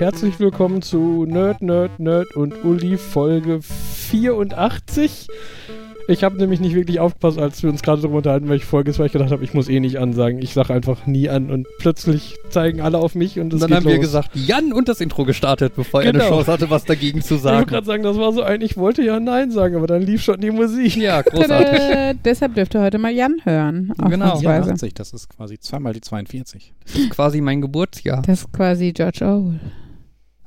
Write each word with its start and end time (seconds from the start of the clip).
Herzlich 0.00 0.40
willkommen 0.40 0.80
zu 0.80 1.26
Nerd, 1.26 1.60
Nerd, 1.60 2.00
Nerd 2.00 2.34
und 2.34 2.64
Uli 2.64 2.96
Folge 2.96 3.60
84. 3.60 5.28
Ich 6.08 6.24
habe 6.24 6.38
nämlich 6.38 6.58
nicht 6.58 6.74
wirklich 6.74 6.98
aufgepasst, 7.00 7.38
als 7.38 7.62
wir 7.62 7.68
uns 7.68 7.82
gerade 7.82 8.00
darüber 8.00 8.16
unterhalten, 8.16 8.48
welche 8.48 8.64
Folge 8.64 8.92
es 8.92 8.98
war. 8.98 9.04
Ich 9.04 9.12
gedacht 9.12 9.30
habe, 9.30 9.44
ich 9.44 9.52
muss 9.52 9.68
eh 9.68 9.78
nicht 9.78 9.98
ansagen. 9.98 10.40
Ich 10.40 10.54
sage 10.54 10.72
einfach 10.72 11.04
nie 11.06 11.28
an 11.28 11.50
und 11.50 11.66
plötzlich 11.78 12.36
zeigen 12.48 12.80
alle 12.80 12.96
auf 12.96 13.14
mich 13.14 13.38
und 13.38 13.52
es 13.52 13.56
Und 13.56 13.60
dann 13.60 13.68
geht 13.68 13.76
haben 13.76 13.84
los. 13.84 13.92
wir 13.92 13.98
gesagt, 13.98 14.30
Jan 14.34 14.72
und 14.72 14.88
das 14.88 15.02
Intro 15.02 15.26
gestartet, 15.26 15.74
bevor 15.76 16.02
er 16.02 16.12
Genau. 16.12 16.24
eine 16.24 16.34
Chance 16.34 16.50
hatte, 16.50 16.70
was 16.70 16.86
dagegen 16.86 17.20
zu 17.20 17.34
ich 17.34 17.42
wollte 17.44 17.56
sagen. 17.58 17.66
gerade 17.66 17.86
sagen, 17.86 18.02
das 18.02 18.16
war 18.16 18.32
so 18.32 18.40
ein, 18.42 18.62
ich 18.62 18.78
wollte 18.78 19.02
ja 19.02 19.20
Nein 19.20 19.50
sagen, 19.50 19.76
aber 19.76 19.86
dann 19.86 20.00
lief 20.00 20.22
schon 20.22 20.40
die 20.40 20.50
Musik. 20.50 20.96
Ja, 20.96 21.20
großartig. 21.20 21.78
Tada, 21.78 22.14
deshalb 22.24 22.54
dürft 22.54 22.74
ihr 22.74 22.80
heute 22.80 22.96
mal 22.98 23.12
Jan 23.12 23.36
hören. 23.44 23.92
Genau. 23.98 24.04
ausnahmsweise. 24.32 24.62
84, 24.62 24.94
das 24.94 25.12
ist 25.12 25.28
quasi 25.28 25.58
zweimal 25.60 25.92
die 25.92 26.00
42. 26.00 26.72
Das 26.86 26.94
ist 26.96 27.10
quasi 27.10 27.42
mein 27.42 27.60
Geburtsjahr. 27.60 28.22
Das 28.22 28.40
ist 28.40 28.52
quasi 28.52 28.92
George 28.92 29.18
Orwell. 29.24 29.60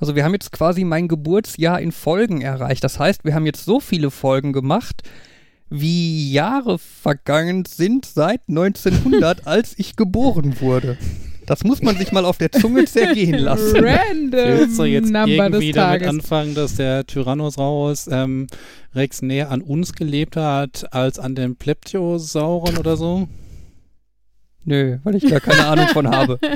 Also 0.03 0.17
wir 0.17 0.25
haben 0.25 0.33
jetzt 0.33 0.51
quasi 0.51 0.83
mein 0.83 1.07
Geburtsjahr 1.07 1.79
in 1.79 1.93
Folgen 1.93 2.41
erreicht. 2.41 2.83
Das 2.83 2.99
heißt, 2.99 3.23
wir 3.23 3.33
haben 3.33 3.45
jetzt 3.45 3.63
so 3.63 3.79
viele 3.79 4.11
Folgen 4.11 4.51
gemacht, 4.51 5.01
wie 5.69 6.29
Jahre 6.29 6.77
vergangen 6.77 7.63
sind 7.63 8.03
seit 8.03 8.41
1900, 8.49 9.47
als 9.47 9.79
ich 9.79 9.95
geboren 9.95 10.59
wurde. 10.59 10.97
Das 11.45 11.63
muss 11.63 11.81
man 11.81 11.95
sich 11.95 12.11
mal 12.11 12.25
auf 12.25 12.37
der 12.37 12.51
Zunge 12.51 12.83
zergehen 12.85 13.39
lassen. 13.39 13.77
Random 13.77 14.31
Willst 14.33 14.77
du 14.77 14.83
jetzt 14.83 15.09
Number 15.09 15.29
irgendwie 15.29 15.71
des 15.71 15.75
damit 15.75 16.05
anfangen, 16.05 16.53
dass 16.53 16.75
der 16.75 17.07
Tyrannosaurus 17.07 18.09
ähm, 18.11 18.47
Rex 18.93 19.21
näher 19.21 19.51
an 19.51 19.61
uns 19.61 19.93
gelebt 19.93 20.35
hat 20.35 20.93
als 20.93 21.17
an 21.17 21.33
den 21.33 21.55
Pleptosauren 21.55 22.77
oder 22.77 22.97
so? 22.97 23.29
Nö, 24.65 24.97
weil 25.03 25.15
ich 25.15 25.25
da 25.29 25.39
keine 25.41 25.65
Ahnung 25.65 25.87
von 25.89 26.07
habe. 26.09 26.39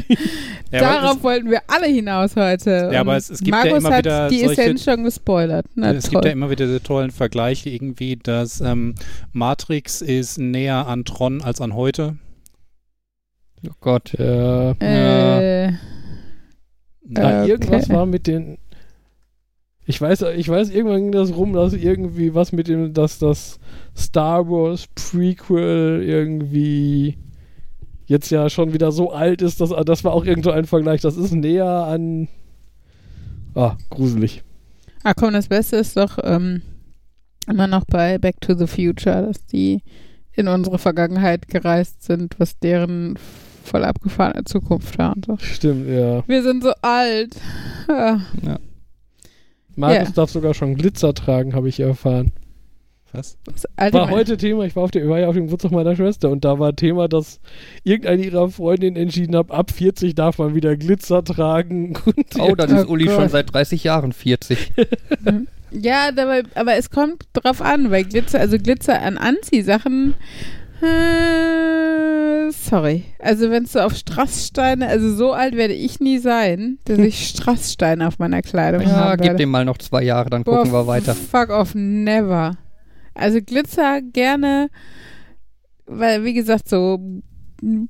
Ja, 0.70 0.80
Darauf 0.82 1.24
wollten 1.24 1.50
wir 1.50 1.62
alle 1.68 1.88
hinaus 1.88 2.36
heute. 2.36 2.90
Ja, 2.92 3.00
aber 3.00 3.16
es- 3.16 3.30
es 3.30 3.40
gibt 3.40 3.56
ja 3.56 3.64
Markus 3.64 3.80
immer 3.86 3.90
hat 3.96 4.00
wieder 4.06 4.28
die 4.30 4.40
solche- 4.40 4.62
Essenz 4.64 4.84
schon 4.84 5.04
gespoilert. 5.06 5.66
Na, 5.76 5.92
es, 5.94 6.04
toll. 6.06 6.12
gibt 6.12 6.26
ja 6.26 6.32
immer 6.32 6.50
wieder 6.50 6.66
diese 6.66 6.84
tollen 6.84 7.12
Vergleiche 7.12 7.70
irgendwie, 7.70 8.18
dass 8.18 8.60
ähm, 8.60 8.96
Matrix 9.32 10.02
ist 10.02 10.38
näher 10.38 10.86
an 10.88 11.06
Tron 11.06 11.42
als 11.42 11.62
an 11.62 11.74
heute. 11.74 12.18
Oh 13.66 13.72
Gott. 13.80 14.14
Ja. 14.18 14.72
äh, 14.74 15.72
Na, 17.10 17.42
Okay. 17.44 17.50
irgendwas 17.50 17.90
war 17.90 18.06
mit 18.06 18.28
den. 18.28 18.58
Ich 19.86 20.02
weiß, 20.02 20.24
ich 20.36 20.50
weiß, 20.50 20.70
irgendwann 20.70 21.04
ging 21.04 21.12
das 21.14 21.34
rum, 21.34 21.54
dass 21.54 21.72
irgendwie 21.72 22.36
was 22.36 22.52
mit 22.52 22.68
dem, 22.68 22.94
dass 22.94 23.20
das 23.20 23.58
Star 23.96 24.50
Wars 24.50 24.88
Prequel 24.96 26.04
irgendwie 26.06 27.18
jetzt 28.08 28.30
ja 28.32 28.50
schon 28.50 28.74
wieder 28.74 28.92
so 28.92 29.12
alt 29.12 29.42
ist, 29.42 29.62
dass 29.62 29.70
das 29.86 30.04
war 30.04 30.14
auch 30.14 30.26
irgendwo 30.26 30.50
ein 30.50 30.66
Vergleich. 30.66 31.02
Das 31.02 31.16
ist 31.18 31.32
näher 31.34 31.66
an. 31.66 32.28
Ah, 33.56 33.76
gruselig. 33.90 34.44
ah 35.04 35.14
komm, 35.14 35.34
das 35.34 35.48
Beste 35.48 35.78
ist 35.78 35.96
doch 35.98 36.18
ähm, 36.24 36.62
immer 37.48 37.68
noch 37.68 37.86
bei 37.86 38.18
Back 38.18 38.42
to 38.42 38.54
the 38.56 38.68
Future, 38.68 39.24
dass 39.26 39.46
die 39.46 39.82
in 40.34 40.48
unsere 40.48 40.78
Vergangenheit 40.78 41.48
gereist 41.48 42.04
sind, 42.04 42.36
was 42.40 42.60
deren 42.60 43.18
voll 43.64 43.84
abgefahrene 43.84 44.44
Zukunft 44.46 44.98
war 44.98 45.16
und 45.16 45.26
so. 45.26 45.38
Stimmt, 45.40 45.88
ja. 45.90 46.24
Wir 46.28 46.44
sind 46.44 46.64
so 46.64 46.72
alt. 46.82 47.36
Ah. 47.90 48.20
Markus 49.76 50.08
Ja. 50.10 50.14
darf 50.14 50.30
sogar 50.30 50.54
schon 50.54 50.76
Glitzer 50.76 51.14
tragen, 51.14 51.54
habe 51.54 51.68
ich 51.70 51.80
erfahren. 51.80 52.32
Was? 53.14 53.38
War 53.78 54.10
heute 54.10 54.38
Thema, 54.38 54.64
ich 54.66 54.76
war, 54.76 54.84
auf 54.84 54.92
der, 54.92 55.08
war 55.08 55.18
ja 55.20 55.28
auf 55.28 55.34
dem 55.36 55.46
Geburtstag 55.46 55.72
meiner 55.72 55.96
Schwester 55.96 56.30
und 56.30 56.44
da 56.46 56.60
war 56.60 56.76
Thema, 56.76 57.08
dass 57.08 57.40
irgendeine 57.84 58.24
ihrer 58.24 58.50
Freundinnen 58.50 58.96
entschieden 58.98 59.36
hat, 59.36 59.50
ab 59.50 59.72
40 59.72 60.14
darf 60.14 60.38
man 60.38 60.56
wieder 60.56 60.76
Glitzer 60.76 61.24
tragen. 61.24 61.94
Und 62.06 62.40
Oh, 62.40 62.54
dann 62.56 62.72
Oh 62.78 62.82
ist 62.82 62.88
Uli 62.90 63.06
Gott. 63.06 63.16
schon 63.16 63.30
seit 63.30 63.54
30 63.54 63.84
Jahren 63.84 64.12
40. 64.14 64.72
Ja, 65.70 66.14
dabei, 66.14 66.44
aber 66.56 66.76
es 66.76 66.90
kommt 66.90 67.26
drauf 67.34 67.62
an, 67.62 67.92
weil 67.92 68.06
Glitzer, 68.06 68.40
also 68.40 68.58
Glitzer 68.58 69.02
an 69.02 69.18
Anziehsachen, 69.18 70.14
äh, 70.82 72.52
sorry. 72.52 73.04
Also 73.20 73.50
wenn 73.52 73.64
es 73.66 73.74
so 73.74 73.80
auf 73.80 73.94
Strasssteine, 73.96 74.88
also 74.88 75.14
so 75.14 75.34
alt 75.34 75.56
werde 75.58 75.74
ich 75.74 76.00
nie 76.00 76.20
sein, 76.20 76.78
dass 76.86 76.98
ich 77.00 77.28
Strasssteine 77.36 78.08
auf 78.08 78.18
meiner 78.20 78.42
Kleidung 78.42 78.82
Ja, 78.82 78.90
haben 78.92 79.18
gib 79.18 79.26
werde. 79.26 79.38
dem 79.40 79.50
mal 79.50 79.66
noch 79.66 79.78
zwei 79.78 80.04
Jahre, 80.04 80.30
dann 80.30 80.44
Boah, 80.44 80.58
gucken 80.60 80.72
wir 80.72 80.88
weiter. 80.88 81.14
Fuck 81.16 81.50
off, 81.50 81.76
never. 81.76 82.52
Also 83.18 83.40
Glitzer 83.42 84.02
gerne, 84.02 84.70
weil 85.86 86.24
wie 86.24 86.34
gesagt, 86.34 86.70
so 86.70 87.00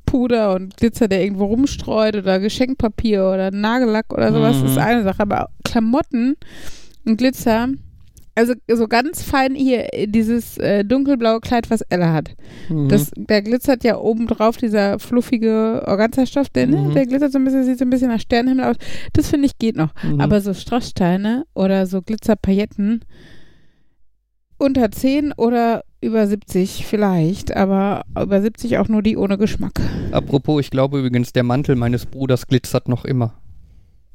Puder 0.06 0.56
und 0.56 0.78
Glitzer, 0.78 1.08
der 1.08 1.24
irgendwo 1.24 1.46
rumstreut 1.46 2.16
oder 2.16 2.40
Geschenkpapier 2.40 3.26
oder 3.28 3.52
Nagellack 3.52 4.14
oder 4.14 4.32
sowas, 4.32 4.58
Mhm. 4.62 4.66
ist 4.68 4.78
eine 4.78 5.04
Sache. 5.04 5.20
Aber 5.22 5.50
Klamotten 5.66 6.36
und 7.06 7.18
Glitzer, 7.18 7.68
also 8.36 8.54
so 8.72 8.88
ganz 8.88 9.24
fein 9.24 9.56
hier, 9.56 9.88
dieses 10.06 10.58
äh, 10.60 10.86
dunkelblaue 10.86 11.42
Kleid, 11.42 11.70
was 11.70 11.82
Ella 11.90 12.14
hat. 12.14 12.30
Mhm. 12.70 12.88
Das, 12.88 13.12
der 13.18 13.42
glitzert 13.42 13.84
ja 13.84 13.98
oben 13.98 14.28
drauf, 14.28 14.56
dieser 14.58 15.00
fluffige 15.00 15.84
Organzastoff, 15.86 16.48
der, 16.50 16.68
ne, 16.68 16.78
Mhm. 16.78 16.94
der 16.94 17.06
glitzert 17.08 17.34
so 17.34 17.40
ein 17.40 17.44
bisschen, 17.44 17.64
sieht 17.66 17.80
so 17.80 17.84
ein 17.86 17.90
bisschen 17.90 18.10
nach 18.10 18.22
Sternenhimmel 18.22 18.64
aus. 18.66 18.76
Das 19.14 19.30
finde 19.30 19.48
ich 19.48 19.58
geht 19.58 19.76
noch. 19.76 19.92
Mhm. 20.04 20.22
Aber 20.22 20.40
so 20.40 20.54
Strasssteine 20.54 21.46
oder 21.56 21.88
so 21.88 22.02
Glitzerpailletten 22.02 23.02
unter 24.58 24.92
10 24.92 25.34
oder 25.34 25.84
über 26.02 26.28
70 26.28 26.86
vielleicht, 26.86 27.56
aber 27.56 28.04
über 28.20 28.42
70 28.42 28.78
auch 28.78 28.88
nur 28.88 29.02
die 29.02 29.18
ohne 29.18 29.38
Geschmack. 29.38 29.82
Apropos, 30.12 30.62
ich 30.62 30.70
glaube 30.70 31.00
übrigens, 31.00 31.34
der 31.34 31.44
Mantel 31.44 31.76
meines 31.76 32.06
Bruders 32.06 32.48
glitzert 32.48 32.88
noch 32.88 33.06
immer. 33.06 33.34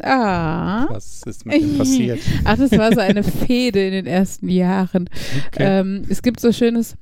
Ah. 0.02 0.86
Was 0.90 1.22
ist 1.26 1.46
mit 1.46 1.60
dem 1.60 1.78
passiert? 1.78 2.20
Ach, 2.44 2.56
das 2.56 2.72
war 2.72 2.92
so 2.92 3.00
eine 3.00 3.22
Fehde 3.22 3.86
in 3.86 3.92
den 3.92 4.06
ersten 4.06 4.48
Jahren. 4.48 5.08
Okay. 5.48 5.80
Ähm, 5.80 6.02
es 6.08 6.22
gibt 6.22 6.40
so 6.40 6.52
schönes, 6.52 6.96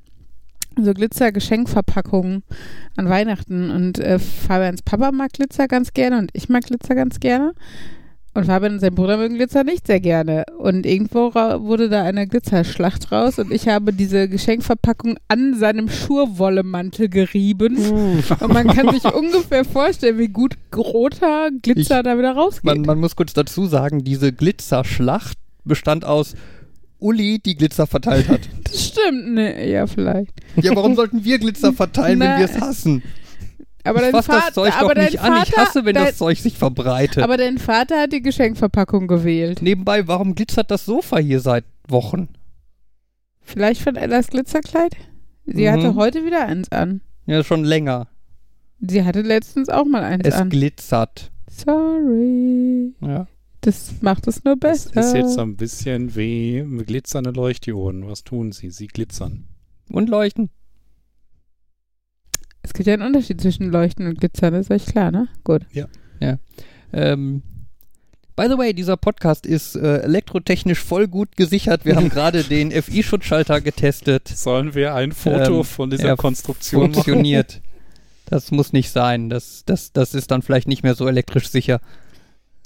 so 0.76 0.92
Glitzer-Geschenkverpackungen 0.92 2.42
an 2.96 3.08
Weihnachten 3.08 3.70
und 3.70 3.98
äh, 3.98 4.18
Fabians 4.18 4.82
Papa 4.82 5.12
mag 5.12 5.32
Glitzer 5.32 5.66
ganz 5.66 5.94
gerne 5.94 6.18
und 6.18 6.30
ich 6.34 6.48
mag 6.48 6.64
Glitzer 6.64 6.94
ganz 6.94 7.20
gerne. 7.20 7.54
Und 8.32 8.44
Fabian 8.46 8.74
und 8.74 8.78
sein 8.80 8.94
Bruder 8.94 9.16
mögen 9.16 9.34
Glitzer 9.36 9.64
nicht 9.64 9.88
sehr 9.88 9.98
gerne. 9.98 10.44
Und 10.58 10.86
irgendwo 10.86 11.34
wurde 11.34 11.88
da 11.88 12.04
eine 12.04 12.28
Glitzerschlacht 12.28 13.10
raus 13.10 13.40
und 13.40 13.50
ich 13.52 13.66
habe 13.66 13.92
diese 13.92 14.28
Geschenkverpackung 14.28 15.16
an 15.26 15.54
seinem 15.58 15.88
Schurwollemantel 15.88 17.08
gerieben. 17.08 17.76
Und 17.76 18.52
man 18.52 18.68
kann 18.68 18.88
sich 18.94 19.04
ungefähr 19.04 19.64
vorstellen, 19.64 20.18
wie 20.18 20.28
gut 20.28 20.54
roter 20.76 21.50
Glitzer 21.60 21.98
Ich- 21.98 22.04
da 22.04 22.16
wieder 22.18 22.32
rausgeht. 22.32 22.64
Man, 22.64 22.82
man 22.82 23.00
muss 23.00 23.16
kurz 23.16 23.32
dazu 23.32 23.66
sagen, 23.66 24.04
diese 24.04 24.32
Glitzerschlacht 24.32 25.36
bestand 25.64 26.04
aus 26.04 26.34
Uli, 27.00 27.40
die 27.44 27.56
Glitzer 27.56 27.86
verteilt 27.88 28.28
hat. 28.28 28.40
das 28.64 28.86
stimmt, 28.86 29.32
ne? 29.34 29.68
Ja, 29.68 29.86
vielleicht. 29.88 30.32
Ja, 30.56 30.76
warum 30.76 30.94
sollten 30.94 31.24
wir 31.24 31.38
Glitzer 31.40 31.72
verteilen, 31.72 32.20
wenn 32.20 32.28
wir 32.38 32.44
es 32.44 32.60
hassen? 32.60 33.02
Aber 33.84 33.96
ich 33.96 34.02
dein 34.02 34.12
fass 34.12 34.26
das 34.26 34.36
Vater, 34.36 34.52
Zeug 34.52 34.72
aber 34.80 34.94
doch 34.94 35.02
nicht 35.02 35.18
Vater, 35.18 35.34
an. 35.36 35.42
Ich 35.46 35.56
hasse, 35.56 35.84
wenn 35.84 35.94
dein, 35.94 36.06
das 36.06 36.18
Zeug 36.18 36.38
sich 36.38 36.56
verbreitet. 36.58 37.22
Aber 37.22 37.36
dein 37.36 37.58
Vater 37.58 38.00
hat 38.00 38.12
die 38.12 38.22
Geschenkverpackung 38.22 39.06
gewählt. 39.06 39.62
Nebenbei, 39.62 40.06
warum 40.06 40.34
glitzert 40.34 40.70
das 40.70 40.84
Sofa 40.84 41.18
hier 41.18 41.40
seit 41.40 41.64
Wochen? 41.88 42.28
Vielleicht 43.42 43.80
von 43.82 43.96
Ellas 43.96 44.28
Glitzerkleid? 44.28 44.96
Sie 45.46 45.66
Mhm. 45.66 45.70
hatte 45.72 45.94
heute 45.94 46.24
wieder 46.24 46.46
eins 46.46 46.70
an. 46.70 47.00
Ja, 47.26 47.42
schon 47.42 47.64
länger. 47.64 48.08
Sie 48.80 49.04
hatte 49.04 49.22
letztens 49.22 49.68
auch 49.68 49.84
mal 49.84 50.02
eins 50.02 50.26
Es 50.26 50.34
an. 50.34 50.50
glitzert. 50.50 51.30
Sorry. 51.50 52.94
Ja. 53.00 53.26
Das 53.62 53.92
macht 54.00 54.26
es 54.26 54.44
nur 54.44 54.56
Das 54.56 54.86
besser. 54.88 55.00
ist 55.00 55.14
jetzt 55.14 55.34
so 55.34 55.42
ein 55.42 55.56
bisschen 55.56 56.14
wie 56.16 56.64
glitzernde 56.86 57.30
Leuchtdioden. 57.30 58.08
Was 58.08 58.24
tun 58.24 58.52
sie? 58.52 58.70
Sie 58.70 58.86
glitzern. 58.86 59.44
Und 59.90 60.08
leuchten. 60.08 60.50
Es 62.62 62.72
gibt 62.72 62.86
ja 62.86 62.94
einen 62.94 63.02
Unterschied 63.02 63.40
zwischen 63.40 63.70
Leuchten 63.70 64.06
und 64.06 64.18
Glitzern, 64.18 64.52
das 64.52 64.66
ist 64.66 64.70
euch 64.70 64.86
klar, 64.86 65.10
ne? 65.10 65.28
Gut. 65.44 65.62
Ähm, 66.92 67.42
by 68.36 68.46
the 68.48 68.58
way, 68.58 68.72
dieser 68.74 68.96
Podcast 68.96 69.46
ist 69.46 69.76
äh, 69.76 69.98
elektrotechnisch 69.98 70.80
voll 70.80 71.08
gut 71.08 71.36
gesichert. 71.36 71.84
Wir 71.84 71.96
haben 71.96 72.08
gerade 72.08 72.44
den 72.44 72.70
FI-Schutzschalter 72.70 73.60
getestet. 73.60 74.28
Sollen 74.28 74.74
wir 74.74 74.94
ein 74.94 75.12
Foto 75.12 75.58
Ähm, 75.58 75.64
von 75.64 75.90
dieser 75.90 76.08
er 76.08 76.16
Konstruktion 76.16 76.82
machen? 76.82 76.94
Funktioniert. 76.94 77.60
Das 78.26 78.50
muss 78.50 78.72
nicht 78.72 78.90
sein. 78.90 79.28
Das, 79.28 79.64
das, 79.66 79.92
das 79.92 80.14
ist 80.14 80.30
dann 80.30 80.42
vielleicht 80.42 80.68
nicht 80.68 80.82
mehr 80.82 80.94
so 80.94 81.08
elektrisch 81.08 81.48
sicher. 81.48 81.80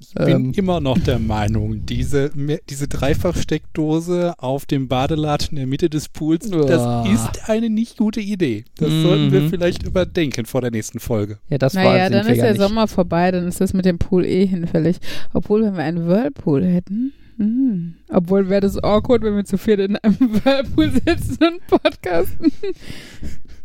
Ich 0.01 0.13
bin 0.15 0.29
Ähm, 0.29 0.53
immer 0.57 0.81
noch 0.81 0.99
der 0.99 1.19
Meinung, 1.19 1.87
diese, 1.87 2.31
diese 2.69 2.89
Dreifachsteckdose 2.89 4.35
auf 4.39 4.67
dem 4.67 4.89
Badeladen 4.89 5.51
in 5.51 5.57
der 5.57 5.67
Mitte 5.67 5.89
des 5.89 6.09
Pools, 6.09 6.51
Uah. 6.53 7.05
das 7.05 7.09
ist 7.15 7.49
eine 7.49 7.71
nicht 7.71 7.97
gute 7.97 8.21
Idee. 8.21 8.65
Das 8.79 8.91
Mhm. 8.91 9.03
sollten 9.03 9.33
wir 9.33 9.49
vielleicht 9.49 9.83
überdenken 9.85 10.47
vor 10.47 10.61
der 10.61 10.71
nächsten 10.71 10.99
Folge. 11.01 11.39
ja, 11.49 11.59
das 11.59 11.75
war 11.77 11.85
Naja, 11.85 12.11
dann 12.11 12.27
ist 12.27 12.41
der 12.41 12.53
nicht. 12.53 12.61
Sommer 12.61 12.89
vorbei, 12.89 13.31
dann 13.31 13.47
ist 13.47 13.61
das 13.61 13.73
mit 13.73 13.85
dem 13.85 13.99
Pool 13.99 14.25
eh 14.27 14.47
hinfällig. 14.47 14.99
Obwohl, 15.33 15.63
wenn 15.63 15.77
wir 15.77 15.85
einen 15.85 16.07
Whirlpool 16.07 16.65
hätten. 16.65 17.13
hm. 17.37 17.95
Obwohl 18.11 18.49
wäre 18.49 18.61
das 18.61 18.77
awkward, 18.83 19.23
wenn 19.23 19.37
wir 19.37 19.45
zu 19.45 19.59
viert 19.59 19.81
in 19.81 19.97
einem 19.97 20.17
Whirlpool 20.45 20.91
sitzen 20.91 21.39
und 21.41 21.67
podcasten. 21.67 22.53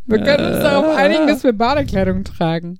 Wir 0.05 0.19
können 0.23 0.45
uns 0.47 0.57
Äh. 0.57 0.63
darauf 0.63 0.95
einigen, 0.95 1.27
dass 1.27 1.43
wir 1.43 1.53
Badekleidung 1.53 2.23
tragen. 2.23 2.79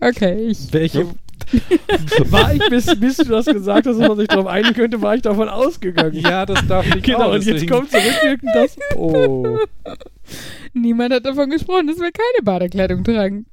Okay, 0.00 0.46
ich. 0.48 0.72
Welche, 0.72 1.06
War 2.30 2.54
ich, 2.54 2.68
bis, 2.68 2.86
bis 3.00 3.16
du 3.18 3.24
das 3.24 3.46
gesagt 3.46 3.86
hast, 3.86 3.98
dass 3.98 4.08
man 4.08 4.16
sich 4.18 4.28
darauf 4.28 4.46
einigen 4.46 4.74
könnte, 4.74 5.00
war 5.02 5.14
ich 5.14 5.22
davon 5.22 5.48
ausgegangen. 5.48 6.14
Ja, 6.14 6.44
das 6.46 6.66
darf 6.66 6.86
nicht 6.86 7.04
Genau, 7.04 7.32
und 7.32 7.44
jetzt 7.44 7.68
kommt 7.68 7.90
zurückwirkend 7.90 8.50
das. 8.54 8.76
Oh. 8.96 9.58
Niemand 10.74 11.12
hat 11.14 11.24
davon 11.26 11.50
gesprochen, 11.50 11.86
dass 11.86 11.96
wir 11.98 12.10
keine 12.12 12.44
Badekleidung 12.44 13.02
tragen. 13.04 13.46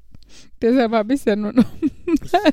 Deshalb 0.62 0.92
habe 0.94 1.14
ich 1.14 1.24
ja 1.26 1.36
nur 1.36 1.54
noch 1.54 1.66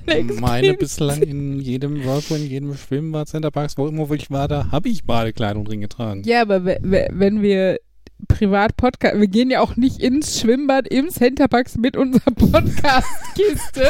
Ich 0.07 0.41
meine 0.41 0.75
bislang 0.75 1.23
in 1.23 1.59
jedem 1.61 2.05
Whirlpool, 2.05 2.39
in 2.39 2.47
jedem 2.47 2.75
Schwimmbad, 2.77 3.29
Centerparks, 3.29 3.77
wo 3.79 3.87
immer 3.89 4.09
wo 4.09 4.15
ich 4.15 4.31
war, 4.31 4.47
da 4.49 4.71
habe 4.71 4.89
ich 4.89 5.05
Badekleidung 5.05 5.65
drin 5.65 5.81
getragen. 5.81 6.23
Ja, 6.25 6.43
aber 6.43 6.65
we- 6.65 6.79
we- 6.83 7.09
wenn 7.13 7.43
wir 7.43 7.79
privat 8.29 8.77
Podcast, 8.77 9.19
wir 9.19 9.27
gehen 9.27 9.51
ja 9.51 9.61
auch 9.61 9.77
nicht 9.77 10.01
ins 10.01 10.41
Schwimmbad 10.41 10.89
im 10.89 11.11
Centerparks 11.11 11.77
mit 11.77 11.97
unserer 11.97 12.31
Podcast-Kiste 12.35 13.89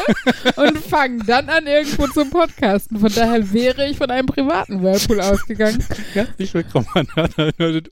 und 0.57 0.79
fangen 0.79 1.23
dann 1.27 1.49
an, 1.49 1.67
irgendwo 1.67 2.07
zu 2.07 2.25
podcasten. 2.25 2.99
Von 2.99 3.13
daher 3.15 3.53
wäre 3.53 3.89
ich 3.89 3.97
von 3.97 4.11
einem 4.11 4.27
privaten 4.27 4.83
Whirlpool 4.83 5.21
ausgegangen. 5.21 5.85
Herzlich 6.13 6.55
willkommen 6.55 6.87
an 6.95 7.07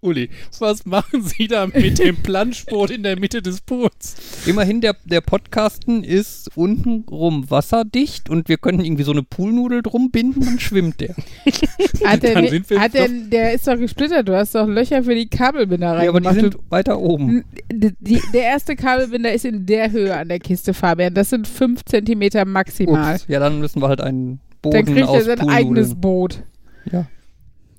Uli. 0.01 0.31
Was 0.59 0.87
machen 0.87 1.23
Sie 1.23 1.47
da 1.47 1.67
mit 1.67 1.99
dem 1.99 2.17
Planschboot 2.17 2.91
in 2.91 3.03
der 3.03 3.19
Mitte 3.19 3.43
des 3.43 3.61
Pools? 3.61 4.17
Immerhin, 4.47 4.81
der, 4.81 4.97
der 5.05 5.21
Podcasten 5.21 6.05
ist 6.05 6.57
untenrum 6.57 7.51
wasserdicht 7.51 8.31
und 8.31 8.49
wir 8.49 8.59
können 8.59 8.85
irgendwie 8.85 9.05
so 9.05 9.13
eine 9.13 9.23
Poolnudel 9.23 9.83
drum 9.83 10.11
binden, 10.11 10.45
dann 10.45 10.61
schwimmt 10.61 11.01
der. 11.01 11.15
Hat 12.05 12.23
der, 12.23 12.35
Dann 12.35 12.45
ni- 12.45 12.51
sind 12.51 12.71
wir 12.71 12.81
hat 12.81 12.95
der, 12.95 13.09
der 13.09 13.53
ist 13.53 13.67
doch 13.67 13.77
gesplittert. 13.77 14.29
Du 14.29 14.37
hast 14.37 14.55
doch 14.55 14.67
Löcher 14.67 15.03
für 15.03 15.15
die 15.15 15.29
Kabelbinder 15.29 16.03
Ja, 16.03 16.09
aber 16.11 16.21
die 16.21 16.27
reingemacht. 16.27 16.53
sind 16.53 16.71
weiter 16.71 16.99
oben. 17.01 17.45
Die, 17.73 18.21
der 18.33 18.43
erste 18.43 18.77
Kabelbinder 18.77 19.33
ist 19.33 19.45
in 19.45 19.67
der 19.67 19.91
Höhe 19.93 20.17
an 20.17 20.29
der 20.29 20.39
Kiste, 20.41 20.75
Fabian. 20.75 21.15
Das 21.15 21.31
sind 21.31 21.47
fünf 21.49 21.85
Zentimeter 21.85 22.45
maximal. 22.45 23.15
Ups. 23.15 23.25
Ja, 23.29 23.39
dann 23.41 23.61
müssen 23.61 23.81
wir 23.83 23.89
halt 23.89 24.01
einen 24.01 24.41
Dann 24.63 24.71
Boden 24.73 24.85
kriegt 24.87 24.99
er 25.09 25.23
sein 25.23 25.39
Poolnudeln. 25.39 25.49
eigenes 25.51 25.95
Boot. 25.95 26.43
Ja, 26.91 27.07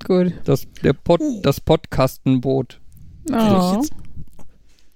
Gut. 0.05 0.33
das, 0.45 0.67
der 0.83 0.93
Pod, 0.93 1.21
das 1.43 1.59
Podcastenboot. 1.61 2.79
Oh. 3.31 3.81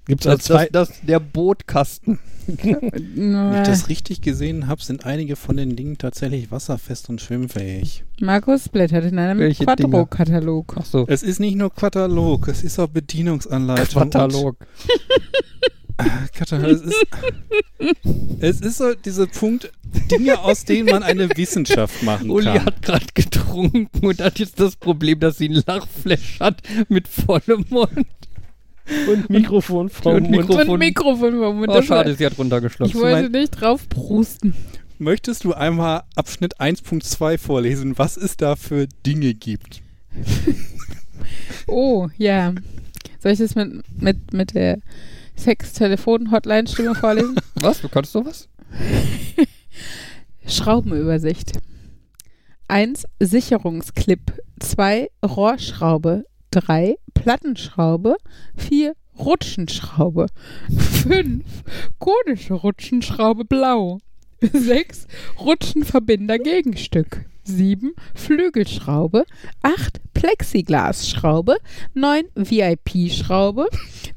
Gibt 0.07 0.22
es 0.22 0.25
Das, 0.25 0.34
als 0.34 0.44
zwei. 0.46 0.69
das, 0.72 0.90
das, 0.90 1.02
der 1.02 1.19
Bootkasten. 1.19 2.19
Wenn 2.48 3.54
ich 3.56 3.68
das 3.68 3.90
richtig 3.90 4.22
gesehen 4.22 4.68
habe, 4.68 4.84
sind 4.84 5.06
einige 5.06 5.36
von 5.36 5.57
den 5.57 5.75
Dingen 5.75 5.98
tatsächlich 5.98 6.52
wasserfest 6.52 7.10
und 7.10 7.19
schwimmfähig. 7.19 8.04
Markus 8.22 8.69
blättert 8.69 9.06
in 9.06 9.18
einem? 9.18 9.52
Quadro-Katalog. 9.52 10.75
Ach 10.80 10.86
so. 10.86 11.06
Es 11.07 11.24
ist 11.24 11.40
nicht 11.40 11.56
nur 11.56 11.74
Katalog, 11.74 12.48
es 12.48 12.63
ist 12.63 12.78
auch 12.78 12.88
Bedienungsanleitung. 12.88 14.04
Katalog. 14.04 14.57
Und, 14.60 16.34
Katalog. 16.34 16.69
Es 16.69 16.81
ist, 16.81 17.06
es 18.40 18.62
ist 18.62 18.78
so 18.78 18.94
dieser 18.94 19.28
Punkt, 19.28 19.72
Dinge, 20.12 20.40
aus 20.40 20.66
denen 20.66 20.90
man 20.90 21.04
eine 21.04 21.30
Wissenschaft 21.36 22.04
machen 22.04 22.30
Uli 22.30 22.46
kann. 22.46 22.66
hat 22.66 22.81
gerade 22.81 23.06
getrunken 23.13 24.06
und 24.06 24.22
hat 24.22 24.40
jetzt 24.40 24.60
das 24.60 24.75
Problem, 24.75 25.19
dass 25.19 25.38
sie 25.38 25.50
ein 25.50 25.63
Lachflash 25.66 26.40
hat 26.42 26.62
mit 26.90 27.08
vollem 27.08 27.66
Mund. 27.69 28.06
Und 29.08 29.30
Mikrofon, 29.30 29.90
Frau 29.90 30.16
Und 30.16 30.30
Mund. 30.30 30.50
Und 30.50 30.80
Mikrofon 30.80 31.40
vom 31.40 31.58
Mund. 31.58 31.72
Oh, 31.72 31.82
schade, 31.82 32.16
sie 32.16 32.26
hat 32.26 32.38
runtergeschlossen. 32.38 32.96
Ich 32.96 33.02
wollte 33.02 33.30
nicht 33.30 33.60
drauf 33.60 33.90
prusten. 33.90 34.54
Möchtest 34.98 35.44
du 35.44 35.54
einmal 35.54 36.04
Abschnitt 36.16 36.60
1.2 36.60 37.38
vorlesen, 37.38 37.98
was 37.98 38.16
es 38.16 38.38
da 38.38 38.56
für 38.56 38.88
Dinge 39.06 39.34
gibt? 39.34 39.82
Oh, 41.68 42.10
ja. 42.18 42.54
Soll 43.20 43.32
ich 43.32 43.40
das 43.40 43.56
mit, 43.56 43.84
mit, 44.00 44.34
mit 44.34 44.54
der 44.54 44.80
Sex-Telefon-Hotline-Stimme 45.36 46.96
vorlesen? 46.96 47.36
Was? 47.56 47.82
Du 47.82 47.90
kannst 47.90 48.12
sowas? 48.12 48.48
Schraubenübersicht. 50.48 51.54
1. 52.68 53.06
Sicherungsclip. 53.20 54.34
2. 54.60 55.10
Rohrschraube. 55.26 56.26
3. 56.56 56.96
Plattenschraube. 57.13 58.16
4. 58.56 58.96
Rutschenschraube. 59.19 60.28
5. 61.04 61.44
Konische 62.00 62.54
Rutschenschraube 62.54 63.46
blau. 63.46 64.00
6. 64.42 65.07
Rutschenverbinder 65.40 66.40
Gegenstück. 66.40 67.25
7. 67.44 67.94
Flügelschraube. 68.16 69.25
8. 69.62 70.02
Plexiglasschraube. 70.13 71.57
9. 71.94 72.25
VIP-Schraube. 72.36 73.68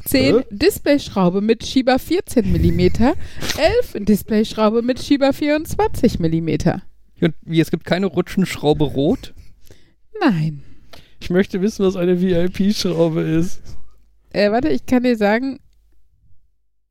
10. 0.04 0.36
Hä? 0.38 0.44
Displayschraube 0.50 1.40
mit 1.40 1.66
Schieber 1.66 1.98
14 1.98 2.50
mm. 2.50 2.80
11. 2.80 3.16
Displayschraube 3.96 4.82
mit 4.82 5.02
Schieber 5.02 5.32
24 5.32 6.20
mm. 6.20 6.48
Und 7.20 7.34
wie, 7.42 7.60
es 7.60 7.70
gibt 7.70 7.84
keine 7.84 8.06
Rutschenschraube 8.06 8.84
rot? 8.84 9.34
Nein. 10.20 10.62
Ich 11.20 11.30
möchte 11.30 11.60
wissen, 11.60 11.84
was 11.84 11.96
eine 11.96 12.20
VIP-Schraube 12.20 13.22
ist. 13.22 13.60
Äh, 14.30 14.50
warte, 14.50 14.68
ich 14.68 14.86
kann 14.86 15.02
dir 15.02 15.16
sagen, 15.16 15.58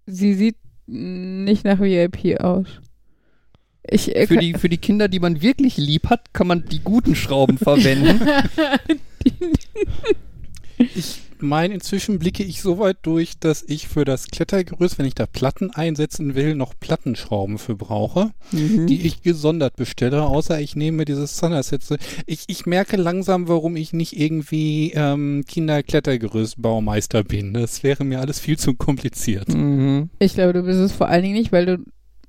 sie 0.05 0.33
sieht 0.33 0.57
nicht 0.85 1.63
nach 1.65 1.79
VIP 1.79 2.39
aus. 2.39 2.67
Ich, 3.89 4.15
äh, 4.15 4.27
Für 4.27 4.37
die, 4.37 4.53
für 4.53 4.69
die 4.69 4.77
Kinder, 4.77 5.07
die 5.07 5.19
man 5.19 5.41
wirklich 5.41 5.77
lieb 5.77 6.09
hat, 6.09 6.33
kann 6.33 6.47
man 6.47 6.65
die 6.65 6.79
guten 6.79 7.15
Schrauben 7.15 7.57
verwenden. 7.57 8.21
Ich 10.77 11.21
meine, 11.41 11.73
inzwischen 11.73 12.19
blicke 12.19 12.43
ich 12.43 12.61
so 12.61 12.79
weit 12.79 12.97
durch, 13.03 13.39
dass 13.39 13.63
ich 13.63 13.87
für 13.87 14.05
das 14.05 14.27
Klettergerüst, 14.27 14.97
wenn 14.97 15.05
ich 15.05 15.15
da 15.15 15.25
Platten 15.25 15.71
einsetzen 15.71 16.35
will, 16.35 16.55
noch 16.55 16.73
Plattenschrauben 16.79 17.57
für 17.57 17.75
brauche, 17.75 18.31
Mhm. 18.51 18.87
die 18.87 19.05
ich 19.05 19.21
gesondert 19.21 19.75
bestelle, 19.75 20.23
außer 20.23 20.59
ich 20.59 20.75
nehme 20.75 21.05
dieses 21.05 21.37
Standard-Set. 21.37 21.97
Ich, 22.25 22.43
ich 22.47 22.65
merke 22.65 22.97
langsam, 22.97 23.47
warum 23.47 23.75
ich 23.75 23.93
nicht 23.93 24.17
irgendwie 24.19 24.91
ähm, 24.95 25.43
Kinderklettergerüst-Baumeister 26.17 27.23
bin. 27.23 27.53
Das 27.53 27.83
wäre 27.83 28.03
mir 28.03 28.19
alles 28.19 28.39
viel 28.39 28.57
zu 28.57 28.73
kompliziert. 28.75 29.49
Mhm. 29.49 30.09
ich 30.19 30.33
glaube, 30.33 30.53
du 30.53 30.63
bist 30.63 30.79
es 30.79 30.91
vor 30.91 31.07
allen 31.09 31.23
Dingen 31.23 31.35
nicht, 31.35 31.51
weil 31.51 31.65
du 31.65 31.77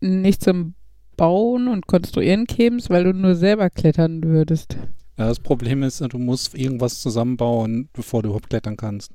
nicht 0.01 0.43
zum 0.43 0.75
Bauen 1.17 1.67
und 1.69 1.87
Konstruieren 1.87 2.47
kämst, 2.47 2.91
weil 2.91 3.05
du 3.05 3.13
nur 3.13 3.35
selber 3.35 3.71
klettern 3.71 4.23
würdest. 4.23 4.77
Ja, 5.19 5.27
das 5.27 5.41
Problem 5.41 5.83
ist, 5.83 6.01
du 6.01 6.19
musst 6.19 6.55
irgendwas 6.55 7.03
zusammenbauen, 7.03 7.89
bevor 7.93 8.23
du 8.23 8.29
überhaupt 8.29 8.51
klettern 8.51 8.77
kannst. 8.77 9.11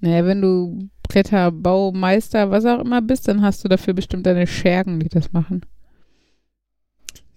Naja, 0.00 0.26
wenn 0.26 0.42
du 0.42 0.90
Kletterbaumeister, 1.08 2.50
was 2.50 2.66
auch 2.66 2.80
immer 2.80 3.00
bist, 3.00 3.26
dann 3.26 3.40
hast 3.40 3.64
du 3.64 3.68
dafür 3.68 3.94
bestimmt 3.94 4.26
deine 4.26 4.46
Schergen, 4.46 5.00
die 5.00 5.08
das 5.08 5.32
machen. 5.32 5.62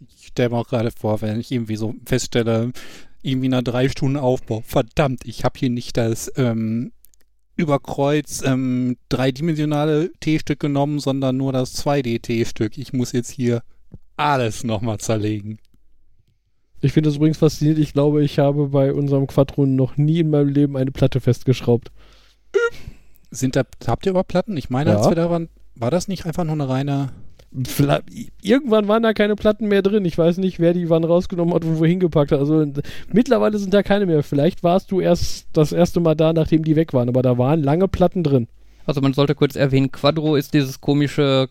Ich 0.07 0.27
stelle 0.27 0.49
mir 0.49 0.57
auch 0.57 0.67
gerade 0.67 0.91
vor, 0.91 1.21
wenn 1.21 1.39
ich 1.39 1.51
irgendwie 1.51 1.77
so 1.77 1.95
feststelle, 2.05 2.73
irgendwie 3.21 3.49
nach 3.49 3.63
drei 3.63 3.87
Stunden 3.87 4.17
Aufbau, 4.17 4.61
verdammt, 4.61 5.25
ich 5.25 5.45
habe 5.45 5.57
hier 5.57 5.69
nicht 5.69 5.95
das 5.95 6.31
ähm, 6.35 6.91
Überkreuz 7.55 8.43
ähm, 8.45 8.97
dreidimensionale 9.07 10.11
T-Stück 10.19 10.59
genommen, 10.59 10.99
sondern 10.99 11.37
nur 11.37 11.53
das 11.53 11.85
2D-T-Stück. 11.85 12.77
Ich 12.77 12.91
muss 12.91 13.13
jetzt 13.13 13.31
hier 13.31 13.61
alles 14.17 14.63
nochmal 14.63 14.97
zerlegen. 14.97 15.59
Ich 16.85 16.93
finde 16.93 17.09
das 17.09 17.17
übrigens 17.17 17.37
faszinierend. 17.37 17.81
Ich 17.83 17.93
glaube, 17.93 18.23
ich 18.23 18.37
habe 18.39 18.67
bei 18.67 18.93
unserem 18.93 19.27
Quadron 19.27 19.75
noch 19.75 19.97
nie 19.97 20.19
in 20.19 20.29
meinem 20.29 20.49
Leben 20.49 20.77
eine 20.77 20.91
Platte 20.91 21.19
festgeschraubt. 21.19 21.91
Sind 23.31 23.55
da, 23.55 23.63
habt 23.87 24.05
ihr 24.05 24.11
überhaupt 24.11 24.29
Platten? 24.29 24.55
Ich 24.55 24.69
meine, 24.69 24.91
Ja. 24.91 24.97
als 24.97 25.09
wir 25.09 25.15
da 25.15 25.29
waren, 25.29 25.49
war 25.75 25.91
das 25.91 26.07
nicht 26.07 26.25
einfach 26.25 26.43
nur 26.43 26.53
eine 26.53 26.69
reine. 26.69 27.09
Vielleicht, 27.65 28.03
irgendwann 28.41 28.87
waren 28.87 29.01
da 29.03 29.13
keine 29.13 29.35
Platten 29.35 29.67
mehr 29.67 29.81
drin. 29.81 30.03
Ich 30.05 30.17
weiß 30.17 30.37
nicht, 30.37 30.59
wer 30.59 30.73
die 30.73 30.89
wann 30.89 31.03
rausgenommen 31.05 31.53
hat 31.53 31.63
und 31.63 31.79
wohin 31.79 31.99
gepackt 31.99 32.31
hat. 32.31 32.39
Also 32.39 32.65
mittlerweile 33.11 33.57
sind 33.57 33.73
da 33.73 33.81
keine 33.81 34.05
mehr. 34.05 34.23
Vielleicht 34.23 34.63
warst 34.63 34.91
du 34.91 34.99
erst 34.99 35.47
das 35.53 35.71
erste 35.71 35.99
Mal 36.01 36.15
da, 36.15 36.33
nachdem 36.33 36.63
die 36.63 36.75
weg 36.75 36.93
waren. 36.93 37.07
Aber 37.09 37.21
da 37.21 37.37
waren 37.37 37.63
lange 37.63 37.87
Platten 37.87 38.23
drin. 38.23 38.47
Also 38.85 39.01
man 39.01 39.13
sollte 39.13 39.35
kurz 39.35 39.55
erwähnen, 39.55 39.91
Quadro 39.91 40.35
ist 40.35 40.53
dieses 40.53 40.81
komische 40.81 41.47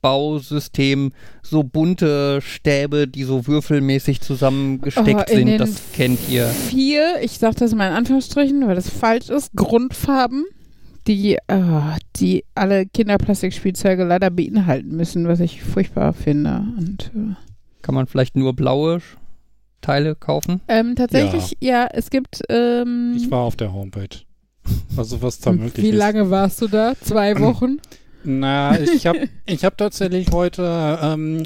Klettergerüstbausystem, 0.00 1.12
so 1.42 1.62
bunte 1.62 2.40
Stäbe, 2.40 3.06
die 3.08 3.24
so 3.24 3.46
würfelmäßig 3.46 4.20
zusammengesteckt 4.20 5.30
Oh, 5.30 5.32
in 5.32 5.38
sind. 5.38 5.46
den 5.48 5.58
Das 5.58 5.82
kennt 5.92 6.18
ihr. 6.28 6.46
Vier, 6.46 7.16
ich 7.22 7.38
sage 7.38 7.56
das 7.56 7.74
mal 7.74 7.88
in 7.88 7.94
Anführungsstrichen, 7.94 8.66
weil 8.66 8.74
das 8.74 8.88
falsch 8.88 9.28
ist, 9.28 9.50
Grundfarben, 9.54 10.44
die, 11.06 11.38
ah, 11.48 11.96
die 12.16 12.44
alle 12.54 12.86
Kinderplastikspielzeuge 12.86 14.04
leider 14.04 14.30
beinhalten 14.30 14.96
müssen, 14.96 15.28
was 15.28 15.40
ich 15.40 15.62
furchtbar 15.62 16.12
finde. 16.12 16.64
Und, 16.78 17.10
äh, 17.14 17.34
Kann 17.82 17.94
man 17.94 18.06
vielleicht 18.06 18.36
nur 18.36 18.54
blaue 18.54 19.00
Teile 19.80 20.14
kaufen? 20.14 20.60
ähm, 20.68 20.94
tatsächlich, 20.96 21.56
ja. 21.60 21.88
es 21.92 22.10
gibt. 22.10 22.42
Ähm, 22.48 23.14
Ich 23.16 23.30
war 23.30 23.40
auf 23.40 23.56
der 23.56 23.72
Homepage. 23.72 24.08
Also 24.96 25.22
was 25.22 25.40
da 25.40 25.52
möglich 25.52 25.84
wie 25.84 25.88
ist. 25.90 25.96
lange 25.96 26.30
warst 26.30 26.60
du 26.60 26.68
da? 26.68 26.92
Zwei 27.00 27.34
Wochen? 27.40 27.78
Na, 28.24 28.78
ich 28.78 29.06
habe 29.06 29.28
ich 29.46 29.64
hab 29.64 29.76
tatsächlich 29.76 30.30
heute 30.32 30.98
ähm, 31.02 31.42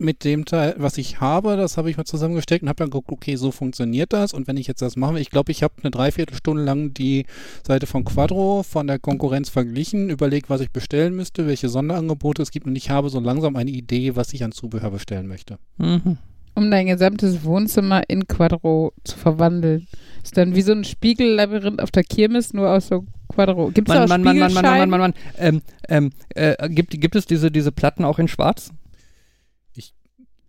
mit 0.00 0.24
dem 0.24 0.46
Teil, 0.46 0.74
was 0.78 0.96
ich 0.96 1.20
habe, 1.20 1.56
das 1.56 1.76
habe 1.76 1.90
ich 1.90 1.96
mal 1.96 2.04
zusammengesteckt 2.04 2.62
und 2.62 2.68
habe 2.68 2.78
dann 2.78 2.90
geguckt, 2.90 3.10
okay, 3.12 3.36
so 3.36 3.50
funktioniert 3.50 4.12
das. 4.12 4.32
Und 4.32 4.48
wenn 4.48 4.56
ich 4.56 4.66
jetzt 4.66 4.80
das 4.80 4.96
mache, 4.96 5.20
ich 5.20 5.30
glaube, 5.30 5.52
ich 5.52 5.62
habe 5.62 5.74
eine 5.82 5.90
Dreiviertelstunde 5.90 6.64
lang 6.64 6.94
die 6.94 7.26
Seite 7.66 7.86
von 7.86 8.04
Quadro 8.04 8.62
von 8.62 8.86
der 8.86 8.98
Konkurrenz 8.98 9.50
verglichen, 9.50 10.08
überlegt, 10.08 10.48
was 10.48 10.62
ich 10.62 10.70
bestellen 10.70 11.14
müsste, 11.14 11.46
welche 11.46 11.68
Sonderangebote 11.68 12.42
es 12.42 12.50
gibt 12.50 12.66
und 12.66 12.76
ich 12.76 12.90
habe 12.90 13.10
so 13.10 13.20
langsam 13.20 13.56
eine 13.56 13.70
Idee, 13.70 14.16
was 14.16 14.32
ich 14.32 14.42
an 14.42 14.52
Zubehör 14.52 14.90
bestellen 14.90 15.26
möchte. 15.26 15.58
Mhm. 15.76 16.16
Um 16.60 16.70
dein 16.70 16.88
gesamtes 16.88 17.42
Wohnzimmer 17.42 18.02
in 18.08 18.28
Quadro 18.28 18.92
zu 19.04 19.16
verwandeln. 19.16 19.88
Ist 20.22 20.36
dann 20.36 20.54
wie 20.54 20.60
so 20.60 20.72
ein 20.72 20.84
Spiegellabyrinth 20.84 21.80
auf 21.80 21.90
der 21.90 22.04
Kirmes, 22.04 22.52
nur 22.52 22.68
aus 22.68 22.88
so 22.88 23.06
Quadro. 23.28 23.70
Gibt 23.70 23.88
es 23.88 23.94
Mann, 23.94 24.04
auch 24.04 24.08
Mann, 24.08 24.22
Mann, 24.22 24.38
Mann, 24.38 24.52
Mann, 24.52 24.64
Mann? 24.64 24.90
Mann, 24.90 25.00
Mann. 25.00 25.14
Ähm, 25.38 25.62
ähm, 25.88 26.10
äh, 26.34 26.68
gibt, 26.68 27.00
gibt 27.00 27.16
es 27.16 27.24
diese, 27.24 27.50
diese 27.50 27.72
Platten 27.72 28.04
auch 28.04 28.18
in 28.18 28.28
schwarz? 28.28 28.72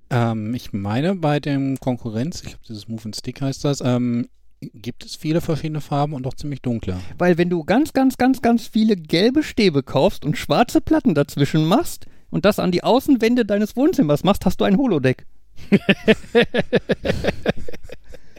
Ähm, 0.09 0.53
ich 0.53 0.73
meine, 0.73 1.15
bei 1.15 1.39
dem 1.39 1.79
Konkurrenz, 1.79 2.41
ich 2.41 2.49
glaube, 2.49 2.65
dieses 2.67 2.89
Move 2.89 3.03
and 3.05 3.15
Stick 3.15 3.41
heißt 3.41 3.63
das, 3.63 3.79
ähm, 3.79 4.27
gibt 4.59 5.05
es 5.05 5.15
viele 5.15 5.39
verschiedene 5.39 5.79
Farben 5.79 6.13
und 6.13 6.27
auch 6.27 6.33
ziemlich 6.33 6.61
dunkle. 6.61 6.99
Weil 7.17 7.37
wenn 7.37 7.49
du 7.49 7.63
ganz, 7.63 7.93
ganz, 7.93 8.17
ganz, 8.17 8.41
ganz 8.41 8.67
viele 8.67 8.97
gelbe 8.97 9.41
Stäbe 9.41 9.83
kaufst 9.83 10.25
und 10.25 10.37
schwarze 10.37 10.81
Platten 10.81 11.15
dazwischen 11.15 11.65
machst 11.65 12.07
und 12.29 12.43
das 12.43 12.59
an 12.59 12.71
die 12.71 12.83
Außenwände 12.83 13.45
deines 13.45 13.77
Wohnzimmers 13.77 14.25
machst, 14.25 14.45
hast 14.45 14.59
du 14.59 14.65
ein 14.65 14.77
Holodeck. 14.77 15.25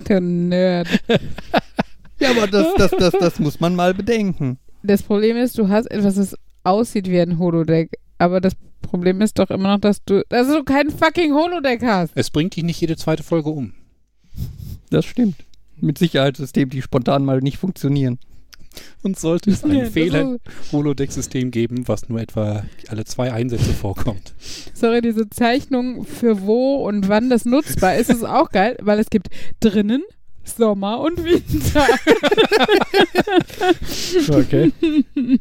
Du 0.05 0.21
Nerd. 0.21 0.89
Ja, 2.19 2.31
aber 2.31 2.47
das, 2.47 2.75
das, 2.77 2.91
das, 2.91 3.15
das 3.19 3.39
muss 3.39 3.61
man 3.61 3.75
mal 3.75 3.95
bedenken. 3.95 4.59
Das 4.83 5.03
Problem 5.03 5.37
ist, 5.37 5.59
du 5.59 5.69
hast 5.69 5.91
etwas, 5.91 6.17
das 6.17 6.37
aussieht 6.65 7.09
wie 7.09 7.21
ein 7.21 7.39
Holodeck. 7.39 7.99
Aber 8.19 8.41
das 8.41 8.55
Problem 8.81 9.21
ist 9.21 9.39
doch 9.39 9.51
immer 9.51 9.75
noch, 9.75 9.81
dass 9.81 10.05
du, 10.05 10.25
dass 10.29 10.49
du 10.49 10.65
kein 10.65 10.91
fucking 10.91 11.33
Holodeck 11.33 11.83
hast. 11.83 12.13
Es 12.15 12.31
bringt 12.31 12.57
dich 12.57 12.65
nicht 12.65 12.81
jede 12.81 12.97
zweite 12.97 13.23
Folge 13.23 13.51
um. 13.51 13.73
Das 14.91 15.05
stimmt. 15.05 15.37
Mit 15.81 15.99
Sicherheitssystemen, 15.99 16.71
die 16.71 16.83
spontan 16.83 17.25
mal 17.25 17.41
nicht 17.41 17.59
funktionieren. 17.59 18.19
Und 19.03 19.19
sollte 19.19 19.51
es 19.51 19.65
ein 19.65 19.73
Ja, 19.75 19.85
das 19.85 19.93
Fehler 19.93 20.35
ist- 20.35 20.73
Holodeck-System 20.73 21.51
geben, 21.51 21.87
was 21.89 22.09
nur 22.09 22.21
etwa 22.21 22.65
alle 22.89 23.05
zwei 23.05 23.33
Einsätze 23.33 23.73
vorkommt. 23.73 24.33
Sorry, 24.75 25.01
diese 25.01 25.29
Zeichnung 25.31 26.05
für 26.05 26.43
wo 26.43 26.77
und 26.87 27.09
wann 27.09 27.31
das 27.31 27.45
nutzbar 27.45 27.97
ist, 27.97 28.11
ist 28.11 28.25
auch 28.25 28.51
geil, 28.51 28.77
weil 28.83 28.99
es 28.99 29.11
gibt 29.11 29.29
drinnen 29.61 30.03
Sommer 30.45 31.01
und 31.01 31.23
Winter. 31.25 31.87
Okay. 34.31 34.73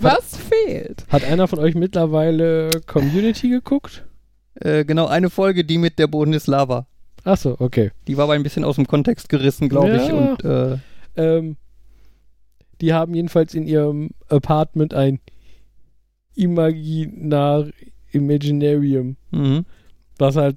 Was 0.00 0.36
fehlt? 0.36 1.04
Hat 1.08 1.24
einer 1.24 1.48
von 1.48 1.58
euch 1.58 1.74
mittlerweile 1.74 2.70
Community 2.86 3.48
geguckt? 3.48 4.04
Äh, 4.54 4.84
genau, 4.84 5.06
eine 5.06 5.28
Folge, 5.30 5.64
die 5.64 5.78
mit 5.78 5.98
der 5.98 6.06
Boden 6.06 6.32
ist 6.32 6.46
Lava. 6.46 6.86
Achso, 7.24 7.56
okay. 7.58 7.90
Die 8.06 8.16
war 8.16 8.24
aber 8.24 8.34
ein 8.34 8.42
bisschen 8.42 8.64
aus 8.64 8.76
dem 8.76 8.86
Kontext 8.86 9.28
gerissen, 9.28 9.68
glaube 9.68 9.96
ich. 9.96 10.06
Ja. 10.08 10.14
Und 10.14 10.44
äh, 10.44 10.78
Ähm, 11.16 11.56
die 12.80 12.92
haben 12.92 13.14
jedenfalls 13.14 13.54
in 13.54 13.66
ihrem 13.66 14.10
Apartment 14.28 14.94
ein 14.94 15.20
Imaginar 16.34 17.66
Imaginarium, 18.12 19.16
mhm. 19.30 19.64
was 20.18 20.36
halt, 20.36 20.56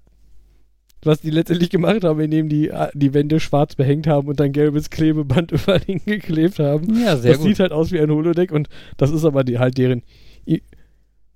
was 1.03 1.21
die 1.21 1.31
letztendlich 1.31 1.69
gemacht 1.69 2.03
haben, 2.03 2.19
indem 2.19 2.47
die 2.47 2.69
äh, 2.69 2.89
die 2.93 3.13
Wände 3.13 3.39
schwarz 3.39 3.75
behängt 3.75 4.07
haben 4.07 4.27
und 4.27 4.39
dann 4.39 4.51
gelbes 4.51 4.89
Klebeband 4.89 5.51
überall 5.51 5.81
hingeklebt 5.81 6.59
haben. 6.59 7.01
ja, 7.01 7.17
sehr 7.17 7.31
das 7.31 7.39
gut. 7.39 7.47
sieht 7.49 7.59
halt 7.59 7.71
aus 7.71 7.91
wie 7.91 7.99
ein 7.99 8.11
Holodeck 8.11 8.51
und 8.51 8.69
das 8.97 9.11
ist 9.11 9.25
aber 9.25 9.43
die, 9.43 9.59
halt 9.59 9.77
deren 9.77 10.03
I 10.47 10.61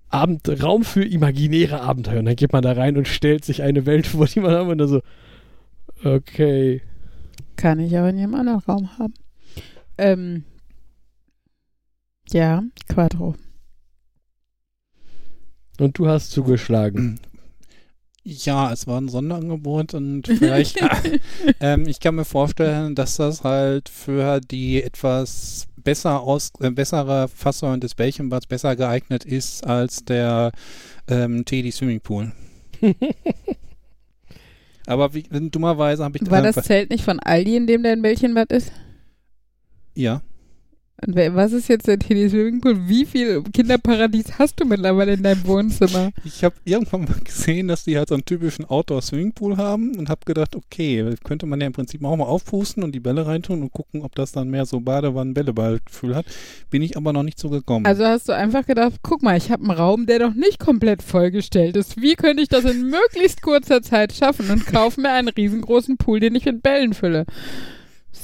Abend, 0.09 0.47
Raum 0.63 0.83
für 0.83 1.03
imaginäre 1.03 1.81
Abenteuer. 1.81 2.19
Und 2.19 2.25
dann 2.25 2.35
geht 2.35 2.53
man 2.53 2.61
da 2.61 2.71
rein 2.71 2.95
und 2.95 3.07
stellt 3.07 3.43
sich 3.43 3.63
eine 3.63 3.85
Welt 3.85 4.07
vor, 4.07 4.27
die 4.27 4.39
man 4.39 4.51
haben 4.51 4.69
und 4.69 4.77
dann 4.77 4.87
so, 4.87 5.01
okay. 6.03 6.81
Kann 7.57 7.79
ich 7.79 7.97
auch 7.97 8.07
in 8.07 8.17
jedem 8.17 8.35
anderen 8.35 8.59
Raum 8.59 8.97
haben. 8.97 9.13
Ähm, 9.97 10.43
ja, 12.35 12.63
Quadro. 12.89 13.35
Und 15.79 15.97
du 15.97 16.07
hast 16.07 16.31
zugeschlagen. 16.31 17.19
Ja, 18.23 18.73
es 18.73 18.87
war 18.87 18.99
ein 18.99 19.07
Sonderangebot 19.07 19.93
und 19.93 20.27
vielleicht, 20.27 20.79
ähm, 21.61 21.87
ich 21.87 21.99
kann 22.01 22.15
mir 22.15 22.25
vorstellen, 22.25 22.93
dass 22.95 23.17
das 23.17 23.43
halt 23.43 23.87
für 23.87 24.41
die 24.41 24.83
etwas 24.83 25.67
besser 25.77 26.21
aus, 26.21 26.51
äh, 26.59 26.71
bessere 26.71 27.29
Fassung 27.29 27.79
des 27.79 27.95
Bällchenbads 27.95 28.47
besser 28.47 28.75
geeignet 28.75 29.23
ist 29.23 29.65
als 29.65 30.03
der 30.03 30.51
ähm, 31.07 31.45
Teddy 31.45 31.71
Swimming 31.71 32.01
Pool. 32.01 32.33
Aber 34.87 35.13
wie, 35.13 35.23
dummerweise 35.23 36.03
habe 36.03 36.17
ich 36.17 36.29
War 36.29 36.41
das 36.41 36.55
Zelt 36.65 36.89
nicht 36.89 37.05
von 37.05 37.19
Aldi, 37.19 37.55
in 37.55 37.67
dem 37.67 37.81
dein 37.83 38.01
Bällchenbad 38.01 38.51
ist? 38.51 38.73
ja. 39.93 40.21
Und 41.01 41.15
was 41.15 41.51
ist 41.51 41.67
jetzt 41.67 41.87
der 41.87 41.99
Teddy 41.99 42.29
Swimmingpool? 42.29 42.87
Wie 42.87 43.05
viel 43.05 43.43
Kinderparadies 43.43 44.39
hast 44.39 44.61
du 44.61 44.65
mittlerweile 44.65 45.13
in 45.13 45.23
deinem 45.23 45.45
Wohnzimmer? 45.45 46.11
Ich 46.23 46.41
habe 46.41 46.55
irgendwann 46.63 47.03
mal 47.03 47.19
gesehen, 47.21 47.67
dass 47.67 47.83
die 47.83 47.97
halt 47.97 48.07
so 48.07 48.15
einen 48.15 48.23
typischen 48.23 48.63
Outdoor-Swimmingpool 48.63 49.57
haben 49.57 49.97
und 49.97 50.09
habe 50.09 50.21
gedacht, 50.25 50.55
okay, 50.55 51.15
könnte 51.25 51.47
man 51.47 51.59
ja 51.59 51.67
im 51.67 51.73
Prinzip 51.73 52.03
auch 52.05 52.15
mal 52.15 52.23
aufpusten 52.23 52.81
und 52.81 52.93
die 52.93 53.01
Bälle 53.01 53.27
reintun 53.27 53.61
und 53.61 53.73
gucken, 53.73 54.03
ob 54.03 54.15
das 54.15 54.31
dann 54.31 54.49
mehr 54.49 54.65
so 54.65 54.79
Badewannen-Bälleball-Gefühl 54.79 56.15
hat. 56.15 56.25
Bin 56.69 56.81
ich 56.81 56.95
aber 56.95 57.11
noch 57.11 57.23
nicht 57.23 57.39
so 57.39 57.49
gekommen. 57.49 57.85
Also 57.85 58.05
hast 58.05 58.29
du 58.29 58.33
einfach 58.33 58.65
gedacht, 58.65 58.93
guck 59.03 59.21
mal, 59.21 59.35
ich 59.35 59.51
habe 59.51 59.63
einen 59.63 59.71
Raum, 59.71 60.05
der 60.05 60.19
noch 60.19 60.33
nicht 60.33 60.59
komplett 60.59 61.03
vollgestellt 61.03 61.75
ist. 61.75 62.01
Wie 62.01 62.15
könnte 62.15 62.41
ich 62.41 62.47
das 62.47 62.63
in 62.63 62.89
möglichst 62.89 63.41
kurzer 63.41 63.81
Zeit 63.81 64.13
schaffen 64.13 64.49
und 64.49 64.65
kaufe 64.65 65.01
mir 65.01 65.11
einen 65.11 65.27
riesengroßen 65.27 65.97
Pool, 65.97 66.21
den 66.21 66.35
ich 66.35 66.45
mit 66.45 66.63
Bällen 66.63 66.93
fülle? 66.93 67.25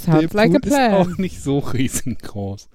Der 0.06 0.14
Sounds 0.22 0.34
like 0.34 0.56
a 0.56 0.60
Pool 0.60 0.72
ist 0.72 0.78
auch 0.94 1.18
nicht 1.18 1.42
so 1.42 1.60
riesengroß. 1.74 2.70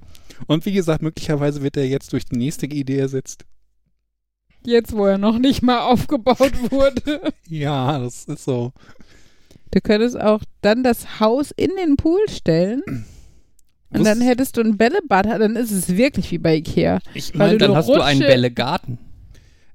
Und 0.47 0.67
wie 0.67 0.73
gesagt, 0.73 1.03
möglicherweise 1.03 1.63
wird 1.63 1.77
er 1.77 1.87
jetzt 1.87 2.13
durch 2.13 2.25
die 2.27 2.37
nächste 2.37 2.67
Idee 2.67 2.99
ersetzt. 2.99 3.45
Jetzt, 4.65 4.95
wo 4.97 5.07
er 5.07 5.19
noch 5.19 5.39
nicht 5.39 5.63
mal 5.63 5.81
aufgebaut 5.91 6.71
wurde. 6.71 7.33
Ja, 7.49 7.99
das 7.99 8.25
ist 8.25 8.45
so. 8.45 8.73
Du 9.71 9.81
könntest 9.81 10.19
auch 10.21 10.43
dann 10.63 10.83
das 10.83 11.21
Haus 11.21 11.51
in 11.57 11.71
den 11.79 11.97
Pool 11.97 12.21
stellen. 12.29 12.83
Und 13.91 14.05
dann 14.05 14.21
hättest 14.21 14.57
du 14.57 14.63
ein 14.63 14.77
Bällebad, 14.77 15.27
dann 15.27 15.55
ist 15.55 15.71
es 15.71 15.97
wirklich 15.97 16.31
wie 16.33 16.39
bei 16.39 16.57
Ikea. 16.57 16.99
Ich 17.15 17.35
meine, 17.35 17.57
Dann 17.57 17.75
hast 17.75 17.89
du 17.89 17.95
einen 18.03 18.21
Rutsche- 18.21 18.27
Bällegarten. 18.27 18.99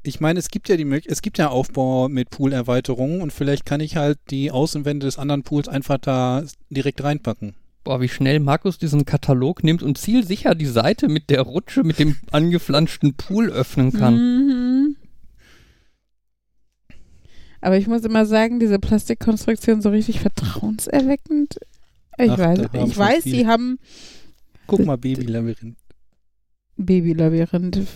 Ich 0.03 0.19
meine, 0.19 0.39
es 0.39 0.49
gibt 0.49 0.69
ja 0.69 0.77
die 0.77 0.85
Möglichkeit, 0.85 1.11
es 1.11 1.21
gibt 1.21 1.37
ja 1.37 1.49
Aufbau 1.49 2.09
mit 2.09 2.29
Poolerweiterungen 2.29 3.21
und 3.21 3.31
vielleicht 3.31 3.65
kann 3.65 3.79
ich 3.79 3.95
halt 3.95 4.19
die 4.29 4.51
Außenwände 4.51 5.05
des 5.05 5.19
anderen 5.19 5.43
Pools 5.43 5.67
einfach 5.67 5.97
da 5.97 6.43
direkt 6.69 7.03
reinpacken. 7.03 7.55
Boah, 7.83 8.01
wie 8.01 8.09
schnell 8.09 8.39
Markus 8.39 8.77
diesen 8.77 9.05
Katalog 9.05 9.63
nimmt 9.63 9.81
und 9.81 9.97
zielsicher 9.97 10.53
die 10.53 10.67
Seite 10.67 11.07
mit 11.07 11.29
der 11.29 11.41
Rutsche 11.41 11.83
mit 11.83 11.99
dem 11.99 12.17
angeflanschten 12.31 13.15
Pool 13.15 13.49
öffnen 13.49 13.91
kann. 13.91 14.15
Mhm. 14.15 14.95
Aber 17.61 17.77
ich 17.77 17.87
muss 17.87 18.03
immer 18.03 18.25
sagen, 18.25 18.59
diese 18.59 18.79
Plastikkonstruktion 18.79 19.81
so 19.81 19.89
richtig 19.89 20.19
vertrauenserweckend. 20.19 21.59
Ich 22.17 22.31
Ach, 22.31 22.37
weiß, 22.37 22.59
ich 22.85 22.97
weiß, 22.97 23.23
sie 23.23 23.47
haben 23.47 23.79
Guck 24.67 24.85
mal, 24.85 24.97
Babylabyrinth. 24.97 25.77
Babylabyrinth. 26.77 27.87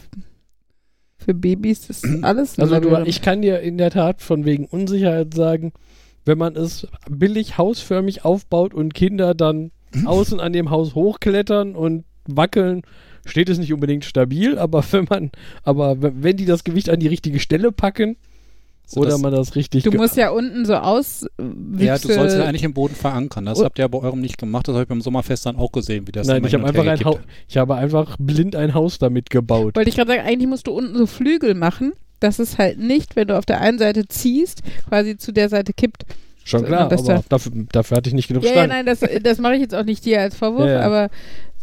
Für 1.25 1.33
Babys 1.33 1.89
ist 1.89 2.05
alles 2.23 2.59
Also 2.59 2.79
du, 2.79 3.03
ich 3.05 3.23
kann 3.23 3.41
dir 3.41 3.59
in 3.59 3.79
der 3.79 3.89
Tat 3.89 4.21
von 4.21 4.45
wegen 4.45 4.65
Unsicherheit 4.65 5.33
sagen, 5.33 5.73
wenn 6.23 6.37
man 6.37 6.55
es 6.55 6.87
billig 7.09 7.57
hausförmig 7.57 8.23
aufbaut 8.23 8.75
und 8.75 8.93
Kinder 8.93 9.33
dann 9.33 9.71
außen 10.05 10.39
an 10.39 10.53
dem 10.53 10.69
Haus 10.69 10.93
hochklettern 10.93 11.75
und 11.75 12.05
wackeln, 12.27 12.83
steht 13.25 13.49
es 13.49 13.57
nicht 13.57 13.73
unbedingt 13.73 14.05
stabil, 14.05 14.59
aber 14.59 14.83
wenn 14.91 15.07
man, 15.09 15.31
aber 15.63 15.97
wenn 15.99 16.37
die 16.37 16.45
das 16.45 16.63
Gewicht 16.63 16.91
an 16.91 16.99
die 16.99 17.07
richtige 17.07 17.39
Stelle 17.39 17.71
packen 17.71 18.17
oder 18.95 19.17
man 19.17 19.31
das 19.31 19.55
richtig 19.55 19.83
Du 19.83 19.91
musst 19.91 20.15
ja 20.17 20.29
unten 20.29 20.65
so 20.65 20.75
aus. 20.75 21.25
Ja, 21.77 21.97
du 21.97 22.07
sollst 22.13 22.37
ja 22.37 22.45
eigentlich 22.45 22.63
im 22.63 22.73
Boden 22.73 22.95
verankern. 22.95 23.45
Das 23.45 23.59
Oh. 23.59 23.65
habt 23.65 23.79
ihr 23.79 23.87
bei 23.89 23.97
eurem 23.99 24.21
nicht 24.21 24.37
gemacht. 24.37 24.67
Das 24.67 24.73
habe 24.73 24.83
ich 24.83 24.89
beim 24.89 25.01
Sommerfest 25.01 25.45
dann 25.45 25.55
auch 25.55 25.71
gesehen, 25.71 26.07
wie 26.07 26.11
das 26.11 26.27
Nein, 26.27 26.37
immer 26.37 26.47
ich 26.47 26.51
hin 26.53 26.61
habe 26.61 26.71
und 26.79 26.87
einfach 26.87 26.99
her 26.99 26.99
ein 26.99 27.05
Haus, 27.05 27.19
ich 27.47 27.57
habe 27.57 27.75
einfach 27.75 28.15
blind 28.19 28.55
ein 28.55 28.73
Haus 28.73 28.99
damit 28.99 29.29
gebaut. 29.29 29.75
Wollte 29.75 29.89
ich 29.89 29.95
gerade 29.95 30.11
sagen, 30.11 30.23
eigentlich 30.27 30.47
musst 30.49 30.67
du 30.67 30.71
unten 30.71 30.95
so 30.97 31.05
Flügel 31.07 31.53
machen, 31.55 31.93
dass 32.19 32.39
es 32.39 32.57
halt 32.57 32.79
nicht, 32.79 33.15
wenn 33.15 33.27
du 33.27 33.37
auf 33.37 33.45
der 33.45 33.61
einen 33.61 33.77
Seite 33.79 34.07
ziehst, 34.07 34.61
quasi 34.87 35.17
zu 35.17 35.31
der 35.33 35.49
Seite 35.49 35.73
kippt. 35.73 36.05
Schon 36.43 36.59
so, 36.61 36.65
klar, 36.67 36.81
aber 36.81 36.95
da- 36.95 37.23
dafür, 37.27 37.51
dafür 37.71 37.97
hatte 37.97 38.09
ich 38.09 38.13
nicht 38.15 38.27
genug 38.27 38.43
Ja, 38.43 38.49
ja, 38.49 38.55
Stangen. 38.55 38.69
nein, 38.69 38.85
das, 38.85 38.99
das 39.23 39.39
mache 39.39 39.55
ich 39.55 39.61
jetzt 39.61 39.73
auch 39.73 39.83
nicht 39.83 40.05
dir 40.05 40.21
als 40.21 40.35
Vorwurf, 40.35 40.67
Ja, 40.67 40.73
ja. 40.73 40.81
aber 40.81 41.09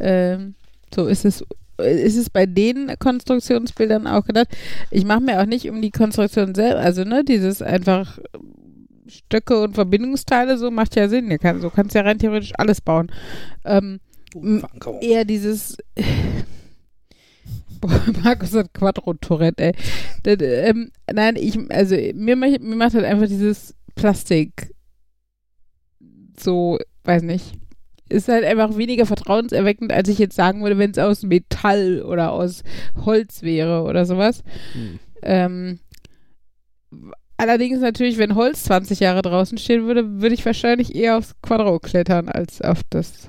ähm, 0.00 0.55
so 0.95 1.07
ist 1.07 1.25
es. 1.25 1.45
Ist 1.79 2.17
es 2.17 2.31
bei 2.31 2.47
den 2.47 2.93
Konstruktionsbildern 2.99 4.07
auch 4.07 4.25
gedacht? 4.25 4.49
Ich 4.91 5.05
mache 5.05 5.21
mir 5.21 5.41
auch 5.41 5.47
nicht 5.47 5.69
um 5.69 5.83
die 5.83 5.91
Konstruktion 5.91 6.55
selber, 6.55 6.81
also 6.81 7.05
ne, 7.05 7.25
dieses 7.25 7.62
einfach 7.62 8.19
Stöcke 9.07 9.61
und 9.61 9.75
Verbindungsteile, 9.75 10.59
so 10.59 10.71
macht 10.71 10.97
ja 10.97 11.09
Sinn. 11.09 11.37
Kann, 11.38 11.61
so 11.61 11.71
kannst 11.71 11.95
ja 11.95 12.02
rein 12.02 12.19
theoretisch 12.19 12.52
alles 12.57 12.81
bauen. 12.81 13.11
Ähm, 13.64 14.00
Verankerung. 14.33 15.00
eher 15.00 15.25
dieses 15.25 15.76
Markus 18.23 18.55
hat 18.55 18.73
Quattro-Tourette, 18.75 19.64
ey. 19.64 19.73
Das, 20.23 20.37
ähm, 20.41 20.91
nein, 21.12 21.37
ich, 21.37 21.59
also 21.71 21.97
mir, 22.14 22.37
mir 22.37 22.59
macht 22.61 22.95
halt 22.95 23.05
einfach 23.05 23.26
dieses 23.26 23.75
Plastik 23.95 24.73
so, 26.38 26.79
weiß 27.05 27.23
nicht. 27.23 27.55
Ist 28.12 28.28
halt 28.28 28.45
einfach 28.45 28.76
weniger 28.76 29.07
vertrauenserweckend, 29.07 29.92
als 29.92 30.09
ich 30.09 30.19
jetzt 30.19 30.37
sagen 30.37 30.62
würde, 30.62 30.78
wenn 30.78 30.90
es 30.90 30.99
aus 30.99 31.23
Metall 31.23 32.02
oder 32.02 32.33
aus 32.33 32.62
Holz 33.04 33.42
wäre 33.42 33.83
oder 33.83 34.04
sowas. 34.07 34.42
Hm. 34.73 34.99
Ähm, 35.23 35.78
allerdings 37.37 37.81
natürlich, 37.81 38.19
wenn 38.19 38.35
Holz 38.35 38.64
20 38.64 39.00
Jahre 39.00 39.23
draußen 39.23 39.59
stehen 39.59 39.87
würde, 39.87 40.21
würde 40.21 40.35
ich 40.35 40.45
wahrscheinlich 40.45 40.95
eher 40.95 41.19
aufs 41.19 41.35
Quadro 41.42 41.78
klettern 41.78 42.28
als 42.28 42.61
auf 42.61 42.83
das 42.90 43.28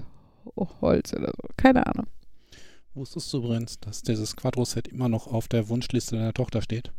Holz 0.81 1.13
oder 1.13 1.27
so. 1.27 1.47
Keine 1.57 1.87
Ahnung. 1.87 2.07
Wusstest 2.93 3.33
du 3.33 3.37
übrigens, 3.37 3.79
dass 3.79 4.03
dieses 4.03 4.35
Quadro-Set 4.35 4.87
immer 4.87 5.09
noch 5.09 5.27
auf 5.27 5.47
der 5.47 5.67
Wunschliste 5.69 6.15
deiner 6.15 6.33
Tochter 6.33 6.61
steht? 6.61 6.91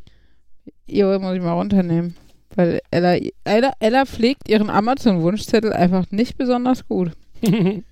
Jo, 0.86 1.18
muss 1.20 1.36
ich 1.36 1.42
mal 1.42 1.52
runternehmen. 1.52 2.16
Weil 2.56 2.80
Ella, 2.90 3.16
Ella, 3.44 3.72
Ella 3.78 4.04
pflegt 4.04 4.48
ihren 4.48 4.70
Amazon-Wunschzettel 4.70 5.72
einfach 5.72 6.10
nicht 6.10 6.36
besonders 6.36 6.86
gut. 6.88 7.12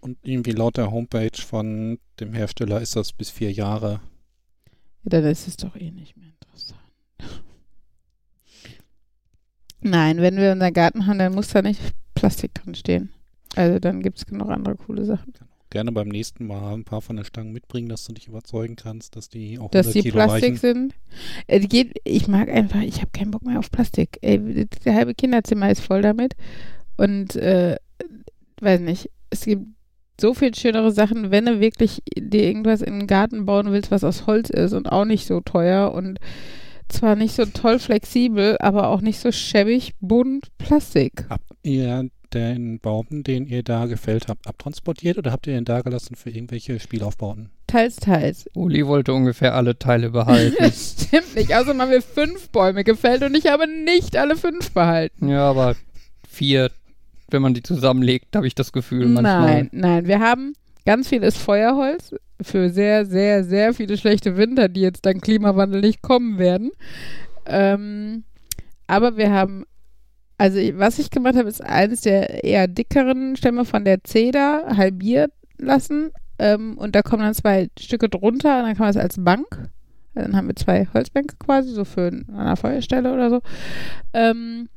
Und 0.00 0.18
irgendwie 0.22 0.50
laut 0.52 0.76
der 0.76 0.90
Homepage 0.90 1.40
von 1.40 1.98
dem 2.18 2.32
Hersteller 2.32 2.80
ist 2.80 2.96
das 2.96 3.12
bis 3.12 3.30
vier 3.30 3.52
Jahre. 3.52 4.00
Ja, 5.04 5.20
dann 5.20 5.24
ist 5.24 5.46
es 5.46 5.56
doch 5.56 5.76
eh 5.76 5.90
nicht 5.90 6.16
mehr 6.16 6.28
interessant. 6.28 6.80
Nein, 9.80 10.18
wenn 10.18 10.36
wir 10.36 10.52
unseren 10.52 10.72
Garten 10.72 11.06
haben, 11.06 11.18
dann 11.18 11.34
muss 11.34 11.48
da 11.48 11.62
nicht 11.62 11.80
Plastik 12.14 12.54
drin 12.54 12.74
stehen. 12.74 13.10
Also 13.56 13.78
dann 13.78 14.02
gibt 14.02 14.18
es 14.18 14.26
genug 14.26 14.48
andere 14.50 14.76
coole 14.76 15.04
Sachen. 15.04 15.34
Gerne 15.70 15.90
beim 15.90 16.08
nächsten 16.08 16.46
Mal 16.46 16.74
ein 16.74 16.84
paar 16.84 17.00
von 17.00 17.16
den 17.16 17.24
Stangen 17.24 17.52
mitbringen, 17.52 17.88
dass 17.88 18.04
du 18.04 18.12
dich 18.12 18.28
überzeugen 18.28 18.76
kannst, 18.76 19.16
dass 19.16 19.28
die 19.28 19.58
auch 19.58 19.70
Dass 19.70 19.86
100 19.86 19.94
die 19.94 20.02
Kilo 20.02 20.14
Plastik 20.14 20.42
weichen. 20.42 20.56
sind. 20.56 20.94
Äh, 21.46 21.86
ich 22.04 22.28
mag 22.28 22.48
einfach, 22.48 22.82
ich 22.82 23.00
habe 23.00 23.10
keinen 23.12 23.30
Bock 23.30 23.42
mehr 23.42 23.58
auf 23.58 23.70
Plastik. 23.70 24.18
Ey, 24.20 24.66
der 24.84 24.94
halbe 24.94 25.14
Kinderzimmer 25.14 25.70
ist 25.70 25.80
voll 25.80 26.02
damit. 26.02 26.34
Und 26.96 27.36
äh, 27.36 27.76
weiß 28.62 28.80
nicht, 28.80 29.10
es 29.30 29.44
gibt 29.44 29.66
so 30.20 30.34
viel 30.34 30.54
schönere 30.54 30.92
Sachen, 30.92 31.30
wenn 31.30 31.46
du 31.46 31.60
wirklich 31.60 32.02
dir 32.16 32.44
irgendwas 32.44 32.82
in 32.82 33.00
den 33.00 33.06
Garten 33.06 33.44
bauen 33.44 33.72
willst, 33.72 33.90
was 33.90 34.04
aus 34.04 34.26
Holz 34.26 34.50
ist 34.50 34.72
und 34.72 34.90
auch 34.90 35.04
nicht 35.04 35.26
so 35.26 35.40
teuer 35.40 35.92
und 35.92 36.18
zwar 36.88 37.16
nicht 37.16 37.34
so 37.34 37.44
toll 37.46 37.78
flexibel, 37.78 38.56
aber 38.60 38.88
auch 38.88 39.00
nicht 39.00 39.18
so 39.18 39.32
schäbig 39.32 39.94
bunt 40.00 40.46
Plastik. 40.58 41.24
Habt 41.28 41.50
ihr 41.62 42.08
den 42.34 42.78
Baum, 42.80 43.06
den 43.10 43.46
ihr 43.46 43.62
da 43.62 43.86
gefällt 43.86 44.28
habt, 44.28 44.46
abtransportiert 44.46 45.18
oder 45.18 45.32
habt 45.32 45.46
ihr 45.46 45.54
den 45.54 45.64
da 45.64 45.80
gelassen 45.80 46.14
für 46.16 46.30
irgendwelche 46.30 46.78
Spielaufbauten? 46.80 47.50
Teils, 47.66 47.96
teils. 47.96 48.46
Uli 48.54 48.86
wollte 48.86 49.12
ungefähr 49.14 49.54
alle 49.54 49.78
Teile 49.78 50.10
behalten. 50.10 50.56
Das 50.58 50.96
stimmt 51.08 51.34
nicht. 51.34 51.54
Außerdem 51.54 51.80
haben 51.80 51.90
wir 51.90 52.02
fünf 52.02 52.48
Bäume 52.50 52.84
gefällt 52.84 53.22
und 53.22 53.36
ich 53.36 53.46
habe 53.46 53.66
nicht 53.66 54.16
alle 54.16 54.36
fünf 54.36 54.72
behalten. 54.72 55.28
ja, 55.28 55.48
aber 55.48 55.74
vier, 56.28 56.70
wenn 57.32 57.42
man 57.42 57.54
die 57.54 57.62
zusammenlegt, 57.62 58.34
habe 58.36 58.46
ich 58.46 58.54
das 58.54 58.72
Gefühl 58.72 59.08
manchmal. 59.08 59.46
Nein, 59.46 59.68
nein. 59.72 60.06
Wir 60.06 60.20
haben 60.20 60.54
ganz 60.84 61.08
vieles 61.08 61.36
Feuerholz 61.36 62.14
für 62.40 62.70
sehr, 62.70 63.06
sehr, 63.06 63.44
sehr 63.44 63.74
viele 63.74 63.96
schlechte 63.96 64.36
Winter, 64.36 64.68
die 64.68 64.80
jetzt 64.80 65.06
dank 65.06 65.22
Klimawandel 65.22 65.80
nicht 65.80 66.02
kommen 66.02 66.38
werden. 66.38 66.70
Ähm, 67.46 68.24
aber 68.86 69.16
wir 69.16 69.30
haben, 69.30 69.64
also 70.38 70.58
was 70.74 70.98
ich 70.98 71.10
gemacht 71.10 71.36
habe, 71.36 71.48
ist 71.48 71.62
eines 71.62 72.02
der 72.02 72.44
eher 72.44 72.68
dickeren 72.68 73.36
Stämme 73.36 73.64
von 73.64 73.84
der 73.84 74.04
Zeder 74.04 74.74
halbiert 74.76 75.32
lassen. 75.58 76.10
Ähm, 76.38 76.76
und 76.78 76.94
da 76.94 77.02
kommen 77.02 77.22
dann 77.22 77.34
zwei 77.34 77.68
Stücke 77.78 78.08
drunter 78.08 78.58
und 78.58 78.64
dann 78.64 78.76
kann 78.76 78.86
man 78.86 78.90
es 78.90 78.96
als 78.96 79.22
Bank. 79.22 79.70
Dann 80.14 80.36
haben 80.36 80.48
wir 80.48 80.56
zwei 80.56 80.86
Holzbänke 80.92 81.36
quasi, 81.38 81.70
so 81.70 81.84
für 81.84 82.08
an 82.08 82.26
einer 82.34 82.56
Feuerstelle 82.56 83.12
oder 83.14 83.30
so. 83.30 83.40
Ähm, 84.12 84.68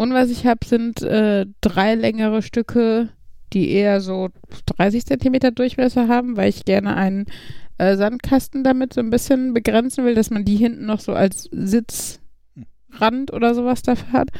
und 0.00 0.14
was 0.14 0.30
ich 0.30 0.46
habe, 0.46 0.64
sind 0.64 1.02
äh, 1.02 1.44
drei 1.60 1.94
längere 1.94 2.40
Stücke, 2.40 3.10
die 3.52 3.70
eher 3.70 4.00
so 4.00 4.30
30 4.78 5.04
Zentimeter 5.04 5.50
Durchmesser 5.50 6.08
haben, 6.08 6.38
weil 6.38 6.48
ich 6.48 6.64
gerne 6.64 6.96
einen 6.96 7.26
äh, 7.76 7.98
Sandkasten 7.98 8.64
damit 8.64 8.94
so 8.94 9.02
ein 9.02 9.10
bisschen 9.10 9.52
begrenzen 9.52 10.06
will, 10.06 10.14
dass 10.14 10.30
man 10.30 10.46
die 10.46 10.56
hinten 10.56 10.86
noch 10.86 11.00
so 11.00 11.12
als 11.12 11.50
Sitzrand 11.52 13.30
oder 13.30 13.54
sowas 13.54 13.82
dafür 13.82 14.12
hat. 14.12 14.30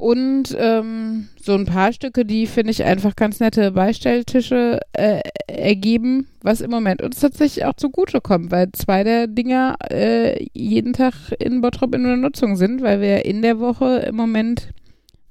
Und 0.00 0.56
ähm, 0.58 1.28
so 1.38 1.52
ein 1.52 1.66
paar 1.66 1.92
Stücke, 1.92 2.24
die 2.24 2.46
finde 2.46 2.70
ich 2.70 2.84
einfach 2.84 3.14
ganz 3.16 3.38
nette 3.38 3.72
Beistelltische 3.72 4.80
äh, 4.94 5.20
ergeben, 5.46 6.26
was 6.40 6.62
im 6.62 6.70
Moment 6.70 7.02
uns 7.02 7.20
tatsächlich 7.20 7.66
auch 7.66 7.74
zugute 7.74 8.22
kommt, 8.22 8.50
weil 8.50 8.72
zwei 8.72 9.04
der 9.04 9.26
Dinger 9.26 9.76
äh, 9.90 10.42
jeden 10.54 10.94
Tag 10.94 11.12
in 11.38 11.60
Bottrop 11.60 11.94
in 11.94 12.18
Nutzung 12.22 12.56
sind, 12.56 12.80
weil 12.80 13.02
wir 13.02 13.26
in 13.26 13.42
der 13.42 13.60
Woche 13.60 13.98
im 14.08 14.16
Moment, 14.16 14.70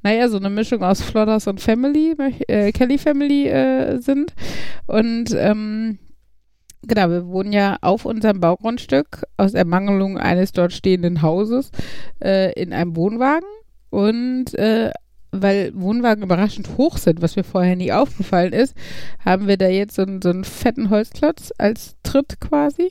naja, 0.04 0.30
so 0.30 0.38
eine 0.38 0.52
Mischung 0.52 0.84
aus 0.84 1.02
Flodders 1.02 1.48
und 1.48 1.60
Family, 1.60 2.16
äh, 2.48 2.72
Kelly 2.72 3.00
Family 3.00 3.48
äh, 3.48 3.98
sind. 3.98 4.36
Und 4.86 5.36
ähm, 5.36 5.98
Genau, 6.84 7.10
wir 7.10 7.28
wohnen 7.28 7.52
ja 7.52 7.78
auf 7.82 8.06
unserem 8.06 8.40
Baugrundstück 8.40 9.24
aus 9.36 9.54
Ermangelung 9.54 10.18
eines 10.18 10.54
dort 10.54 10.74
stehenden 10.74 11.24
Hauses 11.24 11.72
äh, 12.24 12.54
in 12.54 12.72
einem 12.72 12.96
Wohnwagen. 12.96 13.50
Und 13.90 14.54
äh, 14.56 14.92
weil 15.32 15.72
Wohnwagen 15.76 16.24
überraschend 16.24 16.78
hoch 16.78 16.98
sind, 16.98 17.22
was 17.22 17.36
mir 17.36 17.44
vorher 17.44 17.76
nie 17.76 17.92
aufgefallen 17.92 18.52
ist, 18.52 18.76
haben 19.24 19.48
wir 19.48 19.58
da 19.58 19.68
jetzt 19.68 19.96
so, 19.96 20.02
einen- 20.02 20.22
so 20.24 20.30
einen 20.30 20.44
fetten 20.44 20.90
Holzklotz 20.90 21.54
als 21.60 21.96
Tritt 22.02 22.40
quasi. 22.40 22.90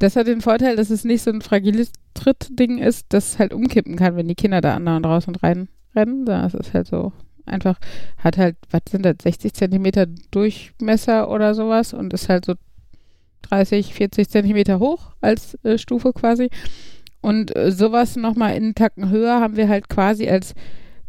Das 0.00 0.16
hat 0.16 0.26
den 0.26 0.40
Vorteil, 0.40 0.74
dass 0.76 0.90
es 0.90 1.04
nicht 1.04 1.22
so 1.22 1.30
ein 1.30 1.42
fragiles 1.42 1.92
Trittding 2.14 2.78
ist, 2.78 3.06
das 3.10 3.38
halt 3.38 3.52
umkippen 3.54 3.94
kann, 3.96 4.16
wenn 4.16 4.26
die 4.26 4.34
Kinder 4.34 4.60
da 4.60 4.74
anderen 4.74 5.04
raus 5.04 5.28
und 5.28 5.42
rein 5.44 5.68
rennen. 5.94 6.24
Das 6.26 6.54
ist 6.54 6.74
halt 6.74 6.88
so 6.88 7.12
einfach, 7.44 7.78
hat 8.18 8.36
halt, 8.36 8.56
was 8.70 8.80
sind 8.90 9.04
das, 9.04 9.16
60 9.22 9.52
Zentimeter 9.54 10.06
Durchmesser 10.32 11.30
oder 11.30 11.54
sowas 11.54 11.94
und 11.94 12.12
ist 12.12 12.28
halt 12.28 12.44
so 12.46 12.54
30, 13.42 13.94
40 13.94 14.28
Zentimeter 14.28 14.80
hoch 14.80 15.12
als 15.20 15.56
äh, 15.62 15.78
Stufe 15.78 16.12
quasi. 16.12 16.48
Und 17.20 17.56
äh, 17.56 17.72
sowas 17.72 18.16
nochmal 18.16 18.56
in 18.56 18.74
Tacken 18.74 19.10
höher 19.10 19.40
haben 19.40 19.56
wir 19.56 19.68
halt 19.68 19.88
quasi 19.88 20.28
als 20.28 20.54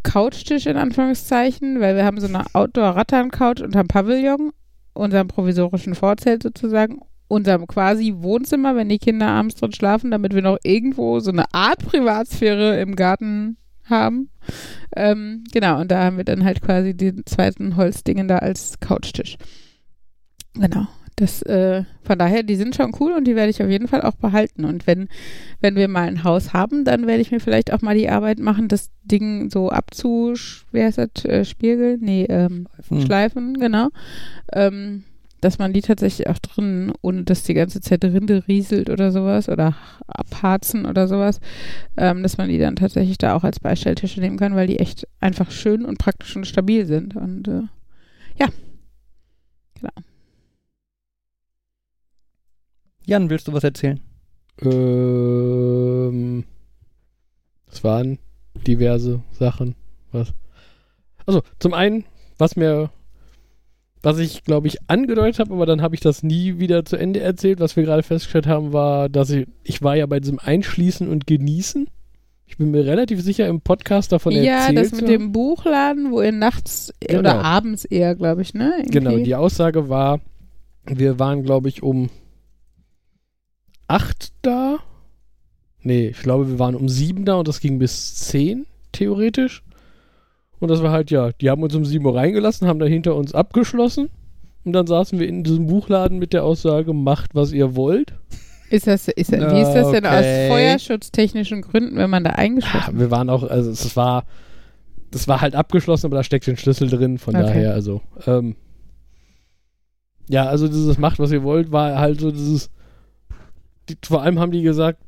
Couchtisch 0.03 0.65
in 0.65 0.77
Anführungszeichen, 0.77 1.79
weil 1.79 1.95
wir 1.95 2.05
haben 2.05 2.19
so 2.19 2.27
eine 2.27 2.45
Outdoor-Rattan-Couch 2.53 3.61
unterm 3.61 3.87
Pavillon, 3.87 4.51
unserem 4.93 5.27
provisorischen 5.27 5.95
Vorzelt 5.95 6.43
sozusagen, 6.43 7.01
unserem 7.27 7.67
quasi 7.67 8.13
Wohnzimmer, 8.17 8.75
wenn 8.75 8.89
die 8.89 8.99
Kinder 8.99 9.27
abends 9.27 9.55
drin 9.55 9.73
schlafen, 9.73 10.11
damit 10.11 10.33
wir 10.33 10.41
noch 10.41 10.57
irgendwo 10.63 11.19
so 11.19 11.31
eine 11.31 11.53
Art 11.53 11.85
Privatsphäre 11.85 12.79
im 12.79 12.95
Garten 12.95 13.57
haben. 13.83 14.29
Ähm, 14.95 15.43
genau, 15.51 15.81
und 15.81 15.91
da 15.91 16.05
haben 16.05 16.17
wir 16.17 16.23
dann 16.23 16.45
halt 16.45 16.61
quasi 16.61 16.95
den 16.95 17.25
zweiten 17.25 17.75
Holzdingen 17.75 18.27
da 18.27 18.37
als 18.37 18.79
Couchtisch. 18.79 19.37
Genau. 20.53 20.87
Das, 21.17 21.41
äh, 21.41 21.83
von 22.03 22.19
daher, 22.19 22.43
die 22.43 22.55
sind 22.55 22.75
schon 22.75 22.93
cool 22.99 23.13
und 23.13 23.25
die 23.25 23.35
werde 23.35 23.49
ich 23.49 23.61
auf 23.63 23.69
jeden 23.69 23.87
Fall 23.87 24.03
auch 24.03 24.13
behalten. 24.15 24.65
Und 24.65 24.85
wenn, 24.85 25.09
wenn 25.61 25.75
wir 25.75 25.87
mal 25.87 26.07
ein 26.07 26.23
Haus 26.23 26.53
haben, 26.53 26.85
dann 26.85 27.07
werde 27.07 27.21
ich 27.21 27.31
mir 27.31 27.39
vielleicht 27.39 27.73
auch 27.73 27.81
mal 27.81 27.97
die 27.97 28.07
Arbeit 28.07 28.37
machen, 28.37 28.67
das 28.67 28.91
Ding 29.03 29.49
so 29.49 29.71
abzusch, 29.71 30.67
wie 30.71 30.83
heißt 30.83 30.99
das, 30.99 31.25
äh, 31.25 31.43
Spiegeln? 31.43 32.01
Nee, 32.01 32.25
ähm, 32.29 32.67
Hm. 32.89 33.01
Schleifen, 33.01 33.55
genau. 33.59 33.89
Ähm, 34.53 35.05
dass 35.41 35.57
man 35.57 35.73
die 35.73 35.81
tatsächlich 35.81 36.27
auch 36.27 36.37
drin, 36.37 36.93
ohne 37.01 37.23
dass 37.23 37.43
die 37.43 37.53
ganze 37.55 37.81
Zeit 37.81 38.03
Rinde 38.03 38.43
rieselt 38.47 38.89
oder 38.89 39.11
sowas 39.11 39.49
oder 39.49 39.75
abharzen 40.07 40.85
oder 40.85 41.07
sowas, 41.07 41.39
ähm, 41.97 42.21
dass 42.21 42.37
man 42.37 42.49
die 42.49 42.59
dann 42.59 42.75
tatsächlich 42.75 43.17
da 43.17 43.35
auch 43.35 43.43
als 43.43 43.59
Beistelltische 43.59 44.19
nehmen 44.19 44.37
kann, 44.37 44.55
weil 44.55 44.67
die 44.67 44.79
echt 44.79 45.07
einfach 45.19 45.49
schön 45.49 45.83
und 45.83 45.97
praktisch 45.97 46.35
und 46.35 46.45
stabil 46.45 46.85
sind. 46.85 47.15
Und 47.15 47.47
äh, 47.47 47.61
ja, 48.39 48.47
genau. 49.79 49.93
Jan, 53.07 53.29
willst 53.29 53.47
du 53.47 53.53
was 53.53 53.63
erzählen? 53.63 54.01
Ähm, 54.61 56.43
es 57.71 57.81
waren 57.83 58.19
diverse 58.67 59.21
Sachen. 59.31 59.75
Was? 60.11 60.33
Also, 61.25 61.41
zum 61.57 61.73
einen, 61.73 62.03
was 62.37 62.57
mir, 62.57 62.89
was 64.01 64.19
ich, 64.19 64.43
glaube 64.43 64.67
ich, 64.67 64.77
angedeutet 64.89 65.39
habe, 65.39 65.53
aber 65.53 65.65
dann 65.65 65.81
habe 65.81 65.95
ich 65.95 66.01
das 66.01 66.21
nie 66.21 66.59
wieder 66.59 66.83
zu 66.83 66.97
Ende 66.97 67.21
erzählt. 67.21 67.61
Was 67.61 67.77
wir 67.77 67.83
gerade 67.83 68.03
festgestellt 68.03 68.45
haben, 68.45 68.73
war, 68.73 69.07
dass 69.07 69.29
ich, 69.29 69.47
ich 69.63 69.81
war 69.81 69.95
ja 69.95 70.05
bei 70.05 70.19
diesem 70.19 70.39
Einschließen 70.39 71.07
und 71.07 71.27
Genießen. 71.27 71.87
Ich 72.45 72.57
bin 72.57 72.71
mir 72.71 72.85
relativ 72.85 73.21
sicher 73.21 73.47
im 73.47 73.61
Podcast 73.61 74.11
davon 74.11 74.33
ja, 74.33 74.67
erzählt. 74.67 74.77
das 74.77 74.91
mit 74.91 75.07
dem 75.07 75.31
Buchladen, 75.31 76.11
wo 76.11 76.21
ihr 76.21 76.33
nachts 76.33 76.93
Genau. 76.99 77.19
oder 77.19 77.41
abends 77.41 77.85
eher, 77.85 78.15
glaube 78.15 78.41
ich, 78.41 78.53
ne? 78.53 78.73
Irgendwie. 78.79 78.91
Genau, 78.99 79.17
die 79.17 79.35
Aussage 79.35 79.87
war, 79.87 80.19
wir 80.85 81.19
waren, 81.19 81.43
glaube 81.43 81.69
ich, 81.69 81.83
um 81.83 82.09
acht 83.87 84.31
da. 84.41 84.77
Nee, 85.81 86.07
ich 86.09 86.19
glaube, 86.19 86.49
wir 86.49 86.59
waren 86.59 86.75
um 86.75 86.89
sieben 86.89 87.25
da 87.25 87.35
und 87.35 87.47
das 87.47 87.59
ging 87.59 87.79
bis 87.79 88.15
zehn, 88.15 88.65
theoretisch. 88.91 89.63
Und 90.59 90.69
das 90.69 90.81
war 90.81 90.91
halt, 90.91 91.11
ja, 91.11 91.31
die 91.31 91.49
haben 91.49 91.61
uns 91.63 91.75
um 91.75 91.85
sieben 91.85 92.05
Uhr 92.05 92.15
reingelassen, 92.15 92.67
haben 92.67 92.79
dann 92.79 92.89
hinter 92.89 93.15
uns 93.15 93.33
abgeschlossen 93.33 94.09
Und 94.65 94.73
dann 94.73 94.87
saßen 94.87 95.19
wir 95.19 95.27
in 95.27 95.43
diesem 95.43 95.67
Buchladen 95.67 96.17
mit 96.17 96.33
der 96.33 96.43
Aussage, 96.43 96.93
macht, 96.93 97.35
was 97.35 97.51
ihr 97.51 97.75
wollt. 97.75 98.13
Ist 98.69 98.87
das, 98.87 99.07
ist, 99.07 99.31
wie 99.31 99.35
Ja, 99.35 99.61
ist 99.61 99.73
das 99.75 99.91
denn 99.91 100.05
aus 100.05 100.25
feuerschutztechnischen 100.47 101.61
Gründen, 101.61 101.95
wenn 101.95 102.09
man 102.09 102.23
da 102.25 102.31
Ja, 102.31 102.37
eingeschlossen 102.37 102.99
wir 102.99 103.11
waren 103.11 103.29
auch, 103.29 103.43
also 103.43 103.69
es 103.71 103.95
war, 103.95 104.25
das 105.11 105.27
war 105.29 105.39
halt 105.39 105.55
abgeschlossen, 105.55 106.07
aber 106.07 106.17
da 106.17 106.23
steckt 106.23 106.49
ein 106.49 106.57
Schlüssel 106.57 106.89
drin, 106.89 107.17
von 107.17 107.33
Okay. 107.35 107.45
daher, 107.45 107.73
also, 107.73 108.01
ähm, 108.25 108.55
ja, 110.27 110.47
also 110.47 110.67
dieses 110.67 110.97
macht, 110.97 111.19
was 111.19 111.31
ihr 111.31 111.43
wollt, 111.43 111.71
war 111.71 111.97
halt 111.97 112.19
so 112.19 112.31
dieses, 112.31 112.69
die, 113.89 113.97
vor 114.05 114.21
allem 114.21 114.39
haben 114.39 114.51
die 114.51 114.61
gesagt, 114.61 114.99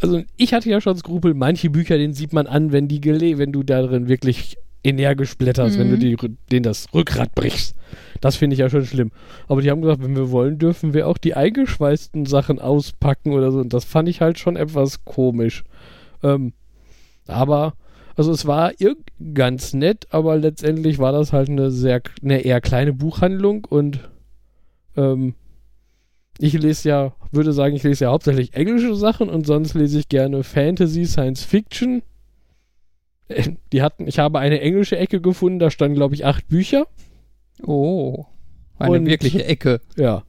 also 0.00 0.22
ich 0.36 0.54
hatte 0.54 0.70
ja 0.70 0.80
schon 0.80 0.96
Skrupel, 0.96 1.34
manche 1.34 1.70
Bücher, 1.70 1.98
den 1.98 2.14
sieht 2.14 2.32
man 2.32 2.46
an, 2.46 2.72
wenn 2.72 2.88
die 2.88 3.00
gele 3.00 3.38
wenn 3.38 3.52
du 3.52 3.62
da 3.62 3.82
drin 3.82 4.08
wirklich 4.08 4.56
energisch 4.82 5.36
blätterst, 5.38 5.78
wenn 5.78 5.88
du 5.88 5.96
Mhm. 5.96 6.00
die, 6.00 6.16
denen 6.50 6.62
das 6.62 6.92
Rückgrat 6.92 7.34
brichst. 7.34 7.74
Das 8.20 8.36
finde 8.36 8.54
ich 8.54 8.60
ja 8.60 8.68
schon 8.68 8.84
schlimm. 8.84 9.12
Aber 9.48 9.62
die 9.62 9.70
haben 9.70 9.80
gesagt, 9.80 10.02
wenn 10.02 10.14
wir 10.16 10.30
wollen, 10.30 10.58
dürfen 10.58 10.92
wir 10.92 11.08
auch 11.08 11.16
die 11.16 11.34
eingeschweißten 11.34 12.26
Sachen 12.26 12.58
auspacken 12.58 13.32
oder 13.32 13.50
so. 13.50 13.60
Und 13.60 13.72
das 13.72 13.84
fand 13.84 14.08
ich 14.08 14.20
halt 14.20 14.38
schon 14.38 14.56
etwas 14.56 15.04
komisch. 15.04 15.64
Ähm, 16.22 16.52
aber, 17.26 17.74
also 18.14 18.30
es 18.30 18.46
war 18.46 18.72
ganz 19.32 19.72
nett, 19.72 20.06
aber 20.10 20.36
letztendlich 20.36 20.98
war 20.98 21.12
das 21.12 21.32
halt 21.32 21.48
eine 21.48 21.70
sehr, 21.70 22.02
eine 22.22 22.40
eher 22.40 22.60
kleine 22.60 22.92
Buchhandlung 22.92 23.64
und 23.64 24.00
ähm, 24.96 25.34
ich 26.38 26.52
lese 26.54 26.88
ja, 26.88 27.14
würde 27.32 27.52
sagen, 27.52 27.76
ich 27.76 27.82
lese 27.82 28.04
ja 28.04 28.10
hauptsächlich 28.10 28.54
englische 28.54 28.94
Sachen 28.96 29.28
und 29.28 29.46
sonst 29.46 29.74
lese 29.74 29.98
ich 30.00 30.08
gerne 30.08 30.42
Fantasy, 30.42 31.06
Science 31.06 31.44
Fiction. 31.44 32.02
Äh, 33.28 33.52
Die 33.72 33.82
hatten, 33.82 34.06
ich 34.06 34.18
habe 34.18 34.38
eine 34.38 34.60
englische 34.60 34.96
Ecke 34.96 35.20
gefunden, 35.20 35.58
da 35.58 35.70
standen, 35.70 35.94
glaube 35.96 36.14
ich, 36.14 36.24
acht 36.24 36.48
Bücher. 36.48 36.86
Oh. 37.64 38.24
Eine 38.78 38.98
Und- 38.98 39.06
wirkliche 39.06 39.44
Ecke. 39.44 39.80
Ja. 39.96 40.24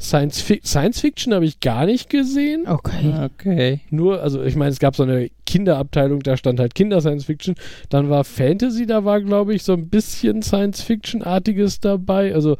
Science, 0.00 0.40
Fi 0.40 0.60
Science 0.64 1.00
Fiction 1.00 1.34
habe 1.34 1.44
ich 1.44 1.58
gar 1.58 1.84
nicht 1.84 2.08
gesehen. 2.08 2.68
Okay. 2.68 3.12
Okay. 3.24 3.80
Nur, 3.90 4.22
also 4.22 4.44
ich 4.44 4.54
meine, 4.54 4.70
es 4.70 4.78
gab 4.78 4.94
so 4.94 5.02
eine 5.02 5.28
Kinderabteilung, 5.44 6.20
da 6.20 6.36
stand 6.36 6.60
halt 6.60 6.76
Kinder 6.76 7.00
Science 7.00 7.24
Fiction. 7.24 7.56
Dann 7.88 8.08
war 8.08 8.22
Fantasy, 8.22 8.86
da 8.86 9.04
war, 9.04 9.20
glaube 9.20 9.54
ich, 9.56 9.64
so 9.64 9.72
ein 9.72 9.88
bisschen 9.88 10.40
Science 10.42 10.82
Fiction-artiges 10.82 11.80
dabei. 11.80 12.32
Also, 12.32 12.56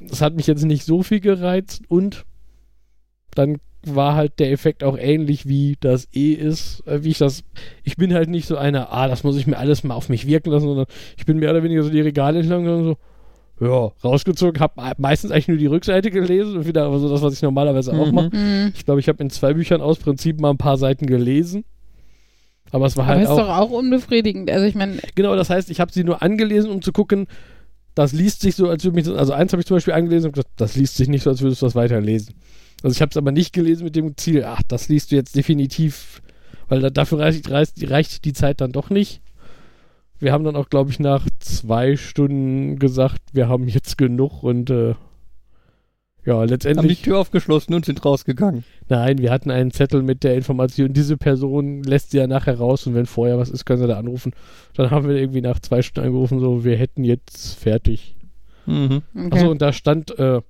das 0.00 0.22
hat 0.22 0.34
mich 0.34 0.46
jetzt 0.46 0.64
nicht 0.64 0.86
so 0.86 1.02
viel 1.02 1.20
gereizt 1.20 1.82
und 1.88 2.24
dann 3.38 3.58
war 3.86 4.14
halt 4.16 4.38
der 4.40 4.50
Effekt 4.50 4.82
auch 4.82 4.98
ähnlich 4.98 5.46
wie 5.46 5.76
das 5.80 6.08
eh 6.12 6.32
ist, 6.32 6.84
äh, 6.86 7.04
wie 7.04 7.10
ich 7.10 7.18
das. 7.18 7.44
Ich 7.84 7.96
bin 7.96 8.12
halt 8.12 8.28
nicht 8.28 8.46
so 8.48 8.56
einer, 8.56 8.92
ah, 8.92 9.06
das 9.08 9.22
muss 9.24 9.36
ich 9.36 9.46
mir 9.46 9.56
alles 9.56 9.84
mal 9.84 9.94
auf 9.94 10.08
mich 10.08 10.26
wirken 10.26 10.50
lassen, 10.50 10.66
sondern 10.66 10.86
ich 11.16 11.24
bin 11.24 11.38
mehr 11.38 11.50
oder 11.52 11.62
weniger 11.62 11.82
so 11.84 11.90
die 11.90 12.00
Regale 12.00 12.40
entlang 12.40 12.66
und 12.66 12.84
so. 12.84 12.96
Ja, 13.60 13.90
rausgezogen, 14.04 14.60
habe 14.60 14.74
meistens 14.98 15.30
eigentlich 15.32 15.48
nur 15.48 15.56
die 15.56 15.66
Rückseite 15.66 16.10
gelesen 16.10 16.58
und 16.58 16.66
wieder 16.66 16.96
so 16.98 17.08
das, 17.08 17.22
was 17.22 17.34
ich 17.34 17.42
normalerweise 17.42 17.92
auch 17.92 18.06
Mhm. 18.06 18.14
mache. 18.14 18.30
Mhm. 18.36 18.72
Ich 18.76 18.84
glaube, 18.84 19.00
ich 19.00 19.08
habe 19.08 19.22
in 19.22 19.30
zwei 19.30 19.54
Büchern 19.54 19.80
aus 19.80 19.98
Prinzip 19.98 20.40
mal 20.40 20.50
ein 20.50 20.58
paar 20.58 20.76
Seiten 20.76 21.06
gelesen. 21.06 21.64
Aber 22.70 22.86
es 22.86 22.96
war 22.96 23.04
Aber 23.06 23.14
halt 23.14 23.24
ist 23.24 23.30
auch. 23.30 23.38
doch 23.38 23.48
auch 23.48 23.70
unbefriedigend. 23.70 24.50
Also 24.50 24.66
ich 24.66 24.74
meine, 24.74 24.98
Genau, 25.14 25.34
das 25.34 25.50
heißt, 25.50 25.70
ich 25.70 25.80
habe 25.80 25.92
sie 25.92 26.04
nur 26.04 26.22
angelesen, 26.22 26.70
um 26.70 26.82
zu 26.82 26.92
gucken, 26.92 27.26
das 27.94 28.12
liest 28.12 28.42
sich 28.42 28.54
so, 28.54 28.68
als 28.68 28.84
würde 28.84 28.94
mich. 28.96 29.06
das- 29.06 29.16
Also 29.16 29.32
eins 29.32 29.52
habe 29.52 29.60
ich 29.60 29.66
zum 29.66 29.76
Beispiel 29.76 29.94
angelesen 29.94 30.26
und 30.28 30.32
gesagt, 30.34 30.50
das 30.56 30.76
liest 30.76 30.96
sich 30.96 31.08
nicht 31.08 31.22
so, 31.22 31.30
als 31.30 31.40
würdest 31.40 31.62
du 31.62 31.66
das 31.66 31.74
weiterlesen. 31.74 32.34
Also 32.82 32.94
ich 32.94 33.02
habe 33.02 33.10
es 33.10 33.16
aber 33.16 33.32
nicht 33.32 33.52
gelesen 33.52 33.84
mit 33.84 33.96
dem 33.96 34.16
Ziel, 34.16 34.44
ach, 34.44 34.62
das 34.68 34.88
liest 34.88 35.10
du 35.10 35.16
jetzt 35.16 35.34
definitiv, 35.34 36.22
weil 36.68 36.80
da, 36.80 36.90
dafür 36.90 37.18
reicht, 37.18 37.50
reicht, 37.50 37.90
reicht 37.90 38.24
die 38.24 38.32
Zeit 38.32 38.60
dann 38.60 38.72
doch 38.72 38.90
nicht. 38.90 39.20
Wir 40.20 40.32
haben 40.32 40.44
dann 40.44 40.56
auch, 40.56 40.68
glaube 40.68 40.90
ich, 40.90 40.98
nach 40.98 41.26
zwei 41.38 41.96
Stunden 41.96 42.78
gesagt, 42.78 43.20
wir 43.32 43.48
haben 43.48 43.68
jetzt 43.68 43.98
genug 43.98 44.42
und 44.42 44.70
äh, 44.70 44.94
ja, 46.24 46.34
Haben 46.34 46.46
die 46.46 46.52
letztendlich. 46.52 47.02
Tür 47.02 47.18
aufgeschlossen 47.18 47.74
und 47.74 47.86
sind 47.86 48.04
rausgegangen. 48.04 48.64
Nein, 48.88 49.18
wir 49.18 49.30
hatten 49.30 49.50
einen 49.50 49.70
Zettel 49.70 50.02
mit 50.02 50.24
der 50.24 50.34
Information, 50.34 50.92
diese 50.92 51.16
Person 51.16 51.82
lässt 51.82 52.10
sie 52.10 52.18
ja 52.18 52.26
nachher 52.26 52.58
raus 52.58 52.86
und 52.86 52.94
wenn 52.94 53.06
vorher 53.06 53.38
was 53.38 53.48
ist, 53.48 53.64
können 53.64 53.80
sie 53.80 53.88
da 53.88 53.98
anrufen. 53.98 54.34
Dann 54.74 54.90
haben 54.90 55.08
wir 55.08 55.16
irgendwie 55.16 55.40
nach 55.40 55.58
zwei 55.60 55.80
Stunden 55.80 56.08
angerufen, 56.08 56.38
so, 56.40 56.64
wir 56.64 56.76
hätten 56.76 57.04
jetzt 57.04 57.54
fertig. 57.54 58.14
Mhm. 58.66 59.02
okay. 59.14 59.28
Achso, 59.32 59.50
und 59.50 59.62
da 59.62 59.72
stand 59.72 60.18
äh, 60.18 60.42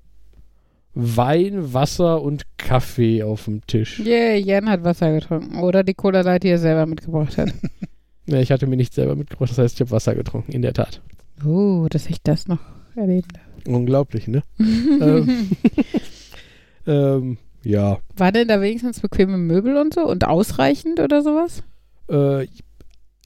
Wein, 0.95 1.73
Wasser 1.73 2.23
und 2.23 2.45
Kaffee 2.57 3.23
auf 3.23 3.45
dem 3.45 3.65
Tisch. 3.67 4.01
yeah, 4.01 4.35
Jan 4.35 4.69
hat 4.69 4.85
Wasser 4.85 5.13
getrunken. 5.13 5.59
Oder 5.61 5.85
die 5.85 5.95
Cola 5.95 6.23
Light, 6.23 6.43
die 6.43 6.49
er 6.49 6.59
selber 6.59 6.87
mitgebracht 6.87 7.37
hat. 7.39 7.53
Ja, 8.27 8.41
ich 8.41 8.53
hatte 8.53 8.67
mir 8.67 8.77
nicht 8.77 8.93
selber 8.93 9.17
mitgebracht, 9.17 9.51
das 9.51 9.57
heißt, 9.57 9.77
ich 9.77 9.81
habe 9.81 9.91
Wasser 9.91 10.15
getrunken, 10.15 10.53
in 10.53 10.61
der 10.61 10.75
Tat. 10.75 11.01
Oh, 11.47 11.87
dass 11.89 12.11
ich 12.11 12.21
das 12.23 12.47
noch 12.47 12.59
erleben 12.95 13.29
Unglaublich, 13.67 14.29
ne? 14.29 14.43
darf. 14.59 15.27
ähm, 15.27 15.47
ähm, 16.87 17.39
ja. 17.65 17.99
War 18.19 18.33
denn 18.33 18.49
da 18.49 18.61
wenigstens 18.61 19.01
bequeme 19.01 19.39
Möbel 19.39 19.79
und 19.79 19.95
so 19.95 20.03
und 20.03 20.27
ausreichend 20.27 21.01
oder 21.01 21.23
sowas? 21.23 21.63
Äh, 22.11 22.49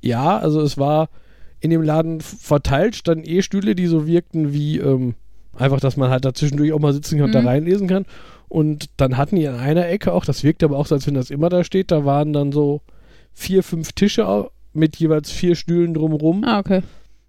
ja, 0.02 0.38
also 0.38 0.60
es 0.60 0.78
war 0.78 1.08
in 1.58 1.70
dem 1.70 1.82
Laden 1.82 2.20
verteilt, 2.20 2.94
standen 2.94 3.24
eh 3.28 3.42
Stühle, 3.42 3.74
die 3.74 3.88
so 3.88 4.06
wirkten 4.06 4.52
wie 4.52 4.78
ähm, 4.78 5.14
einfach, 5.56 5.80
dass 5.80 5.96
man 5.96 6.10
halt 6.10 6.24
da 6.24 6.32
zwischendurch 6.34 6.72
auch 6.72 6.78
mal 6.80 6.92
sitzen 6.92 7.16
kann 7.18 7.26
und 7.26 7.30
Mhm. 7.30 7.44
da 7.44 7.50
reinlesen 7.50 7.88
kann. 7.88 8.06
Und 8.48 8.90
dann 8.98 9.16
hatten 9.16 9.36
die 9.36 9.44
in 9.44 9.54
einer 9.54 9.88
Ecke 9.88 10.12
auch, 10.12 10.24
das 10.24 10.44
wirkte 10.44 10.66
aber 10.66 10.76
auch 10.78 10.86
so, 10.86 10.94
als 10.94 11.06
wenn 11.06 11.14
das 11.14 11.30
immer 11.30 11.48
da 11.48 11.64
steht, 11.64 11.90
da 11.90 12.04
waren 12.04 12.32
dann 12.32 12.52
so 12.52 12.82
vier, 13.32 13.62
fünf 13.62 13.92
Tische 13.92 14.48
mit 14.74 14.96
jeweils 14.96 15.30
vier 15.30 15.54
Stühlen 15.54 15.94
drumrum. 15.94 16.44
Ah, 16.44 16.58
okay. 16.58 16.82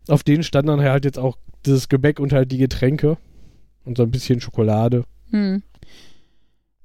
Auf 0.07 0.23
denen 0.23 0.43
stand 0.43 0.67
dann 0.67 0.81
halt 0.81 1.05
jetzt 1.05 1.19
auch 1.19 1.37
dieses 1.65 1.87
Gebäck 1.87 2.19
und 2.19 2.33
halt 2.33 2.51
die 2.51 2.57
Getränke 2.57 3.17
und 3.85 3.97
so 3.97 4.03
ein 4.03 4.11
bisschen 4.11 4.41
Schokolade. 4.41 5.05
Hm. 5.31 5.63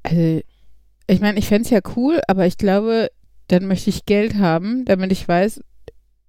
Also, 0.04 0.40
ich 1.08 1.20
meine, 1.20 1.38
ich 1.38 1.48
fände 1.48 1.64
es 1.64 1.70
ja 1.70 1.80
cool, 1.96 2.20
aber 2.28 2.46
ich 2.46 2.58
glaube, 2.58 3.08
dann 3.48 3.66
möchte 3.66 3.90
ich 3.90 4.06
Geld 4.06 4.36
haben, 4.36 4.84
damit 4.84 5.10
ich 5.10 5.26
weiß, 5.26 5.60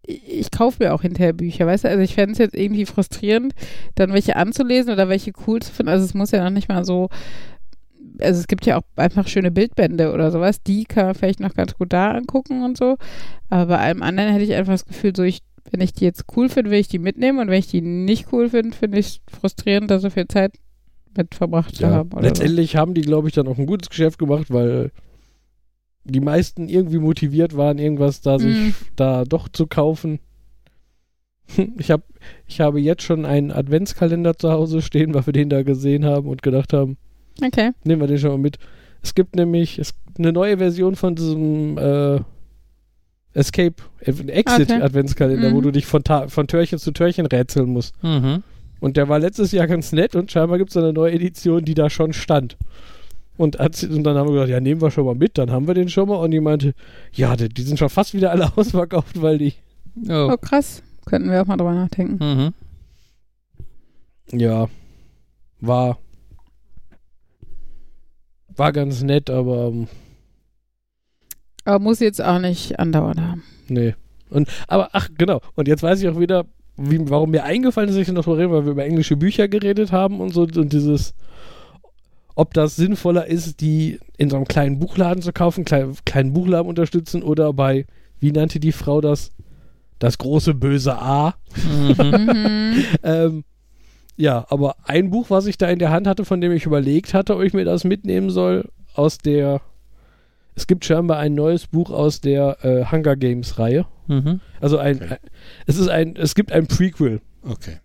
ich, 0.09 0.51
kaufe 0.51 0.83
mir 0.83 0.93
auch 0.93 1.03
hinterher 1.03 1.33
Bücher, 1.33 1.67
weißt 1.67 1.83
du? 1.83 1.89
Also 1.89 2.01
ich 2.01 2.15
fände 2.15 2.33
es 2.33 2.37
jetzt 2.39 2.55
irgendwie 2.55 2.85
frustrierend, 2.85 3.53
dann 3.95 4.13
welche 4.13 4.35
anzulesen 4.35 4.91
oder 4.91 5.07
welche 5.07 5.31
cool 5.45 5.61
zu 5.61 5.71
finden. 5.71 5.91
Also 5.91 6.05
es 6.05 6.13
muss 6.13 6.31
ja 6.31 6.43
noch 6.43 6.49
nicht 6.49 6.69
mal 6.69 6.83
so, 6.83 7.09
also 8.19 8.39
es 8.39 8.47
gibt 8.47 8.65
ja 8.65 8.77
auch 8.77 8.83
einfach 8.95 9.27
schöne 9.27 9.51
Bildbände 9.51 10.11
oder 10.11 10.31
sowas, 10.31 10.63
die 10.63 10.85
kann 10.85 11.05
man 11.05 11.15
vielleicht 11.15 11.39
noch 11.39 11.53
ganz 11.53 11.75
gut 11.75 11.93
da 11.93 12.11
angucken 12.11 12.63
und 12.63 12.77
so. 12.77 12.97
Aber 13.49 13.67
bei 13.67 13.77
allem 13.77 14.01
anderen 14.01 14.31
hätte 14.31 14.43
ich 14.43 14.53
einfach 14.53 14.73
das 14.73 14.85
Gefühl, 14.85 15.15
so 15.15 15.23
ich, 15.23 15.41
wenn 15.71 15.81
ich 15.81 15.93
die 15.93 16.05
jetzt 16.05 16.25
cool 16.35 16.49
finde, 16.49 16.71
will 16.71 16.79
ich 16.79 16.87
die 16.87 16.99
mitnehmen 16.99 17.39
und 17.39 17.49
wenn 17.49 17.59
ich 17.59 17.67
die 17.67 17.81
nicht 17.81 18.27
cool 18.33 18.49
finde, 18.49 18.75
finde 18.75 18.99
ich 18.99 19.07
es 19.07 19.39
frustrierend, 19.39 19.91
da 19.91 19.99
so 19.99 20.09
viel 20.09 20.27
Zeit 20.27 20.53
mit 21.15 21.35
verbracht 21.35 21.75
zu 21.75 21.87
haben. 21.87 22.11
Oder 22.13 22.23
so. 22.23 22.27
Letztendlich 22.29 22.75
haben 22.75 22.93
die, 22.93 23.01
glaube 23.01 23.27
ich, 23.27 23.35
dann 23.35 23.47
auch 23.47 23.57
ein 23.57 23.67
gutes 23.67 23.89
Geschäft 23.89 24.17
gemacht, 24.17 24.47
weil 24.49 24.91
die 26.11 26.19
meisten 26.19 26.67
irgendwie 26.69 26.99
motiviert 26.99 27.55
waren, 27.57 27.77
irgendwas 27.79 28.21
da 28.21 28.39
sich 28.39 28.55
Mhm. 28.57 28.73
da 28.95 29.23
doch 29.25 29.47
zu 29.49 29.67
kaufen. 29.67 30.19
Ich, 31.79 31.89
hab, 31.89 32.03
ich 32.47 32.61
habe 32.61 32.79
jetzt 32.79 33.01
schon 33.03 33.25
einen 33.25 33.51
Adventskalender 33.51 34.37
zu 34.37 34.51
Hause 34.51 34.81
stehen, 34.83 35.13
weil 35.15 35.25
wir 35.25 35.33
den 35.33 35.49
da 35.49 35.63
gesehen 35.63 36.05
haben 36.05 36.27
und 36.27 36.43
gedacht 36.43 36.73
haben, 36.73 36.97
Okay. 37.43 37.71
nehmen 37.83 38.01
wir 38.01 38.07
den 38.07 38.19
schon 38.19 38.29
mal 38.31 38.37
mit. 38.37 38.57
Es 39.01 39.15
gibt 39.15 39.35
nämlich 39.35 39.79
es, 39.79 39.93
eine 40.17 40.31
neue 40.31 40.57
Version 40.59 40.95
von 40.95 41.15
diesem 41.15 41.77
äh, 41.77 42.19
Escape, 43.33 43.75
äh, 44.01 44.11
Exit 44.27 44.69
Okay. 44.71 44.81
Adventskalender, 44.81 45.51
wo 45.51 45.57
Mhm. 45.59 45.63
du 45.63 45.71
dich 45.71 45.85
von, 45.85 46.03
von 46.27 46.47
Türchen 46.47 46.77
zu 46.79 46.91
Türchen 46.91 47.25
rätseln 47.25 47.69
musst. 47.69 47.95
Mhm. 48.03 48.43
Und 48.79 48.97
der 48.97 49.09
war 49.09 49.19
letztes 49.19 49.51
Jahr 49.51 49.67
ganz 49.67 49.91
nett 49.91 50.15
und 50.15 50.31
scheinbar 50.31 50.57
gibt 50.57 50.69
es 50.69 50.77
eine 50.77 50.93
neue 50.93 51.13
Edition, 51.13 51.65
die 51.65 51.73
da 51.73 51.89
schon 51.89 52.13
stand. 52.13 52.57
Und, 53.39 53.57
als, 53.59 53.85
und 53.85 54.03
dann 54.03 54.17
haben 54.17 54.27
wir 54.27 54.33
gesagt, 54.33 54.49
ja, 54.49 54.59
nehmen 54.59 54.81
wir 54.81 54.91
schon 54.91 55.05
mal 55.05 55.15
mit, 55.15 55.37
dann 55.37 55.49
haben 55.49 55.65
wir 55.65 55.73
den 55.73 55.87
schon 55.87 56.09
mal. 56.09 56.15
Und 56.17 56.31
die 56.31 56.41
meinte, 56.41 56.73
ja, 57.13 57.37
die, 57.37 57.47
die 57.47 57.61
sind 57.61 57.79
schon 57.79 57.87
fast 57.87 58.13
wieder 58.13 58.31
alle 58.31 58.51
ausverkauft, 58.57 59.21
weil 59.21 59.37
die, 59.37 59.53
Oh. 60.07 60.29
Oh, 60.33 60.37
krass. 60.37 60.83
Könnten 61.05 61.31
wir 61.31 61.41
auch 61.41 61.45
mal 61.47 61.57
drüber 61.57 61.73
nachdenken. 61.73 62.53
Mhm. 64.31 64.39
ja, 64.39 64.67
war, 65.61 65.97
war 68.55 68.71
ganz 68.71 69.01
nett, 69.01 69.29
aber 69.29 69.67
ähm, 69.69 69.87
Aber 71.65 71.79
muss 71.79 71.99
jetzt 71.99 72.21
auch 72.23 72.39
nicht 72.39 72.79
andauernd 72.79 73.19
haben. 73.21 73.43
nee. 73.67 73.95
Und, 74.29 74.47
aber, 74.67 74.89
ach, 74.91 75.09
genau. 75.17 75.41
Und 75.55 75.67
jetzt 75.67 75.81
weiß 75.81 76.01
ich 76.03 76.07
auch 76.07 76.19
wieder, 76.19 76.45
wie, 76.77 77.09
warum 77.09 77.31
mir 77.31 77.45
eingefallen 77.45 77.89
ist, 77.89 77.95
dass 77.95 78.07
ich 78.07 78.13
noch 78.13 78.25
drüber 78.25 78.37
rede, 78.37 78.51
weil 78.51 78.65
wir 78.65 78.73
über 78.73 78.85
englische 78.85 79.17
Bücher 79.17 79.47
geredet 79.47 79.91
haben 79.91 80.21
und 80.21 80.29
so 80.35 80.43
und 80.43 80.71
dieses, 80.71 81.15
ob 82.35 82.53
das 82.53 82.75
sinnvoller 82.75 83.27
ist, 83.27 83.61
die 83.61 83.99
in 84.17 84.29
so 84.29 84.35
einem 84.37 84.47
kleinen 84.47 84.79
Buchladen 84.79 85.21
zu 85.21 85.33
kaufen, 85.33 85.65
klein, 85.65 85.95
kleinen 86.05 86.33
Buchladen 86.33 86.67
unterstützen 86.69 87.23
oder 87.23 87.53
bei, 87.53 87.85
wie 88.19 88.31
nannte 88.31 88.59
die 88.59 88.71
Frau 88.71 89.01
das? 89.01 89.31
Das 89.99 90.17
große 90.17 90.53
böse 90.53 90.97
A. 91.01 91.35
Mhm. 91.67 92.83
Ähm, 93.03 93.43
ja, 94.15 94.45
aber 94.49 94.75
ein 94.83 95.09
Buch, 95.11 95.29
was 95.29 95.45
ich 95.45 95.57
da 95.57 95.69
in 95.69 95.79
der 95.79 95.91
Hand 95.91 96.05
hatte, 96.07 96.25
von 96.25 96.41
dem 96.41 96.51
ich 96.51 96.65
überlegt 96.65 97.13
hatte, 97.13 97.35
ob 97.35 97.41
ich 97.41 97.53
mir 97.53 97.65
das 97.65 97.83
mitnehmen 97.83 98.29
soll, 98.29 98.69
aus 98.93 99.17
der. 99.17 99.61
Es 100.55 100.67
gibt 100.67 100.83
scheinbar 100.83 101.19
ein 101.19 101.35
neues 101.35 101.67
Buch 101.67 101.89
aus 101.89 102.19
der 102.19 102.57
äh, 102.65 102.85
Hunger 102.91 103.15
Games 103.15 103.59
Reihe. 103.59 103.85
Mhm. 104.07 104.41
Also 104.59 104.77
ein, 104.77 104.97
Okay. 104.97 105.13
ein, 105.13 105.17
es 105.67 105.77
ist 105.77 105.87
ein, 105.87 106.15
es 106.17 106.35
gibt 106.35 106.51
ein 106.51 106.67
Prequel. 106.67 107.21
Okay. 107.43 107.77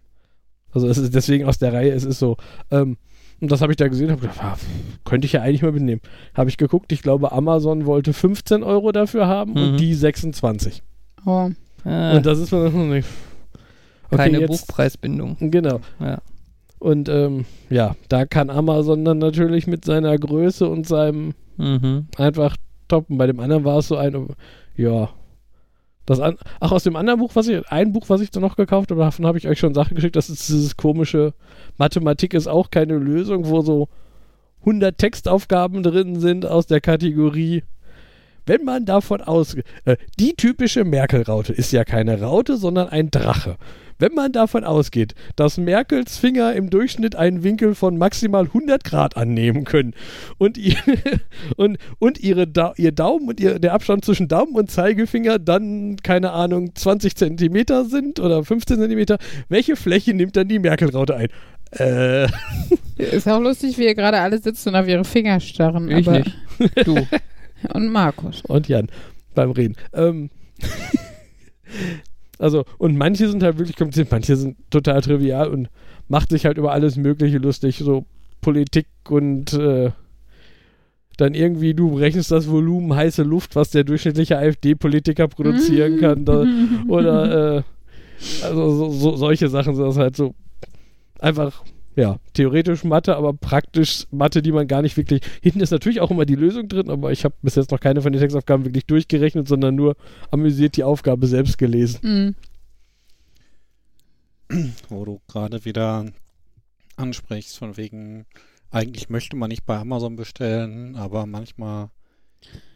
Also 0.72 0.88
es 0.88 0.98
ist 0.98 1.14
deswegen 1.14 1.44
aus 1.44 1.59
der 1.59 1.72
Reihe, 1.72 1.92
es 1.92 2.04
ist 2.04 2.18
so. 2.18 2.37
Ähm, 2.72 2.96
und 3.40 3.51
das 3.53 3.61
habe 3.61 3.73
ich 3.73 3.77
da 3.77 3.88
gesehen, 3.88 4.11
habe 4.11 4.20
gedacht, 4.23 4.38
ah, 4.42 4.57
könnte 5.05 5.27
ich 5.27 5.33
ja 5.33 5.42
eigentlich 5.42 5.62
mal 5.62 5.73
mitnehmen. 5.73 6.01
Habe 6.35 6.49
ich 6.51 6.57
geguckt, 6.57 6.92
ich 6.92 7.03
glaube, 7.03 7.33
Amazon 7.33 7.87
wollte 7.87 8.12
15 8.12 8.62
Euro 8.62 8.92
dafür 8.92 9.27
haben 9.27 9.53
Mhm. 9.53 9.57
und 9.59 9.77
die 9.81 9.94
26. 9.94 10.83
Oh. 11.27 11.51
Ah, 11.85 12.16
Und 12.16 12.25
das 12.27 12.38
ist 12.38 12.51
mir 12.53 12.70
noch 12.70 12.73
nicht. 12.73 13.09
Okay, 14.07 14.16
keine 14.16 14.40
jetzt- 14.40 14.49
Buchpreisbindung. 14.66 15.37
Genau. 15.40 15.81
Ja. 16.01 16.18
Und 16.79 17.09
ähm, 17.09 17.47
ja, 17.70 17.97
da 18.09 18.27
kann 18.27 18.51
Amazon 18.51 19.05
dann 19.05 19.18
natürlich 19.18 19.66
mit 19.66 19.85
seiner 19.85 20.16
Größe 20.18 20.68
und 20.68 20.87
seinem 20.87 21.33
Mhm. 21.57 22.07
einfach 22.18 22.57
toppen. 22.88 23.16
Bei 23.16 23.27
dem 23.27 23.40
anderen 23.40 23.64
war 23.64 23.79
es 23.79 23.88
so 23.88 23.97
ein, 23.97 24.29
ja. 24.77 25.09
Das 26.07 26.21
an, 26.21 26.37
ach, 26.61 26.73
aus 26.73 26.85
dem 26.85 26.97
anderen 26.97 27.21
Buch, 27.21 27.33
was 27.35 27.49
ich, 27.49 27.67
ein 27.69 27.93
Buch, 27.93 28.09
was 28.09 28.21
ich 28.21 28.31
da 28.31 28.40
noch 28.40 28.57
gekauft 28.57 28.90
habe, 28.90 29.01
davon 29.01 29.27
habe 29.27 29.38
ich 29.38 29.49
euch 29.49 29.59
schon 29.59 29.75
Sachen 29.75 29.95
geschickt, 29.95 30.17
das 30.17 30.29
ist 30.29 30.49
dieses 30.49 30.77
komische 30.77 31.33
Mathematik 31.79 32.35
ist 32.35 32.47
auch 32.47 32.71
keine 32.71 32.99
Lösung, 32.99 33.49
wo 33.49 33.62
so 33.62 33.88
100 34.61 34.97
Textaufgaben 34.97 35.83
drin 35.83 36.21
sind 36.21 36.47
aus 36.47 36.67
der 36.67 36.81
Kategorie, 36.81 37.64
wenn 38.47 38.64
man 38.64 38.85
davon 38.85 39.23
ausgeht, 39.23 39.64
äh, 39.85 39.97
die 40.19 40.35
typische 40.35 40.85
Merkel-Raute 40.85 41.53
ist 41.53 41.73
ja 41.73 41.85
keine 41.85 42.21
Raute, 42.21 42.57
sondern 42.57 42.88
ein 42.88 43.11
Drache. 43.11 43.57
Wenn 44.05 44.12
man 44.12 44.33
davon 44.33 44.64
ausgeht, 44.64 45.14
dass 45.35 45.57
Merkels 45.57 46.19
Finger 46.19 46.53
im 46.53 46.69
Durchschnitt 46.69 47.17
einen 47.17 47.43
Winkel 47.43 47.75
von 47.75 47.97
maximal 47.97 48.45
100 48.45 48.85
Grad 48.85 49.17
annehmen 49.17 49.64
können 49.64 49.95
und, 50.37 50.59
ihr, 50.59 50.77
und, 51.57 51.79
und 52.01 52.21
ihre 52.21 52.47
da 52.47 52.75
ihr 52.77 52.93
Daumen 52.93 53.31
und 53.31 53.40
ihr, 53.40 53.59
der 53.59 53.73
Abstand 53.73 54.05
zwischen 54.05 54.29
Daumen 54.29 54.57
und 54.57 54.71
Zeigefinger 54.71 55.38
dann, 55.38 55.97
keine 56.03 56.33
Ahnung, 56.33 56.75
20 56.75 57.17
Zentimeter 57.17 57.87
sind 57.87 58.21
oder 58.21 58.45
15 58.45 58.77
Zentimeter, 58.77 59.17
welche 59.49 59.75
Fläche 59.75 60.12
nimmt 60.12 60.37
dann 60.37 60.49
die 60.49 60.59
Merkel-Raute 60.59 61.17
ein? 61.17 61.29
Äh, 61.71 62.27
Ist 62.99 63.27
auch 63.27 63.40
lustig, 63.40 63.79
wie 63.79 63.87
ihr 63.87 63.95
gerade 63.95 64.19
alle 64.19 64.38
sitzen 64.38 64.69
und 64.69 64.77
auf 64.77 64.87
ihre 64.87 65.05
Finger 65.05 65.40
starren. 65.40 65.90
Ich 65.90 66.07
aber, 66.07 66.19
nicht. 66.19 66.37
Du. 66.85 67.07
Und 67.73 67.88
Markus. 67.88 68.43
und 68.49 68.69
Jan 68.69 68.88
beim 69.35 69.51
Reden. 69.53 69.77
Ähm, 69.95 70.29
also, 72.44 72.66
und 72.76 72.98
manche 72.98 73.26
sind 73.26 73.42
halt 73.42 73.57
wirklich 73.57 73.74
kompliziert, 73.74 74.11
manche 74.11 74.37
sind 74.37 74.59
total 74.68 75.00
trivial 75.00 75.48
und 75.48 75.70
macht 76.09 76.28
sich 76.28 76.44
halt 76.44 76.59
über 76.59 76.72
alles 76.72 76.96
Mögliche 76.96 77.38
lustig, 77.38 77.78
so 77.78 78.04
Politik 78.42 78.87
und 79.09 79.54
äh, 79.54 79.92
dann 81.16 81.33
irgendwie, 81.33 81.72
du 81.72 81.92
berechnest 81.92 82.30
das 82.30 82.50
Volumen 82.50 82.94
heiße 82.94 83.22
Luft, 83.22 83.57
was 83.57 83.70
der 83.70 83.85
durchschnittliche 83.85 84.37
AfD-Politiker 84.37 85.26
produzieren 85.26 85.98
kann. 85.98 86.26
Da, 86.26 86.44
oder 86.87 87.57
äh, 87.57 87.62
also 88.42 88.74
so, 88.74 88.90
so, 88.90 89.16
solche 89.16 89.48
Sachen 89.48 89.74
sind 89.74 89.87
das 89.87 89.96
halt 89.96 90.14
so 90.14 90.35
einfach, 91.20 91.64
ja, 91.96 92.18
theoretisch 92.33 92.85
Mathe, 92.85 93.16
aber 93.16 93.33
praktisch 93.33 94.07
Mathe, 94.11 94.42
die 94.42 94.52
man 94.52 94.66
gar 94.66 94.83
nicht 94.83 94.96
wirklich. 94.96 95.22
Hinten 95.42 95.61
ist 95.61 95.70
natürlich 95.70 96.00
auch 96.00 96.11
immer 96.11 96.24
die 96.24 96.35
Lösung 96.35 96.68
drin, 96.68 96.90
aber 96.90 97.12
ich 97.12 97.24
habe 97.24 97.35
bis 97.42 97.54
jetzt 97.54 97.70
noch 97.70 97.80
keine 97.80 98.02
von 98.02 98.12
den 98.12 98.20
Textaufgaben 98.20 98.64
wirklich 98.64 98.87
durchgerechnet, 98.87 99.48
sondern 99.48 99.74
nur 99.74 99.96
amüsiert 100.30 100.76
die 100.76 100.85
Aufgabe 100.85 101.26
selbst 101.26 101.59
gelesen. 101.59 102.00
Mhm. 102.02 102.35
wo 104.88 105.04
du 105.04 105.20
gerade 105.28 105.64
wieder 105.64 106.07
ansprichst, 106.96 107.59
von 107.59 107.76
wegen, 107.76 108.26
eigentlich 108.70 109.09
möchte 109.09 109.37
man 109.37 109.48
nicht 109.48 109.66
bei 109.66 109.78
Amazon 109.78 110.16
bestellen, 110.16 110.96
aber 110.96 111.26
manchmal 111.26 111.90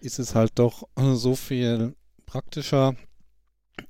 ist 0.01 0.19
es 0.19 0.35
halt 0.35 0.53
doch 0.57 0.89
so 0.97 1.35
viel 1.35 1.95
praktischer. 2.27 2.95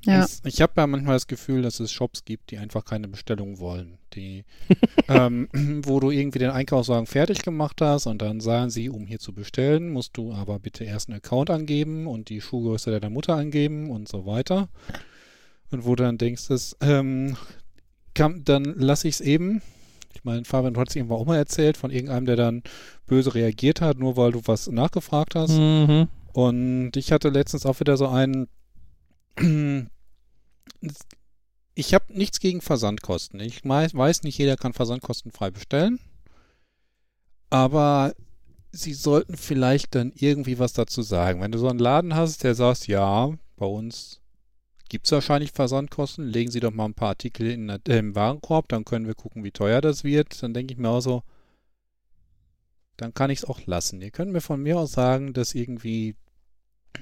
Ja. 0.04 0.24
Es, 0.24 0.40
ich 0.44 0.60
habe 0.60 0.72
ja 0.76 0.86
manchmal 0.86 1.16
das 1.16 1.26
Gefühl, 1.26 1.62
dass 1.62 1.80
es 1.80 1.92
Shops 1.92 2.24
gibt, 2.24 2.50
die 2.50 2.58
einfach 2.58 2.84
keine 2.84 3.08
Bestellung 3.08 3.58
wollen. 3.58 3.98
Die, 4.14 4.44
ähm, 5.08 5.48
wo 5.84 6.00
du 6.00 6.10
irgendwie 6.10 6.38
den 6.38 6.50
Einkaufswagen 6.50 7.06
fertig 7.06 7.42
gemacht 7.42 7.80
hast 7.80 8.06
und 8.06 8.22
dann 8.22 8.40
sagen 8.40 8.70
sie, 8.70 8.88
um 8.88 9.06
hier 9.06 9.18
zu 9.18 9.32
bestellen, 9.32 9.92
musst 9.92 10.16
du 10.16 10.32
aber 10.32 10.58
bitte 10.58 10.84
erst 10.84 11.08
einen 11.08 11.18
Account 11.18 11.50
angeben 11.50 12.06
und 12.06 12.28
die 12.28 12.40
Schuhgröße 12.40 12.90
deiner 12.90 13.10
Mutter 13.10 13.34
angeben 13.34 13.90
und 13.90 14.08
so 14.08 14.26
weiter. 14.26 14.68
Und 15.70 15.84
wo 15.84 15.94
du 15.94 16.04
dann 16.04 16.18
denkst, 16.18 16.48
dass, 16.48 16.76
ähm, 16.80 17.36
kann, 18.14 18.42
dann 18.44 18.64
lasse 18.64 19.08
ich 19.08 19.16
es 19.16 19.20
eben. 19.20 19.62
Ich 20.14 20.24
meine, 20.24 20.44
Fabian, 20.44 20.74
du 20.74 20.80
hast 20.80 20.96
irgendwann 20.96 21.18
auch 21.18 21.26
mal 21.26 21.36
erzählt 21.36 21.76
von 21.76 21.90
irgendeinem, 21.90 22.26
der 22.26 22.36
dann 22.36 22.62
böse 23.06 23.34
reagiert 23.34 23.80
hat, 23.80 23.98
nur 23.98 24.16
weil 24.16 24.32
du 24.32 24.40
was 24.46 24.68
nachgefragt 24.68 25.34
hast. 25.34 25.56
Mhm. 25.56 26.08
Und 26.32 26.96
ich 26.96 27.12
hatte 27.12 27.28
letztens 27.28 27.66
auch 27.66 27.80
wieder 27.80 27.96
so 27.96 28.08
einen. 28.08 28.48
Ich 31.74 31.94
habe 31.94 32.12
nichts 32.12 32.40
gegen 32.40 32.60
Versandkosten. 32.60 33.40
Ich 33.40 33.64
weiß, 33.64 34.22
nicht 34.22 34.38
jeder 34.38 34.56
kann 34.56 34.72
Versandkosten 34.72 35.30
frei 35.30 35.50
bestellen. 35.50 36.00
Aber 37.50 38.14
sie 38.72 38.94
sollten 38.94 39.36
vielleicht 39.36 39.94
dann 39.94 40.12
irgendwie 40.14 40.58
was 40.58 40.72
dazu 40.72 41.02
sagen. 41.02 41.40
Wenn 41.40 41.52
du 41.52 41.58
so 41.58 41.68
einen 41.68 41.78
Laden 41.78 42.14
hast, 42.14 42.44
der 42.44 42.54
sagt, 42.54 42.86
ja, 42.86 43.32
bei 43.56 43.66
uns 43.66 44.20
gibt 44.88 45.06
es 45.06 45.12
wahrscheinlich 45.12 45.52
Versandkosten, 45.52 46.26
legen 46.26 46.50
Sie 46.50 46.60
doch 46.60 46.72
mal 46.72 46.86
ein 46.86 46.94
paar 46.94 47.10
Artikel 47.10 47.50
in, 47.50 47.68
äh, 47.68 47.78
im 47.86 48.14
Warenkorb, 48.14 48.68
dann 48.68 48.84
können 48.84 49.06
wir 49.06 49.14
gucken, 49.14 49.44
wie 49.44 49.50
teuer 49.50 49.80
das 49.80 50.04
wird. 50.04 50.42
Dann 50.42 50.54
denke 50.54 50.72
ich 50.74 50.78
mir 50.78 50.88
auch 50.88 51.00
so, 51.00 51.22
dann 52.96 53.14
kann 53.14 53.30
ich 53.30 53.40
es 53.40 53.44
auch 53.44 53.64
lassen. 53.66 54.00
Ihr 54.00 54.10
könnt 54.10 54.32
mir 54.32 54.40
von 54.40 54.62
mir 54.62 54.78
aus 54.78 54.92
sagen, 54.92 55.32
dass 55.32 55.54
irgendwie. 55.54 56.16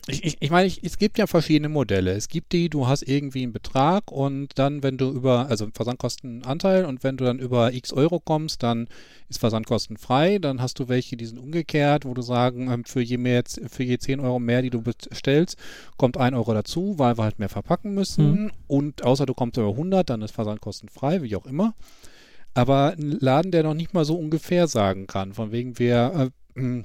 Ich, 0.08 0.24
ich, 0.24 0.36
ich 0.40 0.50
meine, 0.50 0.66
ich, 0.66 0.82
es 0.84 0.98
gibt 0.98 1.18
ja 1.18 1.26
verschiedene 1.26 1.68
Modelle. 1.68 2.12
Es 2.12 2.28
gibt 2.28 2.52
die, 2.52 2.68
du 2.68 2.86
hast 2.86 3.02
irgendwie 3.02 3.42
einen 3.42 3.52
Betrag 3.52 4.10
und 4.12 4.58
dann, 4.58 4.82
wenn 4.82 4.98
du 4.98 5.10
über, 5.10 5.48
also 5.48 5.68
Versandkostenanteil 5.72 6.84
und 6.84 7.02
wenn 7.02 7.16
du 7.16 7.24
dann 7.24 7.38
über 7.38 7.72
x 7.72 7.92
Euro 7.92 8.20
kommst, 8.20 8.62
dann 8.62 8.88
ist 9.28 9.40
Versandkosten 9.40 9.96
frei. 9.96 10.38
Dann 10.38 10.60
hast 10.60 10.78
du 10.78 10.88
welche, 10.88 11.16
die 11.16 11.26
sind 11.26 11.38
umgekehrt, 11.38 12.04
wo 12.04 12.14
du 12.14 12.22
sagen, 12.22 12.70
ähm, 12.70 12.84
für 12.84 13.00
je 13.00 13.16
mehr, 13.16 13.42
für 13.46 13.82
je 13.82 13.98
10 13.98 14.20
Euro 14.20 14.38
mehr, 14.38 14.62
die 14.62 14.70
du 14.70 14.82
bestellst, 14.82 15.56
kommt 15.96 16.16
1 16.16 16.36
Euro 16.36 16.54
dazu, 16.54 16.98
weil 16.98 17.18
wir 17.18 17.24
halt 17.24 17.38
mehr 17.38 17.48
verpacken 17.48 17.94
müssen. 17.94 18.52
Und 18.66 19.04
außer 19.04 19.26
du 19.26 19.34
kommst 19.34 19.56
über 19.56 19.70
100, 19.70 20.08
dann 20.08 20.22
ist 20.22 20.32
Versandkosten 20.32 20.88
frei, 20.88 21.22
wie 21.22 21.36
auch 21.36 21.46
immer. 21.46 21.74
Aber 22.54 22.94
ein 22.96 23.10
Laden, 23.20 23.50
der 23.50 23.64
noch 23.64 23.74
nicht 23.74 23.92
mal 23.92 24.04
so 24.04 24.16
ungefähr 24.16 24.66
sagen 24.66 25.06
kann, 25.06 25.34
von 25.34 25.52
wegen 25.52 25.78
wir 25.78 26.30
äh, 26.56 26.82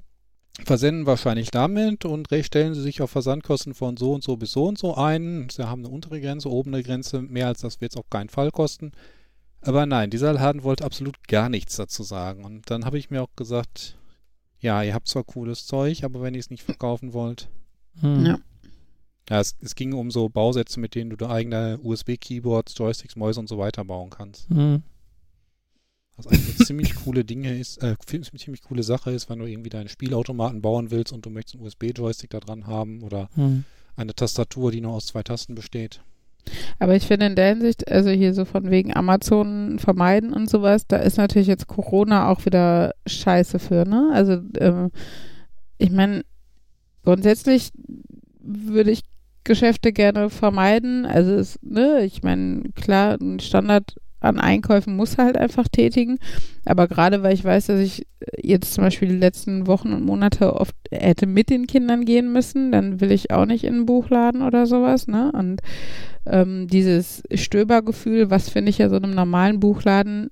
versenden 0.64 1.06
wahrscheinlich 1.06 1.52
damit 1.52 2.06
und 2.06 2.28
stellen 2.44 2.74
sie 2.74 2.82
sich 2.82 3.02
auf 3.02 3.12
Versandkosten 3.12 3.74
von 3.74 3.98
so 3.98 4.14
und 4.14 4.24
so 4.24 4.38
bis 4.38 4.52
so 4.52 4.68
und 4.68 4.78
so 4.78 4.96
ein. 4.96 5.48
Sie 5.50 5.68
haben 5.68 5.86
eine 5.86 5.94
untere 5.94 6.22
Grenze, 6.22 6.50
oben 6.50 6.74
eine 6.74 6.84
Grenze, 6.84 7.22
mehr 7.22 7.48
als 7.48 7.62
das 7.62 7.82
wird 7.82 7.94
es 7.94 7.98
auf 7.98 8.10
keinen 8.10 8.30
Fall 8.30 8.52
kosten. 8.52 8.92
Aber 9.62 9.86
nein, 9.86 10.10
dieser 10.10 10.34
Laden 10.34 10.64
wollte 10.64 10.84
absolut 10.84 11.28
gar 11.28 11.50
nichts 11.50 11.76
dazu 11.76 12.04
sagen. 12.04 12.44
Und 12.44 12.70
dann 12.70 12.86
habe 12.86 12.98
ich 12.98 13.10
mir 13.10 13.22
auch 13.22 13.36
gesagt, 13.36 13.98
ja, 14.60 14.82
ihr 14.84 14.94
habt 14.94 15.08
zwar 15.08 15.24
cooles 15.24 15.66
Zeug, 15.66 16.04
aber 16.04 16.22
wenn 16.22 16.34
ihr 16.34 16.40
es 16.40 16.50
nicht 16.50 16.64
verkaufen 16.64 17.14
wollt. 17.14 17.50
Mhm. 18.02 18.26
Ja. 18.26 18.40
Ja, 19.30 19.40
es, 19.40 19.56
es 19.62 19.76
ging 19.76 19.94
um 19.94 20.12
so 20.12 20.30
Bausätze, 20.30 20.80
mit 20.80 20.96
denen 20.96 21.10
du 21.10 21.16
da 21.16 21.30
eigene 21.30 21.80
USB-Keyboards, 21.82 22.74
Joysticks, 22.78 23.16
Mäuse 23.16 23.40
und 23.40 23.48
so 23.48 23.58
weiter 23.58 23.86
bauen 23.86 24.10
kannst. 24.10 24.50
Mhm. 24.50 24.84
Was 26.26 26.28
eigentlich 26.28 26.56
eine 26.58 26.66
ziemlich 26.66 26.96
coole 26.96 27.24
Dinge 27.26 27.58
ist, 27.58 27.82
äh, 27.84 27.96
ziemlich 28.06 28.62
coole 28.64 28.84
Sache 28.84 29.12
ist, 29.12 29.30
wenn 29.30 29.40
du 29.40 29.46
irgendwie 29.46 29.70
deinen 29.70 29.90
Spielautomaten 29.90 30.62
bauen 30.62 30.92
willst 30.92 31.14
und 31.14 31.26
du 31.26 31.30
möchtest 31.30 31.56
einen 31.56 31.66
USB-Joystick 31.66 32.30
da 32.30 32.40
dran 32.40 32.68
haben 32.68 33.02
oder 33.04 33.30
Mhm. 33.36 33.64
eine 33.96 34.14
Tastatur, 34.14 34.72
die 34.72 34.82
nur 34.82 34.94
aus 34.94 35.08
zwei 35.08 35.24
Tasten 35.24 35.56
besteht. 35.56 36.02
Aber 36.80 36.96
ich 36.96 37.06
finde 37.06 37.28
in 37.28 37.36
der 37.36 37.50
Hinsicht, 37.50 37.88
also 37.92 38.10
hier 38.10 38.34
so 38.34 38.46
von 38.46 38.72
wegen 38.72 38.96
Amazon 38.96 39.78
vermeiden 39.78 40.34
und 40.34 40.50
sowas, 40.50 40.88
da 40.88 40.98
ist 40.98 41.18
natürlich 41.18 41.48
jetzt 41.48 41.68
Corona 41.68 42.30
auch 42.30 42.46
wieder 42.46 42.94
scheiße 43.08 43.60
für, 43.60 43.88
ne? 43.88 44.10
Also, 44.14 44.42
ähm, 44.58 44.90
ich 45.78 45.92
meine, 45.92 46.24
grundsätzlich 47.04 47.72
würde 48.40 48.92
ich 48.92 49.02
Geschäfte 49.44 49.92
gerne 49.94 50.30
vermeiden. 50.30 51.06
Also, 51.06 51.32
es, 51.34 51.60
ne, 51.62 52.04
ich 52.06 52.24
meine, 52.24 52.64
klar, 52.76 53.18
ein 53.22 53.40
Standard 53.40 53.96
an 54.22 54.40
Einkäufen 54.40 54.96
muss 54.96 55.18
halt 55.18 55.36
einfach 55.36 55.68
tätigen. 55.68 56.20
Aber 56.64 56.88
gerade 56.88 57.24
weil 57.24 57.34
ich 57.34 57.44
weiß, 57.44 57.68
dass 57.68 57.80
ich 57.80 58.08
jetzt 58.42 58.74
zum 58.74 58.84
Beispiel 58.84 59.10
die 59.10 59.18
letzten 59.18 59.68
Wochen 59.68 59.92
und 59.94 60.06
Monate 60.06 60.54
oft 60.54 60.76
hätte 60.92 61.26
mit 61.26 61.50
den 61.50 61.68
Kindern 61.68 62.06
gehen 62.06 62.32
müssen, 62.32 62.72
dann 62.72 63.02
will 63.02 63.12
ich 63.12 63.32
auch 63.32 63.46
nicht 63.46 63.64
in 63.64 63.74
einen 63.74 63.86
Buchladen 63.86 64.44
oder 64.44 64.68
sowas, 64.68 65.08
ne? 65.08 65.32
Und 65.34 65.62
ähm, 66.26 66.68
dieses 66.68 67.24
Stöbergefühl, 67.34 68.30
was 68.30 68.50
finde 68.50 68.70
ich 68.70 68.78
ja 68.78 68.90
so 68.90 68.96
einem 68.96 69.12
normalen 69.12 69.60
Buchladen, 69.60 70.30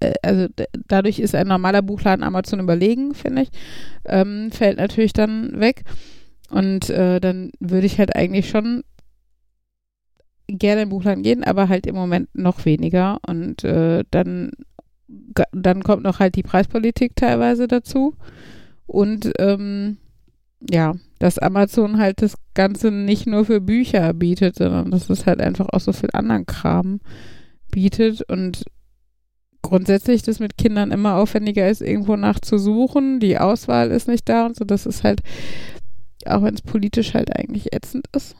äh, 0.00 0.12
also 0.22 0.46
dadurch 0.86 1.18
ist 1.18 1.34
ein 1.34 1.48
normaler 1.48 1.82
Buchladen 1.82 2.22
Amazon 2.22 2.60
überlegen, 2.60 3.14
finde 3.14 3.42
ich, 3.42 3.48
ähm, 4.04 4.50
fällt 4.52 4.76
natürlich 4.76 5.14
dann 5.14 5.58
weg. 5.58 5.84
Und 6.50 6.90
äh, 6.90 7.20
dann 7.20 7.52
würde 7.58 7.86
ich 7.86 7.98
halt 7.98 8.14
eigentlich 8.16 8.50
schon 8.50 8.82
gerne 10.58 10.82
in 10.82 10.88
den 10.88 10.96
Buchladen 10.96 11.22
gehen, 11.22 11.44
aber 11.44 11.68
halt 11.68 11.86
im 11.86 11.94
Moment 11.94 12.28
noch 12.34 12.64
weniger. 12.64 13.18
Und 13.26 13.64
äh, 13.64 14.04
dann, 14.10 14.52
dann 15.52 15.82
kommt 15.82 16.02
noch 16.02 16.18
halt 16.18 16.36
die 16.36 16.42
Preispolitik 16.42 17.16
teilweise 17.16 17.68
dazu. 17.68 18.14
Und 18.86 19.32
ähm, 19.38 19.98
ja, 20.68 20.94
dass 21.18 21.38
Amazon 21.38 21.98
halt 21.98 22.22
das 22.22 22.34
Ganze 22.54 22.90
nicht 22.90 23.26
nur 23.26 23.44
für 23.44 23.60
Bücher 23.60 24.12
bietet, 24.12 24.56
sondern 24.56 24.90
dass 24.90 25.08
es 25.08 25.26
halt 25.26 25.40
einfach 25.40 25.68
auch 25.70 25.80
so 25.80 25.92
viel 25.92 26.10
anderen 26.12 26.46
Kram 26.46 27.00
bietet. 27.70 28.22
Und 28.28 28.64
grundsätzlich 29.62 30.22
das 30.22 30.40
mit 30.40 30.58
Kindern 30.58 30.90
immer 30.90 31.16
aufwendiger 31.16 31.68
ist, 31.68 31.82
irgendwo 31.82 32.16
nachzusuchen. 32.16 33.20
Die 33.20 33.38
Auswahl 33.38 33.90
ist 33.90 34.08
nicht 34.08 34.28
da 34.28 34.46
und 34.46 34.56
so. 34.56 34.64
Das 34.64 34.86
ist 34.86 35.04
halt, 35.04 35.20
auch 36.26 36.42
wenn 36.42 36.54
es 36.54 36.62
politisch 36.62 37.14
halt 37.14 37.34
eigentlich 37.36 37.72
ätzend 37.72 38.06
ist. 38.14 38.36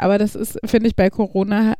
Aber 0.00 0.18
das 0.18 0.34
ist, 0.34 0.58
finde 0.64 0.88
ich, 0.88 0.96
bei 0.96 1.10
Corona 1.10 1.74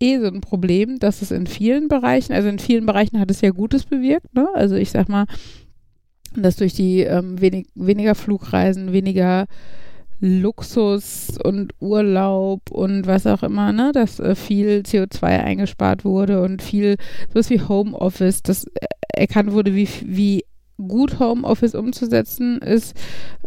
eh 0.00 0.18
so 0.18 0.26
ein 0.26 0.40
Problem, 0.40 0.98
dass 0.98 1.22
es 1.22 1.30
in 1.30 1.46
vielen 1.46 1.88
Bereichen, 1.88 2.32
also 2.32 2.48
in 2.48 2.58
vielen 2.58 2.86
Bereichen 2.86 3.18
hat 3.18 3.30
es 3.30 3.40
ja 3.40 3.50
Gutes 3.50 3.84
bewirkt. 3.84 4.34
Ne? 4.34 4.48
Also 4.54 4.76
ich 4.76 4.90
sag 4.90 5.08
mal, 5.08 5.26
dass 6.34 6.56
durch 6.56 6.74
die 6.74 7.00
ähm, 7.00 7.40
wenig, 7.40 7.68
weniger 7.74 8.14
Flugreisen, 8.14 8.92
weniger 8.92 9.46
Luxus 10.20 11.38
und 11.42 11.74
Urlaub 11.80 12.70
und 12.70 13.06
was 13.06 13.26
auch 13.26 13.44
immer, 13.44 13.72
ne, 13.72 13.92
dass 13.92 14.18
äh, 14.18 14.34
viel 14.34 14.82
CO2 14.84 15.22
eingespart 15.22 16.04
wurde 16.04 16.42
und 16.42 16.60
viel 16.60 16.96
sowas 17.28 17.50
wie 17.50 17.60
Homeoffice, 17.60 18.42
dass 18.42 18.64
äh, 18.64 18.86
erkannt 19.14 19.52
wurde, 19.52 19.74
wie, 19.76 19.88
wie 20.04 20.44
gut 20.86 21.18
Homeoffice 21.18 21.74
umzusetzen 21.74 22.58
ist 22.58 22.96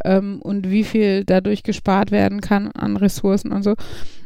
ähm, 0.03 0.41
und 0.41 0.69
wie 0.69 0.83
viel 0.83 1.23
dadurch 1.23 1.63
gespart 1.63 2.11
werden 2.11 2.41
kann 2.41 2.69
an 2.71 2.97
Ressourcen 2.97 3.51
und 3.51 3.63
so. 3.63 3.75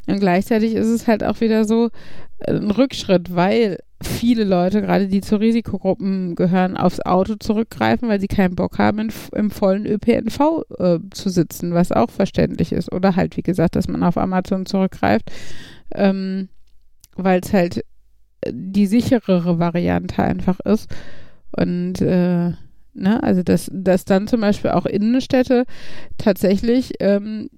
Und 0.07 0.19
gleichzeitig 0.19 0.75
ist 0.75 0.87
es 0.87 1.07
halt 1.07 1.23
auch 1.23 1.41
wieder 1.41 1.65
so 1.65 1.89
äh, 2.39 2.53
ein 2.53 2.71
Rückschritt, 2.71 3.35
weil 3.35 3.79
viele 4.03 4.43
Leute, 4.43 4.81
gerade 4.81 5.07
die 5.07 5.21
zu 5.21 5.37
Risikogruppen 5.39 6.35
gehören, 6.35 6.77
aufs 6.77 6.99
Auto 6.99 7.35
zurückgreifen, 7.35 8.09
weil 8.09 8.19
sie 8.19 8.27
keinen 8.27 8.55
Bock 8.55 8.77
haben, 8.77 8.99
in, 8.99 9.11
im 9.33 9.51
vollen 9.51 9.85
ÖPNV 9.85 10.63
äh, 10.77 10.99
zu 11.11 11.29
sitzen, 11.29 11.73
was 11.73 11.91
auch 11.91 12.09
verständlich 12.09 12.71
ist. 12.71 12.91
Oder 12.91 13.15
halt, 13.15 13.37
wie 13.37 13.41
gesagt, 13.41 13.75
dass 13.75 13.87
man 13.87 14.03
auf 14.03 14.17
Amazon 14.17 14.65
zurückgreift, 14.65 15.31
ähm, 15.93 16.49
weil 17.15 17.39
es 17.39 17.53
halt 17.53 17.85
die 18.51 18.85
sicherere 18.85 19.59
Variante 19.59 20.21
einfach 20.21 20.59
ist. 20.59 20.89
Und 21.51 22.01
äh, 22.01 22.51
ne, 22.95 23.21
also 23.21 23.43
dass, 23.43 23.69
dass 23.71 24.05
dann 24.05 24.27
zum 24.27 24.41
Beispiel 24.41 24.71
auch 24.71 24.86
Innenstädte 24.86 25.65
tatsächlich 26.17 26.93
ähm, 26.99 27.49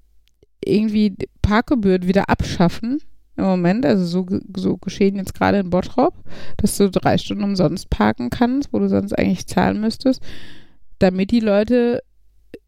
irgendwie 0.64 1.16
Parkgebühren 1.42 2.06
wieder 2.06 2.28
abschaffen 2.28 3.00
im 3.36 3.44
Moment. 3.44 3.86
Also 3.86 4.04
so, 4.04 4.26
so 4.56 4.76
geschehen 4.76 5.16
jetzt 5.16 5.34
gerade 5.34 5.58
in 5.58 5.70
Bottrop, 5.70 6.14
dass 6.58 6.76
du 6.76 6.90
drei 6.90 7.16
Stunden 7.16 7.44
umsonst 7.44 7.88
parken 7.88 8.30
kannst, 8.30 8.72
wo 8.72 8.78
du 8.78 8.88
sonst 8.88 9.12
eigentlich 9.12 9.46
zahlen 9.46 9.80
müsstest, 9.80 10.22
damit 10.98 11.30
die 11.30 11.40
Leute 11.40 12.02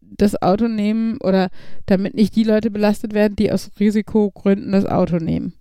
das 0.01 0.41
Auto 0.41 0.67
nehmen 0.67 1.17
oder 1.21 1.49
damit 1.85 2.15
nicht 2.15 2.35
die 2.35 2.43
Leute 2.43 2.69
belastet 2.71 3.13
werden, 3.13 3.35
die 3.35 3.51
aus 3.51 3.71
Risikogründen 3.79 4.71
das 4.71 4.85
Auto 4.85 5.17
nehmen. 5.17 5.53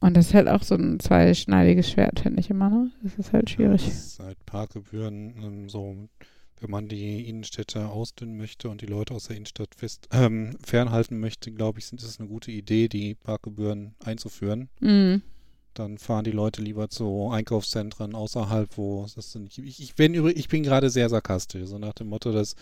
Und 0.00 0.16
das 0.16 0.26
ist 0.26 0.34
halt 0.34 0.48
auch 0.48 0.62
so 0.62 0.74
ein 0.74 1.00
zweischneidiges 1.00 1.90
Schwert, 1.90 2.20
finde 2.20 2.40
ich 2.40 2.50
immer, 2.50 2.68
ne? 2.68 2.90
Das 3.02 3.16
ist 3.16 3.32
halt 3.32 3.48
schwierig. 3.48 3.82
Ja, 3.82 3.88
das 3.88 4.06
ist 4.06 4.20
halt 4.20 4.44
Parkgebühren 4.44 5.34
ähm, 5.42 5.68
so 5.68 5.96
wenn 6.60 6.70
man 6.70 6.88
die 6.88 7.28
Innenstädte 7.28 7.88
ausdünnen 7.88 8.36
möchte 8.36 8.68
und 8.68 8.80
die 8.80 8.86
Leute 8.86 9.14
aus 9.14 9.24
der 9.24 9.36
Innenstadt 9.36 9.74
fest, 9.74 10.08
ähm, 10.12 10.56
fernhalten 10.64 11.18
möchte, 11.18 11.50
glaube 11.52 11.78
ich, 11.78 11.92
ist 11.92 12.02
es 12.02 12.18
eine 12.18 12.28
gute 12.28 12.50
Idee, 12.50 12.88
die 12.88 13.14
Parkgebühren 13.14 13.94
einzuführen. 14.04 14.68
Mhm. 14.80 15.22
Dann 15.74 15.98
fahren 15.98 16.24
die 16.24 16.30
Leute 16.30 16.62
lieber 16.62 16.88
zu 16.88 17.28
Einkaufszentren 17.30 18.14
außerhalb, 18.14 18.78
wo 18.78 19.06
das 19.14 19.34
nicht. 19.34 19.58
Ich, 19.58 19.82
ich 19.82 19.94
bin 19.94 20.14
ich 20.28 20.48
bin 20.48 20.62
gerade 20.62 20.88
sehr 20.88 21.10
sarkastisch, 21.10 21.66
so 21.66 21.78
nach 21.78 21.92
dem 21.92 22.08
Motto, 22.08 22.32
dass 22.32 22.54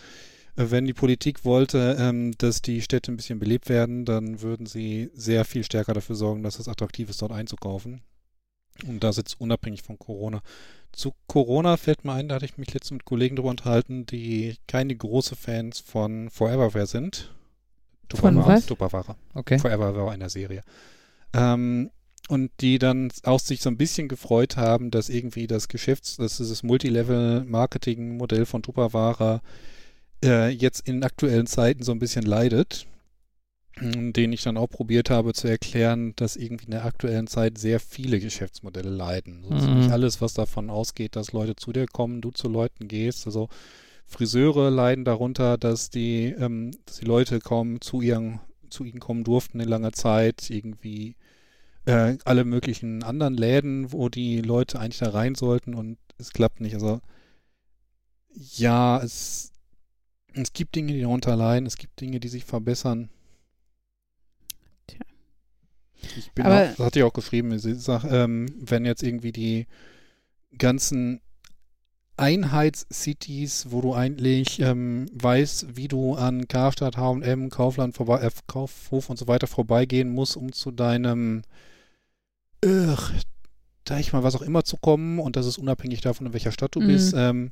äh, 0.57 0.65
wenn 0.69 0.85
die 0.85 0.93
Politik 0.93 1.45
wollte, 1.45 1.95
ähm, 1.97 2.33
dass 2.37 2.61
die 2.61 2.81
Städte 2.81 3.11
ein 3.11 3.17
bisschen 3.17 3.39
belebt 3.39 3.69
werden, 3.69 4.03
dann 4.03 4.41
würden 4.41 4.65
sie 4.65 5.09
sehr 5.13 5.45
viel 5.45 5.63
stärker 5.63 5.93
dafür 5.93 6.15
sorgen, 6.15 6.43
dass 6.43 6.59
es 6.59 6.67
attraktiv 6.67 7.09
ist, 7.09 7.21
dort 7.21 7.31
einzukaufen. 7.31 8.01
Und 8.87 9.03
das 9.03 9.17
jetzt 9.17 9.39
unabhängig 9.39 9.83
von 9.83 9.97
Corona. 9.97 10.41
Zu 10.91 11.13
Corona 11.27 11.77
fällt 11.77 12.05
mir 12.05 12.13
ein, 12.13 12.27
da 12.27 12.35
hatte 12.35 12.45
ich 12.45 12.57
mich 12.57 12.73
letztens 12.73 12.91
mit 12.91 13.05
Kollegen 13.05 13.35
drüber 13.35 13.49
unterhalten, 13.49 14.05
die 14.05 14.55
keine 14.67 14.95
große 14.95 15.35
Fans 15.35 15.79
von 15.79 16.29
Foreverware 16.29 16.87
sind. 16.87 17.33
Was? 18.55 18.65
Tupperware. 18.65 19.15
Okay. 19.33 19.59
Foreverware 19.59 20.13
in 20.13 20.19
der 20.19 20.29
Serie. 20.29 20.63
Ähm, 21.33 21.89
und 22.27 22.51
die 22.61 22.79
dann 22.79 23.11
auch 23.23 23.39
sich 23.39 23.61
so 23.61 23.69
ein 23.69 23.77
bisschen 23.77 24.07
gefreut 24.07 24.57
haben, 24.57 24.89
dass 24.91 25.09
irgendwie 25.09 25.47
das 25.47 25.67
Geschäfts-, 25.67 26.17
das 26.17 26.39
ist 26.39 26.49
das 26.49 26.63
Multilevel-Marketing-Modell 26.63 28.45
von 28.45 28.63
Tupperware 28.63 29.41
äh, 30.23 30.49
jetzt 30.49 30.87
in 30.87 31.03
aktuellen 31.03 31.47
Zeiten 31.47 31.83
so 31.83 31.91
ein 31.91 31.99
bisschen 31.99 32.25
leidet 32.25 32.87
den 33.81 34.31
ich 34.31 34.43
dann 34.43 34.57
auch 34.57 34.69
probiert 34.69 35.09
habe 35.09 35.33
zu 35.33 35.47
erklären, 35.47 36.13
dass 36.15 36.37
irgendwie 36.37 36.65
in 36.65 36.71
der 36.71 36.85
aktuellen 36.85 37.27
Zeit 37.27 37.57
sehr 37.57 37.79
viele 37.81 38.19
Geschäftsmodelle 38.19 38.89
leiden. 38.89 39.43
So 39.49 39.67
mhm. 39.67 39.79
nicht 39.79 39.91
alles, 39.91 40.21
was 40.21 40.33
davon 40.33 40.69
ausgeht, 40.69 41.15
dass 41.15 41.33
Leute 41.33 41.55
zu 41.55 41.73
dir 41.73 41.85
kommen, 41.85 42.21
du 42.21 42.31
zu 42.31 42.47
Leuten 42.47 42.87
gehst. 42.87 43.25
Also 43.25 43.49
Friseure 44.07 44.69
leiden 44.69 45.03
darunter, 45.03 45.57
dass 45.57 45.89
die, 45.89 46.27
ähm, 46.27 46.71
dass 46.85 46.99
die 46.99 47.05
Leute 47.05 47.39
kaum 47.39 47.81
zu 47.81 48.01
ihren, 48.01 48.39
zu 48.69 48.85
ihnen 48.85 48.99
kommen 48.99 49.25
durften 49.25 49.59
in 49.59 49.67
langer 49.67 49.91
Zeit. 49.91 50.49
Irgendwie 50.49 51.15
äh, 51.85 52.17
alle 52.23 52.45
möglichen 52.45 53.03
anderen 53.03 53.33
Läden, 53.33 53.91
wo 53.91 54.07
die 54.07 54.39
Leute 54.41 54.79
eigentlich 54.79 54.99
da 54.99 55.09
rein 55.09 55.35
sollten 55.35 55.73
und 55.73 55.97
es 56.17 56.31
klappt 56.31 56.61
nicht. 56.61 56.75
Also 56.75 57.01
ja, 58.33 59.01
es, 59.01 59.51
es 60.33 60.53
gibt 60.53 60.75
Dinge, 60.75 60.93
die 60.93 61.01
darunter 61.01 61.35
leiden, 61.35 61.65
es 61.65 61.77
gibt 61.77 61.99
Dinge, 61.99 62.21
die 62.21 62.29
sich 62.29 62.45
verbessern. 62.45 63.09
Ich 66.17 66.31
bin 66.31 66.45
Aber, 66.45 66.55
auch, 66.55 66.75
das 66.75 66.85
hatte 66.85 66.99
ich 66.99 67.03
auch 67.03 67.13
geschrieben, 67.13 67.57
sag, 67.57 68.03
ähm, 68.05 68.47
wenn 68.59 68.85
jetzt 68.85 69.03
irgendwie 69.03 69.31
die 69.31 69.67
ganzen 70.57 71.21
Einheitscities, 72.17 73.67
wo 73.69 73.81
du 73.81 73.93
eigentlich 73.93 74.59
ähm, 74.61 75.07
weißt, 75.13 75.75
wie 75.75 75.87
du 75.87 76.15
an 76.15 76.47
Karstadt, 76.47 76.97
H&M, 76.97 77.49
Kaufland, 77.49 77.95
vorbei, 77.95 78.21
äh, 78.21 78.31
Kaufhof 78.47 79.09
und 79.09 79.17
so 79.17 79.27
weiter 79.27 79.47
vorbeigehen 79.47 80.09
musst, 80.09 80.37
um 80.37 80.53
zu 80.53 80.71
deinem 80.71 81.43
da 83.85 83.99
ich 83.99 84.13
mal 84.13 84.23
was 84.23 84.35
auch 84.35 84.41
immer 84.41 84.63
zu 84.63 84.77
kommen 84.77 85.19
und 85.19 85.35
das 85.35 85.45
ist 85.45 85.57
unabhängig 85.57 86.01
davon, 86.01 86.27
in 86.27 86.33
welcher 86.33 86.51
Stadt 86.51 86.75
du 86.75 86.81
mhm. 86.81 86.87
bist. 86.87 87.13
Ähm, 87.15 87.51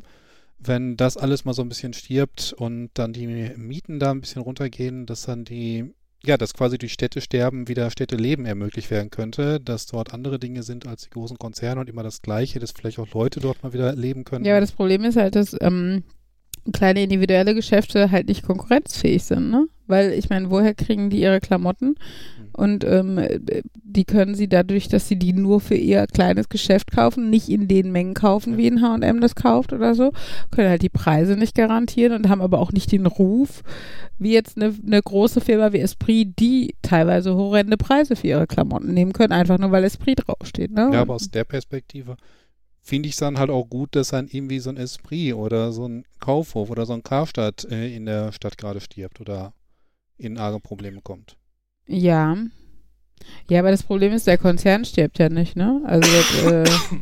wenn 0.60 0.98
das 0.98 1.18
alles 1.18 1.46
mal 1.46 1.54
so 1.54 1.62
ein 1.62 1.70
bisschen 1.70 1.94
stirbt 1.94 2.54
und 2.54 2.89
dann 2.94 3.13
die 3.13 3.28
Mieten 3.28 4.00
da 4.00 4.12
ein 4.12 4.22
bisschen 4.22 4.42
runtergehen, 4.42 5.06
dass 5.06 5.24
dann 5.24 5.46
die 5.46 5.94
ja, 6.26 6.38
dass 6.38 6.54
quasi 6.54 6.78
durch 6.78 6.94
Städtesterben 6.94 7.68
wieder 7.68 7.90
Städteleben 7.92 8.46
ermöglicht 8.46 8.90
werden 8.90 9.10
könnte, 9.10 9.60
dass 9.60 9.86
dort 9.88 10.14
andere 10.14 10.40
Dinge 10.40 10.64
sind 10.64 10.88
als 10.88 11.04
die 11.04 11.10
großen 11.10 11.38
Konzerne 11.38 11.82
und 11.82 11.90
immer 11.90 12.04
das 12.04 12.22
Gleiche, 12.22 12.60
dass 12.60 12.72
vielleicht 12.72 13.00
auch 13.00 13.12
Leute 13.14 13.40
dort 13.40 13.62
mal 13.62 13.74
wieder 13.74 13.94
leben 13.96 14.24
können. 14.24 14.46
Ja, 14.46 14.54
aber 14.54 14.62
das 14.62 14.72
Problem 14.72 15.04
ist 15.04 15.18
halt, 15.18 15.36
dass 15.36 15.56
ähm, 15.60 16.04
kleine 16.72 17.04
individuelle 17.04 17.54
Geschäfte 17.54 18.10
halt 18.12 18.28
nicht 18.28 18.44
konkurrenzfähig 18.44 19.24
sind, 19.24 19.50
ne? 19.50 19.68
Weil 19.86 20.14
ich 20.14 20.30
meine, 20.30 20.50
woher 20.50 20.74
kriegen 20.74 21.10
die 21.10 21.20
ihre 21.20 21.42
Klamotten? 21.42 21.96
Und 22.54 22.84
ähm, 22.84 23.20
die 23.74 24.06
können 24.06 24.36
sie 24.36 24.48
dadurch, 24.48 24.88
dass 24.88 25.08
sie 25.08 25.18
die 25.18 25.34
nur 25.34 25.60
für 25.60 25.76
ihr 25.76 26.06
kleines 26.08 26.50
Geschäft 26.50 26.92
kaufen, 26.92 27.30
nicht 27.30 27.50
in 27.50 27.68
den 27.68 27.92
Mengen 27.92 28.13
kaufen, 28.13 28.58
wie 28.58 28.68
ein 28.68 28.82
H&M 28.82 29.22
das 29.22 29.36
kauft 29.36 29.74
oder 29.74 29.96
so, 29.96 30.12
können 30.52 30.70
halt 30.70 30.82
die 30.82 30.89
Preise 30.89 31.36
nicht 31.36 31.56
garantieren 31.56 32.13
und 32.13 32.30
haben 32.30 32.42
aber 32.42 32.60
auch 32.60 32.72
nicht 32.72 32.92
den 32.92 33.06
Ruf, 33.06 33.63
wie 34.20 34.34
jetzt 34.34 34.58
eine, 34.58 34.74
eine 34.86 35.02
große 35.02 35.42
Firma 35.42 35.74
wie 35.74 35.80
Esprit, 35.80 36.39
die 36.39 36.76
teilweise 36.82 37.36
horrende 37.36 37.78
Preise 37.78 38.16
für 38.16 38.28
ihre 38.28 38.48
Klamotten 38.48 38.94
nehmen 38.94 39.13
können, 39.13 39.34
einfach 39.34 39.58
nur 39.58 39.72
weil 39.72 39.84
Esprit 39.84 40.22
draufsteht. 40.26 40.72
Ne? 40.72 40.89
Ja, 40.94 41.02
aber 41.02 41.16
aus 41.16 41.30
der 41.30 41.44
Perspektive 41.44 42.18
finde 42.84 43.08
ich 43.08 43.16
es 43.16 43.20
dann 43.20 43.39
halt 43.39 43.50
auch 43.50 43.66
gut, 43.66 43.96
dass 43.96 44.10
dann 44.10 44.28
irgendwie 44.28 44.60
so 44.60 44.70
ein 44.70 44.78
Esprit 44.78 45.34
oder 45.34 45.72
so 45.72 45.88
ein 45.88 46.06
Kaufhof 46.20 46.70
oder 46.70 46.86
so 46.86 46.94
ein 46.94 47.04
Karstadt 47.04 47.66
äh, 47.72 47.96
in 47.96 48.06
der 48.06 48.32
Stadt 48.32 48.58
gerade 48.58 48.82
stirbt 48.82 49.22
oder 49.22 49.54
in 50.18 50.38
arge 50.38 50.60
Probleme 50.60 51.02
kommt. 51.02 51.38
Ja. 51.88 52.36
Ja, 53.50 53.60
aber 53.60 53.72
das 53.72 53.84
Problem 53.84 54.13
ist, 54.13 54.28
der 54.28 54.38
Konzern 54.38 54.86
stirbt 54.86 55.19
ja 55.19 55.29
nicht, 55.29 55.56
ne? 55.56 55.81
Also 55.86 56.10
das, 56.12 56.52
äh, 56.52 57.00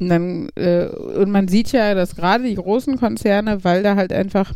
und 0.00 0.08
dann, 0.08 0.48
äh, 0.56 0.86
und 0.86 1.30
man 1.30 1.48
sieht 1.48 1.72
ja, 1.72 1.94
dass 1.94 2.16
gerade 2.16 2.44
die 2.44 2.54
großen 2.54 2.98
Konzerne, 2.98 3.64
weil 3.64 3.82
da 3.82 3.96
halt 3.96 4.12
einfach 4.12 4.52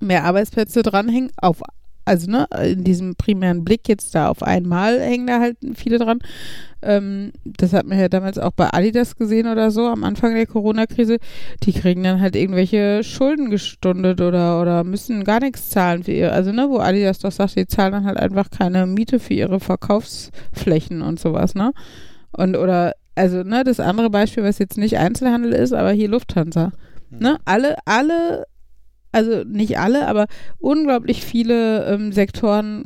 mehr 0.00 0.24
Arbeitsplätze 0.24 0.82
dranhängen, 0.82 1.30
auf 1.36 1.62
also 2.04 2.30
ne, 2.30 2.46
in 2.62 2.84
diesem 2.84 3.14
primären 3.16 3.64
Blick 3.64 3.88
jetzt 3.88 4.14
da 4.14 4.28
auf 4.28 4.42
einmal 4.42 5.00
hängen 5.00 5.26
da 5.26 5.40
halt 5.40 5.56
viele 5.74 5.98
dran. 5.98 6.18
Ähm, 6.82 7.32
das 7.44 7.72
hat 7.72 7.86
man 7.86 7.98
ja 7.98 8.08
damals 8.08 8.38
auch 8.38 8.52
bei 8.52 8.72
Adidas 8.72 9.16
gesehen 9.16 9.46
oder 9.46 9.70
so 9.70 9.86
am 9.86 10.04
Anfang 10.04 10.34
der 10.34 10.46
Corona-Krise. 10.46 11.18
Die 11.62 11.72
kriegen 11.72 12.02
dann 12.02 12.20
halt 12.20 12.36
irgendwelche 12.36 13.02
Schulden 13.02 13.50
gestundet 13.50 14.20
oder, 14.20 14.60
oder 14.60 14.84
müssen 14.84 15.24
gar 15.24 15.40
nichts 15.40 15.70
zahlen 15.70 16.04
für 16.04 16.12
ihr. 16.12 16.32
Also 16.32 16.52
ne, 16.52 16.68
wo 16.68 16.78
Adidas 16.78 17.20
doch 17.20 17.32
sagt, 17.32 17.56
die 17.56 17.66
zahlen 17.66 17.92
dann 17.92 18.04
halt 18.04 18.18
einfach 18.18 18.50
keine 18.50 18.86
Miete 18.86 19.18
für 19.18 19.34
ihre 19.34 19.60
Verkaufsflächen 19.60 21.00
und 21.00 21.18
sowas, 21.18 21.54
ne? 21.54 21.72
Und 22.32 22.56
oder, 22.56 22.94
also 23.14 23.44
ne, 23.44 23.64
das 23.64 23.80
andere 23.80 24.10
Beispiel, 24.10 24.42
was 24.42 24.58
jetzt 24.58 24.76
nicht 24.76 24.98
Einzelhandel 24.98 25.52
ist, 25.52 25.72
aber 25.72 25.92
hier 25.92 26.08
Lufthansa. 26.08 26.72
Ne? 27.10 27.38
Alle, 27.44 27.76
alle 27.84 28.44
also 29.14 29.44
nicht 29.44 29.78
alle, 29.78 30.08
aber 30.08 30.26
unglaublich 30.58 31.24
viele 31.24 31.86
ähm, 31.86 32.12
Sektoren 32.12 32.84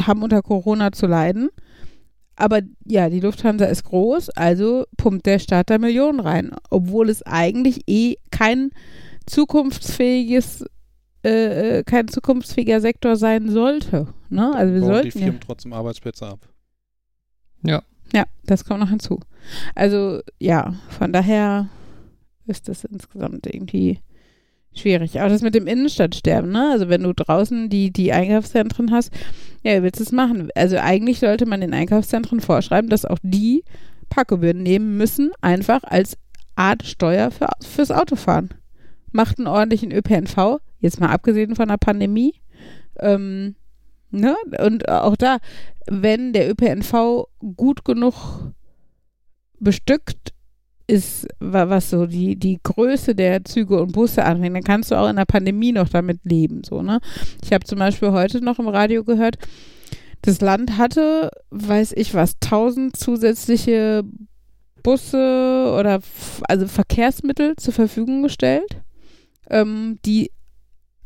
haben 0.00 0.22
unter 0.22 0.42
Corona 0.42 0.90
zu 0.92 1.06
leiden. 1.06 1.50
aber 2.36 2.62
ja, 2.84 3.10
die 3.10 3.20
Lufthansa 3.20 3.66
ist 3.66 3.84
groß, 3.84 4.30
also 4.30 4.84
pumpt 4.96 5.26
der 5.26 5.38
Staat 5.38 5.70
da 5.70 5.78
Millionen 5.78 6.18
rein, 6.18 6.50
obwohl 6.70 7.08
es 7.08 7.22
eigentlich 7.22 7.82
eh 7.86 8.16
kein 8.30 8.70
zukunftsfähiges, 9.26 10.64
äh, 11.24 11.78
äh 11.78 11.84
kein 11.84 12.08
zukunftsfähiger 12.08 12.80
Sektor 12.80 13.16
sein 13.16 13.48
sollte. 13.50 14.08
Ne? 14.30 14.52
Also 14.52 14.74
wir 14.74 14.80
sollten 14.80 15.10
die 15.10 15.18
ja, 15.18 15.24
Firmen 15.26 15.40
trotzdem 15.40 15.72
Arbeitsplätze 15.72 16.26
ab. 16.26 16.40
ja, 18.12 18.24
das 18.44 18.64
kommt 18.64 18.80
noch 18.80 18.90
hinzu. 18.90 19.20
Also 19.74 20.20
ja, 20.38 20.74
von 20.88 21.12
daher 21.12 21.68
ist 22.46 22.68
das 22.68 22.84
insgesamt 22.84 23.46
irgendwie 23.46 24.00
schwierig. 24.74 25.20
Auch 25.20 25.28
das 25.28 25.42
mit 25.42 25.54
dem 25.54 25.66
Innenstadtsterben, 25.66 26.50
ne? 26.50 26.70
Also 26.72 26.88
wenn 26.88 27.02
du 27.02 27.12
draußen 27.12 27.68
die, 27.68 27.92
die 27.92 28.12
Einkaufszentren 28.12 28.90
hast, 28.90 29.12
ja, 29.62 29.82
willst 29.82 30.00
du 30.00 30.04
es 30.04 30.12
machen? 30.12 30.48
Also 30.54 30.76
eigentlich 30.78 31.20
sollte 31.20 31.46
man 31.46 31.60
den 31.60 31.74
Einkaufszentren 31.74 32.40
vorschreiben, 32.40 32.90
dass 32.90 33.04
auch 33.04 33.18
die 33.22 33.64
Parkgebühren 34.10 34.62
nehmen 34.62 34.96
müssen, 34.96 35.32
einfach 35.40 35.82
als 35.84 36.16
Art 36.56 36.84
Steuer 36.84 37.30
für, 37.30 37.48
fürs 37.62 37.90
Autofahren. 37.90 38.50
Macht 39.12 39.38
einen 39.38 39.46
ordentlichen 39.46 39.92
ÖPNV, 39.92 40.58
jetzt 40.80 41.00
mal 41.00 41.10
abgesehen 41.10 41.56
von 41.56 41.68
der 41.68 41.78
Pandemie. 41.78 42.34
Ähm, 43.00 43.54
ne? 44.10 44.36
Und 44.60 44.88
auch 44.88 45.16
da, 45.16 45.38
wenn 45.86 46.32
der 46.32 46.50
ÖPNV 46.50 47.26
gut 47.56 47.84
genug 47.84 48.52
bestückt 49.58 50.32
ist, 50.86 51.26
wa- 51.40 51.68
was 51.68 51.90
so 51.90 52.06
die, 52.06 52.36
die 52.36 52.58
Größe 52.62 53.14
der 53.14 53.44
Züge 53.44 53.80
und 53.80 53.92
Busse 53.92 54.24
anfängt, 54.24 54.56
dann 54.56 54.62
kannst 54.62 54.90
du 54.90 54.96
auch 54.96 55.08
in 55.08 55.16
der 55.16 55.24
Pandemie 55.24 55.72
noch 55.72 55.88
damit 55.88 56.20
leben. 56.24 56.62
So, 56.64 56.82
ne? 56.82 57.00
Ich 57.42 57.52
habe 57.52 57.64
zum 57.64 57.78
Beispiel 57.78 58.10
heute 58.12 58.42
noch 58.44 58.58
im 58.58 58.68
Radio 58.68 59.02
gehört, 59.04 59.36
das 60.22 60.40
Land 60.40 60.78
hatte, 60.78 61.30
weiß 61.50 61.92
ich 61.96 62.14
was, 62.14 62.34
1000 62.42 62.96
zusätzliche 62.96 64.02
Busse 64.82 65.74
oder 65.78 66.00
also 66.48 66.66
Verkehrsmittel 66.66 67.56
zur 67.56 67.72
Verfügung 67.72 68.22
gestellt, 68.22 68.80
ähm, 69.50 69.98
die 70.04 70.30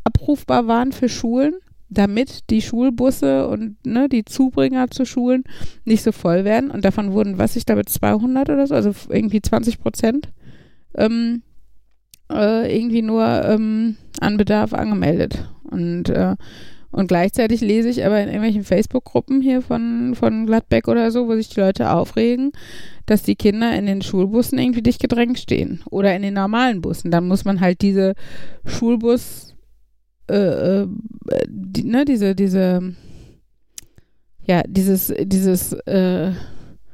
abrufbar 0.04 0.66
waren 0.66 0.92
für 0.92 1.08
Schulen, 1.08 1.54
damit 1.90 2.50
die 2.50 2.62
Schulbusse 2.62 3.48
und 3.48 3.76
ne, 3.86 4.08
die 4.08 4.24
Zubringer 4.24 4.90
zu 4.90 5.04
Schulen 5.04 5.44
nicht 5.84 6.02
so 6.02 6.12
voll 6.12 6.44
werden. 6.44 6.70
Und 6.70 6.84
davon 6.84 7.12
wurden, 7.12 7.38
was 7.38 7.56
ich 7.56 7.66
glaube, 7.66 7.84
200 7.84 8.50
oder 8.50 8.66
so, 8.66 8.74
also 8.74 8.92
irgendwie 9.08 9.40
20 9.40 9.80
Prozent 9.80 10.28
ähm, 10.94 11.42
äh, 12.30 12.76
irgendwie 12.76 13.02
nur 13.02 13.24
ähm, 13.44 13.96
an 14.20 14.36
Bedarf 14.36 14.74
angemeldet. 14.74 15.48
Und, 15.70 16.08
äh, 16.10 16.36
und 16.90 17.08
gleichzeitig 17.08 17.60
lese 17.60 17.88
ich 17.88 18.04
aber 18.04 18.20
in 18.20 18.28
irgendwelchen 18.28 18.64
Facebook-Gruppen 18.64 19.40
hier 19.40 19.62
von, 19.62 20.14
von 20.14 20.46
Gladbeck 20.46 20.88
oder 20.88 21.10
so, 21.10 21.28
wo 21.28 21.34
sich 21.34 21.48
die 21.50 21.60
Leute 21.60 21.90
aufregen, 21.90 22.52
dass 23.06 23.22
die 23.22 23.36
Kinder 23.36 23.74
in 23.74 23.86
den 23.86 24.02
Schulbussen 24.02 24.58
irgendwie 24.58 24.82
dicht 24.82 25.00
gedrängt 25.00 25.38
stehen. 25.38 25.82
Oder 25.90 26.14
in 26.14 26.22
den 26.22 26.34
normalen 26.34 26.80
Bussen. 26.80 27.10
Dann 27.10 27.28
muss 27.28 27.44
man 27.44 27.60
halt 27.60 27.82
diese 27.82 28.14
Schulbus, 28.64 29.47
äh, 30.28 30.82
äh, 30.82 30.86
die, 31.48 31.84
ne, 31.84 32.04
diese, 32.04 32.34
diese, 32.34 32.94
ja, 34.46 34.62
dieses, 34.66 35.12
dieses, 35.22 35.72
äh, 35.72 36.32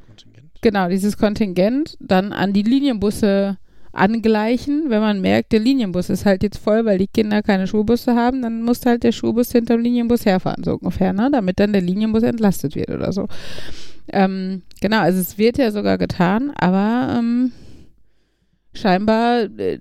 Kontingent. 0.07 0.51
genau, 0.63 0.89
dieses 0.89 1.17
Kontingent 1.17 1.97
dann 2.01 2.33
an 2.33 2.53
die 2.53 2.63
Linienbusse 2.63 3.59
angleichen. 3.95 4.85
Wenn 4.89 5.01
man 5.01 5.21
merkt, 5.21 5.53
der 5.53 5.61
Linienbus 5.61 6.11
ist 6.11 6.27
halt 6.27 6.43
jetzt 6.43 6.59
voll, 6.59 6.85
weil 6.85 6.99
die 6.99 7.07
Kinder 7.07 7.43
keine 7.43 7.67
Schulbusse 7.67 8.15
haben, 8.15 8.43
dann 8.43 8.63
muss 8.63 8.85
halt 8.85 9.05
der 9.05 9.13
Schulbus 9.13 9.53
hinterm 9.53 9.81
Linienbus 9.81 10.27
herfahren, 10.27 10.65
so 10.65 10.75
ungefähr, 10.75 11.13
ne? 11.13 11.31
damit 11.33 11.61
dann 11.61 11.73
der 11.73 11.83
Linienbus 11.83 12.23
entlastet 12.23 12.75
wird 12.75 12.91
oder 12.91 13.13
so. 13.13 13.29
Ähm, 14.09 14.63
genau, 14.81 15.01
also 15.01 15.21
es 15.21 15.39
wird 15.39 15.59
ja 15.59 15.71
sogar 15.71 15.97
getan, 15.97 16.53
aber 16.57 17.17
ähm, 17.19 17.53
scheinbar, 18.75 19.45
äh, 19.59 19.79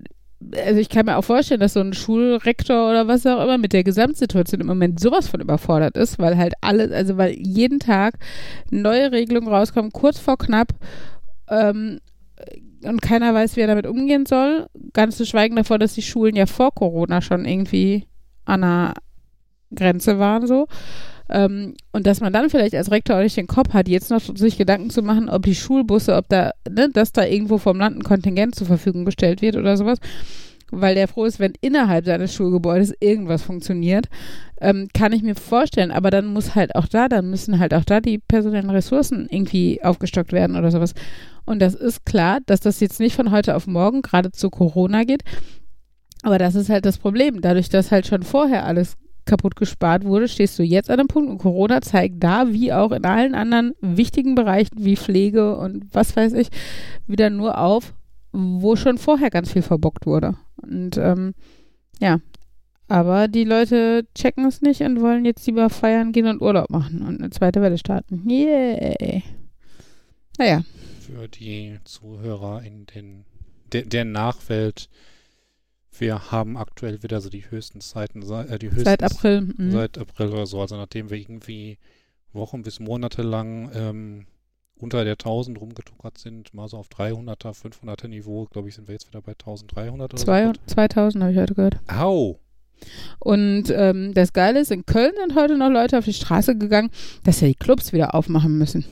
also 0.64 0.80
ich 0.80 0.88
kann 0.88 1.06
mir 1.06 1.16
auch 1.16 1.24
vorstellen, 1.24 1.60
dass 1.60 1.74
so 1.74 1.80
ein 1.80 1.92
Schulrektor 1.92 2.90
oder 2.90 3.08
was 3.08 3.26
auch 3.26 3.42
immer 3.42 3.58
mit 3.58 3.72
der 3.72 3.84
Gesamtsituation 3.84 4.60
im 4.60 4.66
Moment 4.66 5.00
sowas 5.00 5.28
von 5.28 5.40
überfordert 5.40 5.96
ist, 5.96 6.18
weil 6.18 6.36
halt 6.36 6.54
alles, 6.60 6.92
also 6.92 7.16
weil 7.16 7.34
jeden 7.38 7.78
Tag 7.80 8.18
neue 8.70 9.12
Regelungen 9.12 9.48
rauskommen, 9.48 9.92
kurz 9.92 10.18
vor 10.18 10.38
knapp, 10.38 10.68
ähm, 11.48 12.00
und 12.84 13.00
keiner 13.00 13.32
weiß, 13.34 13.56
wie 13.56 13.60
er 13.60 13.66
damit 13.66 13.86
umgehen 13.86 14.26
soll. 14.26 14.66
Ganz 14.92 15.16
zu 15.16 15.24
schweigen 15.24 15.56
davor, 15.56 15.78
dass 15.78 15.94
die 15.94 16.02
Schulen 16.02 16.36
ja 16.36 16.46
vor 16.46 16.74
Corona 16.74 17.22
schon 17.22 17.44
irgendwie 17.44 18.06
an 18.44 18.60
der 18.60 18.94
Grenze 19.74 20.18
waren 20.18 20.46
so. 20.46 20.66
Ähm, 21.30 21.74
und 21.92 22.06
dass 22.06 22.20
man 22.20 22.32
dann 22.32 22.50
vielleicht 22.50 22.74
als 22.74 22.90
Rektor 22.90 23.16
auch 23.16 23.22
nicht 23.22 23.36
den 23.36 23.46
Kopf 23.46 23.72
hat, 23.72 23.88
jetzt 23.88 24.10
noch 24.10 24.20
sich 24.36 24.58
Gedanken 24.58 24.90
zu 24.90 25.02
machen, 25.02 25.28
ob 25.28 25.42
die 25.42 25.54
Schulbusse, 25.54 26.16
ob 26.16 26.28
da, 26.28 26.52
ne, 26.68 26.90
dass 26.92 27.12
da 27.12 27.24
irgendwo 27.24 27.58
vom 27.58 27.78
Land 27.78 27.96
ein 27.96 28.02
Kontingent 28.02 28.54
zur 28.54 28.66
Verfügung 28.66 29.04
gestellt 29.04 29.40
wird 29.40 29.56
oder 29.56 29.76
sowas. 29.76 29.98
Weil 30.70 30.94
der 30.94 31.08
froh 31.08 31.24
ist, 31.24 31.38
wenn 31.38 31.52
innerhalb 31.60 32.04
seines 32.04 32.34
Schulgebäudes 32.34 32.94
irgendwas 32.98 33.42
funktioniert, 33.42 34.06
ähm, 34.60 34.88
kann 34.92 35.12
ich 35.12 35.22
mir 35.22 35.34
vorstellen. 35.34 35.90
Aber 35.90 36.10
dann 36.10 36.26
muss 36.26 36.54
halt 36.54 36.74
auch 36.74 36.88
da, 36.88 37.08
dann 37.08 37.30
müssen 37.30 37.58
halt 37.58 37.74
auch 37.74 37.84
da 37.84 38.00
die 38.00 38.18
personellen 38.18 38.70
Ressourcen 38.70 39.28
irgendwie 39.30 39.82
aufgestockt 39.84 40.32
werden 40.32 40.56
oder 40.56 40.70
sowas. 40.70 40.94
Und 41.44 41.60
das 41.60 41.74
ist 41.74 42.04
klar, 42.04 42.40
dass 42.46 42.60
das 42.60 42.80
jetzt 42.80 42.98
nicht 42.98 43.14
von 43.14 43.30
heute 43.30 43.54
auf 43.54 43.66
morgen 43.66 44.02
gerade 44.02 44.32
zu 44.32 44.50
Corona 44.50 45.04
geht. 45.04 45.22
Aber 46.22 46.38
das 46.38 46.54
ist 46.54 46.70
halt 46.70 46.86
das 46.86 46.98
Problem. 46.98 47.40
Dadurch, 47.40 47.68
dass 47.68 47.92
halt 47.92 48.06
schon 48.06 48.22
vorher 48.22 48.64
alles 48.64 48.96
kaputt 49.24 49.56
gespart 49.56 50.04
wurde, 50.04 50.28
stehst 50.28 50.58
du 50.58 50.62
jetzt 50.62 50.90
an 50.90 51.00
einem 51.00 51.08
Punkt 51.08 51.30
und 51.30 51.38
Corona 51.38 51.80
zeigt 51.80 52.22
da, 52.22 52.52
wie 52.52 52.72
auch 52.72 52.92
in 52.92 53.04
allen 53.04 53.34
anderen 53.34 53.74
wichtigen 53.80 54.34
Bereichen 54.34 54.84
wie 54.84 54.96
Pflege 54.96 55.56
und 55.56 55.86
was 55.92 56.16
weiß 56.16 56.32
ich, 56.34 56.48
wieder 57.06 57.30
nur 57.30 57.58
auf, 57.58 57.94
wo 58.32 58.76
schon 58.76 58.98
vorher 58.98 59.30
ganz 59.30 59.52
viel 59.52 59.62
verbockt 59.62 60.06
wurde. 60.06 60.36
Und 60.56 60.96
ähm, 60.98 61.34
ja, 62.00 62.20
aber 62.88 63.28
die 63.28 63.44
Leute 63.44 64.06
checken 64.14 64.46
es 64.46 64.60
nicht 64.60 64.82
und 64.82 65.00
wollen 65.00 65.24
jetzt 65.24 65.46
lieber 65.46 65.70
feiern 65.70 66.12
gehen 66.12 66.26
und 66.26 66.42
Urlaub 66.42 66.70
machen 66.70 67.02
und 67.02 67.20
eine 67.20 67.30
zweite 67.30 67.62
Welle 67.62 67.78
starten. 67.78 68.28
Yay. 68.28 69.22
Naja, 70.38 70.62
Für 71.00 71.28
die 71.28 71.78
Zuhörer 71.84 72.62
in 72.62 72.86
den 72.86 73.24
der, 73.72 73.82
der 73.82 74.04
Nachwelt. 74.04 74.88
Wir 75.98 76.32
haben 76.32 76.56
aktuell 76.56 77.02
wieder 77.02 77.20
so 77.20 77.28
die 77.28 77.50
höchsten 77.50 77.80
Zeiten, 77.80 78.22
äh, 78.22 78.58
die 78.58 78.70
höchsten 78.70 78.84
seit 78.84 79.02
April. 79.02 79.42
mhm. 79.56 79.70
seit 79.70 79.98
April 79.98 80.28
oder 80.28 80.46
so. 80.46 80.60
Also 80.60 80.76
nachdem 80.76 81.10
wir 81.10 81.18
irgendwie 81.18 81.78
Wochen 82.32 82.62
bis 82.62 82.80
Monate 82.80 83.22
lang 83.22 83.70
ähm, 83.74 84.26
unter 84.76 85.04
der 85.04 85.12
1000 85.12 85.60
rumgetuckert 85.60 86.18
sind, 86.18 86.52
mal 86.52 86.68
so 86.68 86.78
auf 86.78 86.88
300er, 86.88 87.54
500er 87.54 88.08
Niveau, 88.08 88.46
glaube 88.46 88.68
ich, 88.68 88.74
sind 88.74 88.88
wir 88.88 88.94
jetzt 88.94 89.08
wieder 89.08 89.22
bei 89.22 89.32
1300 89.32 90.12
oder 90.12 90.22
Zwei, 90.22 90.46
so. 90.46 90.52
2000 90.66 91.22
habe 91.22 91.32
ich 91.32 91.38
heute 91.38 91.54
gehört. 91.54 91.76
Au! 91.88 92.40
Und 93.20 93.70
ähm, 93.70 94.12
das 94.14 94.32
Geile 94.32 94.60
ist, 94.60 94.72
in 94.72 94.84
Köln 94.84 95.12
sind 95.16 95.36
heute 95.36 95.56
noch 95.56 95.70
Leute 95.70 95.96
auf 95.96 96.04
die 96.04 96.12
Straße 96.12 96.58
gegangen, 96.58 96.90
dass 97.22 97.40
ja 97.40 97.48
die 97.48 97.54
Clubs 97.54 97.92
wieder 97.92 98.14
aufmachen 98.14 98.58
müssen. 98.58 98.84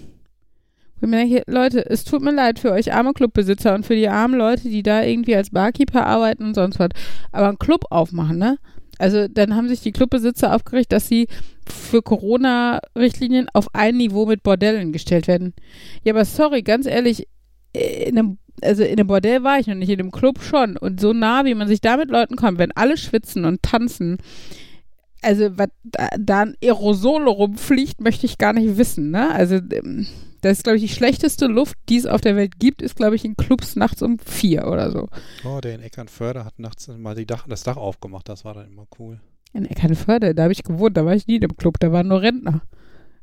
Und 1.03 1.11
mir 1.11 1.17
denke, 1.17 1.43
Leute, 1.47 1.85
es 1.91 2.05
tut 2.05 2.23
mir 2.23 2.33
leid 2.33 2.61
für 2.61 2.71
euch 2.71 2.95
arme 2.95 3.13
Clubbesitzer 3.13 3.75
und 3.75 3.85
für 3.85 3.97
die 3.97 4.09
armen 4.09 4.39
Leute, 4.39 4.69
die 4.69 4.85
da 4.85 5.03
irgendwie 5.03 5.35
als 5.35 5.51
Barkeeper 5.51 6.07
arbeiten 6.07 6.45
und 6.45 6.55
sonst 6.55 6.79
was. 6.79 6.91
Aber 7.33 7.49
einen 7.49 7.59
Club 7.59 7.85
aufmachen, 7.91 8.39
ne? 8.39 8.59
Also 8.99 9.27
dann 9.27 9.57
haben 9.57 9.69
sich 9.69 9.81
die 9.81 9.91
Clubbesitzer 9.91 10.55
aufgeregt, 10.55 10.93
dass 10.93 11.09
sie 11.09 11.27
für 11.67 12.03
Corona-Richtlinien 12.03 13.49
auf 13.53 13.67
ein 13.75 13.97
Niveau 13.97 14.27
mit 14.27 14.45
Bordellen 14.45 14.93
gestellt 14.93 15.27
werden. 15.27 15.55
Ja, 16.05 16.13
aber 16.13 16.25
sorry, 16.25 16.63
ganz 16.63 16.87
ehrlich, 16.87 17.27
äh, 17.73 18.09
in 18.09 18.17
einem, 18.17 18.39
also 18.63 18.85
in 18.85 18.93
einem 18.93 19.09
Bordell 19.09 19.43
war 19.43 19.59
ich 19.59 19.67
noch 19.67 19.75
nicht, 19.75 19.91
in 19.91 19.99
einem 19.99 20.13
Club 20.13 20.41
schon. 20.41 20.77
Und 20.77 21.01
so 21.01 21.13
nah, 21.13 21.45
wie 21.45 21.55
man 21.55 21.67
sich 21.67 21.81
da 21.81 21.97
mit 21.97 22.11
Leuten 22.11 22.37
kommt, 22.37 22.59
wenn 22.59 22.71
alle 22.73 22.97
schwitzen 22.97 23.45
und 23.45 23.61
tanzen, 23.63 24.19
also 25.21 25.59
was 25.59 25.69
da, 25.83 26.09
da 26.17 26.41
ein 26.43 26.57
Aerosol 26.63 27.27
rumfliegt, 27.27 28.01
möchte 28.01 28.27
ich 28.27 28.39
gar 28.39 28.53
nicht 28.53 28.77
wissen, 28.77 29.11
ne? 29.11 29.33
Also 29.33 29.57
ähm, 29.57 30.07
das 30.43 30.59
ist, 30.59 30.65
glaube 30.65 30.77
ich, 30.77 30.83
die 30.83 30.89
schlechteste 30.95 31.47
Luft, 31.47 31.77
die 31.89 31.97
es 31.97 32.05
auf 32.07 32.21
der 32.21 32.37
Welt 32.37 32.59
gibt, 32.59 32.83
ist, 32.83 32.97
glaube 32.97 33.17
ich, 33.17 33.25
in 33.25 33.37
Clubs 33.37 33.75
nachts 33.77 34.03
um 34.03 34.19
vier 34.19 34.67
oder 34.67 34.91
so. 34.91 35.09
Oh, 35.45 35.61
der 35.61 35.75
in 35.75 35.81
Eckernförde 35.81 36.45
hat 36.45 36.59
nachts 36.59 36.89
mal 36.89 37.15
die 37.15 37.27
Dach, 37.27 37.47
das 37.49 37.63
Dach 37.63 37.77
aufgemacht, 37.77 38.29
das 38.29 38.45
war 38.45 38.55
dann 38.55 38.67
immer 38.67 38.87
cool. 38.99 39.19
In 39.55 39.65
Eckernförde, 39.67 40.35
da 40.35 40.45
habe 40.45 40.53
ich 40.53 40.63
gewohnt, 40.63 40.97
da 40.97 41.05
war 41.07 41.15
ich 41.15 41.27
nie 41.27 41.37
im 41.37 41.57
Club, 41.57 41.79
da 41.81 41.91
waren 41.93 42.09
nur 42.09 42.21
Rentner. 42.23 42.63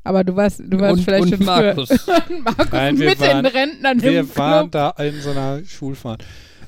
Aber 0.04 0.24
du 0.24 0.36
warst, 0.36 0.60
du 0.66 0.80
warst 0.80 0.98
und, 1.00 1.04
vielleicht 1.04 1.24
und 1.24 1.36
schon 1.38 1.46
Markus. 1.46 1.90
früher. 1.90 2.40
Markus 2.44 2.68
Nein, 2.72 2.98
wir 3.00 3.10
mit 3.10 3.20
waren- 3.20 3.44
den 3.44 3.52
Rentnern 3.54 4.02
Wir 4.02 4.20
im 4.22 4.36
waren 4.38 4.72
Club. 4.72 4.96
da 4.98 5.04
in 5.04 5.22
so 5.22 5.32
einer 5.32 5.64
Schulfahrt. 5.66 6.24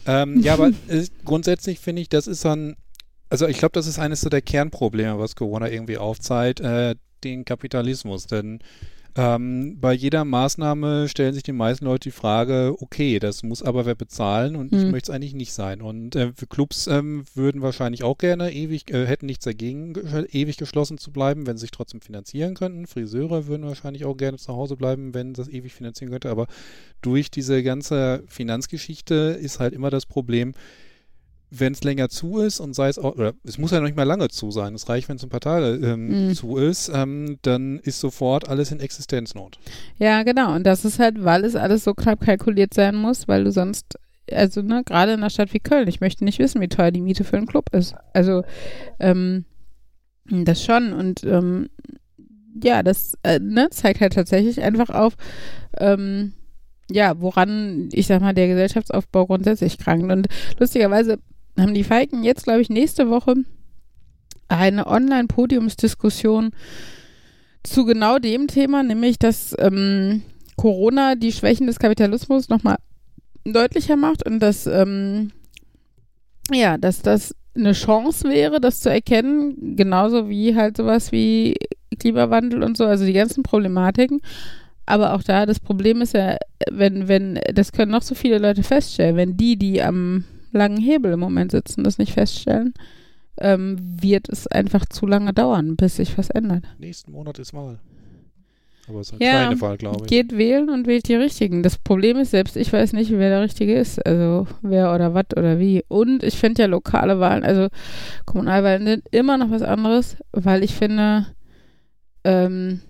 Ähm, 0.05 0.41
ja, 0.41 0.53
aber 0.53 0.67
äh, 0.89 1.05
grundsätzlich 1.23 1.79
finde 1.79 2.01
ich, 2.01 2.09
das 2.09 2.27
ist 2.27 2.41
so 2.41 2.49
ein, 2.49 2.75
also 3.29 3.47
ich 3.47 3.57
glaube, 3.59 3.71
das 3.73 3.87
ist 3.87 3.99
eines 3.99 4.19
so 4.21 4.29
der 4.29 4.41
Kernprobleme, 4.41 5.17
was 5.17 5.35
Corona 5.35 5.69
irgendwie 5.69 5.97
aufzeigt, 5.97 6.59
äh, 6.59 6.95
den 7.23 7.45
Kapitalismus. 7.45 8.27
Denn 8.27 8.59
Ähm, 9.15 9.77
bei 9.81 9.91
jeder 9.93 10.23
Maßnahme 10.23 11.09
stellen 11.09 11.33
sich 11.33 11.43
die 11.43 11.51
meisten 11.51 11.83
Leute 11.85 12.09
die 12.09 12.11
Frage, 12.15 12.75
okay, 12.79 13.19
das 13.19 13.43
muss 13.43 13.61
aber 13.61 13.85
wer 13.85 13.95
bezahlen 13.95 14.55
und 14.55 14.71
ich 14.73 14.83
Hm. 14.83 14.91
möchte 14.91 15.11
es 15.11 15.15
eigentlich 15.15 15.33
nicht 15.33 15.51
sein. 15.51 15.81
Und 15.81 16.15
äh, 16.15 16.31
für 16.33 16.47
Clubs 16.47 16.87
ähm, 16.87 17.25
würden 17.35 17.61
wahrscheinlich 17.61 18.03
auch 18.03 18.17
gerne 18.17 18.53
ewig, 18.53 18.89
äh, 18.91 19.05
hätten 19.05 19.25
nichts 19.25 19.43
dagegen, 19.43 19.93
ge- 19.93 20.27
ewig 20.31 20.55
geschlossen 20.57 20.97
zu 20.97 21.11
bleiben, 21.11 21.45
wenn 21.45 21.57
sie 21.57 21.61
sich 21.61 21.71
trotzdem 21.71 21.99
finanzieren 21.99 22.53
könnten. 22.53 22.87
Friseure 22.87 23.47
würden 23.47 23.65
wahrscheinlich 23.65 24.05
auch 24.05 24.15
gerne 24.15 24.37
zu 24.37 24.53
Hause 24.53 24.77
bleiben, 24.77 25.13
wenn 25.13 25.33
das 25.33 25.49
ewig 25.49 25.73
finanzieren 25.73 26.11
könnte. 26.11 26.29
Aber 26.29 26.47
durch 27.01 27.29
diese 27.29 27.63
ganze 27.63 28.23
Finanzgeschichte 28.27 29.37
ist 29.41 29.59
halt 29.59 29.73
immer 29.73 29.89
das 29.89 30.05
Problem, 30.05 30.53
wenn 31.53 31.73
es 31.73 31.83
länger 31.83 32.07
zu 32.07 32.39
ist 32.39 32.61
und 32.61 32.73
sei 32.73 32.87
es 32.87 32.97
auch, 32.97 33.13
oder 33.15 33.33
es 33.43 33.57
muss 33.57 33.71
ja 33.71 33.79
noch 33.79 33.85
nicht 33.87 33.97
mal 33.97 34.03
lange 34.03 34.29
zu 34.29 34.51
sein, 34.51 34.73
es 34.73 34.87
reicht, 34.87 35.09
wenn 35.09 35.17
es 35.17 35.23
ein 35.23 35.29
paar 35.29 35.41
Tage 35.41 35.85
ähm, 35.85 36.29
Mhm. 36.29 36.33
zu 36.33 36.55
ist, 36.57 36.89
ähm, 36.93 37.37
dann 37.41 37.79
ist 37.79 37.99
sofort 37.99 38.47
alles 38.47 38.71
in 38.71 38.79
Existenznot. 38.79 39.59
Ja, 39.99 40.23
genau. 40.23 40.55
Und 40.55 40.63
das 40.65 40.85
ist 40.85 40.97
halt, 40.99 41.23
weil 41.25 41.43
es 41.43 41.55
alles 41.57 41.83
so 41.83 41.93
knapp 41.93 42.21
kalkuliert 42.21 42.73
sein 42.73 42.95
muss, 42.95 43.27
weil 43.27 43.43
du 43.43 43.51
sonst, 43.51 43.99
also 44.31 44.61
ne, 44.61 44.83
gerade 44.85 45.11
in 45.11 45.19
einer 45.19 45.29
Stadt 45.29 45.53
wie 45.53 45.59
Köln, 45.59 45.89
ich 45.89 45.99
möchte 45.99 46.23
nicht 46.23 46.39
wissen, 46.39 46.61
wie 46.61 46.69
teuer 46.69 46.91
die 46.91 47.01
Miete 47.01 47.25
für 47.25 47.35
einen 47.35 47.47
Club 47.47 47.65
ist. 47.73 47.95
Also, 48.13 48.43
ähm, 48.99 49.43
das 50.29 50.63
schon. 50.63 50.93
Und 50.93 51.23
ähm, 51.25 51.69
ja, 52.63 52.81
das 52.83 53.17
äh, 53.23 53.39
ne, 53.39 53.69
zeigt 53.71 53.99
halt 53.99 54.13
tatsächlich 54.13 54.61
einfach 54.61 54.89
auf, 54.89 55.15
ähm, 55.77 56.31
ja, 56.89 57.19
woran, 57.19 57.89
ich 57.91 58.07
sag 58.07 58.21
mal, 58.21 58.33
der 58.33 58.47
Gesellschaftsaufbau 58.47 59.25
grundsätzlich 59.25 59.77
krankt. 59.77 60.09
Und 60.11 60.27
lustigerweise 60.59 61.19
haben 61.57 61.73
die 61.73 61.83
Falken 61.83 62.23
jetzt, 62.23 62.43
glaube 62.43 62.61
ich, 62.61 62.69
nächste 62.69 63.09
Woche 63.09 63.35
eine 64.47 64.87
Online-Podiumsdiskussion 64.87 66.51
zu 67.63 67.85
genau 67.85 68.19
dem 68.19 68.47
Thema, 68.47 68.83
nämlich 68.83 69.19
dass 69.19 69.55
ähm, 69.59 70.23
Corona 70.57 71.15
die 71.15 71.31
Schwächen 71.31 71.67
des 71.67 71.79
Kapitalismus 71.79 72.49
nochmal 72.49 72.77
deutlicher 73.45 73.95
macht 73.95 74.25
und 74.25 74.39
dass, 74.39 74.67
ähm, 74.67 75.31
ja, 76.51 76.77
dass 76.77 77.01
das 77.01 77.35
eine 77.55 77.73
Chance 77.73 78.29
wäre, 78.29 78.61
das 78.61 78.79
zu 78.79 78.89
erkennen, 78.89 79.75
genauso 79.75 80.29
wie 80.29 80.55
halt 80.55 80.77
sowas 80.77 81.11
wie 81.11 81.55
Klimawandel 81.99 82.63
und 82.63 82.77
so, 82.77 82.85
also 82.85 83.05
die 83.05 83.13
ganzen 83.13 83.43
Problematiken. 83.43 84.21
Aber 84.85 85.13
auch 85.13 85.23
da, 85.23 85.45
das 85.45 85.59
Problem 85.59 86.01
ist 86.01 86.13
ja, 86.13 86.37
wenn, 86.71 87.07
wenn, 87.07 87.39
das 87.53 87.71
können 87.71 87.91
noch 87.91 88.01
so 88.01 88.15
viele 88.15 88.39
Leute 88.39 88.63
feststellen, 88.63 89.15
wenn 89.15 89.37
die, 89.37 89.57
die 89.57 89.81
am 89.81 90.25
langen 90.51 90.77
Hebel 90.77 91.13
im 91.13 91.19
Moment 91.19 91.51
sitzen, 91.51 91.83
das 91.83 91.97
nicht 91.97 92.13
feststellen, 92.13 92.73
ähm, 93.39 93.77
wird 93.79 94.29
es 94.29 94.47
einfach 94.47 94.85
zu 94.85 95.07
lange 95.07 95.33
dauern, 95.33 95.75
bis 95.75 95.95
sich 95.97 96.17
was 96.17 96.29
ändert. 96.29 96.65
Nächsten 96.79 97.11
Monat 97.11 97.39
ist 97.39 97.53
Wahl. 97.53 97.79
Aber 98.87 98.99
es 98.99 99.07
ist 99.07 99.13
eine 99.13 99.23
Ja, 99.23 99.31
kleine 99.45 99.61
Wahl, 99.61 99.77
glaube 99.77 100.03
ich. 100.03 100.09
Geht 100.09 100.37
wählen 100.37 100.69
und 100.69 100.87
wählt 100.87 101.07
die 101.07 101.15
Richtigen. 101.15 101.63
Das 101.63 101.77
Problem 101.77 102.17
ist, 102.17 102.31
selbst 102.31 102.57
ich 102.57 102.73
weiß 102.73 102.93
nicht, 102.93 103.11
wer 103.11 103.29
der 103.29 103.41
Richtige 103.41 103.75
ist. 103.75 104.05
Also 104.05 104.47
wer 104.61 104.93
oder 104.93 105.13
was 105.13 105.25
oder 105.37 105.59
wie. 105.59 105.83
Und 105.87 106.23
ich 106.23 106.37
finde 106.37 106.63
ja 106.63 106.67
lokale 106.67 107.19
Wahlen, 107.19 107.43
also 107.43 107.67
Kommunalwahlen 108.25 108.85
sind 108.85 109.03
immer 109.11 109.37
noch 109.37 109.49
was 109.51 109.61
anderes, 109.61 110.17
weil 110.33 110.63
ich 110.63 110.73
finde, 110.75 111.27
ähm, 112.23 112.81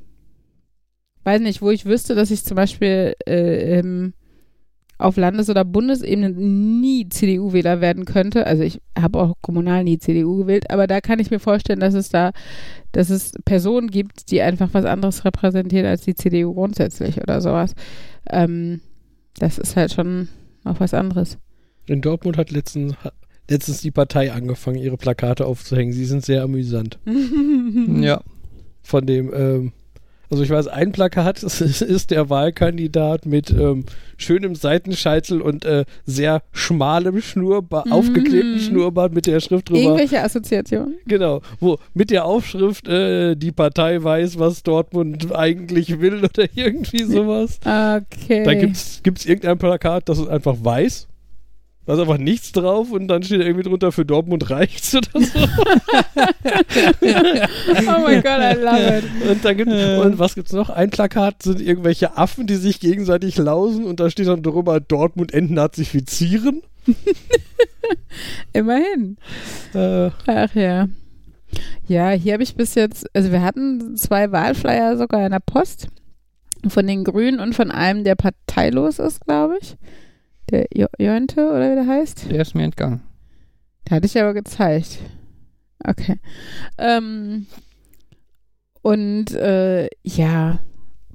weiß 1.24 1.42
nicht, 1.42 1.62
wo 1.62 1.70
ich 1.70 1.86
wüsste, 1.86 2.16
dass 2.16 2.32
ich 2.32 2.44
zum 2.44 2.56
Beispiel 2.56 3.14
äh, 3.28 3.80
ähm, 3.80 4.14
auf 5.02 5.18
Landes- 5.18 5.50
oder 5.50 5.66
Bundesebene 5.66 6.30
nie 6.30 7.10
CDU-Wähler 7.10 7.82
werden 7.82 8.06
könnte. 8.06 8.46
Also 8.46 8.64
ich 8.64 8.82
habe 8.98 9.20
auch 9.20 9.34
kommunal 9.42 9.84
nie 9.84 9.98
CDU 9.98 10.38
gewählt, 10.38 10.70
aber 10.70 10.88
da 10.88 11.02
kann 11.02 11.20
ich 11.20 11.32
mir 11.32 11.40
vorstellen, 11.40 11.80
dass 11.80 11.94
es 11.94 12.10
da, 12.10 12.32
dass 12.92 13.10
es 13.10 13.34
Personen 13.46 13.90
gibt, 13.90 14.32
die 14.32 14.42
einfach 14.42 14.70
was 14.74 14.86
anderes 14.86 15.26
repräsentieren 15.26 15.86
als 15.86 16.02
die 16.02 16.16
CDU 16.16 16.54
grundsätzlich 16.54 17.20
oder 17.22 17.42
sowas. 17.42 17.74
Ähm, 18.30 18.82
das 19.40 19.58
ist 19.58 19.76
halt 19.76 19.92
schon 19.92 20.28
noch 20.64 20.80
was 20.80 20.94
anderes. 20.94 21.38
In 21.88 22.02
Dortmund 22.02 22.38
hat 22.38 22.52
letztens, 22.52 22.94
letztens 23.50 23.82
die 23.82 23.92
Partei 23.92 24.32
angefangen, 24.32 24.78
ihre 24.78 24.98
Plakate 24.98 25.46
aufzuhängen. 25.46 25.94
Sie 25.94 26.06
sind 26.06 26.24
sehr 26.24 26.44
amüsant. 26.44 27.00
Ja. 28.02 28.22
Von 28.84 29.06
dem, 29.06 29.32
ähm, 29.34 29.74
also 30.32 30.44
ich 30.44 30.50
weiß, 30.50 30.68
ein 30.68 30.92
Plakat 30.92 31.44
ist, 31.44 31.62
ist 31.82 32.10
der 32.12 32.30
Wahlkandidat 32.30 33.26
mit 33.26 33.52
ähm, 33.52 33.86
schönem 34.18 34.56
Seitenscheitel 34.56 35.42
und 35.42 35.66
äh, 35.66 35.86
sehr 36.06 36.42
schmalem 36.54 37.22
Schnurrbart, 37.22 37.86
Mhm. 37.88 37.92
aufgeklebtem 37.92 38.60
Schnurrbart 38.60 39.14
mit 39.14 39.26
der 39.28 39.40
Schrift 39.40 39.70
drüber. 39.70 39.80
Irgendwelche 39.82 40.22
Assoziationen? 40.24 40.96
Genau, 41.06 41.42
wo 41.60 41.78
mit 41.94 42.10
der 42.12 42.26
Aufschrift, 42.26 42.88
äh, 42.88 43.36
die 43.36 43.52
Partei 43.52 44.02
weiß, 44.04 44.40
was 44.40 44.64
Dortmund 44.64 45.36
eigentlich 45.36 46.00
will 46.00 46.24
oder 46.24 46.46
irgendwie 46.56 47.04
sowas. 47.04 47.60
Okay. 47.62 48.44
Da 48.44 48.54
gibt's, 48.54 49.02
gibt's 49.04 49.26
irgendein 49.26 49.58
Plakat, 49.58 50.08
das 50.10 50.20
ist 50.20 50.28
einfach 50.30 50.56
weiß. 50.62 51.08
Da 51.86 51.94
ist 51.94 52.00
einfach 52.00 52.20
nichts 52.20 52.52
drauf 52.52 52.92
und 52.92 53.08
dann 53.08 53.24
steht 53.24 53.42
irgendwie 53.42 53.68
drunter 53.68 53.92
für 53.92 54.06
Dortmund 54.06 54.52
reicht's 54.52 54.94
oder 54.96 55.08
so. 55.14 55.40
oh 57.80 58.02
mein 58.04 58.22
Gott, 58.22 58.40
I 58.40 58.54
love 58.60 58.98
it. 58.98 59.04
Und 59.30 59.44
dann 59.44 59.58
gibt 59.58 59.70
und 59.70 60.20
was 60.20 60.36
gibt's 60.36 60.54
noch? 60.54 60.70
Ein 60.70 60.92
Plakat 60.92 61.42
sind 61.42 61.60
irgendwelche 61.60 62.18
Affen, 62.18 62.46
die 62.46 62.56
sich 62.56 62.80
gegenseitig 62.80 63.38
lausen 63.38 63.86
und 63.86 64.00
da 64.00 64.12
steht 64.12 64.28
dann 64.28 64.44
drüber 64.44 64.80
Dortmund 64.80 65.34
entnazifizieren. 65.34 66.62
Immerhin. 68.54 69.18
Äh, 69.74 70.12
Ach 70.28 70.54
ja. 70.54 70.88
Ja, 71.88 72.12
hier 72.12 72.34
habe 72.34 72.44
ich 72.44 72.56
bis 72.56 72.76
jetzt, 72.76 73.08
also 73.16 73.32
wir 73.32 73.42
hatten 73.42 73.98
zwei 73.98 74.32
Wahlflyer 74.32 74.98
sogar 74.98 75.26
in 75.26 75.32
der 75.32 75.40
Post. 75.40 75.88
Von 76.68 76.86
den 76.86 77.04
Grünen 77.04 77.40
und 77.40 77.56
von 77.56 77.72
einem, 77.72 78.04
der 78.04 78.14
parteilos 78.14 79.00
ist, 79.00 79.26
glaube 79.26 79.58
ich. 79.60 79.78
Der 80.52 80.68
jo 80.74 80.88
Jönte 81.00 81.50
oder 81.50 81.72
wie 81.72 81.76
der 81.76 81.88
heißt. 81.88 82.30
Der 82.30 82.42
ist 82.42 82.56
mir 82.56 82.64
entgangen. 82.64 83.02
Der 83.88 83.98
hatte 83.98 84.06
ich 84.06 84.20
aber 84.20 84.34
gezeigt. 84.34 85.00
Okay. 85.84 86.20
Ähm, 86.78 87.48
und 88.82 89.32
äh, 89.32 89.88
ja, 90.04 90.60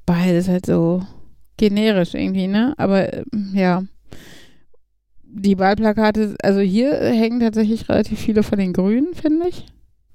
beides 0.06 0.48
halt 0.48 0.66
so 0.66 1.02
generisch 1.56 2.14
irgendwie, 2.14 2.46
ne? 2.46 2.74
Aber 2.78 3.12
äh, 3.12 3.24
ja. 3.52 3.84
Die 5.22 5.58
Wahlplakate, 5.58 6.36
also 6.42 6.60
hier 6.60 6.94
hängen 6.94 7.40
tatsächlich 7.40 7.88
relativ 7.90 8.18
viele 8.18 8.42
von 8.42 8.58
den 8.58 8.72
Grünen, 8.72 9.14
finde 9.14 9.48
ich. 9.48 9.66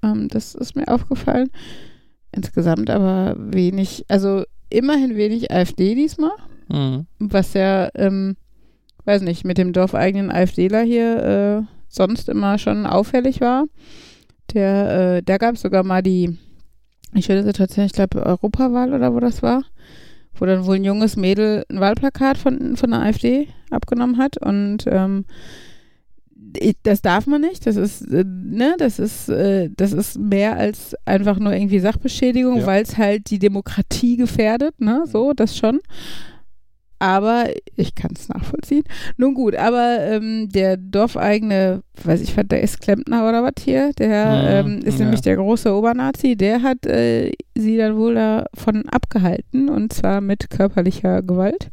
Ähm, 0.02 0.28
das 0.28 0.54
ist 0.56 0.74
mir 0.74 0.88
aufgefallen. 0.88 1.50
Insgesamt 2.32 2.90
aber 2.90 3.36
wenig, 3.38 4.04
also 4.08 4.42
immerhin 4.68 5.16
wenig 5.16 5.52
AfD 5.52 5.94
diesmal 5.94 6.32
Mhm. 6.68 7.06
was 7.18 7.52
ja, 7.52 7.90
ähm, 7.94 8.36
weiß 9.04 9.22
nicht, 9.22 9.44
mit 9.44 9.58
dem 9.58 9.72
dorfeigenen 9.72 10.30
AfDler 10.30 10.82
hier 10.82 11.62
äh, 11.62 11.74
sonst 11.88 12.28
immer 12.28 12.58
schon 12.58 12.86
auffällig 12.86 13.40
war. 13.40 13.64
Der, 14.54 15.16
äh, 15.16 15.22
da 15.22 15.38
gab 15.38 15.54
es 15.54 15.62
sogar 15.62 15.82
mal 15.84 16.02
die, 16.02 16.36
ich 17.14 17.26
schöne 17.26 17.42
Situation, 17.44 17.86
ich 17.86 17.92
glaube 17.92 18.24
Europawahl 18.24 18.92
oder 18.92 19.14
wo 19.14 19.20
das 19.20 19.42
war, 19.42 19.62
wo 20.34 20.46
dann 20.46 20.66
wohl 20.66 20.76
ein 20.76 20.84
junges 20.84 21.16
Mädel 21.16 21.64
ein 21.70 21.80
Wahlplakat 21.80 22.38
von, 22.38 22.76
von 22.76 22.90
der 22.90 23.00
AfD 23.02 23.48
abgenommen 23.70 24.18
hat 24.18 24.36
und 24.38 24.84
ähm, 24.86 25.24
das 26.82 27.00
darf 27.00 27.26
man 27.26 27.40
nicht. 27.40 27.66
Das 27.66 27.76
ist, 27.76 28.02
äh, 28.12 28.24
ne, 28.26 28.74
das 28.78 28.98
ist, 28.98 29.28
äh, 29.30 29.70
das 29.74 29.92
ist 29.92 30.18
mehr 30.18 30.56
als 30.58 30.94
einfach 31.06 31.38
nur 31.38 31.52
irgendwie 31.54 31.78
Sachbeschädigung, 31.78 32.58
Ja. 32.58 32.66
weil 32.66 32.82
es 32.82 32.98
halt 32.98 33.30
die 33.30 33.38
Demokratie 33.38 34.16
gefährdet, 34.18 34.78
ne, 34.80 35.04
so, 35.06 35.32
das 35.32 35.56
schon. 35.56 35.80
Aber 37.02 37.46
ich 37.74 37.96
kann 37.96 38.12
es 38.14 38.28
nachvollziehen. 38.28 38.84
Nun 39.16 39.34
gut, 39.34 39.56
aber 39.56 39.98
ähm, 40.02 40.48
der 40.50 40.76
dorfeigene, 40.76 41.82
weiß 42.04 42.20
ich 42.20 42.36
was, 42.36 42.44
der 42.46 42.62
ist 42.62 42.80
Klempner 42.80 43.28
oder 43.28 43.42
was 43.42 43.64
hier, 43.64 43.92
der 43.94 44.62
Mhm, 44.62 44.72
ähm, 44.76 44.78
ist 44.84 45.00
ja. 45.00 45.04
nämlich 45.04 45.20
der 45.20 45.34
große 45.34 45.74
Obernazi, 45.74 46.36
der 46.36 46.62
hat 46.62 46.86
äh, 46.86 47.32
sie 47.56 47.76
dann 47.76 47.96
wohl 47.96 48.14
davon 48.14 48.88
abgehalten 48.88 49.68
und 49.68 49.92
zwar 49.92 50.20
mit 50.20 50.48
körperlicher 50.48 51.22
Gewalt. 51.22 51.70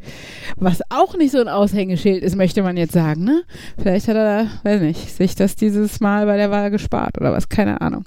Was 0.55 0.81
auch 0.89 1.15
nicht 1.15 1.31
so 1.31 1.39
ein 1.39 1.47
Aushängeschild 1.47 2.23
ist, 2.23 2.35
möchte 2.35 2.63
man 2.63 2.75
jetzt 2.75 2.93
sagen, 2.93 3.23
ne? 3.23 3.43
Vielleicht 3.77 4.07
hat 4.07 4.15
er, 4.15 4.45
da, 4.45 4.47
weiß 4.63 4.81
nicht, 4.81 5.15
sich 5.15 5.35
das 5.35 5.55
dieses 5.55 5.99
Mal 5.99 6.25
bei 6.25 6.37
der 6.37 6.49
Wahl 6.49 6.71
gespart 6.71 7.19
oder 7.21 7.33
was, 7.33 7.49
keine 7.49 7.81
Ahnung. 7.81 8.05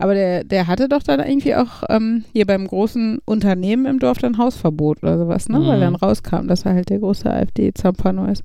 Aber 0.00 0.14
der, 0.14 0.44
der 0.44 0.66
hatte 0.66 0.88
doch 0.88 1.02
dann 1.02 1.20
irgendwie 1.20 1.54
auch 1.54 1.82
ähm, 1.90 2.24
hier 2.32 2.46
beim 2.46 2.66
großen 2.66 3.18
Unternehmen 3.26 3.84
im 3.84 3.98
Dorf 3.98 4.18
dann 4.18 4.38
Hausverbot 4.38 5.02
oder 5.02 5.18
sowas, 5.18 5.48
ne? 5.50 5.60
Weil 5.66 5.76
Mhm. 5.76 5.80
dann 5.82 5.94
rauskam, 5.96 6.46
dass 6.48 6.64
er 6.64 6.72
halt 6.74 6.88
der 6.88 7.00
große 7.00 7.30
AfD-Zampano 7.30 8.24
ist. 8.26 8.42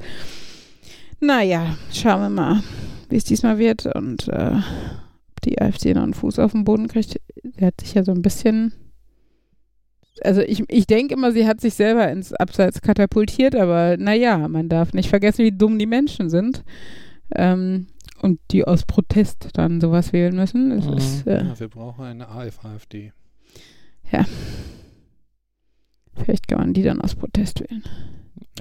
Naja, 1.22 1.78
schauen 1.94 2.22
wir 2.22 2.30
mal, 2.30 2.62
wie 3.10 3.16
es 3.16 3.24
diesmal 3.24 3.58
wird 3.58 3.86
und 3.96 4.28
äh, 4.28 4.52
ob 4.52 5.42
die 5.46 5.62
AfD 5.62 5.94
noch 5.94 6.04
einen 6.04 6.14
Fuß 6.14 6.40
auf 6.40 6.52
den 6.52 6.66
Boden 6.66 6.88
kriegt. 6.90 7.20
Der 7.44 7.68
hat 7.68 7.80
sich 7.80 7.94
ja 7.94 8.04
so 8.04 8.12
ein 8.12 8.22
bisschen. 8.22 8.74
Also 10.24 10.42
ich, 10.42 10.64
ich 10.70 10.88
denke 10.88 11.14
immer, 11.14 11.32
sie 11.32 11.46
hat 11.48 11.60
sich 11.62 11.74
selber 11.74 12.10
ins 12.10 12.34
Abseits 12.34 12.82
katapultiert, 12.82 13.56
aber 13.56 13.96
naja, 13.98 14.48
man 14.48 14.70
darf 14.70 14.94
nicht 14.94 15.10
vergessen, 15.10 15.44
wie 15.46 15.52
dumm 15.52 15.78
die 15.80 15.86
Menschen 15.88 16.30
sind. 16.30 16.64
Ähm, 17.36 17.88
und 18.26 18.40
die 18.52 18.66
aus 18.66 18.84
Protest 18.86 19.50
dann 19.54 19.80
sowas 19.80 20.12
wählen 20.14 20.36
müssen. 20.36 20.70
Das 20.72 20.86
Mhm. 20.86 20.94
ist, 20.98 21.28
äh, 21.28 21.44
Ja, 21.46 21.60
wir 21.60 21.68
brauchen 21.70 22.04
eine 22.06 22.28
AF-AfD. 22.28 23.14
Vielleicht 26.16 26.48
kann 26.48 26.60
man 26.60 26.74
die 26.74 26.84
dann 26.84 27.02
aus 27.02 27.16
Protest 27.16 27.60
wählen. 27.62 27.84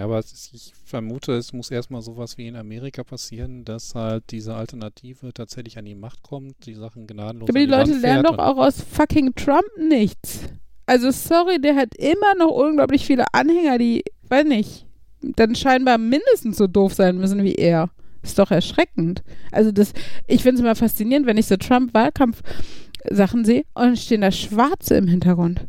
Aber 0.01 0.19
ist, 0.19 0.51
ich 0.53 0.73
vermute, 0.85 1.33
es 1.33 1.53
muss 1.53 1.71
erstmal 1.71 2.03
sowas 2.03 2.37
wie 2.37 2.49
in 2.49 2.57
Amerika 2.57 3.05
passieren, 3.05 3.65
dass 3.65 3.95
halt 3.95 4.25
diese 4.31 4.55
Alternative 4.55 5.33
tatsächlich 5.33 5.79
an 5.79 5.85
die 5.85 5.95
Macht 5.95 6.23
kommt, 6.23 6.67
die 6.67 6.75
Sachen 6.75 7.07
gnadenlos 7.07 7.49
Aber 7.49 7.59
an 7.59 7.65
die 7.65 7.71
Leute 7.71 7.91
Wand 7.93 8.03
lernen 8.03 8.25
doch 8.25 8.39
auch 8.39 8.57
aus 8.57 8.81
fucking 8.83 9.35
Trump 9.37 9.65
nichts. 9.79 10.41
Also 10.87 11.11
sorry, 11.12 11.61
der 11.61 11.77
hat 11.77 11.95
immer 11.97 12.35
noch 12.37 12.51
unglaublich 12.51 13.07
viele 13.07 13.25
Anhänger, 13.33 13.79
die, 13.79 14.03
weiß 14.29 14.45
nicht, 14.45 14.87
dann 15.23 15.55
scheinbar 15.55 15.97
mindestens 15.99 16.57
so 16.59 16.67
doof 16.67 16.93
sein 16.95 17.17
müssen 17.17 17.43
wie 17.45 17.55
er. 17.55 17.89
Ist 18.25 18.39
doch 18.39 18.51
erschreckend. 18.51 19.22
Also 19.53 19.70
das, 19.70 19.93
ich 20.27 20.43
finde 20.43 20.57
es 20.57 20.61
immer 20.62 20.75
faszinierend, 20.75 21.27
wenn 21.27 21.37
ich 21.37 21.47
so 21.47 21.57
Trump-Wahlkampf-Sachen 21.57 23.45
sehe 23.45 23.64
und 23.75 23.83
dann 23.83 23.97
stehen 23.97 24.22
da 24.22 24.33
Schwarze 24.33 24.97
im 24.97 25.07
Hintergrund. 25.07 25.66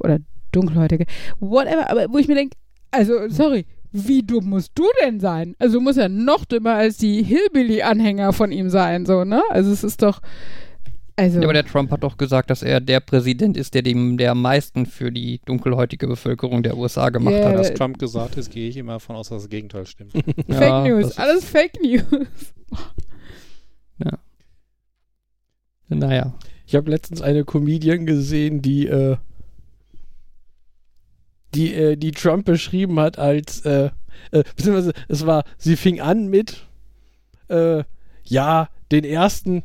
Oder 0.00 0.18
Dunkelhäutige. 0.52 1.06
Whatever. 1.38 1.88
Aber 1.88 2.12
wo 2.12 2.18
ich 2.18 2.28
mir 2.28 2.34
denke, 2.34 2.56
also 2.90 3.28
sorry, 3.28 3.66
wie 3.92 4.22
dumm 4.22 4.50
musst 4.50 4.72
du 4.74 4.84
denn 5.02 5.20
sein? 5.20 5.54
Also 5.58 5.74
du 5.78 5.80
musst 5.80 5.98
ja 5.98 6.08
noch 6.08 6.44
dümmer 6.44 6.74
als 6.74 6.98
die 6.98 7.22
Hillbilly-Anhänger 7.22 8.32
von 8.32 8.52
ihm 8.52 8.68
sein, 8.68 9.06
so, 9.06 9.24
ne? 9.24 9.42
Also 9.50 9.70
es 9.70 9.84
ist 9.84 10.02
doch, 10.02 10.20
also... 11.16 11.38
Ja, 11.38 11.44
aber 11.44 11.54
der 11.54 11.64
Trump 11.64 11.90
hat 11.90 12.02
doch 12.02 12.16
gesagt, 12.16 12.50
dass 12.50 12.62
er 12.62 12.80
der 12.80 13.00
Präsident 13.00 13.56
ist, 13.56 13.74
der 13.74 13.82
dem 13.82 14.16
der 14.16 14.32
am 14.32 14.42
meisten 14.42 14.86
für 14.86 15.10
die 15.10 15.40
dunkelhäutige 15.44 16.06
Bevölkerung 16.06 16.62
der 16.62 16.76
USA 16.76 17.08
gemacht 17.10 17.34
Ja, 17.34 17.48
hat. 17.48 17.56
Dass 17.56 17.74
Trump 17.74 17.98
gesagt 17.98 18.36
ist, 18.36 18.50
gehe 18.50 18.68
ich 18.68 18.76
immer 18.76 18.94
davon 18.94 19.16
aus, 19.16 19.28
dass 19.28 19.42
das 19.42 19.50
Gegenteil 19.50 19.86
stimmt. 19.86 20.12
Fake 20.48 20.48
Ja, 20.48 20.86
News, 20.86 21.18
alles 21.18 21.44
Fake 21.44 21.80
News. 21.82 22.04
Naja. 25.88 26.34
Ich 26.66 26.74
habe 26.74 26.90
letztens 26.90 27.22
eine 27.22 27.44
Comedian 27.44 28.06
gesehen, 28.06 28.60
die, 28.60 28.86
äh, 28.86 29.16
die, 31.54 31.72
äh, 31.74 31.96
die 31.96 32.10
Trump 32.10 32.44
beschrieben 32.44 32.98
hat 32.98 33.18
als, 33.18 33.60
äh, 33.60 33.90
äh, 34.32 34.42
beziehungsweise 34.56 34.92
es 35.08 35.26
war, 35.26 35.44
sie 35.58 35.76
fing 35.76 36.00
an 36.00 36.26
mit, 36.28 36.66
äh, 37.48 37.84
ja, 38.24 38.68
den 38.90 39.04
ersten 39.04 39.62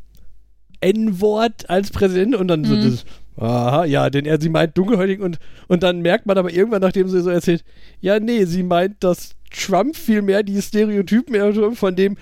N-Wort 0.82 1.70
als 1.70 1.92
Präsident 1.92 2.36
und 2.36 2.48
dann 2.48 2.66
so 2.66 2.76
Mhm. 2.76 2.82
das, 2.82 3.06
aha, 3.38 3.86
ja, 3.86 4.10
den 4.10 4.26
er, 4.26 4.40
sie 4.42 4.50
meint 4.50 4.78
dunkelhäutig 4.78 5.20
und, 5.22 5.38
und 5.68 5.84
dann 5.84 6.02
merkt 6.02 6.26
man 6.26 6.38
aber 6.38 6.52
irgendwann, 6.52 6.82
nachdem 6.82 7.08
sie 7.08 7.22
so 7.22 7.30
erzählt, 7.30 7.64
ja, 8.02 8.20
nee, 8.20 8.46
sie 8.46 8.64
meint, 8.64 9.04
dass 9.04 9.32
Trump 9.52 9.96
vielmehr 9.96 10.44
die 10.44 10.62
Stereotypen 10.62 11.76
von 11.76 11.96
dem, 11.96 12.18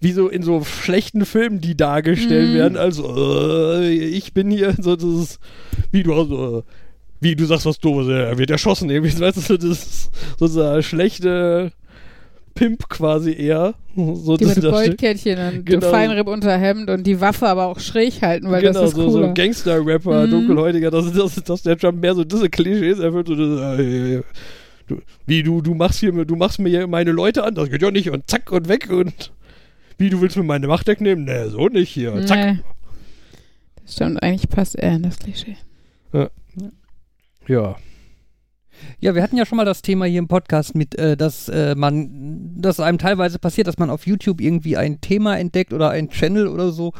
wie 0.00 0.12
so 0.12 0.28
in 0.28 0.42
so 0.42 0.64
schlechten 0.64 1.24
Filmen, 1.26 1.60
die 1.60 1.76
dargestellt 1.76 2.50
Mhm. 2.50 2.54
werden, 2.54 2.76
also 2.78 3.14
äh, 3.80 3.90
ich 3.90 4.32
bin 4.32 4.50
hier 4.50 4.74
so 4.80 4.96
das 4.96 5.04
ist, 5.04 5.38
wie 5.90 6.02
du 6.02 6.14
also, 6.14 6.64
wie 7.20 7.36
du 7.36 7.44
sagst 7.44 7.66
was 7.66 7.78
doofes, 7.78 8.08
er 8.08 8.38
wird 8.38 8.50
erschossen 8.50 8.88
irgendwie, 8.88 9.12
weißt 9.20 9.36
du, 9.36 9.40
so 9.42 9.56
das 9.56 9.64
ist 9.66 10.10
so 10.38 10.46
dieser 10.46 10.82
schlechte 10.82 11.72
Pimp 12.60 12.88
quasi 12.90 13.32
eher, 13.32 13.72
so 13.96 14.36
Die 14.36 14.44
das 14.44 14.56
mit. 14.56 14.64
Goldkettchen 14.70 15.38
und 15.38 15.64
Genau. 15.64 15.90
Feinripp 15.90 16.26
Unterhemd 16.28 16.90
und 16.90 17.06
die 17.06 17.18
Waffe 17.20 17.48
aber 17.48 17.64
auch 17.66 17.80
schräg 17.80 18.20
halten, 18.20 18.50
weil 18.50 18.60
genau, 18.60 18.74
das 18.80 18.90
ist 18.90 18.96
so, 18.96 19.08
so 19.08 19.16
cooler. 19.16 19.28
ein 19.28 19.34
Gangster-Rapper, 19.34 20.26
Mhm. 20.26 20.30
dunkelhäutiger, 20.30 20.90
dass, 20.90 21.10
dass, 21.12 21.34
dass 21.42 21.62
der 21.62 21.78
Trump 21.78 22.02
mehr 22.02 22.14
so 22.14 22.22
diese 22.22 22.50
Klischees 22.50 22.98
erfüllt. 22.98 23.28
So, 23.28 23.34
das, 23.34 23.78
äh, 23.80 24.22
du, 24.88 24.98
wie 25.26 25.42
du, 25.42 25.62
du 25.62 25.74
machst 25.74 26.00
hier, 26.00 26.12
du 26.12 26.36
machst 26.36 26.58
mir 26.58 26.68
hier 26.68 26.86
meine 26.86 27.12
Leute 27.12 27.44
an, 27.44 27.54
das 27.54 27.70
geht 27.70 27.80
ja 27.80 27.90
nicht 27.90 28.10
und 28.10 28.28
zack 28.28 28.52
und 28.52 28.68
weg 28.68 28.90
und 28.90 29.32
wie 29.96 30.10
du 30.10 30.20
willst 30.20 30.36
mir 30.36 30.42
meine 30.44 30.66
Macht 30.66 30.86
wegnehmen? 30.86 31.24
Nee, 31.24 31.48
so 31.48 31.68
nicht 31.68 31.88
hier. 31.90 32.24
Zack. 32.26 32.38
Nee. 32.38 32.58
Das 33.82 33.94
stimmt, 33.94 34.22
eigentlich 34.22 34.50
passt 34.50 34.76
er 34.76 34.96
in 34.96 35.02
das 35.02 35.18
Klischee. 35.18 35.56
Ja. 36.12 36.28
Ja, 37.48 37.76
wir 39.00 39.22
hatten 39.22 39.36
ja 39.36 39.46
schon 39.46 39.56
mal 39.56 39.64
das 39.64 39.82
Thema 39.82 40.06
hier 40.06 40.18
im 40.18 40.28
Podcast 40.28 40.74
mit, 40.74 40.98
äh, 40.98 41.16
dass 41.16 41.48
äh, 41.48 41.74
man, 41.74 42.60
dass 42.60 42.80
einem 42.80 42.98
teilweise 42.98 43.38
passiert, 43.38 43.66
dass 43.66 43.78
man 43.78 43.90
auf 43.90 44.06
YouTube 44.06 44.40
irgendwie 44.40 44.76
ein 44.76 45.00
Thema 45.00 45.38
entdeckt 45.38 45.72
oder 45.72 45.90
ein 45.90 46.10
Channel 46.10 46.48
oder 46.48 46.70
so, 46.70 46.92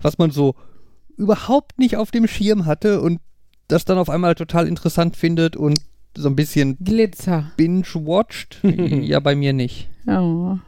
was 0.00 0.18
man 0.18 0.30
so 0.30 0.54
überhaupt 1.16 1.78
nicht 1.78 1.96
auf 1.96 2.10
dem 2.10 2.26
Schirm 2.26 2.66
hatte 2.66 3.00
und 3.00 3.20
das 3.68 3.84
dann 3.84 3.98
auf 3.98 4.10
einmal 4.10 4.34
total 4.34 4.66
interessant 4.66 5.16
findet 5.16 5.56
und 5.56 5.80
so 6.16 6.28
ein 6.28 6.36
bisschen 6.36 6.76
Glitzer. 6.82 7.52
binge-watcht. 7.56 8.60
ja, 8.62 9.20
bei 9.20 9.36
mir 9.36 9.52
nicht. 9.52 9.88
Oh. 10.06 10.58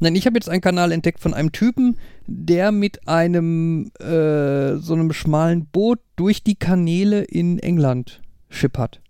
Nein, 0.00 0.14
ich 0.14 0.26
habe 0.26 0.36
jetzt 0.36 0.48
einen 0.48 0.60
Kanal 0.60 0.92
entdeckt 0.92 1.20
von 1.20 1.34
einem 1.34 1.52
Typen, 1.52 1.96
der 2.26 2.72
mit 2.72 3.08
einem 3.08 3.90
äh, 3.98 4.76
so 4.76 4.94
einem 4.94 5.12
schmalen 5.12 5.66
Boot 5.66 5.98
durch 6.16 6.42
die 6.42 6.54
Kanäle 6.54 7.22
in 7.22 7.58
England 7.58 8.20
schippert. 8.48 9.00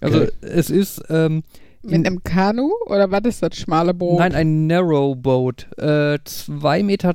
Also 0.00 0.20
Okay. 0.22 0.30
es 0.42 0.70
ist 0.70 1.02
ähm, 1.08 1.42
Mit 1.82 1.92
in, 1.94 2.06
einem 2.06 2.22
Kanu? 2.24 2.70
Oder 2.86 3.10
was 3.10 3.22
ist 3.24 3.42
das 3.42 3.56
schmale 3.56 3.94
Boot? 3.94 4.18
nein 4.18 4.34
ein 4.34 4.66
Narrowboat, 4.66 5.66
äh, 5.78 6.18
2,20 6.24 6.82
Meter 6.82 7.14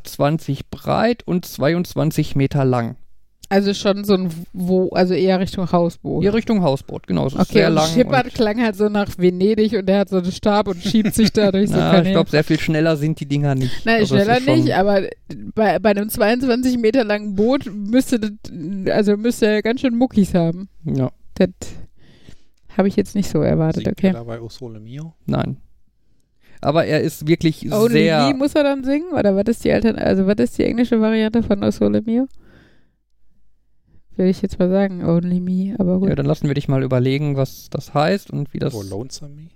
breit 0.71 1.23
und 1.27 1.45
22 1.45 2.35
Meter 2.35 2.65
lang. 2.65 2.95
Also 3.49 3.73
schon 3.73 4.05
so 4.05 4.13
ein 4.13 4.29
wo, 4.53 4.91
also 4.91 5.13
eher 5.13 5.41
Richtung 5.41 5.69
Hausboot. 5.73 6.23
Hier 6.23 6.33
Richtung 6.33 6.61
Hausboot, 6.63 7.05
genau. 7.05 7.27
Es 7.27 7.33
ist 7.33 7.39
okay, 7.41 7.51
sehr 7.51 7.67
und 7.67 7.73
lang. 7.75 7.87
Schippert 7.89 8.33
klang 8.33 8.61
halt 8.61 8.77
so 8.77 8.87
nach 8.87 9.09
Venedig 9.17 9.73
und 9.73 9.87
der 9.87 9.99
hat 9.99 10.09
so 10.09 10.19
einen 10.19 10.31
Stab 10.31 10.69
und 10.69 10.81
schiebt 10.81 11.13
sich 11.13 11.33
da 11.33 11.51
durch 11.51 11.69
so 11.69 11.75
na, 11.77 12.01
ich 12.01 12.11
glaube, 12.11 12.29
sehr 12.29 12.45
viel 12.45 12.57
schneller 12.61 12.95
sind 12.95 13.19
die 13.19 13.25
Dinger 13.25 13.53
nicht. 13.55 13.85
Nein, 13.85 13.99
Also 13.99 14.15
schneller 14.15 14.37
ist 14.37 14.47
nicht, 14.47 14.73
aber 14.73 15.01
bei, 15.53 15.79
bei 15.79 15.89
einem 15.89 16.07
22 16.07 16.77
Meter 16.77 17.03
langen 17.03 17.35
Boot 17.35 17.69
müsste 17.73 18.21
das, 18.21 18.31
also 18.89 19.17
müsste 19.17 19.47
er 19.47 19.61
ganz 19.61 19.81
schön 19.81 19.97
Muckis 19.97 20.33
haben. 20.33 20.69
Ja, 20.85 21.11
Das 21.35 21.49
habe 22.77 22.87
ich 22.87 22.95
jetzt 22.95 23.15
nicht 23.15 23.29
so 23.29 23.41
erwartet, 23.41 23.83
Singt 23.85 23.97
okay. 23.97 24.07
er 24.07 24.13
dabei 24.13 24.41
O 24.41 24.49
Sole 24.49 24.79
Mio? 24.79 25.13
nein. 25.25 25.57
Aber 26.63 26.85
er 26.85 27.01
ist 27.01 27.27
wirklich 27.27 27.71
Only 27.71 27.91
sehr. 27.91 28.27
Me 28.27 28.35
muss 28.35 28.53
er 28.53 28.63
dann 28.63 28.83
singen? 28.83 29.13
Oder 29.13 29.35
was 29.35 29.45
ist 29.47 29.63
die 29.63 29.71
Altern 29.71 29.95
also 29.95 30.27
was 30.27 30.35
ist 30.37 30.59
die 30.59 30.63
englische 30.63 31.01
Variante 31.01 31.41
von 31.41 31.63
O 31.63 31.71
Sole 31.71 32.03
Mio? 32.03 32.27
Will 34.15 34.27
ich 34.27 34.43
jetzt 34.43 34.59
mal 34.59 34.69
sagen, 34.69 35.03
Only 35.03 35.39
Me, 35.39 35.75
aber 35.79 35.99
gut. 35.99 36.09
Ja, 36.09 36.15
dann 36.15 36.27
lassen 36.27 36.47
wir 36.47 36.53
dich 36.53 36.67
mal 36.67 36.83
überlegen, 36.83 37.35
was 37.35 37.69
das 37.71 37.93
heißt 37.95 38.29
und 38.29 38.53
wie 38.53 38.59
das. 38.59 38.75
Oh, 38.75 38.83
Lonesome 38.83 39.33
Me? 39.33 39.47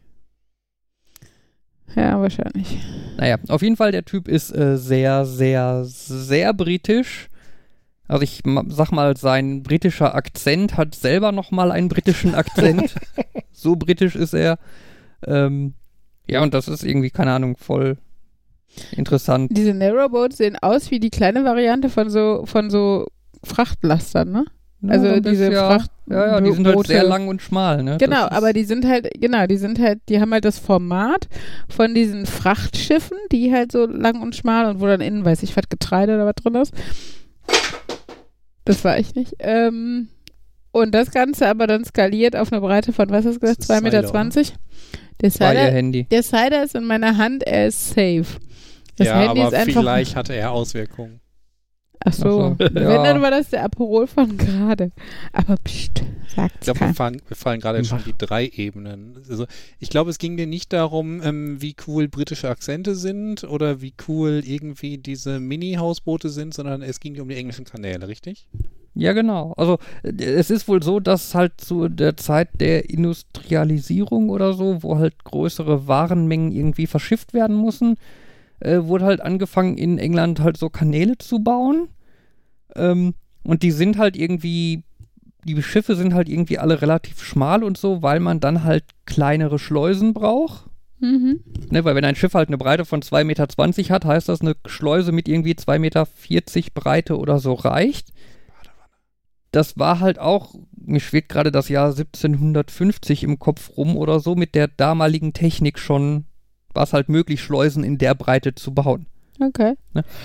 Ja, 1.95 2.19
wahrscheinlich. 2.19 2.79
Naja, 3.17 3.37
auf 3.49 3.61
jeden 3.61 3.75
Fall, 3.77 3.91
der 3.91 4.03
Typ 4.03 4.27
ist 4.27 4.55
äh, 4.55 4.77
sehr, 4.77 5.25
sehr, 5.25 5.83
sehr 5.85 6.53
britisch. 6.53 7.29
Also 8.07 8.23
ich 8.23 8.41
sag 8.69 8.91
mal, 8.91 9.17
sein 9.17 9.63
britischer 9.63 10.13
Akzent 10.15 10.77
hat 10.77 10.93
selber 10.95 11.31
nochmal 11.31 11.71
einen 11.71 11.89
britischen 11.89 12.35
Akzent. 12.35 12.93
so 13.51 13.75
britisch 13.75 14.15
ist 14.15 14.33
er. 14.33 14.57
Ähm, 15.25 15.73
ja, 16.27 16.41
und 16.41 16.53
das 16.53 16.67
ist 16.67 16.83
irgendwie, 16.83 17.09
keine 17.09 17.31
Ahnung, 17.31 17.57
voll 17.57 17.97
interessant. 18.91 19.51
Diese 19.53 19.73
Narrowboats 19.73 20.37
sehen 20.37 20.57
aus 20.61 20.91
wie 20.91 20.99
die 20.99 21.09
kleine 21.09 21.45
Variante 21.45 21.89
von 21.89 22.09
so 22.09 22.43
von 22.45 22.69
so 22.69 23.07
Frachtlastern, 23.43 24.31
ne? 24.31 24.45
Also 24.87 25.07
so 25.07 25.13
ein 25.13 25.23
diese 25.23 25.49
bisschen, 25.49 25.65
Fracht- 25.65 25.91
Ja, 26.07 26.27
ja, 26.27 26.41
die 26.41 26.51
sind 26.51 26.67
halt 26.67 26.85
sehr 26.85 27.03
lang 27.03 27.27
und 27.27 27.41
schmal, 27.41 27.81
ne? 27.81 27.97
Genau, 27.99 28.27
aber 28.29 28.53
die 28.53 28.65
sind 28.65 28.85
halt, 28.85 29.09
genau, 29.19 29.47
die 29.47 29.57
sind 29.57 29.79
halt, 29.79 29.99
die 30.09 30.19
haben 30.19 30.31
halt 30.31 30.45
das 30.45 30.59
Format 30.59 31.27
von 31.69 31.95
diesen 31.95 32.25
Frachtschiffen, 32.27 33.17
die 33.31 33.51
halt 33.51 33.71
so 33.71 33.87
lang 33.87 34.21
und 34.21 34.35
schmal 34.35 34.67
und 34.69 34.81
wo 34.81 34.85
dann 34.85 35.01
innen, 35.01 35.25
weiß 35.25 35.41
ich, 35.41 35.55
was 35.57 35.69
Getreide 35.69 36.15
oder 36.15 36.25
was 36.27 36.35
drin 36.35 36.55
ist. 36.55 36.73
Das 38.65 38.83
war 38.83 38.97
ich 38.97 39.15
nicht. 39.15 39.35
Ähm, 39.39 40.09
und 40.71 40.93
das 40.93 41.11
Ganze 41.11 41.47
aber 41.47 41.67
dann 41.67 41.85
skaliert 41.85 42.35
auf 42.35 42.51
eine 42.51 42.59
Breite 42.61 42.91
von, 42.91 43.09
was 43.09 43.25
hast 43.25 43.35
du 43.35 43.39
gesagt, 43.39 43.59
Das 43.59 43.69
ist 43.69 43.83
2,20 43.83 44.37
Meter? 44.37 44.43
Der 45.21 45.31
Cider, 45.31 45.71
Handy. 45.71 46.03
der 46.11 46.23
Cider 46.23 46.63
ist 46.63 46.75
in 46.75 46.83
meiner 46.83 47.17
Hand, 47.17 47.43
er 47.43 47.67
ist 47.67 47.89
safe. 47.89 48.25
Das 48.97 49.07
ja, 49.07 49.19
Handy 49.19 49.41
aber 49.41 49.57
vielleicht 49.61 50.15
hatte 50.15 50.33
er 50.33 50.51
Auswirkungen. 50.51 51.21
Ach 52.03 52.13
so. 52.13 52.55
Ach 52.59 52.67
so, 52.67 52.73
Wenn, 52.73 52.83
ja. 52.83 53.03
dann 53.03 53.21
war 53.21 53.31
das 53.31 53.49
der 53.49 53.63
Aperol 53.63 54.07
von 54.07 54.37
gerade. 54.37 54.91
Aber 55.33 55.55
pst, 55.57 56.03
Ich 56.27 56.33
sagt's 56.33 56.65
glaube, 56.65 56.79
wir 56.79 56.85
kein. 56.87 56.95
fallen, 56.95 57.21
wir 57.27 57.37
fallen 57.37 57.59
gerade 57.59 57.77
jetzt 57.79 57.89
schon 57.89 58.03
die 58.05 58.13
drei 58.17 58.47
Ebenen. 58.47 59.17
Also, 59.29 59.45
ich 59.79 59.89
glaube, 59.89 60.09
es 60.09 60.17
ging 60.17 60.37
dir 60.37 60.47
nicht 60.47 60.73
darum, 60.73 61.21
ähm, 61.23 61.61
wie 61.61 61.75
cool 61.87 62.07
britische 62.07 62.49
Akzente 62.49 62.95
sind 62.95 63.43
oder 63.43 63.81
wie 63.81 63.93
cool 64.07 64.41
irgendwie 64.45 64.97
diese 64.97 65.39
Mini-Hausboote 65.39 66.29
sind, 66.29 66.53
sondern 66.53 66.81
es 66.81 66.99
ging 66.99 67.13
dir 67.13 67.21
um 67.23 67.29
die 67.29 67.35
englischen 67.35 67.65
Kanäle, 67.65 68.07
richtig? 68.07 68.47
Ja, 68.97 69.11
genau. 69.11 69.53
Also 69.57 69.77
äh, 70.03 70.11
es 70.23 70.49
ist 70.49 70.67
wohl 70.67 70.81
so, 70.81 70.99
dass 71.01 71.35
halt 71.35 71.59
zu 71.59 71.89
der 71.89 72.15
Zeit 72.17 72.49
der 72.61 72.89
Industrialisierung 72.89 74.29
oder 74.29 74.53
so, 74.53 74.83
wo 74.83 74.97
halt 74.97 75.23
größere 75.23 75.87
Warenmengen 75.87 76.51
irgendwie 76.51 76.87
verschifft 76.87 77.33
werden 77.33 77.61
müssen, 77.63 77.97
äh, 78.65 78.85
wurde 78.85 79.05
halt 79.05 79.21
angefangen 79.21 79.77
in 79.77 79.97
England 79.99 80.39
halt 80.39 80.57
so 80.57 80.69
Kanäle 80.69 81.17
zu 81.17 81.39
bauen. 81.39 81.89
Ähm, 82.75 83.13
und 83.43 83.61
die 83.61 83.71
sind 83.71 83.97
halt 83.97 84.17
irgendwie, 84.17 84.83
die 85.43 85.61
Schiffe 85.61 85.95
sind 85.95 86.13
halt 86.13 86.27
irgendwie 86.27 86.57
alle 86.57 86.81
relativ 86.81 87.23
schmal 87.23 87.63
und 87.63 87.77
so, 87.77 88.01
weil 88.01 88.19
man 88.19 88.39
dann 88.39 88.63
halt 88.63 88.83
kleinere 89.05 89.59
Schleusen 89.59 90.13
braucht. 90.13 90.65
Mhm. 90.99 91.41
Ne, 91.69 91.85
weil 91.85 91.95
wenn 91.95 92.05
ein 92.05 92.15
Schiff 92.15 92.33
halt 92.33 92.49
eine 92.49 92.57
Breite 92.57 92.85
von 92.85 93.01
2,20 93.01 93.23
Meter 93.25 93.93
hat, 93.93 94.05
heißt 94.05 94.29
das, 94.29 94.41
eine 94.41 94.55
Schleuse 94.65 95.11
mit 95.11 95.27
irgendwie 95.27 95.53
2,40 95.53 95.79
Meter 95.79 96.07
Breite 96.73 97.17
oder 97.19 97.39
so 97.39 97.53
reicht. 97.53 98.13
das 99.51 99.77
war 99.77 99.99
halt 99.99 100.19
auch, 100.19 100.55
mir 100.75 100.99
schwebt 100.99 101.29
gerade 101.29 101.51
das 101.51 101.69
Jahr 101.69 101.89
1750 101.89 103.23
im 103.23 103.39
Kopf 103.39 103.77
rum 103.77 103.95
oder 103.95 104.19
so, 104.19 104.35
mit 104.35 104.55
der 104.55 104.67
damaligen 104.67 105.33
Technik 105.33 105.79
schon, 105.79 106.25
war 106.75 106.83
es 106.83 106.93
halt 106.93 107.09
möglich, 107.09 107.41
Schleusen 107.41 107.83
in 107.83 107.97
der 107.97 108.13
Breite 108.15 108.55
zu 108.55 108.73
bauen. 108.73 109.05
Okay. 109.39 109.75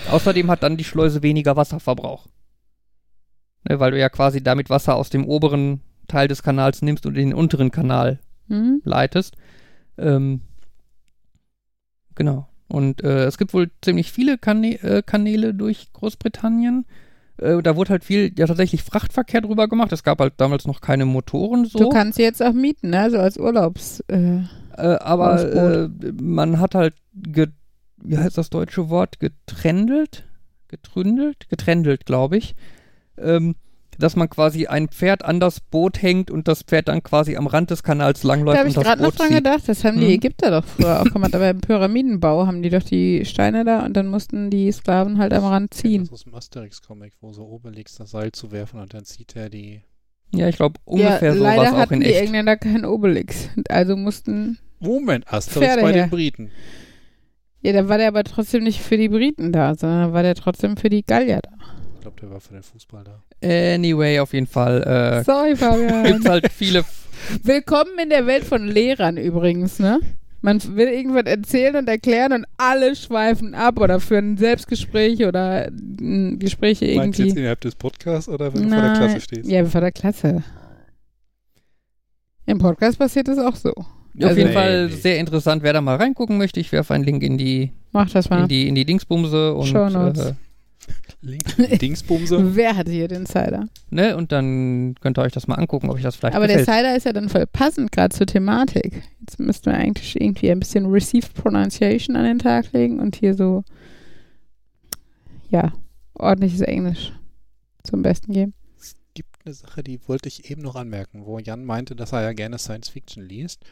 Außerdem 0.09 0.49
hat 0.49 0.63
dann 0.63 0.77
die 0.77 0.83
Schleuse 0.83 1.21
weniger 1.23 1.55
Wasserverbrauch. 1.55 2.27
Ne, 3.67 3.79
weil 3.79 3.91
du 3.91 3.99
ja 3.99 4.09
quasi 4.09 4.41
damit 4.41 4.69
Wasser 4.69 4.95
aus 4.95 5.09
dem 5.09 5.25
oberen 5.25 5.81
Teil 6.07 6.27
des 6.27 6.43
Kanals 6.43 6.81
nimmst 6.81 7.05
und 7.05 7.15
in 7.17 7.29
den 7.29 7.33
unteren 7.37 7.71
Kanal 7.71 8.19
Mhm. 8.47 8.81
leitest. 8.83 9.35
Ähm, 9.97 10.41
genau. 12.15 12.47
Und 12.67 13.03
äh, 13.03 13.25
es 13.25 13.37
gibt 13.37 13.53
wohl 13.53 13.69
ziemlich 13.81 14.11
viele 14.11 14.37
Kanä 14.37 14.75
äh, 14.81 15.01
Kanäle 15.05 15.53
durch 15.53 15.91
Großbritannien. 15.93 16.85
Äh, 17.37 17.61
da 17.61 17.75
wurde 17.75 17.89
halt 17.91 18.03
viel, 18.03 18.31
ja 18.37 18.47
tatsächlich 18.47 18.83
Frachtverkehr 18.83 19.41
drüber 19.41 19.67
gemacht. 19.67 19.91
Es 19.91 20.03
gab 20.03 20.19
halt 20.19 20.33
damals 20.37 20.65
noch 20.67 20.81
keine 20.81 21.05
Motoren 21.05 21.65
so. 21.65 21.79
Du 21.79 21.89
kannst 21.89 22.17
sie 22.17 22.23
jetzt 22.23 22.41
auch 22.41 22.53
mieten, 22.53 22.89
ne? 22.89 23.09
So 23.09 23.17
als 23.19 23.37
Urlaubs. 23.37 24.03
Äh, 24.77 24.97
aber 25.01 25.41
äh, 25.53 25.89
man 26.21 26.59
hat 26.59 26.75
halt, 26.75 26.95
ge 27.13 27.47
wie 28.03 28.17
heißt 28.17 28.37
das 28.37 28.49
deutsche 28.49 28.89
Wort, 28.89 29.19
geträndelt, 29.19 30.25
getründelt, 30.67 31.49
geträndelt, 31.49 32.05
glaube 32.05 32.37
ich, 32.37 32.55
ähm, 33.17 33.55
dass 33.99 34.15
man 34.15 34.29
quasi 34.29 34.65
ein 34.65 34.87
Pferd 34.87 35.23
an 35.23 35.39
das 35.39 35.59
Boot 35.59 36.01
hängt 36.01 36.31
und 36.31 36.47
das 36.47 36.63
Pferd 36.63 36.87
dann 36.87 37.03
quasi 37.03 37.35
am 37.35 37.45
Rand 37.45 37.69
des 37.69 37.83
Kanals 37.83 38.21
da 38.21 38.29
langläuft 38.29 38.57
habe 38.57 38.69
und 38.69 38.75
ich 38.77 38.81
gerade 38.83 39.03
noch 39.03 39.11
dran 39.13 39.27
zieht. 39.27 39.37
gedacht. 39.37 39.63
Das 39.67 39.83
haben 39.83 39.99
die 39.99 40.05
Mhm. 40.07 40.11
Ägypter 40.13 40.49
doch 40.49 40.65
früher 40.65 41.01
auch 41.01 41.11
gemacht. 41.11 41.35
Aber 41.35 41.49
im 41.49 41.61
Pyramidenbau 41.61 42.47
haben 42.47 42.63
die 42.63 42.69
doch 42.69 42.81
die 42.81 43.25
Steine 43.25 43.63
da 43.65 43.85
und 43.85 43.93
dann 43.95 44.07
mussten 44.07 44.49
die 44.49 44.71
Sklaven 44.71 45.19
halt 45.19 45.33
am 45.33 45.43
Rand 45.45 45.73
ziehen. 45.75 46.01
Das 46.03 46.07
ist 46.09 46.13
aus 46.13 46.23
dem 46.23 46.33
Asterix-Comic, 46.33 47.13
wo 47.21 47.33
so 47.33 47.43
Obelix 47.45 47.95
das 47.95 48.09
Seil 48.11 48.31
zu 48.31 48.51
werfen 48.51 48.79
und 48.79 48.93
dann 48.95 49.05
zieht 49.05 49.35
er 49.35 49.49
die. 49.49 49.81
Ja, 50.33 50.47
ich 50.47 50.55
glaube, 50.55 50.79
ungefähr 50.85 51.33
ja, 51.33 51.35
so 51.35 51.43
war 51.43 51.63
es 51.63 51.71
auch 51.71 51.77
hatten 51.77 51.95
in 51.95 51.99
die 52.01 52.07
echt. 52.07 52.21
Engländer 52.21 52.57
keinen 52.57 52.85
Obelix. 52.85 53.49
Also 53.69 53.95
mussten. 53.97 54.59
Moment, 54.79 55.31
Asterix 55.31 55.65
Pferde 55.67 55.81
bei 55.81 55.93
her. 55.93 56.03
den 56.05 56.09
Briten. 56.09 56.51
Ja, 57.61 57.73
da 57.73 57.87
war 57.89 57.97
der 57.97 58.07
aber 58.07 58.23
trotzdem 58.23 58.63
nicht 58.63 58.81
für 58.81 58.97
die 58.97 59.09
Briten 59.09 59.51
da, 59.51 59.75
sondern 59.75 60.13
war 60.13 60.23
der 60.23 60.35
trotzdem 60.35 60.77
für 60.77 60.89
die 60.89 61.03
Gallier 61.05 61.41
da. 61.43 61.51
Ich 61.95 62.01
glaube, 62.01 62.19
der 62.19 62.31
war 62.31 62.39
für 62.39 62.53
den 62.53 62.63
Fußball 62.63 63.03
da. 63.03 63.21
Anyway, 63.47 64.19
auf 64.19 64.33
jeden 64.33 64.47
Fall 64.47 64.81
äh, 64.81 65.23
Sorry, 65.23 65.55
Fabian. 65.55 66.03
gibt's 66.05 66.27
halt 66.27 66.51
viele. 66.51 66.83
Willkommen 67.43 67.91
in 68.01 68.09
der 68.09 68.25
Welt 68.25 68.43
von 68.43 68.67
Lehrern 68.67 69.17
übrigens, 69.17 69.77
ne? 69.77 69.99
Man 70.43 70.59
will 70.75 70.87
irgendwas 70.87 71.25
erzählen 71.25 71.75
und 71.75 71.87
erklären 71.87 72.33
und 72.33 72.45
alle 72.57 72.95
schweifen 72.95 73.53
ab 73.53 73.79
oder 73.79 73.99
führen 73.99 74.33
ein 74.33 74.37
Selbstgespräch 74.37 75.23
oder 75.25 75.69
mm, 75.71 76.39
Gespräche 76.39 76.85
Meinst 76.95 77.19
du 77.19 77.23
irgendwie. 77.23 77.29
jetzt 77.29 77.37
innerhalb 77.37 77.61
des 77.61 77.75
Podcasts 77.75 78.27
oder 78.27 78.51
wenn 78.53 78.63
du 78.63 78.69
vor 78.69 78.81
der. 78.81 78.93
Klasse 78.93 79.21
stehst? 79.21 79.49
Ja, 79.49 79.63
vor 79.65 79.81
der 79.81 79.91
Klasse. 79.91 80.43
Im 82.45 82.57
Podcast 82.57 82.97
passiert 82.97 83.27
es 83.27 83.37
auch 83.37 83.55
so. 83.55 83.69
auf 83.69 83.85
Also- 84.21 84.35
jeden 84.35 84.49
Nee, 84.49 84.53
Fall 84.53 84.87
nee. 84.87 84.93
sehr 84.95 85.19
interessant. 85.19 85.63
Wer 85.63 85.73
da 85.73 85.81
mal 85.81 85.95
reingucken 85.97 86.37
möchte, 86.37 86.59
ich 86.59 86.71
werfe 86.71 86.93
einen 86.95 87.03
Link 87.03 87.21
in 87.23 87.37
die, 87.37 87.71
Mach 87.91 88.09
das 88.09 88.29
mal. 88.29 88.41
in 88.41 88.47
die, 88.47 88.67
in 88.67 88.75
die 88.75 88.85
Dingsbumse 88.85 89.53
und, 89.53 89.67
Shownotes. 89.67 90.25
äh, 90.25 90.33
Links, 91.21 91.55
Dingsbumse. 91.79 92.55
Wer 92.55 92.75
hatte 92.75 92.91
hier 92.91 93.07
den 93.07 93.25
Cider? 93.25 93.67
ne, 93.91 94.17
und 94.17 94.31
dann 94.31 94.95
könnt 95.01 95.19
ihr 95.19 95.21
euch 95.21 95.31
das 95.33 95.47
mal 95.47 95.55
angucken, 95.55 95.89
ob 95.89 95.95
euch 95.95 96.01
das 96.01 96.15
vielleicht 96.15 96.35
Aber 96.35 96.47
der 96.47 96.57
gefällt. 96.57 96.77
Cider 96.77 96.95
ist 96.95 97.05
ja 97.05 97.13
dann 97.13 97.29
voll 97.29 97.45
passend 97.45 97.91
gerade 97.91 98.15
zur 98.15 98.25
Thematik. 98.25 99.03
Jetzt 99.19 99.39
müssten 99.39 99.67
wir 99.67 99.75
eigentlich 99.77 100.19
irgendwie 100.19 100.51
ein 100.51 100.59
bisschen 100.59 100.87
Received 100.87 101.33
Pronunciation 101.35 102.15
an 102.15 102.23
den 102.25 102.39
Tag 102.39 102.73
legen 102.73 102.99
und 102.99 103.15
hier 103.15 103.35
so, 103.35 103.63
ja, 105.49 105.73
ordentliches 106.15 106.61
Englisch 106.61 107.13
zum 107.83 108.01
Besten 108.01 108.33
geben. 108.33 108.53
Es 108.79 108.95
gibt 109.13 109.45
eine 109.45 109.53
Sache, 109.53 109.83
die 109.83 109.99
wollte 110.07 110.27
ich 110.27 110.49
eben 110.49 110.63
noch 110.63 110.75
anmerken, 110.75 111.25
wo 111.25 111.37
Jan 111.37 111.65
meinte, 111.65 111.95
dass 111.95 112.13
er 112.13 112.23
ja 112.23 112.33
gerne 112.33 112.57
Science 112.57 112.89
Fiction 112.89 113.23
liest. 113.23 113.63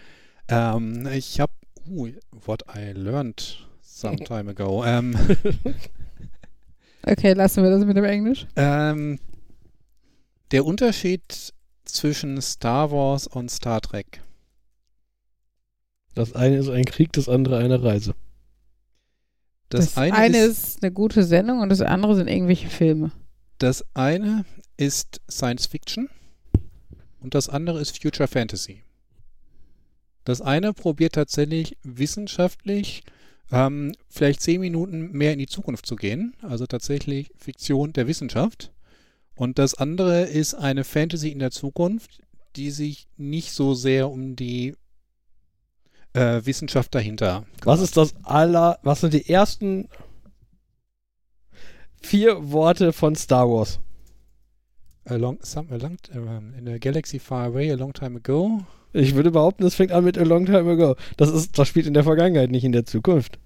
Ähm, 0.50 1.08
ich 1.12 1.40
habe, 1.40 1.52
uh, 1.88 2.10
what 2.46 2.64
I 2.76 2.92
learned 2.92 3.66
some 3.82 4.18
time 4.24 4.52
ago. 4.52 4.84
Ähm, 4.86 5.16
Okay, 7.04 7.34
lassen 7.34 7.64
wir 7.64 7.70
das 7.72 7.86
mit 7.86 7.98
dem 7.98 8.06
Englisch. 8.06 8.48
ähm, 8.56 9.20
der 10.52 10.66
Unterschied 10.66 11.54
zwischen 11.86 12.42
Star 12.42 12.92
Wars 12.92 13.28
und 13.28 13.50
Star 13.50 13.82
Trek. 13.82 14.22
Das 16.16 16.34
eine 16.34 16.58
ist 16.58 16.70
ein 16.70 16.86
Krieg, 16.86 17.14
das 17.14 17.30
andere 17.30 17.58
eine 17.58 17.82
Reise. 17.84 18.14
Das, 19.70 19.98
eine, 19.98 20.38
ist, 20.40 20.68
ist 20.68 20.84
eine 20.84 20.92
gute 20.92 21.24
Sendung 21.24 21.60
und 21.60 21.70
das 21.70 21.82
andere 21.82 22.16
sind 22.16 22.28
irgendwelche 22.28 22.70
Filme. 22.70 23.12
das 23.60 23.86
eine 23.94 24.44
ist 24.78 25.22
Science 25.30 25.68
Fiction 25.68 26.10
und 27.22 27.36
das 27.36 27.50
andere 27.50 27.80
ist 27.80 28.02
Future 28.02 28.28
Fantasy. 28.28 28.84
Das 30.24 30.42
eine 30.42 30.74
probiert 30.74 31.14
tatsächlich 31.14 31.78
wissenschaftlich 31.84 33.04
ähm, 33.52 33.94
vielleicht 34.10 34.42
zehn 34.42 34.62
Minuten 34.62 35.12
mehr 35.12 35.34
in 35.34 35.40
die 35.40 35.48
Zukunft 35.48 35.86
zu 35.86 35.96
gehen, 35.96 36.36
also 36.42 36.66
tatsächlich 36.66 37.32
Fiktion 37.38 37.94
der 37.94 38.08
Wissenschaft. 38.08 38.72
Und 39.36 39.58
das 39.58 39.74
andere 39.74 40.24
ist 40.24 40.54
eine 40.54 40.84
Fantasy 40.84 41.30
in 41.30 41.40
der 41.40 41.52
Zukunft, 41.52 42.22
die 42.56 42.72
sich 42.72 43.08
nicht 43.18 43.52
so 43.54 43.74
sehr 43.74 44.10
um 44.10 44.36
die 44.36 44.76
äh, 46.14 46.42
Wissenschaft 46.44 46.94
dahinter. 46.94 47.46
Was 47.64 47.80
ist 47.82 47.98
das 47.98 48.14
aller, 48.24 48.80
was 48.84 49.02
sind 49.02 49.14
die 49.14 49.30
ersten 49.30 49.88
vier 52.02 52.52
Worte 52.52 52.94
von 52.94 53.16
Star 53.16 53.50
Wars? 53.50 53.80
A 55.06 55.16
long, 55.16 55.40
some, 55.42 55.68
a 55.72 55.78
long, 55.78 55.98
in 56.58 56.68
a 56.68 56.78
galaxy 56.78 57.20
far 57.20 57.46
away, 57.46 57.72
a 57.72 57.76
long 57.76 57.94
time 57.94 58.18
ago. 58.18 58.66
Ich 58.94 59.16
würde 59.16 59.32
behaupten, 59.32 59.64
das 59.64 59.76
fängt 59.76 59.92
an 59.92 60.04
mit 60.04 60.18
A 60.18 60.24
Long 60.24 60.46
Time 60.46 60.72
Ago. 60.72 60.96
Das 61.18 61.30
ist, 61.30 61.58
das 61.58 61.68
spielt 61.68 61.86
in 61.86 61.94
der 61.94 62.04
Vergangenheit, 62.04 62.50
nicht 62.50 62.64
in 62.64 62.72
der 62.72 62.86
Zukunft. 62.86 63.38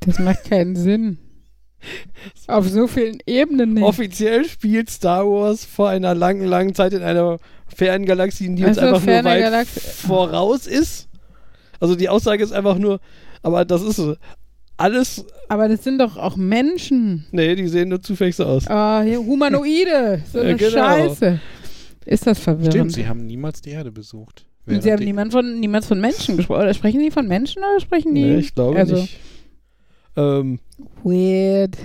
Das 0.00 0.18
macht 0.18 0.44
keinen 0.44 0.74
Sinn. 0.74 1.18
Auf 2.46 2.66
so 2.68 2.86
vielen 2.86 3.18
Ebenen 3.26 3.74
nicht. 3.74 3.84
Offiziell 3.84 4.46
spielt 4.46 4.88
Star 4.88 5.26
Wars 5.26 5.64
vor 5.64 5.90
einer 5.90 6.14
langen, 6.14 6.46
langen 6.46 6.74
Zeit 6.74 6.94
in 6.94 7.02
einer 7.02 7.38
fernen 7.66 8.06
Galaxie, 8.06 8.54
die 8.54 8.64
uns 8.64 8.78
Ach 8.78 8.82
so, 8.82 8.94
einfach 8.94 9.06
nur 9.06 9.24
weit 9.24 9.42
Galaxie. 9.42 9.80
voraus 9.80 10.66
ist. 10.66 11.08
Also 11.78 11.94
die 11.94 12.08
Aussage 12.08 12.42
ist 12.42 12.52
einfach 12.52 12.78
nur, 12.78 13.00
aber 13.42 13.66
das 13.66 13.82
ist 13.82 14.00
alles, 14.78 15.26
Aber 15.48 15.68
das 15.68 15.84
sind 15.84 15.98
doch 15.98 16.16
auch 16.16 16.36
Menschen. 16.36 17.24
nee, 17.30 17.54
die 17.54 17.68
sehen 17.68 17.88
nur 17.88 18.02
zufällig 18.02 18.36
so 18.36 18.44
aus. 18.44 18.66
Ah, 18.68 19.02
hier, 19.02 19.18
Humanoide. 19.18 20.22
So 20.32 20.38
Ja, 20.42 20.44
eine 20.44 20.56
genau. 20.56 20.70
Scheiße. 20.70 21.40
Ist 22.04 22.26
das 22.26 22.38
verwirrend? 22.38 22.72
Stimmt, 22.72 22.92
sie 22.92 23.06
haben 23.06 23.26
niemals 23.26 23.60
die 23.60 23.70
Erde 23.70 23.92
besucht. 23.92 24.46
Und 24.66 24.82
sie 24.82 24.92
haben 24.92 25.04
niemand 25.04 25.32
von, 25.32 25.60
niemals 25.60 25.86
von 25.86 26.00
Menschen 26.00 26.36
gesprochen. 26.36 26.62
Oder 26.62 26.74
sprechen 26.74 27.00
die 27.00 27.10
von 27.10 27.28
Menschen 27.28 27.62
oder 27.62 27.80
sprechen 27.80 28.14
die? 28.14 28.22
Nee, 28.22 28.38
ich 28.38 28.54
glaube 28.54 28.78
also, 28.78 28.96
nicht. 28.96 29.18
Ähm, 30.16 30.58
Weird. 31.04 31.76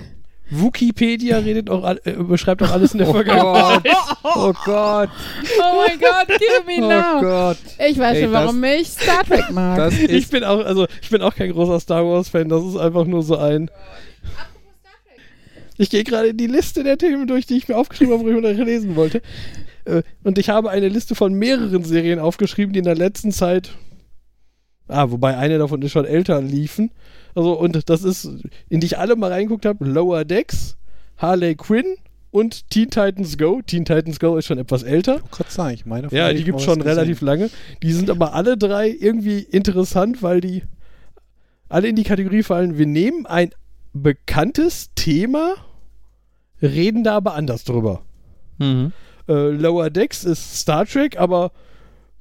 Wikipedia 0.54 1.38
redet 1.38 1.70
auch, 1.70 1.82
all- 1.84 2.00
äh, 2.04 2.12
beschreibt 2.12 2.62
auch 2.62 2.70
alles 2.70 2.92
in 2.92 2.98
der 2.98 3.08
Oh 3.08 3.12
Vergangenheit. 3.12 3.82
Oh 4.22 4.52
Gott. 4.64 5.08
Oh 5.58 5.76
mein 5.86 5.98
Gott, 5.98 6.28
kill 6.38 6.64
me 6.66 6.84
Oh 6.84 6.88
now. 6.88 7.20
Gott. 7.20 7.56
Ich 7.88 7.98
weiß 7.98 8.16
Ey, 8.16 8.24
schon, 8.24 8.32
warum 8.32 8.64
ich 8.64 8.88
Star 8.88 9.24
Trek 9.24 9.50
mag. 9.50 9.76
Das 9.78 9.98
Ich 9.98 10.28
bin 10.28 10.44
auch, 10.44 10.64
also 10.64 10.86
ich 11.00 11.10
bin 11.10 11.22
auch 11.22 11.34
kein 11.34 11.52
großer 11.52 11.80
Star 11.80 12.04
Wars 12.04 12.28
Fan. 12.28 12.48
Das 12.48 12.62
ist 12.64 12.76
einfach 12.76 13.04
nur 13.06 13.22
so 13.22 13.36
ein. 13.36 13.70
Ich 15.78 15.90
gehe 15.90 16.04
gerade 16.04 16.28
in 16.28 16.36
die 16.36 16.46
Liste 16.46 16.84
der 16.84 16.98
Themen 16.98 17.26
durch, 17.26 17.46
die 17.46 17.56
ich 17.56 17.66
mir 17.66 17.76
aufgeschrieben 17.76 18.12
habe, 18.14 18.24
wo 18.24 18.28
ich 18.28 18.40
mal 18.40 18.52
lesen 18.64 18.94
wollte. 18.94 19.22
Äh, 19.84 20.02
Und 20.22 20.38
ich 20.38 20.48
habe 20.48 20.70
eine 20.70 20.88
Liste 20.88 21.14
von 21.14 21.32
mehreren 21.32 21.82
Serien 21.84 22.18
aufgeschrieben, 22.18 22.72
die 22.72 22.78
in 22.80 22.84
der 22.84 22.94
letzten 22.94 23.32
Zeit. 23.32 23.70
Ah, 24.88 25.10
wobei 25.10 25.36
eine 25.36 25.58
davon 25.58 25.80
ist 25.82 25.92
schon 25.92 26.04
älter 26.04 26.40
liefen. 26.42 26.90
Also, 27.34 27.52
und 27.58 27.88
das 27.88 28.02
ist, 28.04 28.28
in 28.68 28.80
die 28.80 28.86
ich 28.86 28.98
alle 28.98 29.16
mal 29.16 29.30
reingeguckt 29.32 29.64
habe: 29.66 29.84
Lower 29.84 30.24
Decks, 30.24 30.76
Harley 31.18 31.54
Quinn 31.54 31.96
und 32.30 32.68
Teen 32.70 32.90
Titans 32.90 33.38
Go. 33.38 33.60
Teen 33.62 33.84
Titans 33.84 34.18
Go 34.18 34.36
ist 34.36 34.46
schon 34.46 34.58
etwas 34.58 34.82
älter. 34.82 35.20
Ich 35.24 35.30
gerade 35.30 35.50
sagen, 35.50 35.74
ich 35.74 35.86
meine, 35.86 36.08
Ja, 36.10 36.32
die 36.32 36.44
gibt 36.44 36.58
mal 36.58 36.64
schon 36.64 36.80
relativ 36.82 37.20
gesehen. 37.20 37.26
lange. 37.26 37.50
Die 37.82 37.92
sind 37.92 38.10
aber 38.10 38.34
alle 38.34 38.56
drei 38.58 38.88
irgendwie 38.90 39.38
interessant, 39.40 40.22
weil 40.22 40.40
die 40.40 40.62
alle 41.68 41.88
in 41.88 41.96
die 41.96 42.04
Kategorie 42.04 42.42
fallen, 42.42 42.76
wir 42.76 42.86
nehmen 42.86 43.24
ein 43.24 43.50
bekanntes 43.94 44.90
Thema, 44.94 45.54
reden 46.60 47.04
da 47.04 47.16
aber 47.16 47.34
anders 47.34 47.64
drüber. 47.64 48.02
Mhm. 48.58 48.92
Äh, 49.28 49.50
Lower 49.50 49.88
Decks 49.90 50.24
ist 50.24 50.56
Star 50.58 50.84
Trek, 50.86 51.18
aber 51.18 51.52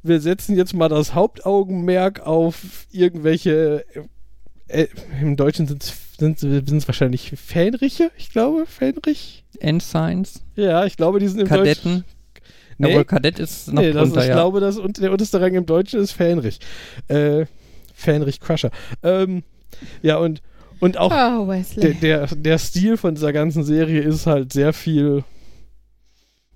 wir 0.04 0.20
setzen 0.20 0.56
jetzt 0.56 0.74
mal 0.74 0.90
das 0.90 1.14
Hauptaugenmerk 1.14 2.22
auf 2.22 2.88
irgendwelche, 2.92 3.86
äh, 4.68 4.84
äh, 4.84 4.88
im 5.22 5.36
Deutschen 5.36 5.68
sind 5.68 5.84
es 6.44 6.88
wahrscheinlich 6.88 7.34
Fähnriche, 7.36 8.12
ich 8.18 8.32
glaube, 8.32 8.66
Fähnrich. 8.66 9.44
Ensigns, 9.60 10.44
Ja, 10.56 10.86
ich 10.86 10.98
glaube, 10.98 11.20
die 11.20 11.28
sind 11.28 11.42
im 11.42 11.48
Kadetten. 11.48 11.92
Deutschen. 11.92 12.06
Nee, 12.78 13.04
Kadett 13.04 13.38
ist 13.38 13.72
noch 13.72 13.82
nee, 13.82 13.92
das, 13.92 14.08
drunter, 14.08 14.22
ich 14.22 14.28
ja. 14.30 14.34
glaube, 14.34 14.60
das, 14.60 14.78
und 14.78 14.98
der 15.00 15.12
unterste 15.12 15.40
Rang 15.40 15.54
im 15.54 15.68
Deutschen 15.68 16.00
ist 16.00 16.14
Fähnrich. 16.14 16.60
Äh, 17.08 17.46
Fähnrich 17.94 18.40
Crusher. 18.40 18.72
Ähm, 19.04 19.44
ja, 20.02 20.18
und, 20.18 20.42
und 20.80 20.98
auch 20.98 21.12
Oh, 21.12 21.54
der, 21.78 21.94
der, 21.94 22.28
der 22.28 22.58
Stil 22.58 22.98
von 22.98 23.14
dieser 23.14 23.34
ganzen 23.34 23.64
Serie 23.64 24.02
ist 24.02 24.26
halt 24.26 24.52
sehr 24.52 24.74
viel 24.74 25.24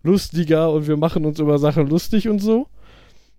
lustiger 0.01 0.71
und 0.71 0.87
wir 0.87 0.97
machen 0.97 1.25
uns 1.25 1.39
über 1.39 1.59
Sachen 1.59 1.87
lustig 1.87 2.27
und 2.27 2.39
so. 2.39 2.67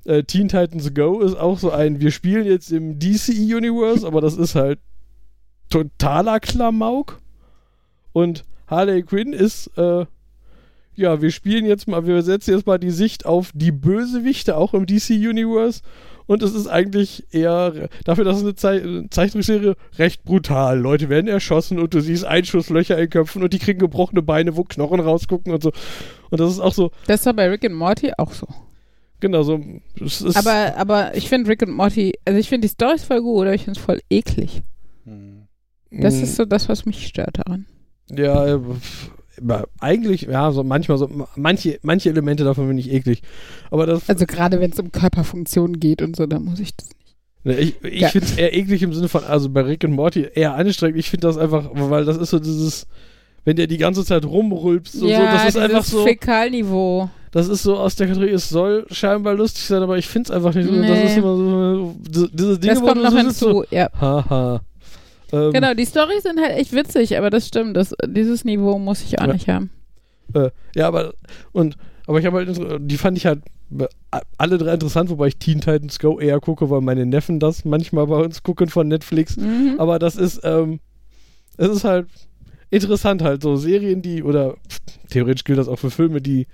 Äh, 0.06 0.22
Teen 0.22 0.48
Titans 0.48 0.94
Go 0.94 1.20
ist 1.20 1.34
auch 1.34 1.58
so 1.58 1.70
ein, 1.70 2.00
wir 2.00 2.10
spielen 2.10 2.46
jetzt 2.46 2.70
im 2.70 2.98
DC-Universe, 2.98 4.06
aber 4.06 4.20
das 4.20 4.36
ist 4.36 4.54
halt 4.54 4.78
totaler 5.68 6.40
Klamauk. 6.40 7.20
Und 8.12 8.44
Harley 8.68 9.02
Quinn 9.02 9.32
ist, 9.32 9.70
äh, 9.76 10.06
ja, 10.94 11.20
wir 11.20 11.30
spielen 11.30 11.66
jetzt 11.66 11.88
mal, 11.88 12.06
wir 12.06 12.22
setzen 12.22 12.52
jetzt 12.52 12.66
mal 12.66 12.78
die 12.78 12.90
Sicht 12.90 13.26
auf 13.26 13.50
die 13.52 13.72
Bösewichte 13.72 14.56
auch 14.56 14.74
im 14.74 14.86
DC-Universe. 14.86 15.82
Und 16.26 16.42
es 16.42 16.54
ist 16.54 16.66
eigentlich 16.66 17.24
eher, 17.30 17.88
dafür, 18.04 18.24
dass 18.24 18.38
es 18.38 18.42
eine 18.42 18.54
Zei 18.56 19.06
Zeichentrickserie, 19.10 19.76
recht 19.98 20.24
brutal. 20.24 20.78
Leute 20.78 21.08
werden 21.08 21.28
erschossen 21.28 21.78
und 21.78 21.94
du 21.94 22.00
siehst 22.00 22.24
Einschusslöcher 22.24 22.98
in 22.98 23.10
Köpfen 23.10 23.42
und 23.42 23.52
die 23.52 23.60
kriegen 23.60 23.78
gebrochene 23.78 24.22
Beine, 24.22 24.56
wo 24.56 24.64
Knochen 24.64 24.98
rausgucken 24.98 25.52
und 25.52 25.62
so. 25.62 25.70
Und 26.30 26.40
das 26.40 26.50
ist 26.50 26.60
auch 26.60 26.74
so, 26.74 26.90
Das 27.06 27.22
doch 27.22 27.32
bei 27.32 27.48
Rick 27.48 27.64
and 27.64 27.76
Morty 27.76 28.12
auch 28.16 28.32
so. 28.32 28.48
Genau 29.20 29.42
so. 29.42 29.60
Aber, 30.34 30.76
aber 30.76 31.16
ich 31.16 31.28
finde 31.28 31.50
Rick 31.50 31.62
und 31.62 31.72
Morty, 31.72 32.12
also 32.24 32.38
ich 32.38 32.48
finde 32.48 32.66
die 32.68 32.72
Storys 32.72 33.04
voll 33.04 33.22
gut, 33.22 33.46
aber 33.46 33.54
ich 33.54 33.64
finde 33.64 33.78
es 33.78 33.84
voll 33.84 34.00
eklig. 34.10 34.62
Hm. 35.04 35.46
Das 35.90 36.14
ist 36.14 36.36
so 36.36 36.44
das, 36.44 36.68
was 36.68 36.84
mich 36.84 37.06
stört 37.06 37.38
daran. 37.38 37.66
Ja, 38.10 38.46
äh, 38.56 38.60
eigentlich, 39.80 40.22
ja, 40.22 40.50
so 40.52 40.62
manchmal 40.64 40.98
so, 40.98 41.10
manche, 41.36 41.78
manche 41.82 42.08
Elemente 42.10 42.44
davon 42.44 42.66
finde 42.68 42.80
ich 42.80 42.92
eklig. 42.92 43.22
Aber 43.70 43.86
das, 43.86 44.08
Also 44.08 44.26
gerade 44.26 44.60
wenn 44.60 44.72
es 44.72 44.78
um 44.78 44.92
Körperfunktionen 44.92 45.78
geht 45.78 46.02
und 46.02 46.16
so, 46.16 46.26
dann 46.26 46.44
muss 46.44 46.60
ich 46.60 46.74
das 46.76 46.88
nicht. 46.88 47.16
Ne, 47.44 47.58
Ich, 47.58 47.74
ich 47.84 48.00
Ja. 48.00 48.08
finde 48.08 48.26
es 48.26 48.36
eher 48.36 48.54
eklig 48.54 48.82
im 48.82 48.92
Sinne 48.92 49.08
von, 49.08 49.24
also 49.24 49.48
bei 49.50 49.62
Rick 49.62 49.84
und 49.84 49.92
Morty 49.92 50.26
eher 50.34 50.54
anstrengend. 50.54 50.98
Ich 50.98 51.10
finde 51.10 51.26
das 51.28 51.36
einfach, 51.38 51.70
weil 51.72 52.04
das 52.04 52.16
ist 52.16 52.30
so 52.30 52.38
dieses, 52.38 52.86
wenn 53.44 53.56
der 53.56 53.66
die 53.66 53.78
ganze 53.78 54.04
Zeit 54.04 54.24
rumrülpst 54.24 54.94
und 54.96 55.00
so, 55.02 55.06
das 55.08 55.48
ist 55.48 55.56
einfach 55.56 55.84
so, 55.84 56.04
Fäkalniveau. 56.04 57.08
Das 57.36 57.48
ist 57.48 57.62
so 57.64 57.76
aus 57.76 57.96
der 57.96 58.06
Kategorie, 58.06 58.30
es 58.32 58.48
soll 58.48 58.86
scheinbar 58.90 59.34
lustig 59.34 59.64
sein, 59.64 59.82
aber 59.82 59.98
ich 59.98 60.08
finde 60.08 60.28
es 60.28 60.30
einfach 60.30 60.54
nicht. 60.54 60.66
so. 60.68 60.74
Das 60.74 60.88
Nee. 60.88 61.04
ist 61.04 61.16
immer 61.18 61.36
so, 61.36 61.94
diese- 62.00 62.58
Dinge, 62.58 62.74
Das 62.74 62.82
kommt 62.82 63.02
noch 63.02 63.10
so 63.10 63.16
hinzu, 63.18 63.64
ja. 63.70 63.90
so, 63.92 64.00
haha. 64.00 64.60
Ähm, 65.32 65.52
Genau, 65.52 65.74
die 65.74 65.84
Storys 65.84 66.22
sind 66.22 66.40
halt 66.40 66.56
echt 66.56 66.72
witzig, 66.72 67.18
aber 67.18 67.28
das 67.30 67.46
stimmt. 67.48 67.76
Das, 67.76 67.94
dieses 68.06 68.44
Niveau 68.44 68.78
muss 68.78 69.02
ich 69.02 69.18
auch 69.18 69.26
Ja. 69.26 69.32
nicht 69.34 69.48
haben. 69.48 69.70
Äh, 70.34 70.50
ja, 70.74 70.88
aber 70.88 71.12
und 71.52 71.76
aber 72.06 72.20
ich 72.20 72.24
habe 72.26 72.38
halt 72.38 72.58
die 72.90 72.96
fand 72.96 73.18
ich 73.18 73.26
halt 73.26 73.40
alle 74.38 74.58
drei 74.58 74.74
interessant, 74.74 75.10
wobei 75.10 75.26
ich 75.26 75.36
Teen 75.38 75.60
Titans 75.60 75.98
Go 75.98 76.18
eher 76.20 76.38
gucke, 76.40 76.70
weil 76.70 76.80
meine 76.80 77.04
Neffen 77.04 77.38
das 77.40 77.64
manchmal 77.64 78.06
bei 78.06 78.16
uns 78.16 78.42
gucken 78.44 78.68
von 78.68 78.88
Netflix. 78.88 79.36
Mhm. 79.36 79.74
Aber 79.78 79.98
das 79.98 80.16
ist, 80.16 80.40
ähm, 80.44 80.78
es 81.58 81.68
ist 81.68 81.84
halt 81.84 82.06
interessant 82.70 83.22
halt, 83.22 83.42
so 83.42 83.56
Serien, 83.56 84.00
die, 84.02 84.22
oder 84.22 84.52
pff, 84.68 84.78
theoretisch 85.10 85.44
gilt 85.44 85.58
das 85.58 85.68
auch 85.68 85.78
für 85.80 85.90
Filme, 85.90 86.20
die 86.22 86.46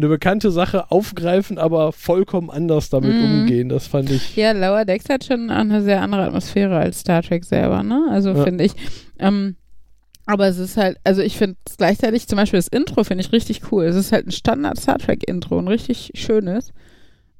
eine 0.00 0.08
bekannte 0.08 0.50
Sache 0.50 0.90
aufgreifen, 0.90 1.58
aber 1.58 1.92
vollkommen 1.92 2.50
anders 2.50 2.88
damit 2.90 3.18
Mhm. 3.18 3.24
umgehen. 3.24 3.68
Das 3.68 3.86
fand 3.86 4.10
ich. 4.10 4.34
Ja, 4.36 4.52
Lower 4.52 4.84
Decks 4.84 5.08
hat 5.08 5.24
schon 5.24 5.50
eine 5.50 5.82
sehr 5.82 6.00
andere 6.02 6.22
Atmosphäre 6.22 6.78
als 6.78 7.00
Star 7.00 7.22
Trek 7.22 7.44
selber, 7.44 7.82
ne? 7.82 8.06
Also 8.10 8.30
Ja. 8.30 8.44
finde 8.44 8.64
ich. 8.64 8.72
Ähm, 9.18 9.56
aber 10.26 10.46
es 10.48 10.58
ist 10.58 10.76
halt, 10.76 10.96
also 11.04 11.22
ich 11.22 11.36
finde 11.36 11.56
es 11.66 11.76
gleichzeitig, 11.76 12.26
zum 12.28 12.36
Beispiel 12.36 12.58
das 12.58 12.68
Intro 12.68 13.04
finde 13.04 13.24
ich 13.24 13.32
richtig 13.32 13.70
cool. 13.72 13.84
Es 13.84 13.96
ist 13.96 14.12
halt 14.12 14.26
ein 14.26 14.32
Standard 14.32 14.78
Star 14.80 14.98
Trek 14.98 15.28
Intro, 15.28 15.58
ein 15.58 15.68
richtig 15.68 16.12
schönes. 16.14 16.72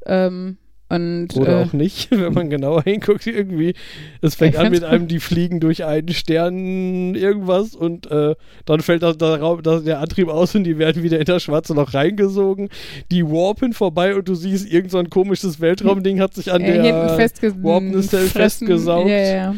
Ähm, 0.06 0.58
und 0.90 1.28
Oder 1.36 1.60
äh, 1.60 1.64
auch 1.64 1.72
nicht, 1.72 2.10
wenn 2.10 2.32
man 2.32 2.50
genauer 2.50 2.82
hinguckt, 2.82 3.26
irgendwie. 3.26 3.74
Es 4.20 4.34
fängt 4.34 4.56
an 4.56 4.72
mit 4.72 4.82
einem, 4.82 5.06
die 5.06 5.20
fliegen 5.20 5.60
durch 5.60 5.84
einen 5.84 6.08
Stern 6.08 7.14
irgendwas 7.14 7.76
und 7.76 8.10
äh, 8.10 8.34
dann 8.64 8.80
fällt 8.80 9.02
das, 9.02 9.16
der, 9.16 9.40
Raum, 9.40 9.62
das, 9.62 9.84
der 9.84 10.00
Antrieb 10.00 10.28
aus 10.28 10.54
und 10.56 10.64
die 10.64 10.78
werden 10.78 11.02
wieder 11.04 11.18
in 11.18 11.24
das 11.24 11.44
schwarze 11.44 11.74
Loch 11.74 11.94
reingesogen. 11.94 12.68
Die 13.12 13.24
warpen 13.24 13.72
vorbei 13.72 14.16
und 14.16 14.28
du 14.28 14.34
siehst, 14.34 14.70
irgend 14.70 14.90
so 14.90 14.98
ein 14.98 15.10
komisches 15.10 15.60
Weltraumding 15.60 16.20
hat 16.20 16.34
sich 16.34 16.50
an 16.52 16.60
äh, 16.60 16.82
der 16.82 17.10
festge 17.10 17.54
Warp 17.62 17.84
Nacelle 17.84 18.26
fressen. 18.26 18.66
festgesaugt. 18.66 19.08
Ja, 19.08 19.18
ja. 19.18 19.54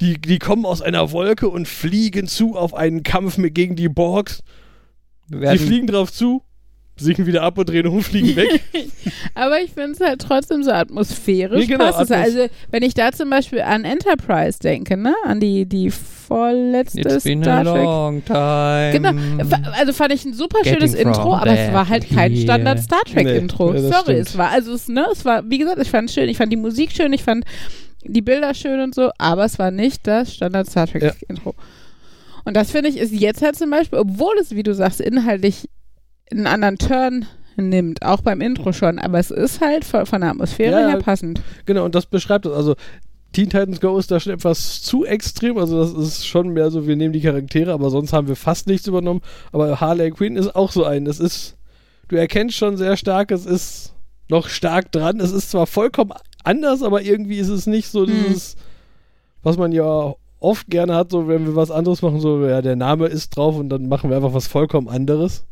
Die, 0.00 0.18
die 0.18 0.38
kommen 0.38 0.64
aus 0.64 0.80
einer 0.80 1.12
Wolke 1.12 1.48
und 1.48 1.68
fliegen 1.68 2.26
zu 2.26 2.56
auf 2.56 2.72
einen 2.72 3.02
Kampf 3.02 3.36
mit, 3.36 3.54
gegen 3.54 3.76
die 3.76 3.90
Borgs. 3.90 4.42
Die 5.28 5.40
Werden, 5.40 5.58
fliegen 5.58 5.86
drauf 5.86 6.10
zu, 6.10 6.42
sinken 7.00 7.26
wieder 7.26 7.42
ab 7.42 7.58
und 7.58 7.68
drehen 7.68 7.86
um, 7.86 8.02
fliegen 8.02 8.36
weg. 8.36 8.60
Aber 9.34 9.60
ich 9.60 9.72
finde 9.72 9.92
es 9.92 10.00
halt 10.00 10.20
trotzdem 10.20 10.62
so 10.62 10.70
atmosphärisch. 10.70 11.60
Nee, 11.60 11.66
genau. 11.66 11.86
Atmos- 11.86 12.12
Also, 12.12 12.46
wenn 12.70 12.82
ich 12.82 12.94
da 12.94 13.12
zum 13.12 13.30
Beispiel 13.30 13.60
an 13.62 13.84
Enterprise 13.84 14.58
denke, 14.58 14.96
ne? 14.96 15.14
An 15.24 15.40
die, 15.40 15.66
die 15.66 15.90
vorletzte 15.90 17.00
It's 17.00 17.24
been 17.24 17.42
Star 17.42 17.58
a 17.66 17.72
Trek. 17.72 17.82
long 17.84 18.24
time. 18.24 18.90
Genau, 18.92 19.72
also 19.78 19.92
fand 19.92 20.12
ich 20.12 20.24
ein 20.24 20.34
super 20.34 20.58
schönes 20.64 20.94
Intro, 20.94 21.34
aber 21.34 21.50
es 21.50 21.72
war 21.72 21.88
halt 21.88 22.08
kein 22.08 22.32
here. 22.32 22.42
Standard 22.42 22.78
Star 22.80 23.00
Trek 23.04 23.24
Nee, 23.26 23.36
Intro. 23.38 23.74
ja, 23.74 23.80
Sorry, 23.80 24.02
stimmt. 24.02 24.18
es 24.28 24.38
war 24.38 24.50
also 24.50 24.72
es, 24.74 24.88
ne, 24.88 25.06
es 25.12 25.24
war 25.24 25.42
wie 25.50 25.58
gesagt, 25.58 25.80
ich 25.82 25.90
fand 25.90 26.08
es 26.08 26.14
schön, 26.14 26.28
ich 26.28 26.36
fand 26.36 26.52
die 26.52 26.56
Musik 26.56 26.92
schön, 26.92 27.12
ich 27.12 27.22
fand 27.24 27.44
die 28.04 28.22
Bilder 28.22 28.54
schön 28.54 28.80
und 28.80 28.94
so, 28.94 29.10
aber 29.18 29.44
es 29.44 29.58
war 29.58 29.70
nicht 29.70 30.06
das 30.06 30.32
Standard 30.34 30.68
Star 30.70 30.86
Trek 30.86 31.02
Ja. 31.02 31.12
Intro. 31.28 31.54
Und 32.44 32.56
das 32.56 32.70
finde 32.70 32.88
ich 32.88 32.96
ist 32.96 33.12
jetzt 33.12 33.42
halt 33.42 33.56
zum 33.56 33.70
Beispiel, 33.70 33.98
obwohl 33.98 34.38
es, 34.40 34.52
wie 34.54 34.62
du 34.62 34.72
sagst, 34.72 35.00
inhaltlich 35.00 35.68
einen 36.30 36.46
anderen 36.46 36.78
Turn 36.78 37.26
nimmt, 37.56 38.02
auch 38.02 38.20
beim 38.22 38.40
Intro 38.40 38.72
schon, 38.72 38.98
aber 38.98 39.18
es 39.18 39.30
ist 39.30 39.60
halt 39.60 39.84
von, 39.84 40.06
von 40.06 40.20
der 40.20 40.30
Atmosphäre 40.30 40.80
Ja, 40.80 40.88
her 40.88 40.98
passend. 40.98 41.42
Genau, 41.66 41.84
und 41.84 41.94
das 41.94 42.06
beschreibt 42.06 42.46
es. 42.46 42.52
Also, 42.52 42.74
Teen 43.32 43.50
Titans 43.50 43.80
Go 43.80 43.96
ist 43.98 44.10
da 44.10 44.18
schon 44.18 44.32
etwas 44.32 44.82
zu 44.82 45.04
extrem. 45.04 45.58
Also, 45.58 45.78
das 45.80 45.92
ist 45.92 46.26
schon 46.26 46.48
mehr 46.48 46.70
so, 46.70 46.86
wir 46.86 46.96
nehmen 46.96 47.12
die 47.12 47.20
Charaktere, 47.20 47.72
aber 47.72 47.90
sonst 47.90 48.12
haben 48.12 48.28
wir 48.28 48.36
fast 48.36 48.66
nichts 48.66 48.86
übernommen. 48.86 49.20
Aber 49.52 49.80
Harley 49.80 50.10
Quinn 50.10 50.36
ist 50.36 50.56
auch 50.56 50.72
so 50.72 50.84
ein. 50.84 51.06
Es 51.06 51.20
ist, 51.20 51.56
du 52.08 52.16
erkennst 52.16 52.56
schon 52.56 52.76
sehr 52.76 52.96
stark, 52.96 53.30
es 53.30 53.46
ist 53.46 53.94
noch 54.28 54.48
stark 54.48 54.90
dran. 54.90 55.20
Es 55.20 55.32
ist 55.32 55.50
zwar 55.50 55.66
vollkommen 55.66 56.12
anders, 56.42 56.82
aber 56.82 57.02
irgendwie 57.02 57.38
ist 57.38 57.48
es 57.50 57.66
nicht 57.66 57.88
so 57.88 58.06
Hm. 58.06 58.06
dieses, 58.06 58.56
was 59.42 59.58
man 59.58 59.72
ja 59.72 60.14
oft 60.40 60.66
gerne 60.68 60.94
hat, 60.94 61.10
so 61.10 61.28
wenn 61.28 61.44
wir 61.46 61.54
was 61.54 61.70
anderes 61.70 62.02
machen, 62.02 62.20
so, 62.20 62.44
ja, 62.46 62.62
der 62.62 62.76
Name 62.76 63.06
ist 63.06 63.36
drauf 63.36 63.56
und 63.58 63.68
dann 63.68 63.88
machen 63.88 64.08
wir 64.10 64.16
einfach 64.16 64.34
was 64.34 64.46
vollkommen 64.46 64.88
anderes. 64.88 65.44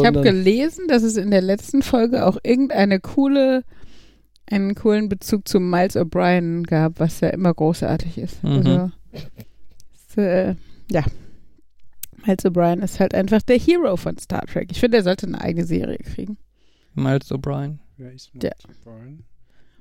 Ich 0.00 0.06
habe 0.06 0.22
gelesen, 0.22 0.88
dass 0.88 1.02
es 1.02 1.16
in 1.16 1.30
der 1.30 1.42
letzten 1.42 1.82
Folge 1.82 2.26
auch 2.26 2.38
irgendeine 2.42 3.00
coole, 3.00 3.64
einen 4.46 4.74
coolen 4.74 5.08
Bezug 5.08 5.46
zu 5.48 5.60
Miles 5.60 5.96
O'Brien 5.96 6.64
gab, 6.64 7.00
was 7.00 7.20
ja 7.20 7.28
immer 7.30 7.52
großartig 7.54 8.18
ist. 8.18 8.42
Mhm. 8.44 8.50
Also, 8.50 8.90
es, 10.10 10.16
äh, 10.16 10.54
ja. 10.90 11.04
Miles 12.26 12.44
O'Brien 12.44 12.82
ist 12.82 13.00
halt 13.00 13.14
einfach 13.14 13.42
der 13.42 13.58
Hero 13.58 13.96
von 13.96 14.18
Star 14.18 14.46
Trek. 14.46 14.68
Ich 14.70 14.80
finde, 14.80 14.98
er 14.98 15.02
sollte 15.02 15.26
eine 15.26 15.40
eigene 15.40 15.66
Serie 15.66 15.98
kriegen. 15.98 16.38
Miles 16.94 17.30
O'Brien. 17.30 17.78
Wer 17.96 18.12
ist 18.12 18.30
Ja. 18.42 18.50
Brian? 18.84 19.24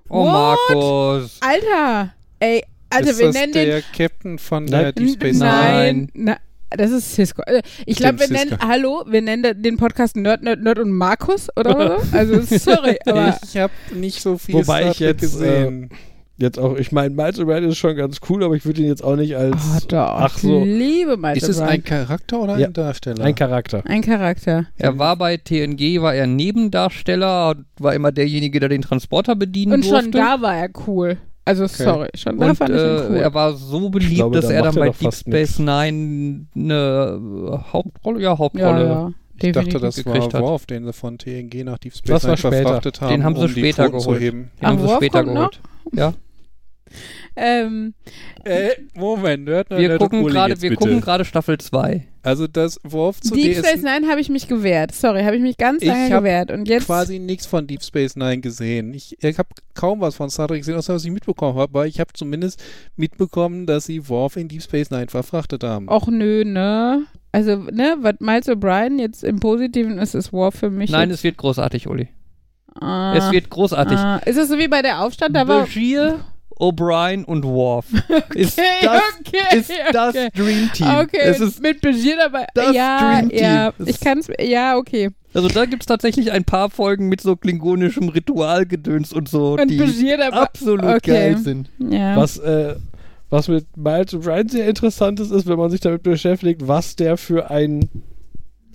Oh, 0.09 0.25
What? 0.25 0.59
Markus. 0.69 1.39
Alter! 1.41 2.13
Ey, 2.39 2.63
also 2.89 3.09
ist 3.11 3.19
wir 3.19 3.25
das 3.27 3.35
nennen 3.35 3.53
der 3.53 3.65
den. 3.65 3.83
Captain 3.95 4.37
von 4.37 4.65
Nein. 4.65 4.81
der 4.83 4.91
Deep 4.93 5.09
Space 5.11 5.37
Nein. 5.37 5.97
Nein, 5.97 6.09
na, 6.13 6.37
das 6.77 6.91
ist 6.91 7.13
Cisco. 7.15 7.41
Also, 7.45 7.61
Ich 7.85 7.97
glaube, 7.97 8.19
wir 8.19 8.25
Stimmt, 8.25 8.39
nennen, 8.39 8.51
Cisco. 8.51 8.67
hallo, 8.67 9.03
wir 9.07 9.21
nennen 9.21 9.61
den 9.61 9.77
Podcast 9.77 10.15
Nerd, 10.15 10.43
Nerd, 10.43 10.61
Nerd 10.61 10.79
und 10.79 10.91
Markus 10.91 11.47
oder 11.57 11.99
so. 12.01 12.17
Also, 12.17 12.41
sorry, 12.57 12.97
aber. 13.05 13.37
ich 13.43 13.57
habe 13.57 13.73
nicht 13.95 14.21
so 14.21 14.37
viel 14.37 14.55
Wobei 14.55 14.79
Star 14.81 14.91
ich 14.91 14.97
Trek 14.97 15.07
jetzt, 15.07 15.21
gesehen. 15.21 15.89
Jetzt 16.37 16.57
auch, 16.57 16.75
ich 16.77 16.91
meine, 16.91 17.11
Miles 17.13 17.39
O'Brien 17.39 17.67
ist 17.67 17.77
schon 17.77 17.95
ganz 17.95 18.17
cool, 18.27 18.43
aber 18.43 18.55
ich 18.55 18.65
würde 18.65 18.81
ihn 18.81 18.87
jetzt 18.87 19.03
auch 19.03 19.15
nicht 19.15 19.35
als 19.37 19.55
Ah, 19.55 19.79
doch. 19.87 19.97
ach 20.19 20.37
so, 20.37 20.61
Ich 20.61 20.65
liebe 20.65 21.15
Miles 21.15 21.43
ist 21.43 21.49
es 21.49 21.59
ein 21.61 21.83
Charakter 21.83 22.39
oder 22.41 22.57
Ja. 22.57 22.67
ein 22.67 22.73
Darsteller? 22.73 23.23
ein 23.23 23.35
Charakter. 23.35 23.83
Ein 23.85 24.01
Charakter. 24.01 24.65
Er 24.77 24.97
war 24.97 25.15
bei 25.15 25.37
TNG, 25.37 26.01
war 26.01 26.15
er 26.15 26.25
Nebendarsteller, 26.25 27.55
war 27.77 27.93
immer 27.93 28.11
derjenige, 28.11 28.59
der 28.59 28.69
den 28.69 28.81
Transporter 28.81 29.35
bedienen 29.35 29.73
Und 29.73 29.85
durfte. 29.85 30.01
schon 30.03 30.11
da 30.11 30.41
war 30.41 30.55
er 30.57 30.69
cool. 30.87 31.17
Also, 31.45 31.67
sorry, 31.67 32.07
schon 32.15 32.37
da 32.39 32.49
Und 32.49 32.55
fand 32.55 32.69
ich 32.69 32.77
ihn 32.81 32.81
äh, 32.81 33.05
cool. 33.09 33.15
er 33.17 33.33
war 33.33 33.53
so 33.53 33.89
beliebt, 33.89 34.15
glaube, 34.15 34.35
dass 34.37 34.47
da 34.47 34.53
er 34.53 34.63
dann 34.63 34.75
bei 34.75 34.89
Deep 34.91 35.13
Space 35.13 35.59
Nine 35.59 36.45
eine 36.55 37.19
äh, 37.51 37.71
Hauptrolle, 37.73 38.21
ja, 38.21 38.37
Hauptrolle. 38.37 38.85
ja, 38.85 38.93
ja, 39.09 39.11
ich 39.41 39.51
dachte, 39.51 39.79
das 39.79 39.95
gekriegt 39.97 40.31
war 40.33 40.33
hat. 40.33 40.41
Worf, 40.41 40.65
den 40.67 40.85
sie 40.85 40.93
von 40.93 41.17
TNG 41.17 41.65
nach 41.65 41.79
Deep 41.79 41.93
Space 41.95 42.23
Nine 42.23 42.37
verfrachtet 42.37 43.01
haben, 43.01 43.09
Den 43.09 43.23
haben 43.25 43.35
sie 43.35 43.41
um 43.41 43.47
die 43.53 43.59
später 43.59 43.89
geholt. 43.89 44.21
heben. 44.21 44.51
Den 44.61 44.67
haben 44.67 44.77
Ach, 44.77 44.81
sie 44.81 44.87
Worf 44.87 44.97
später 44.97 45.23
kommt 45.23 45.35
geholt. 45.35 45.61
Ja, 45.93 46.13
Ähm, 47.35 47.93
Äh, 48.43 48.69
Moment, 48.95 49.45
Nerd, 49.45 49.69
Nerd, 49.69 49.81
wir 49.81 49.97
gucken 49.97 50.25
gerade, 50.25 50.61
wir 50.61 50.69
bitte. 50.69 50.75
gucken 50.79 51.01
gerade 51.01 51.25
Staffel 51.25 51.57
2. 51.57 52.07
Also 52.21 52.47
das 52.47 52.79
Worf 52.83 53.19
zu 53.21 53.33
Deep 53.33 53.55
Space 53.57 53.73
DS 53.73 53.81
Nine 53.83 54.07
habe 54.09 54.21
ich 54.21 54.29
mich 54.29 54.47
gewehrt. 54.47 54.93
Sorry, 54.93 55.23
habe 55.23 55.35
ich 55.35 55.41
mich 55.41 55.57
ganz 55.57 55.81
Ich 55.81 55.87
lange 55.87 56.09
gewehrt. 56.09 56.51
Und 56.51 56.67
jetzt. 56.69 56.85
quasi 56.85 57.19
nichts 57.19 57.45
von 57.45 57.67
Deep 57.67 57.83
Space 57.83 58.15
Nine 58.15 58.39
gesehen. 58.39 58.93
Ich, 58.93 59.17
ich 59.21 59.37
habe 59.37 59.49
kaum 59.73 59.99
was 60.01 60.15
von 60.15 60.29
Star 60.29 60.47
Trek 60.47 60.59
gesehen, 60.59 60.75
außer 60.75 60.93
was 60.93 61.03
ich 61.05 61.11
mitbekommen 61.11 61.53
habe, 61.57 61.63
aber 61.63 61.87
ich 61.87 61.99
habe 61.99 62.11
zumindest 62.13 62.63
mitbekommen, 62.95 63.65
dass 63.65 63.85
sie 63.85 64.07
Worf 64.07 64.37
in 64.37 64.47
Deep 64.47 64.61
Space 64.61 64.89
Nine 64.91 65.07
verfrachtet 65.07 65.63
haben. 65.63 65.89
Och 65.89 66.07
nö, 66.07 66.43
ne? 66.45 67.03
Also, 67.31 67.55
ne, 67.57 67.95
was 67.99 68.15
Miles 68.19 68.47
O'Brien 68.47 68.99
jetzt 68.99 69.23
im 69.23 69.39
Positiven 69.39 69.97
ist, 69.97 70.13
ist 70.13 70.31
War 70.31 70.51
für 70.51 70.69
mich. 70.69 70.91
Nein, 70.91 71.09
es 71.11 71.23
wird 71.23 71.35
großartig, 71.37 71.87
Uli. 71.87 72.07
ah, 72.79 73.15
Es 73.17 73.31
wird 73.31 73.49
großartig. 73.49 73.97
ah, 73.97 74.17
ist 74.25 74.37
es 74.37 74.49
so 74.49 74.57
wie 74.59 74.67
bei 74.67 74.81
der 74.83 75.01
Aufstand? 75.01 75.35
Da 75.35 75.47
war. 75.47 75.65
O'Brien 76.59 77.23
und 77.25 77.43
Worf. 77.43 77.85
Ist 78.35 78.59
Okay, 78.59 78.65
das, 78.83 79.01
okay, 79.19 79.57
ist 79.59 79.71
das 79.93 80.15
okay. 80.15 80.29
Dream 80.35 80.69
Team. 80.73 80.87
Okay, 81.01 81.17
Es 81.21 81.39
ist 81.39 81.61
mit 81.61 81.81
Bashir 81.81 82.15
dabei. 82.17 82.47
das 82.53 82.75
ja, 82.75 82.99
Dream 83.19 83.29
Team. 83.29 83.39
ja, 83.39 83.73
Es- 83.79 83.87
ich 83.87 83.99
kann's, 83.99 84.27
ja, 84.39 84.77
okay. 84.77 85.09
Also 85.33 85.47
da 85.47 85.65
gibt 85.65 85.81
es 85.83 85.87
tatsächlich 85.87 86.31
ein 86.31 86.43
paar 86.43 86.69
Folgen 86.69 87.09
mit 87.09 87.19
so 87.21 87.35
klingonischem 87.35 88.09
Ritualgedöns 88.09 89.11
und 89.13 89.27
so, 89.27 89.53
Und 89.53 89.67
die 89.71 89.77
Bashir 89.77 90.17
dabei- 90.17 90.37
absolut 90.37 90.83
okay. 90.85 90.99
geil 91.11 91.37
sind. 91.39 91.69
Ja. 91.79 92.15
Was, 92.15 92.37
äh, 92.37 92.75
was 93.31 93.47
mit 93.47 93.65
Miles 93.75 94.13
O'Brien 94.13 94.51
sehr 94.51 94.67
interessant 94.67 95.19
ist, 95.19 95.31
ist, 95.31 95.47
wenn 95.47 95.57
man 95.57 95.71
sich 95.71 95.79
damit 95.81 96.03
beschäftigt, 96.03 96.67
was 96.67 96.95
der 96.95 97.17
für 97.17 97.49
einen 97.49 97.89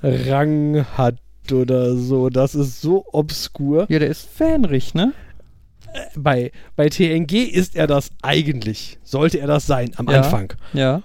Rang 0.03 0.85
hat 0.97 1.17
oder 1.53 1.95
so. 1.97 2.29
Das 2.29 2.55
ist 2.55 2.81
so 2.81 3.05
obskur. 3.13 3.87
Ja, 3.89 3.99
der 3.99 4.09
ist 4.09 4.29
Fähnrich, 4.29 4.95
ne? 4.95 5.13
Bei, 6.17 6.51
bei 6.77 6.89
TNG 6.89 7.33
ist 7.45 7.75
er 7.77 7.87
das 7.87 8.11
eigentlich. 8.23 8.99
Sollte 9.05 9.39
er 9.39 9.47
das 9.47 9.67
sein 9.67 9.91
am 9.97 10.09
Ja. 10.09 10.19
Anfang. 10.19 10.53
Ja. 10.73 11.03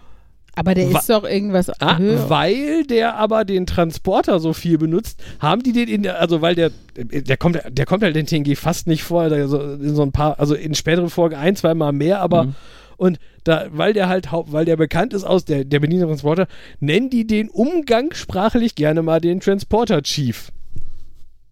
Aber 0.56 0.76
der 0.76 0.94
Wa- 0.94 1.00
ist 1.00 1.10
doch 1.10 1.24
irgendwas 1.24 1.70
Ah, 1.82 1.98
höher. 1.98 2.30
weil 2.30 2.84
der 2.86 3.16
aber 3.18 3.44
den 3.44 3.66
Transporter 3.66 4.40
so 4.40 4.54
viel 4.54 4.78
benutzt, 4.78 5.20
haben 5.40 5.64
die 5.64 5.72
den 5.74 5.88
in 5.88 6.04
der, 6.04 6.20
also 6.22 6.42
weil 6.42 6.54
der, 6.54 6.70
der 6.96 7.38
kommt, 7.38 7.60
der 7.68 7.86
kommt 7.88 8.04
halt 8.04 8.16
in 8.16 8.28
TNG 8.28 8.56
fast 8.56 8.86
nicht 8.86 9.02
vor, 9.04 9.30
der 9.30 9.48
so, 9.48 9.60
in 9.60 9.96
so 9.96 10.04
ein 10.04 10.12
paar, 10.12 10.40
also 10.40 10.54
in 10.54 10.76
späteren 10.76 11.10
Folgen 11.10 11.36
ein, 11.36 11.56
zwei 11.56 11.74
Mal 11.74 11.92
mehr, 11.92 12.20
aber 12.22 12.44
Mhm. 12.44 12.56
und 12.98 13.20
da, 13.46 13.66
weil 13.72 13.94
der 13.94 14.08
halt, 14.10 14.30
weil 14.32 14.66
der 14.66 14.78
bekannt 14.78 15.14
ist 15.14 15.24
aus 15.24 15.44
der, 15.44 15.66
der 15.66 15.80
Berliner 15.80 16.06
Transporter, 16.06 16.48
nennen 16.80 17.10
die 17.10 17.26
den 17.26 17.50
umgangssprachlich 17.50 18.76
gerne 18.76 19.02
mal 19.02 19.20
den 19.20 19.40
Transporter 19.40 20.04
Chief. 20.04 20.52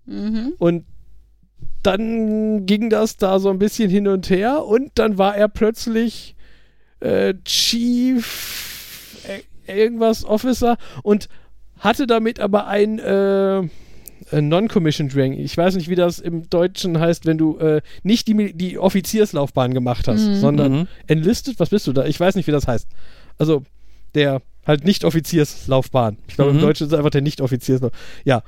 Mhm. 0.06 0.54
Und 0.60 0.86
dann 1.84 2.66
ging 2.66 2.90
das 2.90 3.18
da 3.18 3.40
so 3.40 3.50
ein 3.50 3.60
bisschen 3.60 3.90
hin 3.90 4.08
und 4.08 4.30
her 4.30 4.66
und 4.66 4.92
dann 4.96 5.18
war 5.18 5.36
er 5.36 5.48
plötzlich 5.48 6.36
äh, 7.00 7.34
Chief 7.44 9.26
äh, 9.68 9.74
irgendwas 9.84 10.26
Officer 10.26 10.78
und 11.04 11.28
hatte 11.80 12.06
damit 12.06 12.40
aber 12.40 12.68
ein 12.68 13.00
äh, 13.00 13.60
äh, 13.60 13.68
Non-Commissioned 14.40 15.16
Rank. 15.16 15.40
Ich 15.40 15.58
weiß 15.58 15.76
nicht, 15.76 15.90
wie 15.90 15.96
das 15.96 16.20
im 16.20 16.48
Deutschen 16.50 17.00
heißt, 17.00 17.26
wenn 17.26 17.40
du 17.40 17.58
äh, 17.58 17.82
nicht 18.04 18.28
die, 18.28 18.36
Mil- 18.36 18.54
die 18.54 18.78
Offizierslaufbahn 18.78 19.74
gemacht 19.74 20.08
hast, 20.08 20.28
Mhm. 20.28 20.36
sondern 20.36 20.72
Mhm. 20.82 20.88
enlisted. 21.08 21.60
Was 21.60 21.70
bist 21.70 21.88
du 21.88 21.94
da? 21.94 22.06
Ich 22.06 22.20
weiß 22.20 22.36
nicht, 22.36 22.46
wie 22.48 22.52
das 22.52 22.68
heißt. 22.68 22.88
Also 23.40 23.64
der 24.14 24.42
halt 24.68 24.84
nicht 24.86 25.04
Offizierslaufbahn. 25.06 26.18
Ich 26.28 26.36
glaube, 26.36 26.52
Mhm. 26.52 26.60
im 26.60 26.66
Deutschen 26.66 26.86
ist 26.86 26.94
es 26.94 26.98
einfach 26.98 27.10
der 27.10 27.22
nicht 27.22 27.42
Offizierslaufbahn. 27.42 28.00
Ja, 28.26 28.44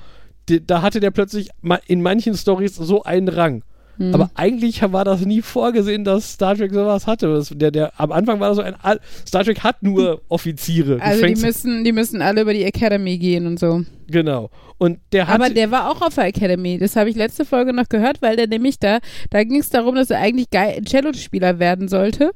da 0.48 0.82
hatte 0.82 1.00
der 1.00 1.12
plötzlich 1.12 1.50
in 1.88 2.02
manchen 2.02 2.36
Stories 2.36 2.76
so 2.76 3.04
einen 3.04 3.30
Rang. 3.30 3.64
Mhm. 3.98 4.14
Aber 4.14 4.32
eigentlich 4.36 4.82
war 4.82 5.06
das 5.06 5.22
nie 5.22 5.42
vorgesehen, 5.42 6.04
dass 6.04 6.34
Star 6.34 6.56
Trek 6.56 6.74
sowas 6.74 7.06
hatte. 7.06 7.44
Der, 7.52 7.72
der, 7.72 8.00
am 8.00 8.12
Anfang 8.12 8.40
war 8.40 8.50
das 8.50 8.58
so 8.58 8.64
ein. 8.64 8.76
Al- 8.82 9.00
Star 9.28 9.44
Trek 9.44 9.60
hat 9.64 9.84
nur 9.84 10.22
Offiziere. 10.30 11.00
Also 11.02 11.26
die 11.26 11.36
müssen, 11.36 11.84
die 11.84 11.92
müssen 11.92 12.22
alle 12.22 12.42
über 12.42 12.54
die 12.54 12.64
Academy 12.64 13.18
gehen 13.18 13.46
und 13.46 13.60
so. 13.60 13.84
Genau. 14.08 14.50
Und 14.80 15.00
der 15.12 15.28
hat. 15.28 15.36
Aber 15.36 15.50
der 15.50 15.70
war 15.72 15.92
auch 15.92 16.02
auf 16.02 16.16
der 16.16 16.26
Academy. 16.26 16.78
Das 16.80 16.96
habe 16.96 17.10
ich 17.10 17.16
letzte 17.16 17.46
Folge 17.46 17.72
noch 17.72 17.88
gehört, 17.88 18.22
weil 18.22 18.36
der 18.36 18.48
nämlich 18.48 18.80
da, 18.80 19.00
da 19.30 19.44
ging 19.44 19.60
es 19.60 19.70
darum, 19.70 19.96
dass 19.96 20.10
er 20.10 20.20
eigentlich 20.20 20.48
Cello-Spieler 20.50 21.60
werden 21.60 21.88
sollte. 21.88 22.32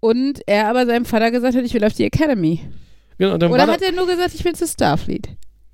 Und 0.00 0.40
er 0.46 0.68
aber 0.68 0.84
seinem 0.84 1.04
Vater 1.04 1.30
gesagt 1.30 1.54
hat, 1.54 1.64
ich 1.64 1.72
will 1.74 1.84
auf 1.84 1.92
die 1.94 2.04
Academy. 2.04 2.60
genau, 3.18 3.34
und, 3.34 3.40
dann 3.42 3.52
Oder 3.52 3.66
hat 3.68 3.82
er 3.82 3.92
nur 3.92 4.06
gesagt, 4.06 4.34
ich 4.34 4.44
will 4.44 4.54
zu 4.54 4.66
Starfleet? 4.66 5.28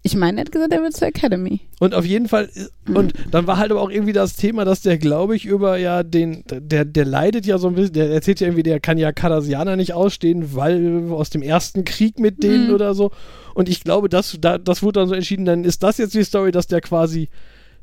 Ich 0.04 0.14
meine, 0.14 0.38
er 0.38 0.44
hat 0.44 0.52
gesagt, 0.52 0.72
er 0.72 0.80
will 0.82 0.90
zur 0.90 1.08
Academy. 1.08 1.60
und 1.80 1.92
auf 1.94 2.04
jeden 2.04 2.28
Fall. 2.28 2.48
Und 2.94 3.12
dann 3.32 3.46
war 3.48 3.56
halt 3.58 3.72
aber 3.72 3.80
auch 3.82 3.90
irgendwie 3.90 4.12
das 4.12 4.36
Thema, 4.36 4.64
dass 4.64 4.80
der, 4.80 4.96
glaube 4.96 5.34
ich, 5.34 5.44
über 5.44 5.76
ja 5.76 6.02
den. 6.04 6.44
Der, 6.48 6.84
der 6.84 7.04
leidet 7.04 7.46
ja 7.46 7.58
so 7.58 7.66
ein 7.68 7.74
bisschen. 7.74 7.94
Der 7.94 8.10
erzählt 8.10 8.38
ja 8.40 8.46
irgendwie, 8.46 8.62
der 8.62 8.78
kann 8.80 8.96
ja 8.96 9.10
Cardassianer 9.12 9.76
nicht 9.76 9.92
ausstehen, 9.94 10.54
weil 10.54 11.10
aus 11.10 11.30
dem 11.30 11.42
ersten 11.42 11.84
Krieg 11.84 12.18
mit 12.20 12.42
denen 12.42 12.68
Mhm. 12.68 12.74
oder 12.74 12.94
so. 12.94 13.10
Und 13.54 13.68
ich 13.68 13.82
glaube, 13.82 14.08
das, 14.08 14.38
da, 14.40 14.56
das 14.56 14.82
wurde 14.84 15.00
dann 15.00 15.08
so 15.08 15.14
entschieden. 15.14 15.44
Dann 15.44 15.64
ist 15.64 15.82
das 15.82 15.98
jetzt 15.98 16.14
die 16.14 16.22
Story, 16.24 16.52
dass 16.52 16.68
der 16.68 16.80
quasi 16.80 17.28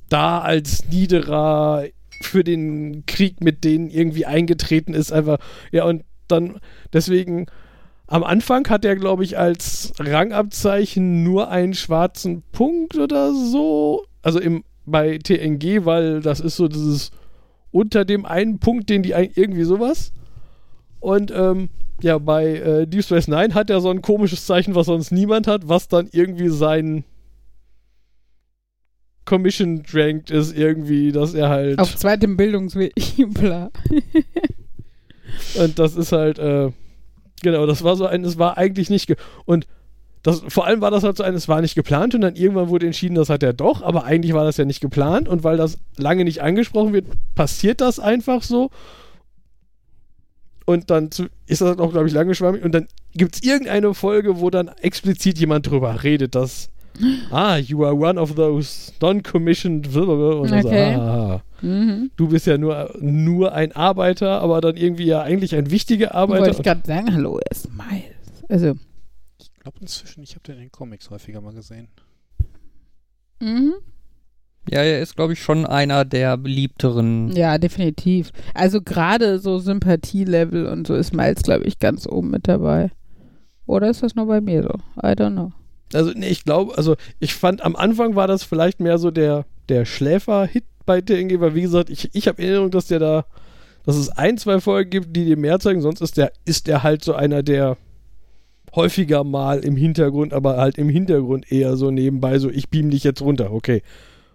da 0.09 0.39
als 0.39 0.87
niederer 0.89 1.83
für 2.21 2.45
den 2.45 3.05
Krieg 3.07 3.41
mit 3.43 3.65
denen 3.65 3.89
irgendwie 3.89 4.25
eingetreten 4.25 4.93
ist. 4.93 5.11
Einfach, 5.11 5.37
ja, 5.71 5.83
und 5.83 6.03
dann 6.29 6.59
deswegen. 6.93 7.45
Am 8.07 8.23
Anfang 8.23 8.67
hat 8.69 8.85
er, 8.85 8.95
glaube 8.95 9.23
ich, 9.23 9.37
als 9.37 9.93
Rangabzeichen 9.99 11.23
nur 11.23 11.49
einen 11.49 11.73
schwarzen 11.73 12.43
Punkt 12.51 12.97
oder 12.97 13.33
so. 13.33 14.05
Also 14.21 14.39
im, 14.39 14.63
bei 14.85 15.17
TNG, 15.17 15.85
weil 15.85 16.21
das 16.21 16.39
ist 16.39 16.55
so 16.55 16.67
dieses 16.67 17.11
unter 17.71 18.05
dem 18.05 18.25
einen 18.25 18.59
Punkt, 18.59 18.89
den 18.89 19.03
die 19.03 19.11
irgendwie 19.11 19.63
sowas. 19.63 20.13
Und 20.99 21.31
ähm, 21.35 21.69
ja, 22.01 22.17
bei 22.17 22.55
äh, 22.55 22.87
Deep 22.87 23.03
Space 23.03 23.27
Nine 23.27 23.53
hat 23.53 23.69
er 23.69 23.81
so 23.81 23.89
ein 23.89 24.01
komisches 24.01 24.45
Zeichen, 24.45 24.75
was 24.75 24.85
sonst 24.85 25.11
niemand 25.11 25.47
hat, 25.47 25.67
was 25.67 25.87
dann 25.87 26.07
irgendwie 26.11 26.49
sein 26.49 27.03
Commission 29.25 29.83
ranked 29.91 30.29
ist, 30.29 30.55
irgendwie, 30.55 31.11
dass 31.11 31.33
er 31.33 31.49
halt. 31.49 31.79
Auf 31.79 31.95
zweitem 31.95 32.37
Bildungsweg. 32.37 32.93
Bla. 33.33 33.71
Und 35.55 35.79
das 35.79 35.95
ist 35.95 36.11
halt, 36.11 36.37
äh, 36.37 36.71
genau, 37.41 37.65
das 37.65 37.83
war 37.83 37.95
so 37.95 38.05
ein, 38.05 38.23
es 38.23 38.37
war 38.37 38.57
eigentlich 38.57 38.89
nicht, 38.89 39.15
und 39.45 39.67
das, 40.25 40.41
vor 40.47 40.65
allem 40.65 40.81
war 40.81 40.89
das 40.89 41.03
halt 41.03 41.17
so 41.17 41.23
ein, 41.23 41.35
es 41.35 41.47
war 41.47 41.61
nicht 41.61 41.75
geplant 41.75 42.15
und 42.15 42.21
dann 42.21 42.35
irgendwann 42.35 42.69
wurde 42.69 42.87
entschieden, 42.87 43.13
das 43.13 43.29
hat 43.29 43.43
er 43.43 43.53
doch, 43.53 43.83
aber 43.83 44.05
eigentlich 44.05 44.33
war 44.33 44.43
das 44.43 44.57
ja 44.57 44.65
nicht 44.65 44.81
geplant 44.81 45.29
und 45.29 45.43
weil 45.43 45.55
das 45.55 45.77
lange 45.97 46.23
nicht 46.23 46.41
angesprochen 46.41 46.93
wird, 46.93 47.05
passiert 47.35 47.79
das 47.79 47.99
einfach 47.99 48.41
so. 48.41 48.71
Und 50.65 50.89
dann 50.89 51.11
zu, 51.11 51.27
ist 51.45 51.61
das 51.61 51.77
auch, 51.77 51.91
glaube 51.91 52.07
ich, 52.07 52.13
lange 52.13 52.33
schwammig 52.33 52.63
und 52.63 52.71
dann 52.71 52.87
gibt 53.13 53.35
es 53.35 53.43
irgendeine 53.43 53.93
Folge, 53.93 54.39
wo 54.39 54.49
dann 54.49 54.67
explizit 54.67 55.37
jemand 55.37 55.69
drüber 55.69 56.01
redet, 56.01 56.33
dass, 56.33 56.71
ah, 57.31 57.57
you 57.57 57.83
are 57.85 57.95
one 57.95 58.19
of 58.19 58.35
those 58.35 58.91
non-commissioned, 59.01 59.87
und 59.95 60.51
dann 60.51 60.61
so, 60.61 60.67
Okay. 60.69 60.95
ah, 60.95 61.41
Mhm. 61.61 62.11
du 62.15 62.27
bist 62.27 62.45
ja 62.47 62.57
nur, 62.57 62.93
nur 62.99 63.53
ein 63.53 63.71
Arbeiter, 63.71 64.41
aber 64.41 64.61
dann 64.61 64.75
irgendwie 64.77 65.05
ja 65.05 65.21
eigentlich 65.21 65.55
ein 65.55 65.71
wichtiger 65.71 66.13
Arbeiter. 66.13 66.45
Wollte 66.45 66.57
ich 66.57 66.63
gerade 66.63 66.81
sagen, 66.85 67.13
hallo, 67.13 67.37
er 67.39 67.51
ist 67.51 67.69
Miles. 67.73 68.43
Also, 68.49 68.75
Ich 69.39 69.51
glaube 69.59 69.77
inzwischen, 69.81 70.21
ich 70.23 70.31
habe 70.35 70.43
den 70.43 70.55
in 70.55 70.61
den 70.63 70.71
Comics 70.71 71.09
häufiger 71.09 71.41
mal 71.41 71.53
gesehen. 71.53 71.87
mhm. 73.41 73.73
Ja, 74.69 74.79
er 74.81 74.99
ist, 74.99 75.15
glaube 75.15 75.33
ich, 75.33 75.43
schon 75.43 75.65
einer 75.67 76.05
der 76.05 76.37
beliebteren. 76.37 77.31
ja, 77.35 77.59
definitiv. 77.59 78.31
Also 78.55 78.81
gerade 78.81 79.37
so 79.37 79.59
Sympathielevel 79.59 80.65
und 80.65 80.87
so 80.87 80.95
ist 80.95 81.13
Miles, 81.13 81.43
glaube 81.43 81.65
ich, 81.65 81.77
ganz 81.77 82.07
oben 82.07 82.31
mit 82.31 82.47
dabei. 82.47 82.89
Oder 83.67 83.91
ist 83.91 84.01
das 84.01 84.15
nur 84.15 84.25
bei 84.25 84.41
mir 84.41 84.63
so? 84.63 84.69
I 85.07 85.11
don't 85.13 85.33
know. 85.33 85.51
Also, 85.93 86.11
nee, 86.15 86.27
ich 86.29 86.43
glaube, 86.43 86.77
also 86.77 86.95
ich 87.19 87.33
fand, 87.35 87.63
am 87.63 87.75
Anfang 87.75 88.15
war 88.15 88.27
das 88.27 88.43
vielleicht 88.43 88.79
mehr 88.79 88.97
so 88.97 89.11
der, 89.11 89.45
der 89.69 89.85
Schläfer-Hit 89.85 90.63
bei 90.85 91.01
TNG, 91.01 91.39
weil 91.39 91.55
wie 91.55 91.61
gesagt, 91.61 91.89
ich, 91.89 92.09
ich 92.13 92.27
habe 92.27 92.41
Erinnerung, 92.41 92.71
dass 92.71 92.87
der 92.87 92.99
da, 92.99 93.25
dass 93.85 93.95
es 93.95 94.09
ein, 94.09 94.37
zwei 94.37 94.59
Folgen 94.59 94.89
gibt, 94.89 95.15
die 95.15 95.25
dir 95.25 95.37
mehr 95.37 95.59
zeigen, 95.59 95.81
sonst 95.81 96.01
ist 96.01 96.17
der, 96.17 96.31
ist 96.45 96.67
der 96.67 96.83
halt 96.83 97.03
so 97.03 97.13
einer, 97.13 97.43
der 97.43 97.77
häufiger 98.75 99.23
mal 99.23 99.59
im 99.59 99.77
Hintergrund, 99.77 100.33
aber 100.33 100.57
halt 100.57 100.77
im 100.77 100.89
Hintergrund 100.89 101.51
eher 101.51 101.77
so 101.77 101.91
nebenbei, 101.91 102.39
so 102.39 102.49
ich 102.49 102.69
beam 102.69 102.89
dich 102.89 103.03
jetzt 103.03 103.21
runter, 103.21 103.51
okay. 103.53 103.81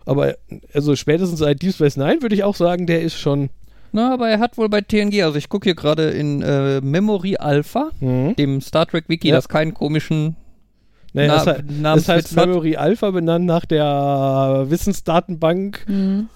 Aber 0.06 0.34
also 0.72 0.96
spätestens 0.96 1.40
seit 1.40 1.60
Deep 1.62 1.74
Space 1.74 1.96
Nine 1.96 2.22
würde 2.22 2.34
ich 2.34 2.42
auch 2.42 2.56
sagen, 2.56 2.86
der 2.86 3.02
ist 3.02 3.18
schon. 3.18 3.50
Na, 3.92 4.14
aber 4.14 4.28
er 4.30 4.38
hat 4.38 4.56
wohl 4.56 4.68
bei 4.68 4.80
TNG, 4.80 5.22
also 5.24 5.36
ich 5.36 5.48
gucke 5.48 5.64
hier 5.64 5.74
gerade 5.74 6.10
in 6.10 6.42
äh, 6.42 6.80
Memory 6.80 7.36
Alpha, 7.36 7.90
Mhm. 8.00 8.34
dem 8.36 8.60
Star 8.60 8.86
Trek 8.86 9.04
Wiki, 9.08 9.28
Ja. 9.28 9.34
das 9.34 9.48
keinen 9.48 9.74
komischen 9.74 10.36
Naja, 11.12 11.28
Na- 11.28 11.34
das, 11.36 11.46
heißt, 11.46 11.58
das 11.68 11.76
Namenswitz 11.80 12.08
heißt. 12.08 12.36
Memory 12.36 12.76
Alpha 12.76 13.10
benannt 13.10 13.44
nach 13.46 13.64
der 13.66 14.66
Wissensdatenbank 14.68 15.84
Mhm. 15.88 16.28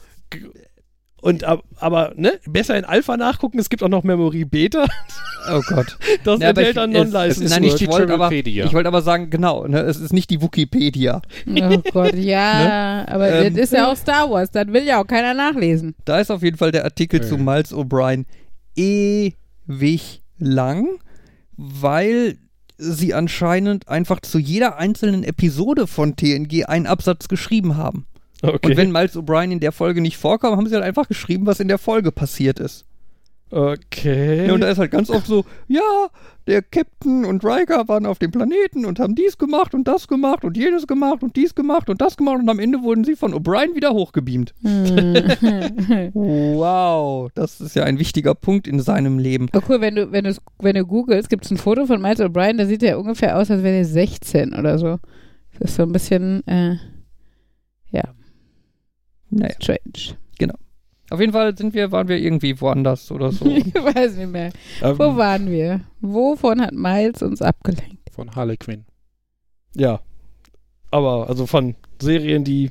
Und 1.21 1.43
ab- 1.45 1.63
aber 1.79 2.13
ne, 2.17 2.33
besser 2.47 2.77
in 2.77 2.85
Alpha 2.85 3.17
nachgucken, 3.17 3.59
es 3.59 3.71
gibt 3.71 3.83
auch 3.83 3.89
noch 3.89 4.03
Memory 4.05 4.45
Beta. 4.45 4.85
Oh 5.51 5.63
Gott. 5.69 5.97
Das 6.25 6.39
Ja, 6.41 6.49
enthält 6.51 6.69
ich- 6.69 6.75
dann 6.75 6.95
es- 6.95 6.99
Non-License. 7.13 7.45
es- 7.45 7.51
Nein, 7.51 7.65
ich 7.65 7.75
die 7.77 7.87
wollte 7.89 8.13
aber, 8.13 8.31
ich 8.31 8.73
wollte 8.75 8.89
aber 8.89 9.01
sagen, 9.01 9.31
genau, 9.31 9.67
ne, 9.67 9.81
es 9.81 9.99
ist 9.99 10.13
nicht 10.13 10.29
die 10.29 10.43
Wikipedia. 10.43 11.23
Oh 11.49 11.79
Gott, 11.93 12.15
ja, 12.15 13.07
aber 13.09 13.31
Ähm, 13.33 13.55
das 13.55 13.65
ist 13.65 13.73
ja 13.73 13.91
auch 13.91 13.97
Star 13.97 14.31
Wars, 14.31 14.51
das 14.51 14.67
will 14.67 14.85
ja 14.85 15.01
auch 15.01 15.07
keiner 15.07 15.33
nachlesen. 15.33 15.95
Da 16.05 16.21
ist 16.21 16.31
auf 16.31 16.43
jeden 16.43 16.59
Fall 16.59 16.73
der 16.73 16.85
Artikel 16.85 17.23
Ja. 17.23 17.27
zu 17.27 17.39
Miles 17.39 17.73
O'Brien 17.73 18.27
ewig 18.77 20.23
lang, 20.39 20.89
weil 21.57 22.37
sie 22.77 23.15
anscheinend 23.15 23.89
einfach 23.89 24.21
zu 24.21 24.39
jeder 24.39 24.77
einzelnen 24.77 25.25
Episode 25.25 25.87
von 25.87 26.17
TNG 26.17 26.65
einen 26.67 26.87
Absatz 26.87 27.29
geschrieben 27.29 27.77
haben. 27.77 28.07
Okay. 28.43 28.71
Und 28.71 28.77
wenn 28.77 28.93
Miles 28.93 29.17
O'Brien 29.17 29.53
in 29.53 29.61
der 29.61 29.73
Folge 29.73 30.01
nicht 30.01 30.17
vorkam, 30.17 30.57
haben 30.57 30.67
sie 30.67 30.75
halt 30.75 30.85
einfach 30.85 31.09
geschrieben, 31.09 31.47
was 31.47 31.61
in 31.61 31.69
der 31.69 31.79
Folge 31.79 32.13
passiert 32.13 32.61
ist. 32.61 32.85
Okay. 33.55 34.47
Ja, 34.47 34.55
und 34.55 34.61
da 34.61 34.69
ist 34.71 34.79
halt 34.79 34.91
ganz 34.91 35.11
oft 35.11 35.27
so, 35.27 35.45
ja, 35.69 35.81
der 36.47 36.63
Captain 36.63 37.25
und 37.25 37.45
Riker 37.45 37.89
waren 37.89 38.05
auf 38.05 38.19
dem 38.19 38.31
Planeten 38.31 38.85
und 38.85 38.99
haben 38.99 39.15
dies 39.15 39.39
gemacht 39.39 39.75
und 39.75 39.89
das 39.89 40.09
gemacht 40.09 40.45
und 40.45 40.57
jenes 40.57 40.87
gemacht 40.87 41.23
und 41.23 41.37
dies 41.37 41.55
gemacht 41.55 41.89
und 41.89 42.01
das 42.01 42.17
gemacht 42.17 42.41
und 42.41 42.49
am 42.49 42.59
Ende 42.59 42.83
wurden 42.83 43.05
sie 43.05 43.17
von 43.17 43.33
O'Brien 43.33 43.75
wieder 43.75 43.93
hochgebeamt. 43.93 44.55
Hm. 44.63 46.13
Wow, 46.15 47.31
das 47.35 47.61
ist 47.61 47.77
ja 47.77 47.85
ein 47.85 47.99
wichtiger 47.99 48.35
Punkt 48.35 48.67
in 48.67 48.81
seinem 48.81 49.19
Leben. 49.19 49.49
Oh 49.55 49.61
cool, 49.69 49.81
wenn 49.81 49.95
du, 49.95 50.13
wenn 50.13 50.25
du, 50.25 50.35
wenn 50.59 50.75
du 50.75 50.85
googelst, 50.85 51.31
gibt 51.31 51.45
es 51.45 51.51
ein 51.51 51.57
Foto 51.57 51.87
von 51.87 52.03
Miles 52.03 52.21
O'Brien, 52.21 52.59
da 52.59 52.67
sieht 52.67 52.83
er 52.83 52.99
ungefähr 52.99 53.39
aus, 53.39 53.51
als 53.51 53.63
wäre 53.63 53.77
er 53.77 53.85
16 53.85 54.55
oder 54.55 54.79
so. 54.79 54.99
Das 55.59 55.71
ist 55.71 55.77
so 55.77 55.83
ein 55.85 55.93
bisschen, 55.93 56.47
äh, 56.47 56.77
ja. 57.91 58.03
Naja. 59.31 59.55
Strange. 59.61 60.19
Auf 61.11 61.21
jeden 61.21 61.33
Fall 61.33 61.57
sind 61.57 61.75
wir, 61.75 61.93
waren 61.93 62.09
wir 62.09 62.19
irgendwie 62.19 62.61
woanders 62.61 63.11
oder 63.11 63.31
so. 63.31 63.45
Ich 63.49 63.75
weiß 63.75 64.17
nicht 64.17 64.31
mehr. 64.31 64.51
Ähm, 64.83 64.99
Wo 64.99 65.17
waren 65.17 65.51
wir? 65.51 65.81
Wovon 66.01 66.61
hat 66.61 66.73
Miles 66.73 67.23
uns 67.23 67.43
abgelenkt? 67.43 68.11
Von 68.11 68.35
Harley 68.35 68.57
Quinn. 68.57 68.85
Ja. 69.75 70.01
Aber, 70.91 71.29
also 71.29 71.47
von 71.47 71.75
Serien, 72.01 72.45
die 72.45 72.71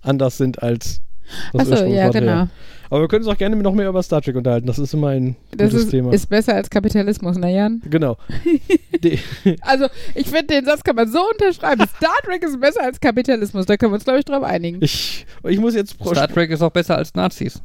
anders 0.00 0.38
sind 0.38 0.62
als 0.62 1.02
Achso, 1.56 1.84
ja, 1.86 2.08
genau. 2.10 2.48
Aber 2.88 3.00
wir 3.00 3.08
können 3.08 3.24
uns 3.24 3.34
auch 3.34 3.36
gerne 3.38 3.56
noch 3.56 3.74
mehr 3.74 3.88
über 3.88 4.00
Star 4.02 4.22
Trek 4.22 4.36
unterhalten. 4.36 4.68
Das 4.68 4.78
ist 4.78 4.94
immer 4.94 5.08
ein 5.08 5.34
Das 5.56 5.70
gutes 5.70 5.86
ist, 5.86 5.90
Thema. 5.90 6.12
ist 6.12 6.26
besser 6.28 6.54
als 6.54 6.70
Kapitalismus, 6.70 7.36
ne 7.36 7.52
Jan? 7.52 7.82
genau. 7.90 8.16
Also, 9.62 9.86
ich 10.14 10.26
finde, 10.28 10.46
den 10.54 10.64
Satz 10.64 10.82
kann 10.82 10.96
man 10.96 11.08
so 11.10 11.18
unterschreiben. 11.32 11.84
Star 11.96 12.14
Trek 12.24 12.42
ist 12.44 12.60
besser 12.60 12.82
als 12.82 13.00
Kapitalismus. 13.00 13.66
Da 13.66 13.76
können 13.76 13.92
wir 13.92 13.96
uns, 13.96 14.04
glaube 14.04 14.18
ich, 14.20 14.24
drauf 14.24 14.42
einigen. 14.42 14.78
ich, 14.82 15.26
ich 15.44 15.58
muss 15.58 15.74
jetzt 15.74 15.98
pro 15.98 16.12
Star 16.14 16.28
Trek 16.28 16.50
ist 16.50 16.62
auch 16.62 16.70
besser 16.70 16.96
als 16.96 17.14
Nazis. 17.14 17.60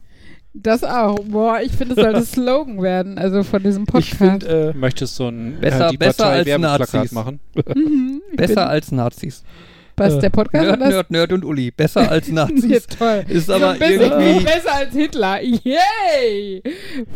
Das 0.53 0.83
auch. 0.83 1.19
Boah, 1.19 1.59
ich 1.63 1.71
finde, 1.71 1.93
es 1.95 2.01
sollte 2.03 2.21
Slogan 2.23 2.81
werden, 2.81 3.17
also 3.17 3.43
von 3.43 3.63
diesem 3.63 3.83
ich 3.83 3.89
Podcast. 3.89 4.17
finde, 4.17 4.73
äh, 4.75 4.77
Möchtest 4.77 5.17
du 5.19 5.27
ein 5.27 5.57
Besser- 5.61 5.87
äh, 5.87 5.91
die 5.91 5.97
besser 5.97 6.23
Partei 6.25 6.53
als 6.53 6.61
Nazis. 6.61 7.11
machen? 7.11 7.39
Mhm, 7.75 8.21
ich 8.31 8.37
Besser 8.37 8.55
bin, 8.55 8.63
als 8.63 8.91
Nazis. 8.91 9.43
Was, 10.01 10.19
der 10.19 10.29
Podcast 10.29 10.65
Nerd? 10.65 10.79
Nerd, 10.79 11.11
Nerd 11.11 11.33
und 11.33 11.45
Uli. 11.45 11.71
Besser 11.71 12.09
als 12.09 12.27
Nazis. 12.31 12.87
toll. 12.87 13.23
Ist 13.27 13.47
So 13.47 13.53
aber 13.53 13.73
bisschen 13.75 14.01
irgendwie. 14.01 14.43
besser 14.45 14.75
als 14.75 14.93
Hitler. 14.93 15.41
Yay! 15.41 16.63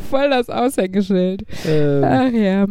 Voll 0.09 0.29
das 0.29 0.49
Aushängeschild. 0.49 1.43
äh, 1.65 2.01
Ach 2.03 2.31
ja. 2.31 2.65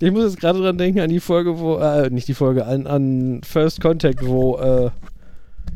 ich 0.00 0.10
muss 0.10 0.24
jetzt 0.24 0.40
gerade 0.40 0.60
dran 0.60 0.78
denken 0.78 1.00
an 1.00 1.10
die 1.10 1.20
Folge, 1.20 1.58
wo, 1.58 1.76
äh, 1.78 2.10
nicht 2.10 2.28
die 2.28 2.34
Folge, 2.34 2.66
an, 2.66 2.86
an 2.86 3.40
First 3.44 3.80
Contact, 3.80 4.24
wo 4.26 4.56
äh, 4.58 4.90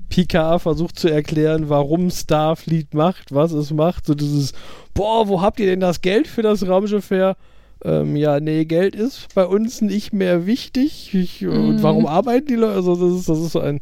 Picard 0.09 0.61
versucht 0.63 0.99
zu 0.99 1.09
erklären, 1.09 1.69
warum 1.69 2.11
Starfleet 2.11 2.93
macht, 2.95 3.35
was 3.35 3.53
es 3.53 3.73
macht. 3.73 4.07
So 4.07 4.15
dieses, 4.15 4.53
boah, 4.95 5.27
wo 5.29 5.41
habt 5.41 5.59
ihr 5.61 5.67
denn 5.67 5.81
das 5.81 6.01
Geld 6.03 6.27
für 6.29 6.43
das 6.43 6.67
Raumschiff 6.67 7.11
her? 7.11 7.37
Ähm, 7.85 8.15
ja, 8.17 8.39
nee, 8.41 8.65
Geld 8.65 8.95
ist 8.95 9.35
bei 9.35 9.45
uns 9.45 9.81
nicht 9.81 10.13
mehr 10.13 10.47
wichtig. 10.47 11.13
Ich, 11.15 11.45
Und 11.47 11.77
Mhm. 11.77 11.83
warum 11.83 12.07
arbeiten 12.07 12.47
die 12.47 12.55
Leute? 12.55 12.75
Also, 12.77 12.95
das 12.97 13.19
ist, 13.21 13.29
das 13.29 13.39
ist 13.41 13.53
so 13.53 13.61
ein, 13.61 13.81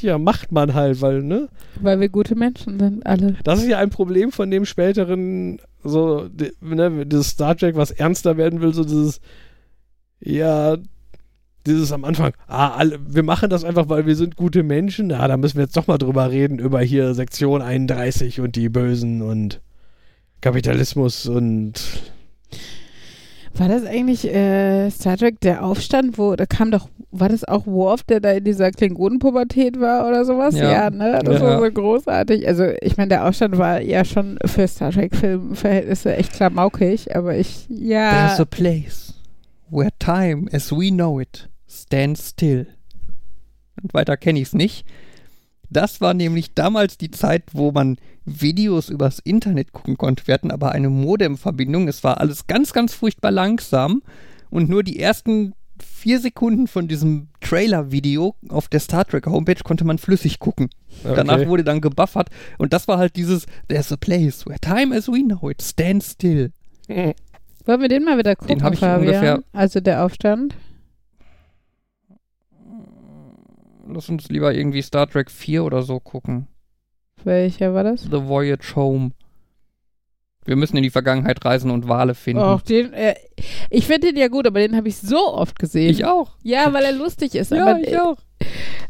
ja, 0.00 0.18
macht 0.18 0.50
man 0.50 0.74
halt, 0.74 1.00
weil, 1.00 1.22
ne? 1.22 1.48
Weil 1.80 2.00
wir 2.00 2.08
gute 2.08 2.34
Menschen 2.34 2.78
sind, 2.78 3.06
alle. 3.06 3.36
Das 3.44 3.60
ist 3.60 3.68
ja 3.68 3.78
ein 3.78 3.90
Problem 3.90 4.32
von 4.32 4.50
dem 4.50 4.64
späteren, 4.64 5.60
so, 5.84 6.28
di- 6.28 6.52
ne, 6.60 7.06
dieses 7.06 7.28
Star 7.28 7.56
Trek, 7.56 7.76
was 7.76 7.90
ernster 7.90 8.36
werden 8.36 8.60
will, 8.60 8.72
so 8.74 8.82
dieses, 8.84 9.20
ja, 10.20 10.76
dieses 11.66 11.92
am 11.92 12.04
Anfang, 12.04 12.32
ah, 12.46 12.70
alle, 12.70 12.98
wir 13.06 13.22
machen 13.22 13.50
das 13.50 13.64
einfach, 13.64 13.88
weil 13.90 14.06
wir 14.06 14.16
sind 14.16 14.36
gute 14.36 14.62
Menschen, 14.62 15.10
ja, 15.10 15.28
da 15.28 15.36
müssen 15.36 15.56
wir 15.58 15.64
jetzt 15.64 15.76
doch 15.76 15.86
mal 15.86 15.98
drüber 15.98 16.30
reden, 16.30 16.58
über 16.58 16.80
hier 16.80 17.14
Sektion 17.14 17.60
31 17.62 18.40
und 18.40 18.56
die 18.56 18.68
Bösen 18.70 19.20
und 19.22 19.60
Kapitalismus 20.40 21.26
und 21.26 21.74
War 23.54 23.68
das 23.68 23.84
eigentlich 23.84 24.26
äh, 24.32 24.88
Star 24.90 25.16
Trek 25.16 25.40
der 25.40 25.64
Aufstand, 25.64 26.18
wo, 26.18 26.34
da 26.36 26.46
kam 26.46 26.70
doch, 26.70 26.88
war 27.10 27.28
das 27.28 27.44
auch 27.44 27.66
Worf, 27.66 28.04
der 28.04 28.20
da 28.20 28.30
in 28.32 28.44
dieser 28.44 28.70
Klingonenpubertät 28.70 29.80
war 29.80 30.06
oder 30.08 30.24
sowas? 30.24 30.54
Ja. 30.54 30.70
Ja, 30.72 30.90
ne? 30.90 31.20
Das 31.24 31.40
Ja. 31.40 31.46
war 31.46 31.58
so 31.60 31.70
großartig. 31.70 32.46
Also, 32.46 32.66
ich 32.80 32.96
meine, 32.96 33.08
der 33.08 33.26
Aufstand 33.26 33.58
war 33.58 33.80
ja 33.82 34.04
schon 34.04 34.38
für 34.44 34.66
Star 34.68 34.92
Trek-Filmverhältnisse 34.92 36.16
echt 36.16 36.32
klamaukig, 36.32 37.14
aber 37.16 37.36
ich, 37.36 37.66
ja. 37.68 38.26
There's 38.28 38.40
a 38.40 38.44
place 38.44 39.14
where 39.68 39.90
time 39.98 40.48
as 40.52 40.70
we 40.72 40.90
know 40.90 41.20
it 41.20 41.48
stands 41.68 42.30
still. 42.30 42.66
Und 43.82 43.92
weiter 43.94 44.16
kenne 44.16 44.38
ich 44.38 44.48
es 44.48 44.54
nicht. 44.54 44.86
Das 45.70 46.00
war 46.00 46.14
nämlich 46.14 46.54
damals 46.54 46.98
die 46.98 47.10
Zeit, 47.10 47.44
wo 47.52 47.70
man 47.72 47.96
Videos 48.24 48.88
übers 48.88 49.18
Internet 49.20 49.72
gucken 49.72 49.96
konnte. 49.96 50.26
Wir 50.26 50.34
hatten 50.34 50.50
aber 50.50 50.72
eine 50.72 50.90
Modemverbindung. 50.90 51.88
Es 51.88 52.02
war 52.04 52.18
alles 52.20 52.46
ganz, 52.46 52.72
ganz 52.72 52.92
furchtbar 52.92 53.30
langsam. 53.30 54.02
Und 54.50 54.68
nur 54.68 54.82
die 54.82 54.98
ersten 54.98 55.54
vier 55.82 56.20
Sekunden 56.20 56.66
von 56.66 56.88
diesem 56.88 57.28
Trailer-Video 57.40 58.34
auf 58.48 58.68
der 58.68 58.80
Star 58.80 59.04
Trek 59.06 59.26
Homepage 59.26 59.62
konnte 59.64 59.84
man 59.84 59.98
flüssig 59.98 60.38
gucken. 60.38 60.68
Danach 61.04 61.36
Okay. 61.38 61.48
wurde 61.48 61.64
dann 61.64 61.80
gebuffert. 61.80 62.28
Und 62.58 62.72
das 62.72 62.86
war 62.88 62.98
halt 62.98 63.16
dieses 63.16 63.46
There's 63.68 63.92
a 63.92 63.96
place 63.96 64.44
where 64.46 64.58
time 64.58 64.94
as 64.94 65.08
we 65.08 65.22
know 65.22 65.48
it 65.48 65.62
stands 65.62 66.12
still. 66.12 66.50
Wollen 66.88 67.80
wir 67.80 67.88
den 67.88 68.04
mal 68.04 68.18
wieder 68.18 68.34
gucken, 68.36 68.62
hab 68.62 68.72
ich 68.74 68.80
Fabian? 68.80 69.00
ungefähr- 69.06 69.42
Also 69.52 69.80
der 69.80 70.04
Aufstand. 70.04 70.54
Lass 73.92 74.08
uns 74.08 74.28
lieber 74.28 74.54
irgendwie 74.54 74.82
Star 74.82 75.08
Trek 75.08 75.30
4 75.30 75.64
oder 75.64 75.82
so 75.82 76.00
gucken. 76.00 76.46
Welcher 77.24 77.74
war 77.74 77.84
das? 77.84 78.02
The 78.02 78.26
Voyage 78.26 78.74
Home. 78.76 79.10
Wir 80.46 80.56
müssen 80.56 80.76
in 80.78 80.82
die 80.82 80.90
Vergangenheit 80.90 81.44
reisen 81.44 81.70
und 81.70 81.86
Wale 81.88 82.14
finden. 82.14 82.42
Och, 82.42 82.62
den, 82.62 82.92
äh, 82.94 83.14
ich 83.68 83.86
finde 83.86 84.08
den 84.08 84.16
ja 84.16 84.28
gut, 84.28 84.46
aber 84.46 84.60
den 84.60 84.74
habe 84.74 84.88
ich 84.88 84.96
so 84.96 85.18
oft 85.34 85.58
gesehen. 85.58 85.90
ich 85.90 86.04
auch. 86.06 86.32
Ja, 86.42 86.72
weil 86.72 86.82
er 86.84 86.92
lustig 86.92 87.34
ist. 87.34 87.52
Ja, 87.52 87.66
aber, 87.66 87.80
ich 87.80 87.96
auch. 87.98 88.16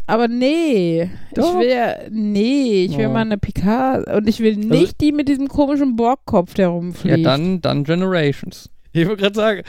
aber 0.06 0.28
nee. 0.28 1.10
Doch. 1.34 1.54
Ich 1.54 1.60
will 1.60 1.68
ja, 1.70 1.96
nee, 2.08 2.84
ich 2.84 2.96
will 2.96 3.06
Oh. 3.08 3.12
mal 3.12 3.22
eine 3.22 3.36
Picard 3.36 4.06
und 4.08 4.28
ich 4.28 4.38
will 4.38 4.56
nicht 4.56 5.00
die 5.00 5.10
mit 5.12 5.28
diesem 5.28 5.48
komischen 5.48 5.96
Borgkopf, 5.96 6.54
der 6.54 6.66
Ja, 6.66 6.70
rumfliegt. 6.70 7.26
dann, 7.26 7.60
dann 7.60 7.82
Generations. 7.84 8.70
Ich 8.92 9.06
wollte 9.08 9.22
gerade 9.22 9.34
sagen, 9.36 9.62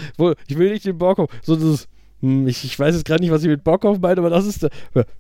ich 0.48 0.58
will 0.58 0.72
nicht 0.72 0.86
den 0.86 0.98
Borkhoff, 1.00 1.30
so 1.42 1.56
dieses, 1.56 1.88
hm, 2.22 2.48
ich, 2.48 2.64
ich 2.64 2.78
weiß 2.78 2.96
jetzt 2.96 3.06
gerade 3.06 3.22
nicht, 3.22 3.32
was 3.32 3.42
ich 3.44 3.50
mit 3.50 3.64
Borkhoff 3.64 4.00
meine, 4.00 4.20
aber 4.20 4.30
das 4.30 4.46
ist, 4.46 4.64
der, 4.64 4.70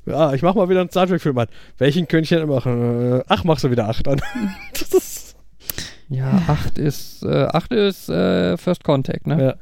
ja, 0.06 0.34
ich 0.34 0.41
mach 0.41 0.56
mal 0.56 0.70
wieder 0.70 0.82
einen 0.82 0.89
Star 0.89 1.08
Trek-Film 1.08 1.38
an. 1.38 1.47
Welchen 1.78 2.08
könnte 2.08 2.24
ich 2.24 2.30
denn 2.30 2.47
machen? 2.47 3.20
Äh, 3.20 3.24
ach, 3.28 3.43
machst 3.43 3.64
du 3.64 3.72
wieder 3.72 3.89
acht 3.89 4.08
an. 4.08 4.22
das 4.74 4.93
ist, 4.93 5.36
Ja, 6.10 6.41
8 6.47 6.78
ist, 6.78 7.24
äh, 7.24 7.45
8 7.45 7.74
ist 7.74 8.10
äh, 8.10 8.58
First 8.58 8.84
Contact, 8.84 9.28
ne? 9.28 9.41
ja. 9.43 9.56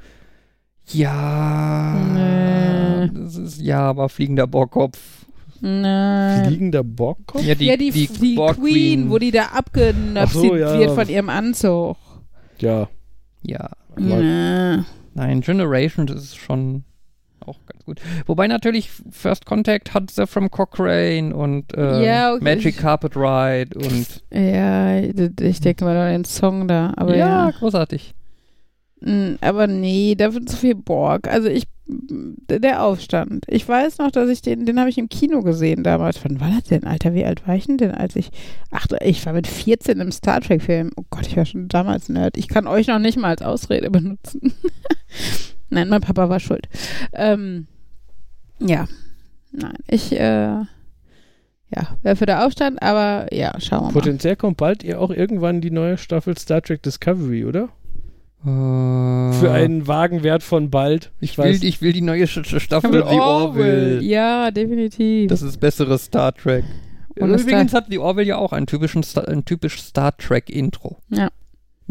Ja. 0.92 1.94
Nee. 2.14 3.12
Das 3.14 3.36
ist, 3.36 3.62
ja, 3.62 3.82
aber 3.82 4.10
fliegender 4.10 4.48
Borgkopf. 4.48 4.98
Nein. 5.62 6.46
Fliegender 6.46 6.84
Borkhoff? 6.84 7.44
Ja, 7.44 7.54
die, 7.54 7.66
ja, 7.66 7.78
die, 7.78 7.92
die, 7.92 8.36
Borg 8.36 8.58
Queen, 8.58 9.10
wo 9.10 9.18
die 9.20 9.32
da 9.32 9.48
abgenöpft 9.48 10.34
so, 10.34 10.56
ja. 10.56 10.80
wird 10.80 10.92
von 10.92 11.08
ihrem 11.08 11.30
Anzug. 11.30 11.98
Ja. 12.60 12.90
Ja. 13.44 13.70
Nee. 13.98 14.84
Nein, 15.14 15.42
Generations 15.42 16.12
ist 16.12 16.38
schon 16.38 16.86
auch 17.50 17.66
ganz 17.66 17.84
gut. 17.86 18.00
Wobei 18.26 18.48
natürlich 18.48 18.90
First 19.10 19.46
Contact 19.46 19.94
hat 19.94 20.12
Zephram 20.12 20.50
Cochrane 20.52 21.36
und 21.36 21.76
äh, 21.76 22.06
Ja, 22.06 22.34
okay. 22.34 22.44
Magic 22.44 22.78
Carpet 22.78 23.16
Ride 23.16 23.78
und 23.78 24.24
Ja, 24.34 25.00
ich 25.00 25.60
denke 25.62 25.84
mal 25.86 25.98
an 25.98 26.12
den 26.12 26.26
Song 26.26 26.68
da. 26.68 26.94
Aber 26.96 27.16
ja. 27.16 27.48
ja, 27.48 27.52
großartig. 27.52 28.14
Mm, 29.02 29.36
Aber 29.42 29.68
nee, 29.68 30.16
da 30.16 30.34
wird 30.34 30.50
zu 30.50 30.58
viel 30.58 30.76
Borg. 30.76 31.28
Also 31.28 31.48
ich, 31.48 31.64
der 31.92 32.84
Aufstand. 32.84 33.46
Ich 33.48 33.68
weiß 33.68 33.98
noch, 33.98 34.12
dass 34.12 34.30
ich 34.30 34.42
den, 34.42 34.66
den 34.66 34.80
habe 34.80 34.90
ich 34.90 34.98
im 34.98 35.10
Kino 35.10 35.42
gesehen 35.42 35.84
damals. 35.84 36.24
Wann 36.24 36.40
war 36.40 36.52
das 36.52 36.66
denn, 36.66 36.84
Alter? 36.84 37.14
Wie 37.14 37.26
alt 37.26 37.48
war 37.48 37.56
ich 37.56 37.66
denn 37.66 37.78
denn, 37.78 37.92
als 37.92 38.16
ich, 38.16 38.30
ach, 38.72 38.86
ich 39.02 39.26
war 39.26 39.34
mit 39.34 39.48
14 39.48 40.00
im 40.00 40.12
Star 40.12 40.42
Trek 40.42 40.62
Film. 40.62 40.92
Oh 40.98 41.04
Gott, 41.10 41.28
ich 41.28 41.38
war 41.38 41.46
schon 41.46 41.68
damals 41.68 42.10
Nerd. 42.10 42.38
Ich 42.38 42.48
kann 42.48 42.68
euch 42.68 42.88
noch 42.88 43.00
nicht 43.00 43.18
mal 43.18 43.30
als 43.30 43.42
Ausrede 43.42 43.90
benutzen. 43.90 44.54
Nein, 45.70 45.90
mein 45.90 46.02
Papa 46.02 46.30
war 46.30 46.40
schuld. 46.40 46.68
Ähm, 47.14 47.68
ja, 48.60 48.88
nein, 49.52 49.76
ich, 49.88 50.12
äh, 50.14 50.64
ja, 51.72 51.98
wäre 52.02 52.16
für 52.16 52.26
der 52.26 52.46
Aufstand, 52.46 52.82
aber 52.82 53.34
ja, 53.34 53.54
schauen 53.60 53.82
wir 53.82 53.86
mal. 53.88 53.94
Potenziell 53.94 54.36
kommt 54.36 54.58
bald 54.58 54.84
ihr 54.84 55.00
auch 55.00 55.12
irgendwann 55.12 55.62
die 55.62 55.72
neue 55.72 55.98
Staffel 55.98 56.38
Star 56.38 56.62
Trek 56.62 56.82
Discovery, 56.84 57.46
oder? 57.46 57.70
Für 58.42 59.52
einen 59.52 59.86
Wagenwert 59.88 60.44
von 60.44 60.70
bald. 60.70 61.12
Ich 61.20 61.38
will, 61.38 61.62
ich 61.62 61.82
will 61.82 61.92
die 61.92 62.02
neue 62.02 62.26
Staffel 62.26 63.04
The 63.10 63.20
Orville. 63.20 64.02
Ja, 64.02 64.50
definitiv. 64.50 65.30
Das 65.30 65.42
ist 65.42 65.60
besseres 65.60 66.06
Star 66.06 66.34
Trek. 66.34 66.64
Und 67.20 67.38
Übrigens 67.38 67.74
hat 67.74 67.88
The 67.90 68.00
Orville 68.00 68.28
ja 68.28 68.38
auch 68.38 68.54
einen 68.54 68.66
typischen 68.66 69.04
Sta 69.04 69.22
ein 69.22 69.44
typisch 69.44 69.82
Star 69.82 70.16
Trek 70.16 70.50
Intro. 70.50 71.00
Ja. 71.10 71.30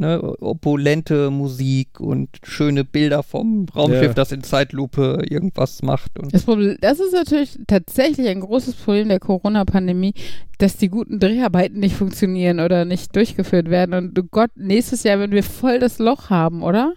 Ne, 0.01 0.23
opulente 0.23 1.29
Musik 1.29 1.99
und 1.99 2.29
schöne 2.45 2.85
Bilder 2.85 3.25
vom 3.25 3.67
Raumschiff, 3.75 4.03
Ja. 4.03 4.13
das 4.15 4.31
in 4.31 4.45
Zeitlupe 4.45 5.25
irgendwas 5.29 5.83
macht. 5.83 6.17
Und 6.21 6.33
Das, 6.33 6.45
Problem, 6.45 6.77
das 6.81 7.01
ist 7.01 7.13
natürlich 7.13 7.59
tatsächlich 7.67 8.29
ein 8.29 8.39
großes 8.39 8.77
Problem 8.77 9.09
der 9.09 9.19
Corona-Pandemie, 9.19 10.15
dass 10.59 10.77
die 10.77 10.89
guten 10.89 11.19
Dreharbeiten 11.19 11.81
nicht 11.81 11.97
funktionieren 11.97 12.61
oder 12.61 12.85
nicht 12.85 13.17
durchgeführt 13.17 13.71
werden. 13.71 13.93
Und 13.93 14.15
du 14.15 14.23
Gott, 14.23 14.53
nächstes 14.55 15.03
Jahr, 15.03 15.19
wenn 15.19 15.33
wir 15.33 15.43
voll 15.43 15.81
das 15.81 15.99
Loch 15.99 16.31
haben, 16.31 16.63
oder? 16.63 16.93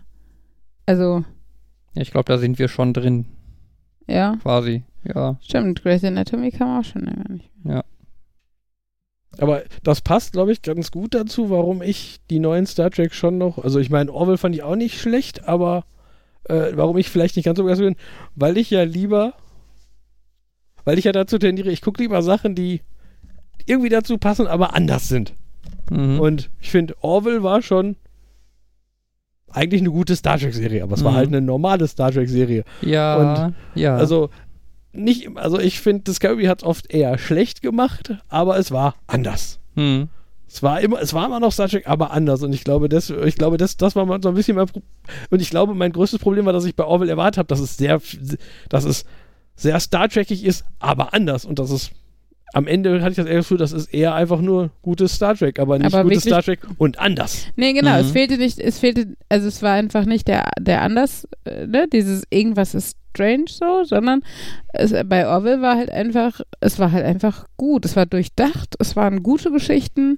Also, 0.85 1.23
ja, 1.95 2.01
ich 2.03 2.11
glaube, 2.11 2.25
da 2.31 2.37
sind 2.37 2.59
wir 2.59 2.67
schon 2.67 2.93
drin, 2.93 3.25
ja, 4.07 4.35
quasi. 4.43 4.83
Ja. 5.11 5.37
stimmt. 5.41 5.81
Grey's 5.81 6.03
Anatomy 6.03 6.51
kam 6.51 6.79
auch 6.79 6.83
schon 6.85 7.01
länger 7.05 7.25
nicht. 7.29 7.49
Aber 9.41 9.63
das 9.83 10.01
passt, 10.01 10.33
glaube 10.33 10.51
ich, 10.51 10.61
ganz 10.61 10.91
gut 10.91 11.13
dazu, 11.15 11.49
warum 11.49 11.81
ich 11.81 12.19
die 12.29 12.39
neuen 12.39 12.65
Star 12.67 12.91
Trek 12.91 13.13
schon 13.13 13.37
noch, 13.39 13.57
also 13.57 13.79
ich 13.79 13.89
meine, 13.89 14.13
Orwell 14.13 14.37
fand 14.37 14.55
ich 14.55 14.61
auch 14.63 14.75
nicht 14.75 14.99
schlecht, 15.01 15.47
aber 15.47 15.83
äh, 16.45 16.71
warum 16.75 16.97
ich 16.97 17.09
vielleicht 17.09 17.35
nicht 17.35 17.45
ganz 17.45 17.57
so 17.57 17.63
begeistert 17.63 17.87
bin, 17.87 17.95
weil 18.35 18.57
ich 18.57 18.69
ja 18.69 18.83
lieber, 18.83 19.33
weil 20.85 20.99
ich 20.99 21.05
ja 21.05 21.11
dazu 21.11 21.37
tendiere, 21.39 21.71
ich 21.71 21.81
gucke 21.81 22.01
lieber 22.01 22.21
Sachen, 22.21 22.53
die 22.55 22.81
irgendwie 23.65 23.89
dazu 23.89 24.17
passen, 24.17 24.45
aber 24.47 24.75
anders 24.75 25.07
sind. 25.07 25.33
Mhm. 25.89 26.19
Und 26.19 26.49
ich 26.59 26.69
finde, 26.71 26.95
Orville 27.01 27.41
war 27.43 27.61
schon 27.63 27.95
eigentlich 29.49 29.81
eine 29.81 29.91
gute 29.91 30.15
Star 30.15 30.37
Trek-Serie, 30.37 30.83
aber 30.83 30.93
es 30.95 31.03
war 31.03 31.11
Mhm. 31.11 31.15
halt 31.17 31.27
eine 31.29 31.41
normale 31.41 31.87
Star 31.87 32.11
Trek-Serie. 32.11 32.63
ja, 32.81 33.51
ja. 33.75 33.95
Also 33.97 34.29
nicht, 34.93 35.29
also 35.37 35.59
ich 35.59 35.79
finde, 35.79 36.03
Discovery 36.03 36.45
hat 36.45 36.59
es 36.61 36.63
oft 36.67 36.91
eher 36.93 37.17
schlecht 37.17 37.61
gemacht, 37.61 38.15
aber 38.29 38.57
es 38.57 38.71
war 38.71 38.95
anders. 39.07 39.59
Mhm. 39.75 40.09
Es 40.47 40.61
war 40.61 40.81
immer, 40.81 40.99
es 41.01 41.13
war 41.13 41.25
immer 41.27 41.39
noch 41.39 41.53
Star 41.53 41.69
Trek, 41.69 41.87
aber 41.87 42.11
anders. 42.11 42.43
Und 42.43 42.51
ich 42.53 42.65
glaube, 42.65 42.89
das, 42.89 43.09
ich 43.09 43.35
glaube, 43.35 43.55
das, 43.55 43.77
das 43.77 43.95
war 43.95 44.05
mal 44.05 44.19
so 44.21 44.27
ein 44.29 44.35
bisschen 44.35 44.57
mein 44.57 44.67
Pro 44.67 44.81
Und 45.29 45.41
ich 45.41 45.49
glaube, 45.49 45.73
mein 45.73 45.93
größtes 45.93 46.19
Problem 46.19 46.45
war, 46.45 46.51
dass 46.51 46.65
ich 46.65 46.75
bei 46.75 46.83
Orwell 46.83 47.07
erwartet 47.07 47.37
habe, 47.37 47.47
dass 47.47 47.59
es 47.61 47.77
sehr, 47.77 48.01
dass 48.67 48.83
es 48.83 49.05
sehr 49.55 49.79
Star 49.79 50.09
Trekig 50.09 50.43
ist, 50.43 50.65
aber 50.79 51.13
anders. 51.13 51.45
Und 51.45 51.57
dass 51.59 51.69
es 51.71 51.91
am 52.53 52.67
Ende 52.67 52.99
hatte 53.01 53.11
ich 53.11 53.15
das 53.15 53.27
eher 53.27 53.37
Gefühl, 53.37 53.59
das 53.59 53.71
ist 53.71 53.93
eher 53.93 54.13
einfach 54.13 54.41
nur 54.41 54.71
gutes 54.81 55.15
Star 55.15 55.35
Trek, 55.37 55.57
aber 55.57 55.77
nicht 55.79 55.93
Aber 55.93 56.03
gutes 56.03 56.25
wirklich- 56.25 56.33
Star 56.33 56.43
Trek 56.43 56.59
und 56.77 56.99
anders. 56.99 57.45
Nee, 57.55 57.71
genau, 57.71 57.91
Mhm. 57.93 57.99
es 58.05 58.11
fehlte 58.11 58.37
nicht, 58.37 58.59
es 58.59 58.77
fehlte, 58.79 59.15
also 59.29 59.47
es 59.47 59.61
war 59.61 59.71
einfach 59.71 60.03
nicht 60.03 60.27
der, 60.27 60.49
der 60.59 60.81
anders, 60.81 61.29
äh, 61.45 61.65
ne, 61.65 61.87
dieses 61.93 62.23
irgendwas 62.29 62.75
ist 62.75 62.97
strange 63.13 63.45
so, 63.47 63.83
sondern 63.83 64.21
es, 64.73 64.93
bei 65.05 65.27
Orwell 65.27 65.61
war 65.61 65.75
halt 65.77 65.91
einfach, 65.91 66.41
es 66.59 66.79
war 66.79 66.91
halt 66.91 67.05
einfach 67.05 67.45
gut, 67.57 67.85
es 67.85 67.95
war 67.95 68.05
durchdacht, 68.05 68.75
es 68.79 68.95
waren 68.95 69.21
gute 69.23 69.51
Geschichten, 69.51 70.17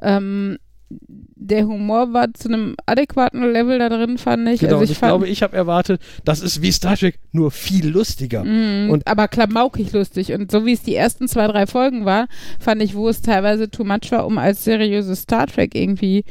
ähm, 0.00 0.58
der 0.90 1.66
Humor 1.66 2.14
war 2.14 2.32
zu 2.32 2.48
einem 2.48 2.74
adäquaten 2.86 3.42
Level 3.52 3.78
da 3.78 3.90
drin, 3.90 4.16
fand 4.16 4.48
ich. 4.48 4.60
Genau, 4.60 4.74
also 4.74 4.84
ich, 4.84 4.92
ich 4.92 4.98
fand, 4.98 5.10
glaube, 5.10 5.28
ich 5.28 5.42
habe 5.42 5.54
erwartet, 5.54 6.00
das 6.24 6.40
ist 6.40 6.62
wie 6.62 6.72
Star 6.72 6.96
Trek, 6.96 7.18
nur 7.32 7.50
viel 7.50 7.88
lustiger. 7.88 8.42
Mm, 8.42 8.88
Und- 8.90 9.06
aber 9.06 9.28
klamaukig 9.28 9.92
lustig. 9.92 10.32
Und 10.32 10.50
so 10.50 10.64
wie 10.64 10.72
es 10.72 10.82
die 10.82 10.94
ersten 10.94 11.28
zwei, 11.28 11.46
drei 11.46 11.66
Folgen 11.66 12.06
war, 12.06 12.26
fand 12.58 12.82
ich, 12.82 12.94
wo 12.94 13.08
es 13.08 13.20
teilweise 13.20 13.70
too 13.70 13.84
much 13.84 14.10
war, 14.10 14.26
um 14.26 14.38
als 14.38 14.64
seriöses 14.64 15.22
Star 15.22 15.46
Trek 15.46 15.74
irgendwie 15.74 16.24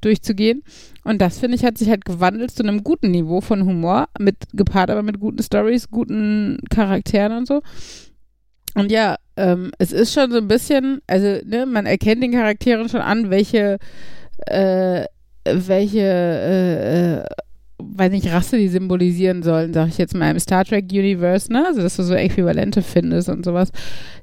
durchzugehen. 0.00 0.62
Und 1.04 1.20
das, 1.20 1.38
finde 1.38 1.56
ich, 1.56 1.64
hat 1.64 1.78
sich 1.78 1.88
halt 1.88 2.04
gewandelt 2.04 2.50
zu 2.50 2.62
einem 2.62 2.84
guten 2.84 3.10
Niveau 3.10 3.40
von 3.40 3.64
Humor, 3.64 4.08
mit 4.18 4.36
gepaart 4.52 4.90
aber 4.90 5.02
mit 5.02 5.20
guten 5.20 5.42
Stories, 5.42 5.90
guten 5.90 6.58
Charakteren 6.70 7.36
und 7.36 7.48
so. 7.48 7.62
Und 8.74 8.92
ja, 8.92 9.16
ähm, 9.36 9.72
es 9.78 9.92
ist 9.92 10.12
schon 10.12 10.30
so 10.30 10.38
ein 10.38 10.48
bisschen, 10.48 11.00
also 11.06 11.40
ne, 11.44 11.66
man 11.66 11.86
erkennt 11.86 12.22
den 12.22 12.32
Charakteren 12.32 12.88
schon 12.88 13.00
an, 13.00 13.30
welche, 13.30 13.78
äh, 14.46 15.04
welche, 15.44 16.00
äh, 16.00 17.16
äh, 17.18 17.24
weiß 17.84 18.10
nicht, 18.10 18.32
Rasse 18.32 18.56
die 18.56 18.68
symbolisieren 18.68 19.42
sollen, 19.42 19.72
sag 19.72 19.88
ich 19.88 19.98
jetzt 19.98 20.14
mal 20.14 20.30
im 20.30 20.38
Star 20.38 20.64
Trek 20.64 20.86
Universe, 20.90 21.52
ne? 21.52 21.64
Also 21.66 21.82
dass 21.82 21.96
du 21.96 22.02
so 22.02 22.14
Äquivalente 22.14 22.82
findest 22.82 23.28
und 23.28 23.44
sowas. 23.44 23.70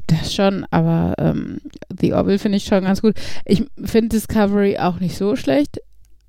Das 0.07 0.34
schon, 0.34 0.65
aber 0.71 1.15
ähm, 1.17 1.59
The 1.99 2.13
Orville 2.13 2.39
finde 2.39 2.57
ich 2.57 2.65
schon 2.65 2.84
ganz 2.84 3.01
gut. 3.01 3.15
Ich 3.45 3.65
finde 3.84 4.09
Discovery 4.09 4.77
auch 4.77 4.99
nicht 4.99 5.17
so 5.17 5.35
schlecht, 5.35 5.79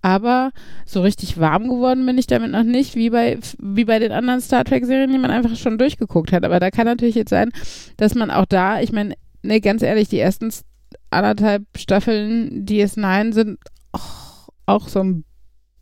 aber 0.03 0.53
so 0.87 1.03
richtig 1.03 1.39
warm 1.39 1.69
geworden 1.69 2.07
bin 2.07 2.19
ich 2.19 2.27
damit 2.27 2.53
noch 2.53 2.63
nicht, 2.63 2.95
wie 2.95 3.11
bei, 3.11 3.39
wie 3.59 3.85
bei 3.85 3.99
den 3.99 4.13
anderen 4.13 4.41
Star 4.41 4.65
Trek-Serien, 4.65 5.13
die 5.13 5.19
man 5.19 5.31
einfach 5.31 5.57
schon 5.57 5.79
durchgeguckt 5.79 6.33
hat. 6.33 6.45
Aber 6.45 6.61
da 6.61 6.71
kann 6.71 6.87
natürlich 6.87 7.15
jetzt 7.15 7.31
sein, 7.31 7.51
dass 7.97 8.15
man 8.15 8.31
auch 8.31 8.47
da, 8.47 8.81
ich 8.81 8.93
meine, 8.93 9.15
ne, 9.43 9.61
ganz 9.61 9.83
ehrlich, 9.83 10.09
die 10.09 10.19
ersten 10.19 10.53
anderthalb 11.11 11.65
Staffeln 11.77 12.65
DS9 12.65 13.33
sind 13.33 13.59
auch, 13.93 14.49
auch 14.67 14.89
so 14.89 15.01
ein, 15.01 15.25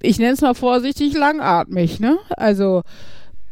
ich 0.02 0.18
nenne 0.18 0.32
es 0.32 0.40
mal 0.40 0.54
vorsichtig 0.54 1.14
langatmig, 1.14 2.00
ne? 2.00 2.18
Also, 2.36 2.82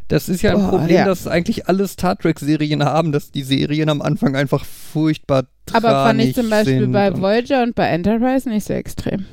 Das 0.08 0.28
ist 0.28 0.42
ja 0.42 0.52
ein 0.52 0.60
Boah, 0.60 0.70
Problem, 0.78 0.96
ja. 0.96 1.04
dass 1.04 1.26
eigentlich 1.26 1.66
alle 1.68 1.88
Star 1.88 2.16
Trek-Serien 2.16 2.84
haben, 2.84 3.12
dass 3.12 3.30
die 3.30 3.42
Serien 3.42 3.88
am 3.88 4.02
Anfang 4.02 4.36
einfach 4.36 4.64
furchtbar 4.64 5.44
aber 5.72 5.88
fand 5.90 6.20
ich 6.20 6.34
zum 6.34 6.50
Beispiel 6.50 6.80
sind 6.80 6.92
bei 6.92 7.18
Voyager 7.18 7.62
und 7.62 7.74
bei 7.74 7.86
Enterprise 7.86 8.48
nicht 8.48 8.66
so 8.66 8.74
extrem. 8.74 9.24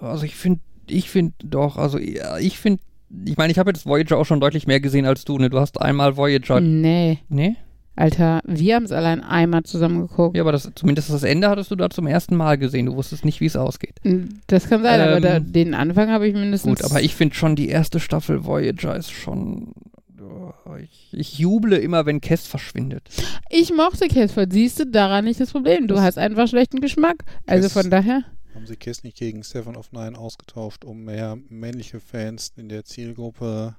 Also 0.00 0.24
ich 0.24 0.34
finde, 0.34 0.60
ich 0.88 1.08
finde 1.08 1.34
doch, 1.44 1.76
also 1.76 1.98
ja, 1.98 2.36
ich 2.38 2.58
finde, 2.58 2.82
ich 3.24 3.36
meine, 3.36 3.52
ich 3.52 3.58
habe 3.58 3.70
jetzt 3.70 3.86
Voyager 3.86 4.18
auch 4.18 4.24
schon 4.26 4.40
deutlich 4.40 4.66
mehr 4.66 4.80
gesehen 4.80 5.06
als 5.06 5.24
du, 5.24 5.38
ne? 5.38 5.50
Du 5.50 5.60
hast 5.60 5.80
einmal 5.80 6.16
Voyager, 6.16 6.60
Nee, 6.60 7.20
ne? 7.28 7.56
Alter, 7.96 8.40
wir 8.44 8.74
haben 8.74 8.84
es 8.84 8.92
allein 8.92 9.20
einmal 9.22 9.62
zusammen 9.62 10.00
geguckt. 10.08 10.36
Ja, 10.36 10.42
aber 10.42 10.50
das, 10.52 10.70
zumindest 10.74 11.10
das 11.10 11.22
Ende 11.22 11.48
hattest 11.48 11.70
du 11.70 11.76
da 11.76 11.90
zum 11.90 12.06
ersten 12.08 12.34
Mal 12.36 12.58
gesehen. 12.58 12.86
Du 12.86 12.96
wusstest 12.96 13.24
nicht, 13.24 13.40
wie 13.40 13.46
es 13.46 13.56
ausgeht. 13.56 14.00
Das 14.48 14.68
kann 14.68 14.82
sein, 14.82 15.00
aber 15.00 15.16
Ähm, 15.18 15.22
da, 15.22 15.38
den 15.40 15.74
Anfang 15.74 16.08
habe 16.10 16.26
ich 16.26 16.34
mindestens. 16.34 16.80
Gut, 16.80 16.90
aber 16.90 17.00
ich 17.02 17.14
finde 17.14 17.34
schon, 17.36 17.54
die 17.54 17.68
erste 17.68 18.00
Staffel 18.00 18.44
Voyager 18.44 18.96
ist 18.96 19.12
schon. 19.12 19.72
oh, 20.20 20.52
Ich, 20.82 21.08
ich 21.12 21.38
juble 21.38 21.76
immer, 21.76 22.04
wenn 22.04 22.20
Kess 22.20 22.46
verschwindet. 22.48 23.08
Ich 23.48 23.72
mochte 23.72 24.08
Casper, 24.08 24.46
siehst 24.50 24.80
du, 24.80 24.86
daran 24.86 25.24
nicht 25.26 25.38
das 25.38 25.52
Problem. 25.52 25.86
Du 25.86 25.94
Das- 25.94 26.02
hast 26.02 26.18
einfach 26.18 26.48
schlechten 26.48 26.80
Geschmack. 26.80 27.24
Also 27.46 27.64
Das- 27.68 27.72
von 27.74 27.90
daher. 27.90 28.24
Haben 28.56 28.66
sie 28.66 28.76
Kiss 28.76 29.02
nicht 29.04 29.16
gegen 29.18 29.42
Seven 29.42 29.76
of 29.76 29.90
Nine 29.92 30.16
ausgetauscht, 30.18 30.84
um 30.84 31.04
mehr 31.04 31.36
männliche 31.48 31.98
Fans 32.00 32.52
in 32.56 32.68
der 32.68 32.84
Zielgruppe. 32.84 33.74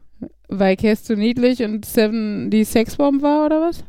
Weil 0.50 0.76
Cass 0.78 1.04
zu 1.04 1.16
niedlich 1.16 1.64
und 1.64 1.86
Seven 1.86 2.50
die 2.52 2.64
Sexbomb 2.66 3.22
war 3.22 3.46
oder 3.46 3.62
was? 3.62 3.84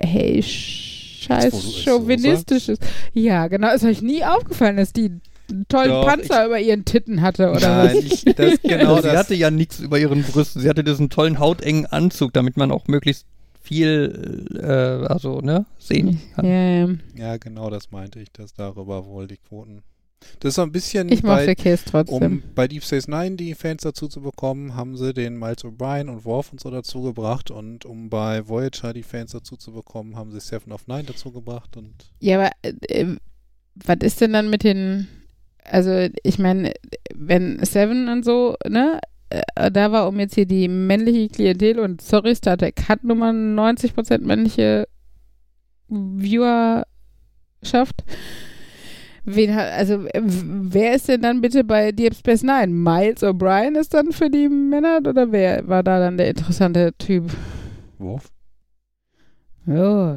Hey, 0.00 0.42
scheiß 0.42 1.84
chauvinistisches. 1.84 2.78
ja, 3.12 3.48
genau. 3.48 3.72
Ist 3.74 3.84
euch 3.84 4.02
nie 4.02 4.24
aufgefallen, 4.24 4.76
dass 4.76 4.92
die 4.92 5.12
einen 5.50 5.66
tollen 5.68 5.90
Doch, 5.90 6.06
Panzer 6.06 6.46
über 6.46 6.58
ihren 6.60 6.84
Titten 6.84 7.22
hatte 7.22 7.50
oder 7.50 7.84
Nein, 7.84 7.96
was? 7.96 8.04
ich, 8.04 8.24
das 8.36 8.60
genau 8.62 8.96
sie 8.96 9.02
das. 9.02 9.16
hatte 9.16 9.34
ja 9.34 9.50
nichts 9.50 9.80
über 9.80 9.98
ihren 9.98 10.22
Brüsten. 10.22 10.62
Sie 10.62 10.68
hatte 10.68 10.84
diesen 10.84 11.10
tollen 11.10 11.38
hautengen 11.38 11.86
Anzug, 11.86 12.32
damit 12.32 12.56
man 12.56 12.70
auch 12.70 12.86
möglichst 12.86 13.26
viel, 13.60 14.46
äh, 14.54 15.06
also, 15.06 15.40
ne, 15.40 15.66
sehen 15.78 16.20
kann. 16.34 16.44
Ja, 16.46 16.52
ja. 16.52 16.88
Ja, 17.16 17.36
genau 17.36 17.68
das 17.70 17.90
meinte 17.90 18.18
ich, 18.20 18.32
dass 18.32 18.54
darüber 18.54 19.04
wohl 19.06 19.26
die 19.26 19.36
Quoten. 19.36 19.82
Das 20.40 20.50
ist 20.50 20.54
so 20.56 20.62
ein 20.62 20.72
bisschen 20.72 21.10
Ich 21.10 21.22
mochte 21.22 21.54
Cass 21.54 21.84
trotzdem. 21.84 22.22
um 22.22 22.42
bei 22.54 22.68
Deep 22.68 22.84
Space 22.84 23.08
Nine 23.08 23.36
die 23.36 23.54
Fans 23.54 23.82
dazu 23.82 24.08
zu 24.08 24.20
bekommen, 24.20 24.74
haben 24.74 24.96
sie 24.96 25.14
den 25.14 25.38
Miles 25.38 25.64
O'Brien 25.64 26.08
und 26.08 26.24
Worf 26.24 26.52
und 26.52 26.60
so 26.60 26.70
dazu 26.70 27.02
gebracht 27.02 27.50
und 27.50 27.84
um 27.86 28.10
bei 28.10 28.46
Voyager 28.48 28.92
die 28.92 29.02
Fans 29.02 29.32
dazu 29.32 29.56
zu 29.56 29.72
bekommen, 29.72 30.16
haben 30.16 30.30
sie 30.32 30.40
Seven 30.40 30.72
of 30.72 30.86
Nine 30.86 31.04
dazu 31.04 31.32
gebracht 31.32 31.76
und 31.76 31.94
Ja, 32.20 32.38
aber 32.38 32.50
äh, 32.88 33.16
was 33.74 33.96
ist 34.02 34.20
denn 34.20 34.32
dann 34.34 34.50
mit 34.50 34.62
den, 34.64 35.08
also 35.64 36.08
ich 36.22 36.38
meine, 36.38 36.74
wenn 37.14 37.64
Seven 37.64 38.08
und 38.08 38.24
so, 38.24 38.56
ne, 38.68 39.00
äh, 39.30 39.70
da 39.70 39.92
war, 39.92 40.08
um 40.08 40.18
jetzt 40.20 40.34
hier 40.34 40.46
die 40.46 40.68
männliche 40.68 41.28
Klientel 41.28 41.78
und 41.78 42.02
sorry, 42.02 42.34
Star 42.34 42.58
Trek 42.58 42.88
hat 42.88 43.04
nun 43.04 43.18
mal 43.18 43.32
90% 43.32 44.18
männliche 44.18 44.86
Viewerschaft. 45.88 46.84
Wen 49.24 49.54
hat, 49.54 49.72
also 49.72 50.06
äh, 50.06 50.22
wer 50.24 50.94
ist 50.94 51.08
denn 51.08 51.22
dann 51.22 51.40
bitte 51.40 51.64
bei 51.64 51.92
Deep 51.92 52.14
Space 52.14 52.42
Nine? 52.42 52.68
Miles 52.68 53.22
O'Brien 53.22 53.78
ist 53.78 53.94
dann 53.94 54.12
für 54.12 54.30
die 54.30 54.48
Männer 54.48 55.00
oder 55.06 55.30
wer 55.30 55.66
war 55.68 55.82
da 55.82 55.98
dann 55.98 56.16
der 56.16 56.28
interessante 56.28 56.92
Typ? 56.98 57.30
Worf? 57.98 58.30
Oh. 59.66 60.16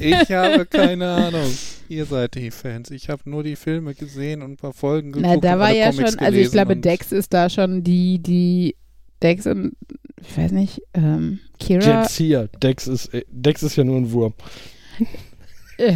Ich 0.00 0.32
habe 0.32 0.66
keine 0.70 1.08
Ahnung. 1.08 1.50
Ihr 1.88 2.04
seid 2.04 2.34
die 2.34 2.50
Fans. 2.50 2.90
Ich 2.90 3.08
habe 3.08 3.22
nur 3.28 3.42
die 3.42 3.56
Filme 3.56 3.94
gesehen 3.94 4.42
und 4.42 4.52
ein 4.52 4.56
paar 4.56 4.72
Folgen 4.72 5.12
geguckt. 5.12 5.34
Na, 5.34 5.40
da 5.40 5.58
war 5.58 5.72
ja 5.72 5.90
Comics 5.90 6.12
schon, 6.12 6.18
also 6.20 6.38
ich 6.38 6.50
glaube, 6.50 6.76
Dex 6.76 7.12
ist 7.12 7.32
da 7.32 7.48
schon 7.48 7.84
die, 7.84 8.18
die 8.18 8.76
Dex 9.22 9.46
und 9.46 9.72
ich 10.20 10.36
weiß 10.36 10.52
nicht, 10.52 10.82
ähm, 10.94 11.38
Kira. 11.58 12.02
Jetzt 12.02 12.16
hier, 12.16 12.48
Dex 12.62 12.86
ist, 12.86 13.14
äh, 13.14 13.24
Dex 13.30 13.62
ist 13.62 13.76
ja 13.76 13.84
nur 13.84 13.96
ein 13.96 14.10
Wurm. 14.10 14.34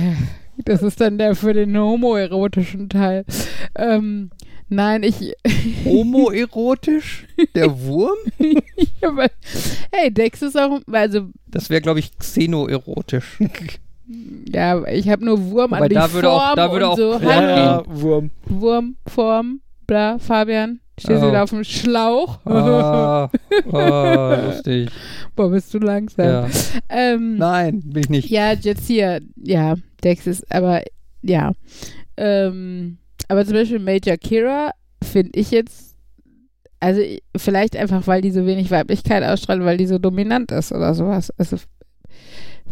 Das 0.65 0.83
ist 0.83 1.01
dann 1.01 1.19
der 1.19 1.35
für 1.35 1.53
den 1.55 1.77
homoerotischen 1.77 2.89
Teil. 2.89 3.25
Ähm, 3.77 4.31
nein, 4.69 5.03
ich. 5.03 5.35
Homoerotisch? 5.85 7.27
Der 7.55 7.81
Wurm? 7.81 8.17
aber, 9.03 9.27
hey, 9.93 10.11
Dex 10.13 10.43
ist 10.43 10.59
auch, 10.59 10.81
also 10.91 11.29
Das 11.47 11.71
wäre, 11.71 11.81
glaube 11.81 12.01
ich, 12.01 12.17
xenoerotisch. 12.19 13.39
ja, 14.53 14.85
ich 14.87 15.09
habe 15.09 15.25
nur 15.25 15.39
Wurm 15.51 15.71
Wobei, 15.71 15.83
an 15.83 15.89
die 15.89 15.95
da 15.95 16.13
würde 16.13 16.31
auch- 16.31 16.47
Form 16.47 16.57
da 16.57 16.73
würde 16.73 16.85
und 16.87 16.93
auch- 16.93 16.97
so. 16.97 17.19
Ja, 17.21 17.43
ja, 17.59 17.83
Wurm. 17.87 18.31
Wurm, 18.47 18.97
Form, 19.07 19.61
bla, 19.87 20.19
Fabian. 20.19 20.81
Stehst 21.01 21.19
Oh. 21.19 21.25
du 21.25 21.29
wieder 21.29 21.43
auf 21.43 21.51
dem 21.51 21.65
Schlauch? 21.65 22.39
Ah, 22.45 23.31
ah, 23.73 24.35
lustig. 24.47 24.91
Boah, 25.35 25.51
bist 25.51 25.73
du 25.73 25.79
langsam. 25.79 26.27
Ja. 26.27 26.49
Ähm, 26.89 27.37
Nein, 27.39 27.81
bin 27.85 28.03
ich 28.03 28.11
nicht. 28.11 28.29
Ja, 28.31 28.53
jetzt 28.53 28.87
hier, 28.87 29.21
ja, 29.37 29.75
Dex 30.05 30.27
ist, 30.27 30.53
aber 30.55 30.83
ja. 31.23 31.53
Ähm, 32.17 32.99
aber 33.29 33.45
zum 33.47 33.55
Beispiel 33.55 33.79
Major 33.79 34.17
Kira 34.19 34.73
finde 35.03 35.31
ich 35.39 35.51
jetzt, 35.51 35.97
also 36.81 37.01
vielleicht 37.37 37.77
einfach, 37.77 38.07
weil 38.07 38.21
die 38.21 38.31
so 38.31 38.45
wenig 38.45 38.71
Weiblichkeit 38.71 39.23
ausstrahlt, 39.25 39.63
weil 39.65 39.77
die 39.79 39.87
so 39.87 39.99
dominant 39.99 40.53
ist 40.53 40.71
oder 40.73 40.95
sowas. 40.95 41.33
Also 41.39 41.57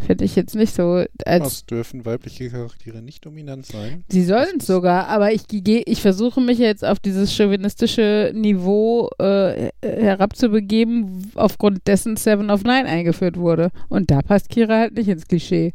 finde 0.05 0.25
ich 0.25 0.35
jetzt 0.35 0.55
nicht 0.55 0.73
so, 0.73 1.03
als 1.25 1.43
Was 1.43 1.65
dürfen 1.65 2.05
weibliche 2.05 2.49
Charaktere 2.49 3.01
nicht 3.01 3.25
dominant 3.25 3.65
sein? 3.65 4.03
sie 4.09 4.23
sollen 4.23 4.57
es 4.59 4.67
sogar, 4.67 5.07
aber 5.07 5.31
ich 5.31 5.43
ich 5.51 6.01
versuche 6.01 6.41
mich 6.41 6.57
jetzt 6.57 6.83
auf 6.85 6.99
dieses 6.99 7.33
chauvinistische 7.35 8.31
Niveau 8.33 9.09
äh, 9.19 9.69
herabzubegeben, 9.81 11.31
aufgrund 11.35 11.87
dessen 11.87 12.15
Seven 12.17 12.49
of 12.49 12.63
Nine 12.63 12.85
eingeführt 12.85 13.37
wurde. 13.37 13.69
Und 13.89 14.11
da 14.11 14.21
passt 14.21 14.49
Kira 14.49 14.77
halt 14.77 14.95
nicht 14.95 15.07
ins 15.07 15.27
Klischee. 15.27 15.73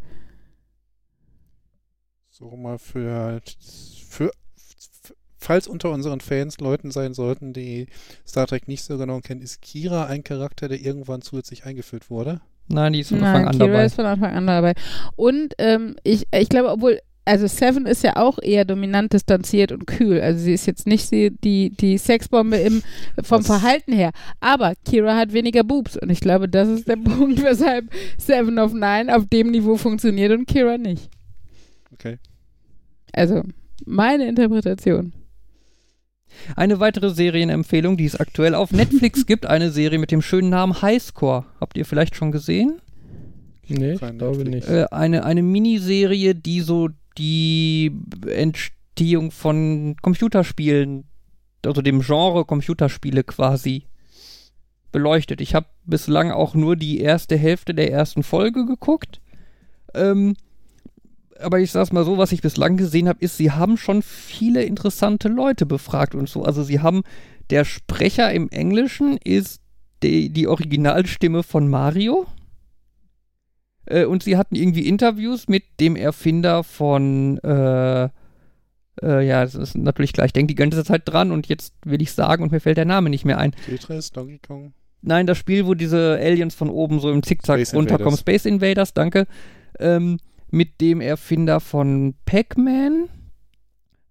So 2.31 2.57
mal 2.57 2.79
für, 2.79 3.41
für, 4.09 4.31
falls 5.39 5.69
unter 5.69 5.91
unseren 5.91 6.21
Fans 6.21 6.59
Leuten 6.59 6.91
sein 6.91 7.15
sollten, 7.15 7.53
die 7.53 7.87
Star 8.27 8.47
Trek 8.47 8.67
nicht 8.67 8.83
so 8.83 8.99
genau 8.99 9.21
kennen, 9.21 9.41
ist 9.41 9.63
Kira 9.63 10.07
ein 10.07 10.25
Charakter, 10.25 10.69
der 10.69 10.81
irgendwann 10.81 11.23
zusätzlich 11.23 11.65
eingeführt 11.65 12.11
wurde? 12.11 12.41
Nein, 12.69 12.93
die 12.93 13.01
ist 13.01 13.11
von 13.11 13.21
Nein, 13.21 13.29
Anfang 13.29 13.47
an 13.49 13.53
Kira 13.59 13.67
dabei. 13.67 13.85
ist 13.85 13.95
von 13.95 14.07
Anfang 14.07 14.33
an 14.35 14.47
dabei. 14.47 14.75
Und 15.17 15.55
ähm, 15.59 15.97
ich, 16.03 16.27
ich 16.35 16.49
glaube, 16.49 16.71
obwohl, 16.71 16.99
also 17.27 17.47
Seven 17.47 17.87
ist 17.87 18.03
ja 18.05 18.17
auch 18.17 18.39
eher 18.41 18.65
dominant, 18.65 19.13
distanziert 19.13 19.73
und 19.73 19.87
kühl. 19.87 20.21
Also 20.21 20.41
sie 20.45 20.53
ist 20.55 20.67
jetzt 20.67 20.87
nicht 20.87 21.11
die, 21.11 21.31
die, 21.31 21.71
die 21.71 21.99
Sexbombe 21.99 22.57
im, 22.57 22.83
vom 23.23 23.41
Was? 23.41 23.47
Verhalten 23.47 23.93
her. 23.93 24.11
Aber 24.41 24.75
Kira 24.85 25.17
hat 25.17 25.33
weniger 25.33 25.65
Boobs. 25.65 25.97
Und 25.97 26.11
ich 26.11 26.21
glaube, 26.21 26.49
das 26.49 26.69
ist 26.69 26.89
der 26.89 26.97
Punkt, 27.05 27.43
weshalb 27.43 27.87
Seven 28.19 28.59
of 28.59 28.73
Nine 28.73 29.15
auf 29.15 29.27
dem 29.27 29.51
Niveau 29.51 29.77
funktioniert 29.77 30.33
und 30.33 30.47
Kira 30.47 30.77
nicht. 30.79 31.09
Okay. 31.93 32.19
Also, 33.13 33.43
meine 33.87 34.27
Interpretation. 34.27 35.13
Eine 36.57 36.81
weitere 36.81 37.11
Serienempfehlung, 37.11 37.97
die 37.97 38.07
es 38.07 38.17
aktuell 38.17 38.55
auf 38.55 38.73
Netflix 38.73 39.27
gibt, 39.27 39.47
eine 39.47 39.71
Serie 39.71 39.99
mit 39.99 40.11
dem 40.11 40.23
schönen 40.23 40.51
Namen 40.51 40.83
Highscore. 40.83 41.45
Habt 41.61 41.77
ihr 41.77 41.85
vielleicht 41.85 42.17
schon 42.17 42.33
gesehen? 42.33 42.81
Nee, 43.69 43.97
Kein 43.97 44.15
ich 44.15 44.19
glaube 44.19 44.45
nicht. 44.45 44.69
Äh, 44.69 44.87
eine, 44.91 45.25
eine 45.25 45.43
Miniserie, 45.43 46.35
die 46.35 46.61
so 46.61 46.91
die 47.17 47.93
Entstehung 48.27 49.31
von 49.31 49.97
Computerspielen, 50.03 51.05
also 51.65 51.81
dem 51.81 52.01
Genre 52.01 52.45
Computerspiele 52.45 53.25
quasi 53.25 53.85
beleuchtet. 54.93 55.41
Ich 55.41 55.55
habe 55.55 55.67
bislang 55.85 56.31
auch 56.31 56.55
nur 56.55 56.77
die 56.77 57.01
erste 57.01 57.37
Hälfte 57.37 57.75
der 57.75 57.91
ersten 57.91 58.23
Folge 58.23 58.65
geguckt. 58.65 59.21
Ähm, 59.95 60.37
aber 61.45 61.61
ich 61.61 61.71
sag's 61.71 61.93
mal 61.93 62.05
so, 62.05 62.19
was 62.19 62.33
ich 62.33 62.43
bislang 62.43 62.77
gesehen 62.77 63.09
habe, 63.09 63.21
ist, 63.21 63.37
sie 63.37 63.53
haben 63.53 63.77
schon 63.77 64.03
viele 64.03 64.65
interessante 64.65 65.29
Leute 65.29 65.67
befragt 65.67 66.15
und 66.15 66.29
so. 66.29 66.43
Also 66.43 66.63
sie 66.63 66.81
haben, 66.81 67.03
der 67.51 67.65
Sprecher 67.65 68.33
im 68.33 68.49
Englischen 68.49 69.17
ist 69.19 69.61
die, 70.03 70.31
die 70.31 70.49
Originalstimme 70.49 71.43
von 71.43 71.69
Mario. 71.69 72.27
Äh, 73.87 74.05
und 74.05 74.23
sie 74.23 74.37
hatten 74.37 74.55
irgendwie 74.55 74.87
Interviews 74.89 75.49
mit 75.49 75.65
dem 75.81 75.97
Erfinder 75.97 76.65
von, 76.65 77.39
äh, 77.39 78.05
äh, 78.05 79.27
ja, 79.27 79.45
das 79.45 79.55
ist 79.55 79.77
natürlich 79.77 80.13
klar, 80.13 80.27
ich 80.27 80.33
denke 80.33 80.49
die 80.49 80.55
ganze 80.55 80.85
Zeit 80.85 81.03
dran 81.05 81.31
und 81.33 81.49
jetzt 81.49 81.75
will 81.85 82.01
ich 82.01 82.13
sagen 82.13 82.43
und 82.43 82.53
mir 82.53 82.61
fällt 82.61 82.77
der 82.77 82.85
Name 82.85 83.11
nicht 83.11 83.25
mehr 83.25 83.39
ein. 83.39 83.53
Tetris, 83.67 84.11
Donkey 84.11 84.39
Kong. 84.39 84.73
Nein, 85.03 85.27
das 85.27 85.37
Spiel, 85.37 85.67
wo 85.67 85.75
diese 85.75 86.19
Aliens 86.19 86.55
von 86.55 86.71
oben 86.71 86.99
so 86.99 87.11
im 87.11 87.23
Zickzack 87.23 87.59
Space 87.59 87.75
runterkommen. 87.75 88.15
Invaders. 88.15 88.21
Space 88.21 88.47
Invaders, 88.47 88.95
danke. 88.95 89.27
Ähm, 89.79 90.19
mit 90.55 90.81
dem 90.81 91.01
Erfinder 91.01 91.61
von 91.61 92.15
Pac-Man. 92.25 93.09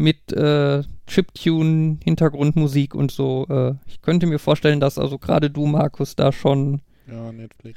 mit 0.00 0.32
äh, 0.32 0.82
Chiptune, 1.06 1.98
Hintergrundmusik 2.02 2.94
und 2.94 3.10
so. 3.10 3.46
Äh, 3.48 3.74
ich 3.86 4.00
könnte 4.02 4.26
mir 4.26 4.38
vorstellen, 4.38 4.80
dass 4.80 4.98
also 4.98 5.18
gerade 5.18 5.50
du, 5.50 5.66
Markus, 5.66 6.16
da 6.16 6.32
schon 6.32 6.80
Ja, 7.06 7.30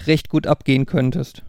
recht 0.07 0.29
gut 0.29 0.47
abgehen 0.47 0.85
könntest. 0.85 1.43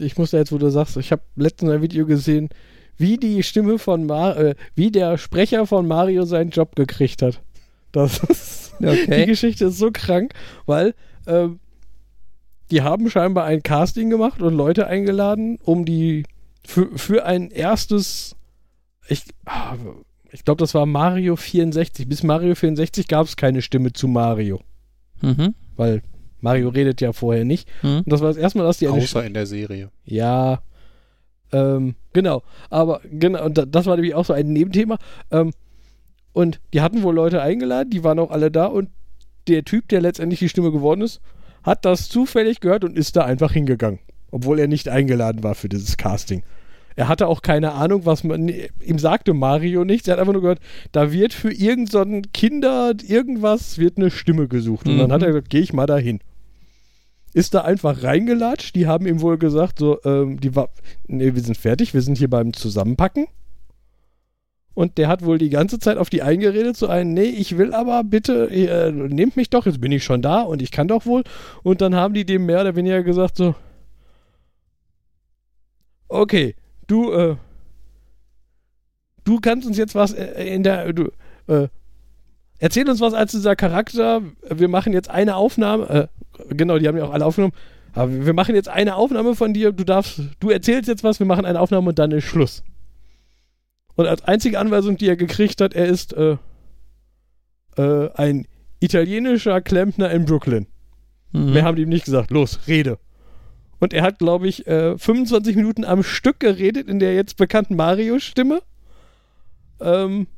Ich 0.00 0.16
muss 0.16 0.30
da 0.30 0.38
jetzt, 0.38 0.52
wo 0.52 0.58
du 0.58 0.70
sagst, 0.70 0.96
ich 0.96 1.12
habe 1.12 1.22
letztens 1.36 1.70
ein 1.70 1.82
Video 1.82 2.06
gesehen, 2.06 2.48
wie 2.96 3.18
die 3.18 3.42
Stimme 3.42 3.78
von 3.78 4.06
Mar 4.06 4.36
äh, 4.36 4.54
wie 4.74 4.90
der 4.90 5.18
Sprecher 5.18 5.66
von 5.66 5.86
Mario 5.86 6.24
seinen 6.24 6.50
Job 6.50 6.74
gekriegt 6.76 7.22
hat. 7.22 7.40
Das 7.92 8.18
ist, 8.28 8.74
die 8.80 8.86
Okay. 8.86 9.26
Geschichte 9.26 9.66
ist 9.66 9.78
so 9.78 9.90
krank, 9.92 10.32
weil 10.66 10.94
ähm, 11.26 11.60
die 12.70 12.82
haben 12.82 13.10
scheinbar 13.10 13.44
ein 13.44 13.62
Casting 13.62 14.08
gemacht 14.08 14.40
und 14.40 14.54
Leute 14.54 14.86
eingeladen, 14.86 15.58
um 15.62 15.84
die 15.84 16.24
für, 16.66 16.96
für 16.96 17.24
ein 17.26 17.50
erstes, 17.50 18.34
ich, 19.08 19.24
ah, 19.46 19.74
ich 20.30 20.44
glaube, 20.44 20.60
das 20.60 20.74
war 20.74 20.86
Mario 20.86 21.36
64. 21.36 22.08
Bis 22.08 22.22
Mario 22.22 22.54
64 22.54 23.08
gab 23.08 23.26
es 23.26 23.36
keine 23.36 23.62
Stimme 23.62 23.92
zu 23.92 24.08
Mario, 24.08 24.60
Mhm. 25.20 25.54
weil 25.76 26.02
Mario 26.40 26.68
redet 26.70 27.00
ja 27.00 27.12
vorher 27.12 27.44
nicht. 27.44 27.68
Mhm. 27.82 27.98
Und 27.98 28.12
das 28.12 28.20
war 28.20 28.28
das 28.28 28.36
erste 28.36 28.58
Mal, 28.58 28.64
dass 28.64 28.78
die 28.78 28.88
eine 28.88 29.02
Außer 29.02 29.24
in 29.24 29.34
der 29.34 29.46
Serie. 29.46 29.90
ja, 30.04 30.62
ähm, 31.52 31.94
genau. 32.12 32.42
Aber 32.70 33.00
genau, 33.10 33.44
und 33.44 33.58
da- 33.58 33.66
das 33.66 33.86
war 33.86 33.96
nämlich 33.96 34.14
auch 34.14 34.24
so 34.24 34.32
ein 34.32 34.52
Nebenthema. 34.52 34.98
Ähm, 35.30 35.52
und 36.32 36.60
die 36.72 36.80
hatten 36.80 37.02
wohl 37.02 37.14
Leute 37.14 37.42
eingeladen, 37.42 37.90
die 37.90 38.04
waren 38.04 38.18
auch 38.18 38.30
alle 38.30 38.50
da 38.50 38.66
und 38.66 38.88
der 39.48 39.64
Typ, 39.64 39.88
der 39.88 40.00
letztendlich 40.00 40.38
die 40.38 40.48
Stimme 40.48 40.72
geworden 40.72 41.02
ist, 41.02 41.20
hat 41.62 41.84
das 41.84 42.08
zufällig 42.08 42.60
gehört 42.60 42.84
und 42.84 42.96
ist 42.96 43.16
da 43.16 43.24
einfach 43.24 43.52
hingegangen. 43.52 43.98
Obwohl 44.30 44.58
er 44.58 44.66
nicht 44.66 44.88
eingeladen 44.88 45.42
war 45.42 45.54
für 45.54 45.68
dieses 45.68 45.96
Casting. 45.98 46.42
Er 46.96 47.08
hatte 47.08 47.26
auch 47.26 47.42
keine 47.42 47.72
Ahnung, 47.72 48.06
was 48.06 48.24
man. 48.24 48.48
Ihm 48.48 48.98
sagte 48.98 49.34
Mario 49.34 49.84
nichts. 49.84 50.08
Er 50.08 50.12
hat 50.12 50.20
einfach 50.20 50.32
nur 50.32 50.42
gehört, 50.42 50.60
da 50.92 51.12
wird 51.12 51.32
für 51.32 51.52
irgendein 51.52 52.32
Kinder 52.32 52.92
irgendwas, 53.06 53.78
wird 53.78 53.96
eine 53.98 54.10
Stimme 54.10 54.48
gesucht. 54.48 54.86
Und 54.88 54.98
dann 54.98 55.08
Mhm. 55.08 55.12
hat 55.12 55.22
er 55.22 55.28
gesagt, 55.28 55.50
gehe 55.50 55.62
ich 55.62 55.72
mal 55.72 55.86
dahin 55.86 56.20
ist 57.34 57.54
da 57.54 57.62
einfach 57.62 58.02
reingelatscht. 58.02 58.74
Die 58.74 58.86
haben 58.86 59.06
ihm 59.06 59.22
wohl 59.22 59.38
gesagt, 59.38 59.78
so, 59.78 59.98
ähm, 60.04 60.38
die 60.38 60.54
war, 60.54 60.68
nee, 61.06 61.34
wir 61.34 61.40
sind 61.42 61.56
fertig, 61.56 61.94
wir 61.94 62.02
sind 62.02 62.18
hier 62.18 62.28
beim 62.28 62.52
Zusammenpacken. 62.52 63.26
Und 64.74 64.96
der 64.98 65.08
hat 65.08 65.24
wohl 65.24 65.38
die 65.38 65.50
ganze 65.50 65.78
Zeit 65.78 65.98
auf 65.98 66.08
die 66.10 66.22
eingeredet, 66.22 66.76
so 66.76 66.86
ein, 66.86 67.12
nee, 67.12 67.24
ich 67.24 67.58
will 67.58 67.74
aber 67.74 68.04
bitte, 68.04 68.50
äh, 68.50 68.90
nehmt 68.90 69.36
mich 69.36 69.50
doch, 69.50 69.66
jetzt 69.66 69.80
bin 69.80 69.92
ich 69.92 70.02
schon 70.04 70.22
da 70.22 70.40
und 70.42 70.62
ich 70.62 70.70
kann 70.70 70.88
doch 70.88 71.04
wohl. 71.06 71.24
Und 71.62 71.80
dann 71.80 71.94
haben 71.94 72.14
die 72.14 72.24
dem 72.24 72.46
mehr 72.46 72.60
oder 72.62 72.76
weniger 72.76 73.02
gesagt, 73.02 73.36
so, 73.36 73.54
okay, 76.08 76.54
du, 76.92 77.12
äh, 77.12 77.36
du 79.24 79.40
kannst 79.40 79.66
uns 79.66 79.78
jetzt 79.78 79.94
was 79.94 80.12
äh, 80.12 80.44
in 80.54 80.62
der, 80.62 80.92
du, 80.92 81.10
äh, 81.46 81.68
erzähl 82.58 82.88
uns 82.88 83.00
was 83.00 83.14
als 83.14 83.32
dieser 83.32 83.56
Charakter, 83.56 84.22
wir 84.48 84.68
machen 84.68 84.92
jetzt 84.92 85.10
eine 85.10 85.36
Aufnahme, 85.36 86.08
äh, 86.38 86.54
genau, 86.54 86.78
die 86.78 86.86
haben 86.86 86.98
ja 86.98 87.04
auch 87.04 87.12
alle 87.12 87.24
aufgenommen, 87.24 87.54
aber 87.94 88.26
wir 88.26 88.34
machen 88.34 88.54
jetzt 88.54 88.68
eine 88.68 88.96
Aufnahme 88.96 89.34
von 89.34 89.52
dir, 89.54 89.72
du 89.72 89.84
darfst, 89.84 90.20
du 90.40 90.50
erzählst 90.50 90.88
jetzt 90.88 91.02
was, 91.02 91.18
wir 91.18 91.26
machen 91.26 91.44
eine 91.44 91.60
Aufnahme 91.60 91.88
und 91.88 91.98
dann 91.98 92.12
ist 92.12 92.24
Schluss. 92.24 92.62
Und 93.94 94.06
als 94.06 94.24
einzige 94.24 94.58
Anweisung, 94.58 94.96
die 94.96 95.08
er 95.08 95.16
gekriegt 95.16 95.60
hat, 95.60 95.74
er 95.74 95.86
ist 95.86 96.14
äh, 96.14 96.36
äh, 97.76 98.10
ein 98.14 98.46
italienischer 98.80 99.60
Klempner 99.60 100.10
in 100.10 100.24
Brooklyn. 100.24 100.66
Mhm. 101.32 101.52
Mehr 101.52 101.64
haben 101.64 101.76
die 101.76 101.82
ihm 101.82 101.90
nicht 101.90 102.06
gesagt. 102.06 102.30
Los, 102.30 102.60
rede. 102.66 102.98
Und 103.82 103.92
er 103.92 104.04
hat, 104.04 104.20
glaube 104.20 104.46
ich, 104.46 104.64
äh, 104.68 104.96
25 104.96 105.56
Minuten 105.56 105.84
am 105.84 106.04
Stück 106.04 106.38
geredet 106.38 106.88
in 106.88 107.00
der 107.00 107.16
jetzt 107.16 107.36
bekannten 107.36 107.74
Mario-Stimme. 107.74 108.62
Ähm, 109.80 110.28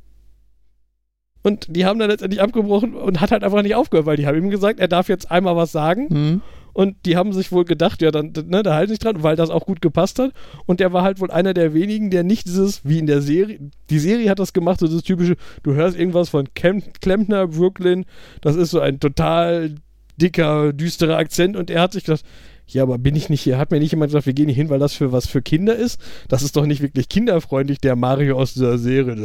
und 1.43 1.67
die 1.69 1.85
haben 1.85 1.99
dann 1.99 2.09
letztendlich 2.09 2.41
abgebrochen 2.41 2.95
und 2.95 3.21
hat 3.21 3.33
halt 3.33 3.45
einfach 3.45 3.61
nicht 3.61 3.75
aufgehört, 3.75 4.07
weil 4.07 4.17
die 4.17 4.27
haben 4.27 4.39
ihm 4.39 4.49
gesagt, 4.49 4.81
er 4.81 4.89
darf 4.89 5.11
jetzt 5.11 5.31
einmal 5.31 5.57
was 5.57 5.73
sagen. 5.73 6.09
Mhm. 6.09 6.43
Und 6.73 6.97
die 7.05 7.19
haben 7.19 7.35
sich 7.35 7.53
wohl 7.53 7.67
gedacht, 7.67 8.01
ja, 8.01 8.11
dann, 8.11 8.33
ne, 8.47 8.63
da 8.63 8.77
halt 8.77 8.89
nicht 8.89 9.05
dran, 9.05 9.23
weil 9.23 9.37
das 9.37 9.51
auch 9.51 9.67
gut 9.67 9.83
gepasst 9.83 10.19
hat. 10.19 10.33
Und 10.65 10.81
der 10.81 10.95
war 10.95 11.03
halt 11.03 11.21
wohl 11.21 11.31
einer 11.31 11.53
der 11.53 11.75
wenigen, 11.75 12.09
der 12.09 12.25
nicht 12.25 12.47
dieses, 12.47 12.83
wie 12.87 12.99
in 12.99 13.07
der 13.07 13.21
Serie, 13.21 13.61
die 13.91 13.99
Serie 13.99 14.31
hat 14.31 14.39
das 14.39 14.55
gemacht, 14.55 14.81
so 14.81 14.87
dieses 14.87 15.03
typische, 15.03 15.37
du 15.63 15.75
hörst 15.75 15.99
irgendwas 15.99 16.31
von 16.31 16.49
Kem 16.55 16.83
Klempner, 17.03 17.47
Brooklyn, 17.47 18.07
das 18.41 18.57
ist 18.57 18.71
so 18.71 18.81
ein 18.81 19.01
total 19.01 19.75
dicker, 20.17 20.73
düsterer 20.73 21.19
Akzent. 21.19 21.59
Und 21.59 21.69
er 21.69 21.83
hat 21.83 21.93
sich 21.93 22.05
gedacht, 22.05 22.25
ja, 22.67 22.83
aber 22.83 22.99
bin 22.99 23.15
ich 23.15 23.29
nicht 23.29 23.43
hier? 23.43 23.59
Hat 23.59 23.71
mir 23.71 23.79
nicht 23.79 23.93
jemand 23.93 24.11
gesagt, 24.11 24.27
wir 24.27 24.33
gehen 24.33 24.47
nicht 24.47 24.57
hin, 24.57 24.71
weil 24.71 24.79
das 24.79 24.95
für 24.95 25.13
was 25.13 25.27
für 25.27 25.43
Kinder 25.43 25.77
ist? 25.77 26.01
Das 26.29 26.43
ist 26.43 26.57
doch 26.57 26.67
nicht 26.67 26.81
wirklich 26.81 27.09
kinderfreundlich, 27.09 27.79
der 27.79 27.95
Mario 27.95 28.39
aus 28.39 28.55
dieser 28.55 28.79
Serie. 28.79 29.17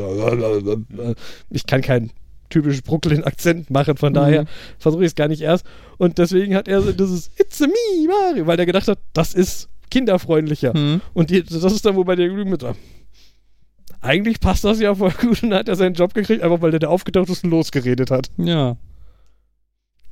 Ich 1.50 1.66
kann 1.66 1.82
keinen 1.82 2.12
typischen 2.50 2.82
Brooklyn-Akzent 2.84 3.70
machen, 3.70 3.96
von 3.98 4.14
daher 4.14 4.46
versuche 4.78 5.04
ich 5.04 5.10
es 5.10 5.16
gar 5.16 5.28
nicht 5.28 5.42
erst. 5.42 5.66
Und 5.98 6.18
deswegen 6.18 6.56
hat 6.56 6.68
er 6.68 6.82
so 6.82 6.92
dieses 6.92 7.30
It's 7.38 7.62
a 7.62 7.68
me, 7.68 8.08
Mario, 8.08 8.48
weil 8.48 8.60
er 8.60 8.66
gedacht 8.66 8.88
hat, 8.88 9.00
das 9.14 9.34
ist 9.34 9.70
kinderfreundlicher. 9.90 10.78
Mhm. 10.78 11.02
Und 11.14 11.30
die, 11.30 11.44
das 11.44 11.64
ist 11.64 11.86
dann, 11.86 11.96
wo 11.96 12.04
bei 12.04 12.16
der 12.16 12.30
Glück 12.30 12.48
mit. 12.48 12.66
Eigentlich 14.02 14.40
passt 14.40 14.64
das 14.64 14.80
ja 14.80 14.96
voll 14.96 15.12
gut 15.12 15.44
und 15.44 15.52
dann 15.52 15.60
hat 15.60 15.70
er 15.70 15.76
seinen 15.76 15.94
Job 15.94 16.14
gekriegt, 16.14 16.42
einfach 16.42 16.62
weil 16.62 16.72
der 16.72 16.80
da 16.80 16.88
aufgetaucht 16.88 17.30
ist 17.30 17.44
und 17.44 17.52
losgeredet 17.52 18.12
hat. 18.12 18.30
Ja. 18.38 18.78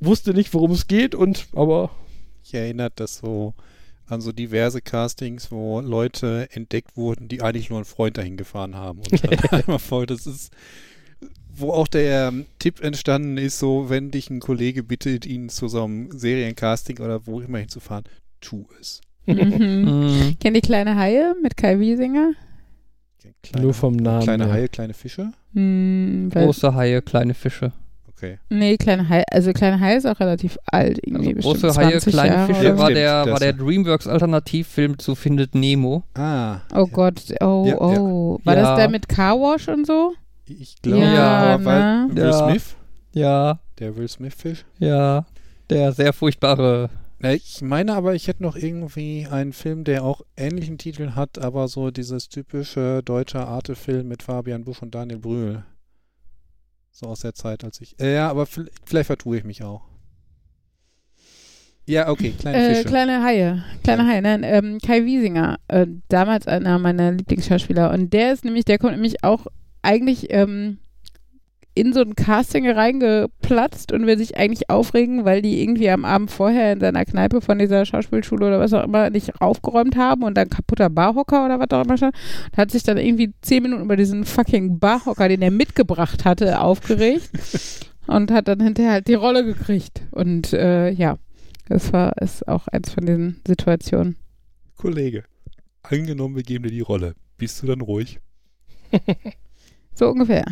Wusste 0.00 0.32
nicht, 0.32 0.52
worum 0.54 0.72
es 0.72 0.86
geht 0.86 1.14
und, 1.14 1.48
aber 1.54 1.90
Ich 2.48 2.54
erinnert 2.54 2.94
das 2.96 3.18
so 3.18 3.52
an 4.06 4.22
so 4.22 4.32
diverse 4.32 4.80
Castings, 4.80 5.50
wo 5.52 5.80
Leute 5.80 6.48
entdeckt 6.52 6.96
wurden, 6.96 7.28
die 7.28 7.42
eigentlich 7.42 7.68
nur 7.68 7.78
einen 7.78 7.84
Freund 7.84 8.16
dahin 8.16 8.38
gefahren 8.38 8.74
haben. 8.74 9.00
Und 9.00 9.22
dann 9.22 9.38
einmal 9.50 9.78
voll, 9.78 10.06
das 10.06 10.26
ist, 10.26 10.50
wo 11.54 11.72
auch 11.72 11.88
der 11.88 12.28
ähm, 12.28 12.46
Tipp 12.58 12.80
entstanden 12.80 13.36
ist, 13.36 13.58
so, 13.58 13.90
wenn 13.90 14.10
dich 14.10 14.30
ein 14.30 14.40
Kollege 14.40 14.82
bittet, 14.82 15.26
ihn 15.26 15.50
zu 15.50 15.68
so 15.68 15.84
einem 15.84 16.10
Seriencasting 16.10 17.00
oder 17.00 17.26
wo 17.26 17.40
immer 17.42 17.58
hinzufahren, 17.58 18.04
tu 18.40 18.66
es. 18.80 19.02
Mhm. 19.26 19.84
Mhm. 19.84 20.36
Kennt 20.40 20.56
ihr 20.56 20.62
kleine 20.62 20.96
Haie 20.96 21.34
mit 21.42 21.58
Kai 21.58 21.78
Wiesinger? 21.78 22.32
Kleine, 23.42 23.66
Nur 23.66 23.74
vom 23.74 23.94
Namen. 23.94 24.22
kleine 24.22 24.46
her. 24.46 24.54
Haie, 24.54 24.68
kleine 24.68 24.94
Fische? 24.94 25.32
Hm, 25.52 26.30
Große 26.32 26.74
Haie, 26.74 27.02
kleine 27.02 27.34
Fische. 27.34 27.72
Okay. 28.20 28.38
nee, 28.48 28.76
kleine 28.76 29.08
Haie, 29.08 29.22
also 29.30 29.52
kleine 29.52 29.78
Haie 29.78 29.96
ist 29.96 30.06
auch 30.06 30.18
relativ 30.18 30.58
alt, 30.66 30.98
irgendwie 31.06 31.36
Also 31.36 31.48
große 31.50 31.68
Haie, 31.76 31.90
20 32.00 32.12
kleine 32.12 32.46
Fische 32.46 32.76
war 32.76 32.90
der, 32.90 33.26
war 33.30 33.38
der 33.38 33.52
Dreamworks-Alternativfilm 33.52 34.98
zu 34.98 35.14
Findet 35.14 35.54
Nemo. 35.54 36.02
Ah. 36.14 36.56
Oh 36.74 36.78
ja. 36.78 36.84
Gott, 36.92 37.22
oh, 37.40 37.64
Ja, 37.66 37.72
ja. 37.74 37.78
oh. 37.80 38.40
War 38.44 38.56
Ja. 38.56 38.62
das 38.62 38.76
der 38.78 38.88
mit 38.88 39.08
Car 39.08 39.36
Wash 39.38 39.68
und 39.68 39.86
so? 39.86 40.14
Ich 40.46 40.80
glaube, 40.82 41.02
Ja, 41.04 41.58
ne? 41.58 42.08
Will 42.10 42.24
Ja. 42.24 42.32
Smith, 42.48 42.76
Ja, 43.12 43.58
der 43.78 43.96
Will 43.96 44.08
Smith-Fisch. 44.08 44.64
ja. 44.78 45.24
Der 45.70 45.92
sehr 45.92 46.12
furchtbare. 46.14 46.88
Ich 47.20 47.60
meine 47.60 47.94
aber, 47.94 48.14
ich 48.14 48.26
hätte 48.26 48.42
noch 48.42 48.56
irgendwie 48.56 49.26
einen 49.30 49.52
Film, 49.52 49.84
der 49.84 50.02
auch 50.02 50.22
ähnlichen 50.36 50.78
Titel 50.78 51.10
hat, 51.14 51.38
aber 51.38 51.68
so 51.68 51.90
dieses 51.90 52.28
typische 52.30 53.02
deutsche 53.04 53.40
Arte-Film 53.46 54.08
mit 54.08 54.22
Fabian 54.22 54.64
Busch 54.64 54.80
und 54.82 54.94
Daniel 54.94 55.18
Brühl. 55.18 55.62
So 57.00 57.06
aus 57.06 57.20
der 57.20 57.32
Zeit, 57.32 57.62
als 57.62 57.80
ich. 57.80 57.94
Äh, 58.00 58.14
ja, 58.14 58.28
aber 58.28 58.44
vielleicht, 58.46 59.06
vertue 59.06 59.38
ich 59.38 59.44
mich 59.44 59.62
auch. 59.62 59.82
Ja, 61.86 62.08
okay, 62.08 62.34
kleine 62.36 62.58
Äh, 62.58 62.74
Fische. 62.74 62.88
kleine 62.88 63.22
Haie. 63.22 63.64
Kleine 63.84 64.02
Ja. 64.02 64.08
Haie, 64.08 64.20
nein. 64.22 64.42
Ähm, 64.42 64.78
Kai 64.84 65.04
Wiesinger, 65.04 65.60
äh, 65.68 65.86
damals 66.08 66.48
einer 66.48 66.76
meiner 66.80 67.12
Lieblingsschauspieler. 67.12 67.92
Und 67.92 68.12
der 68.12 68.32
ist 68.32 68.44
nämlich, 68.44 68.64
der 68.64 68.78
kommt 68.78 68.94
nämlich 68.94 69.22
auch 69.22 69.46
eigentlich 69.80 70.26
ähm, 70.30 70.78
in 71.78 71.92
so 71.92 72.00
ein 72.00 72.14
Casting 72.14 72.68
reingeplatzt 72.68 73.92
und 73.92 74.06
will 74.06 74.18
sich 74.18 74.36
eigentlich 74.36 74.68
aufregen, 74.70 75.24
weil 75.24 75.42
die 75.42 75.62
irgendwie 75.62 75.90
am 75.90 76.04
Abend 76.04 76.30
vorher 76.30 76.72
in 76.72 76.80
seiner 76.80 77.04
Kneipe 77.04 77.40
von 77.40 77.58
dieser 77.58 77.84
Schauspielschule 77.84 78.46
oder 78.46 78.60
was 78.60 78.72
auch 78.72 78.84
immer 78.84 79.10
nicht 79.10 79.40
aufgeräumt 79.40 79.96
haben 79.96 80.22
und 80.22 80.34
dann 80.36 80.50
kaputter 80.50 80.90
Barhocker 80.90 81.44
oder 81.44 81.60
was 81.60 81.70
auch 81.70 81.84
immer 81.84 81.96
schon. 81.96 82.08
Und 82.08 82.56
hat 82.56 82.70
sich 82.70 82.82
dann 82.82 82.98
irgendwie 82.98 83.32
zehn 83.42 83.62
Minuten 83.62 83.82
über 83.82 83.96
diesen 83.96 84.24
fucking 84.24 84.78
Barhocker, 84.78 85.28
den 85.28 85.42
er 85.42 85.50
mitgebracht 85.50 86.24
hatte, 86.24 86.60
aufgeregt 86.60 87.30
und 88.06 88.30
hat 88.30 88.48
dann 88.48 88.60
hinterher 88.60 88.92
halt 88.92 89.08
die 89.08 89.14
Rolle 89.14 89.44
gekriegt. 89.44 90.02
Und 90.10 90.52
äh, 90.52 90.90
ja, 90.90 91.18
das 91.68 91.92
war 91.92 92.16
ist 92.20 92.46
auch 92.48 92.68
eins 92.68 92.90
von 92.90 93.06
diesen 93.06 93.40
Situationen. 93.46 94.16
Kollege, 94.76 95.24
angenommen, 95.82 96.36
wir 96.36 96.42
geben 96.42 96.64
dir 96.64 96.70
die 96.70 96.80
Rolle. 96.80 97.14
Bist 97.36 97.62
du 97.62 97.66
dann 97.66 97.80
ruhig? 97.80 98.20
So 99.98 100.08
ungefähr. 100.08 100.44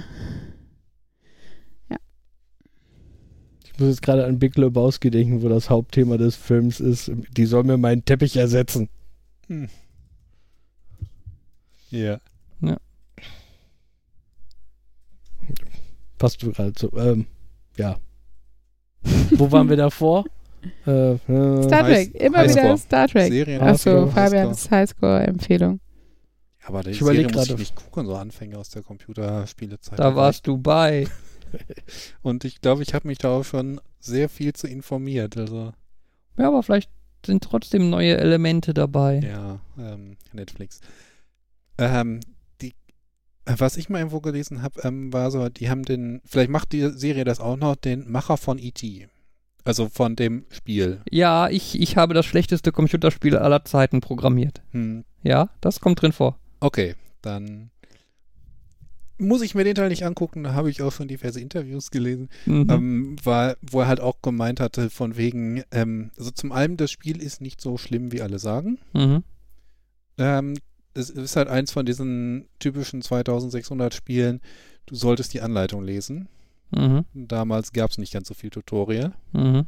Ich 3.76 3.80
muss 3.80 3.90
jetzt 3.90 4.02
gerade 4.02 4.24
an 4.24 4.38
Big 4.38 4.56
Lebowski 4.56 5.10
denken, 5.10 5.42
wo 5.42 5.50
das 5.50 5.68
Hauptthema 5.68 6.16
des 6.16 6.34
Films 6.34 6.80
ist. 6.80 7.12
Die 7.36 7.44
soll 7.44 7.62
mir 7.64 7.76
meinen 7.76 8.02
Teppich 8.06 8.34
ersetzen. 8.38 8.88
Ja. 11.90 12.18
Passt 16.16 16.38
gerade 16.40 16.72
so. 16.78 16.90
Ähm, 16.96 17.26
ja. 17.76 17.98
wo 19.32 19.52
waren 19.52 19.68
wir 19.68 19.76
davor? 19.76 20.24
Äh, 20.84 21.12
äh, 21.12 21.62
Star 21.62 21.84
Trek, 21.84 22.12
immer 22.16 22.38
Highscore. 22.38 22.64
wieder 22.64 22.76
Star 22.76 23.06
Trek. 23.06 23.30
Serien. 23.30 23.60
Achso, 23.60 23.90
Highscore. 23.90 24.10
Fabians 24.10 24.68
Highscore-Empfehlung. 24.68 25.78
Aber 26.64 26.82
die 26.82 26.90
Ich 26.90 26.98
Serie 26.98 27.28
muss 27.28 27.50
ich 27.50 27.56
nicht 27.56 27.76
gucken, 27.76 28.06
so 28.06 28.16
Anfänge 28.16 28.58
aus 28.58 28.70
der 28.70 28.82
Computerspielezeit. 28.82 29.96
Da 29.96 30.16
warst 30.16 30.44
du 30.48 30.58
bei. 30.58 31.06
Und 32.22 32.44
ich 32.44 32.60
glaube, 32.60 32.82
ich 32.82 32.94
habe 32.94 33.08
mich 33.08 33.18
da 33.18 33.30
auch 33.30 33.44
schon 33.44 33.80
sehr 34.00 34.28
viel 34.28 34.52
zu 34.52 34.66
informiert. 34.66 35.36
Also, 35.36 35.72
Ja, 36.38 36.48
aber 36.48 36.62
vielleicht 36.62 36.90
sind 37.24 37.42
trotzdem 37.42 37.90
neue 37.90 38.16
Elemente 38.16 38.72
dabei. 38.74 39.20
ja, 39.20 39.60
ähm, 39.78 40.16
Netflix. 40.32 40.80
Ähm, 41.78 42.20
die, 42.62 42.74
äh, 43.44 43.54
was 43.58 43.76
ich 43.76 43.88
mal 43.88 43.98
irgendwo 43.98 44.20
gelesen 44.20 44.62
habe, 44.62 44.80
ähm, 44.82 45.12
war 45.12 45.30
so, 45.30 45.48
die 45.48 45.68
haben 45.68 45.82
den, 45.82 46.20
vielleicht 46.24 46.50
macht 46.50 46.72
die 46.72 46.88
Serie 46.90 47.24
das 47.24 47.40
auch 47.40 47.56
noch, 47.56 47.76
den 47.76 48.10
Macher 48.10 48.36
von 48.36 48.58
E.T. 48.58 49.08
Also 49.64 49.88
von 49.88 50.14
dem 50.14 50.46
Spiel. 50.50 51.00
Ja, 51.10 51.48
ich, 51.48 51.80
ich 51.80 51.96
habe 51.96 52.14
das 52.14 52.24
schlechteste 52.24 52.70
Computerspiel 52.70 53.36
aller 53.36 53.64
Zeiten 53.64 54.00
programmiert. 54.00 54.62
Hm. 54.70 55.04
Ja, 55.24 55.50
das 55.60 55.80
kommt 55.80 56.00
drin 56.00 56.12
vor. 56.12 56.38
Okay, 56.60 56.94
dann 57.20 57.70
muss 59.18 59.42
ich 59.42 59.54
mir 59.54 59.64
den 59.64 59.74
Teil 59.74 59.88
nicht 59.88 60.04
angucken, 60.04 60.44
da 60.44 60.52
habe 60.52 60.70
ich 60.70 60.82
auch 60.82 60.92
schon 60.92 61.08
diverse 61.08 61.40
Interviews 61.40 61.90
gelesen. 61.90 62.28
Mhm. 62.44 62.66
Ähm, 62.70 63.16
war, 63.22 63.56
wo 63.62 63.80
er 63.80 63.88
halt 63.88 64.00
auch 64.00 64.20
gemeint 64.22 64.60
hatte, 64.60 64.90
von 64.90 65.16
wegen, 65.16 65.62
ähm, 65.70 66.10
also 66.18 66.30
zum 66.30 66.52
einen, 66.52 66.76
das 66.76 66.90
Spiel 66.90 67.22
ist 67.22 67.40
nicht 67.40 67.60
so 67.60 67.78
schlimm, 67.78 68.12
wie 68.12 68.22
alle 68.22 68.38
sagen. 68.38 68.78
Mhm. 68.92 69.24
Ähm, 70.18 70.54
es 70.94 71.10
ist 71.10 71.36
halt 71.36 71.48
eins 71.48 71.72
von 71.72 71.86
diesen 71.86 72.48
typischen 72.58 73.02
2600 73.02 73.94
Spielen, 73.94 74.40
du 74.86 74.94
solltest 74.94 75.34
die 75.34 75.42
Anleitung 75.42 75.84
lesen. 75.84 76.28
Mhm. 76.70 77.04
Damals 77.14 77.72
gab 77.72 77.90
es 77.90 77.98
nicht 77.98 78.12
ganz 78.12 78.28
so 78.28 78.34
viel 78.34 78.50
Tutorial. 78.50 79.12
Mhm. 79.32 79.66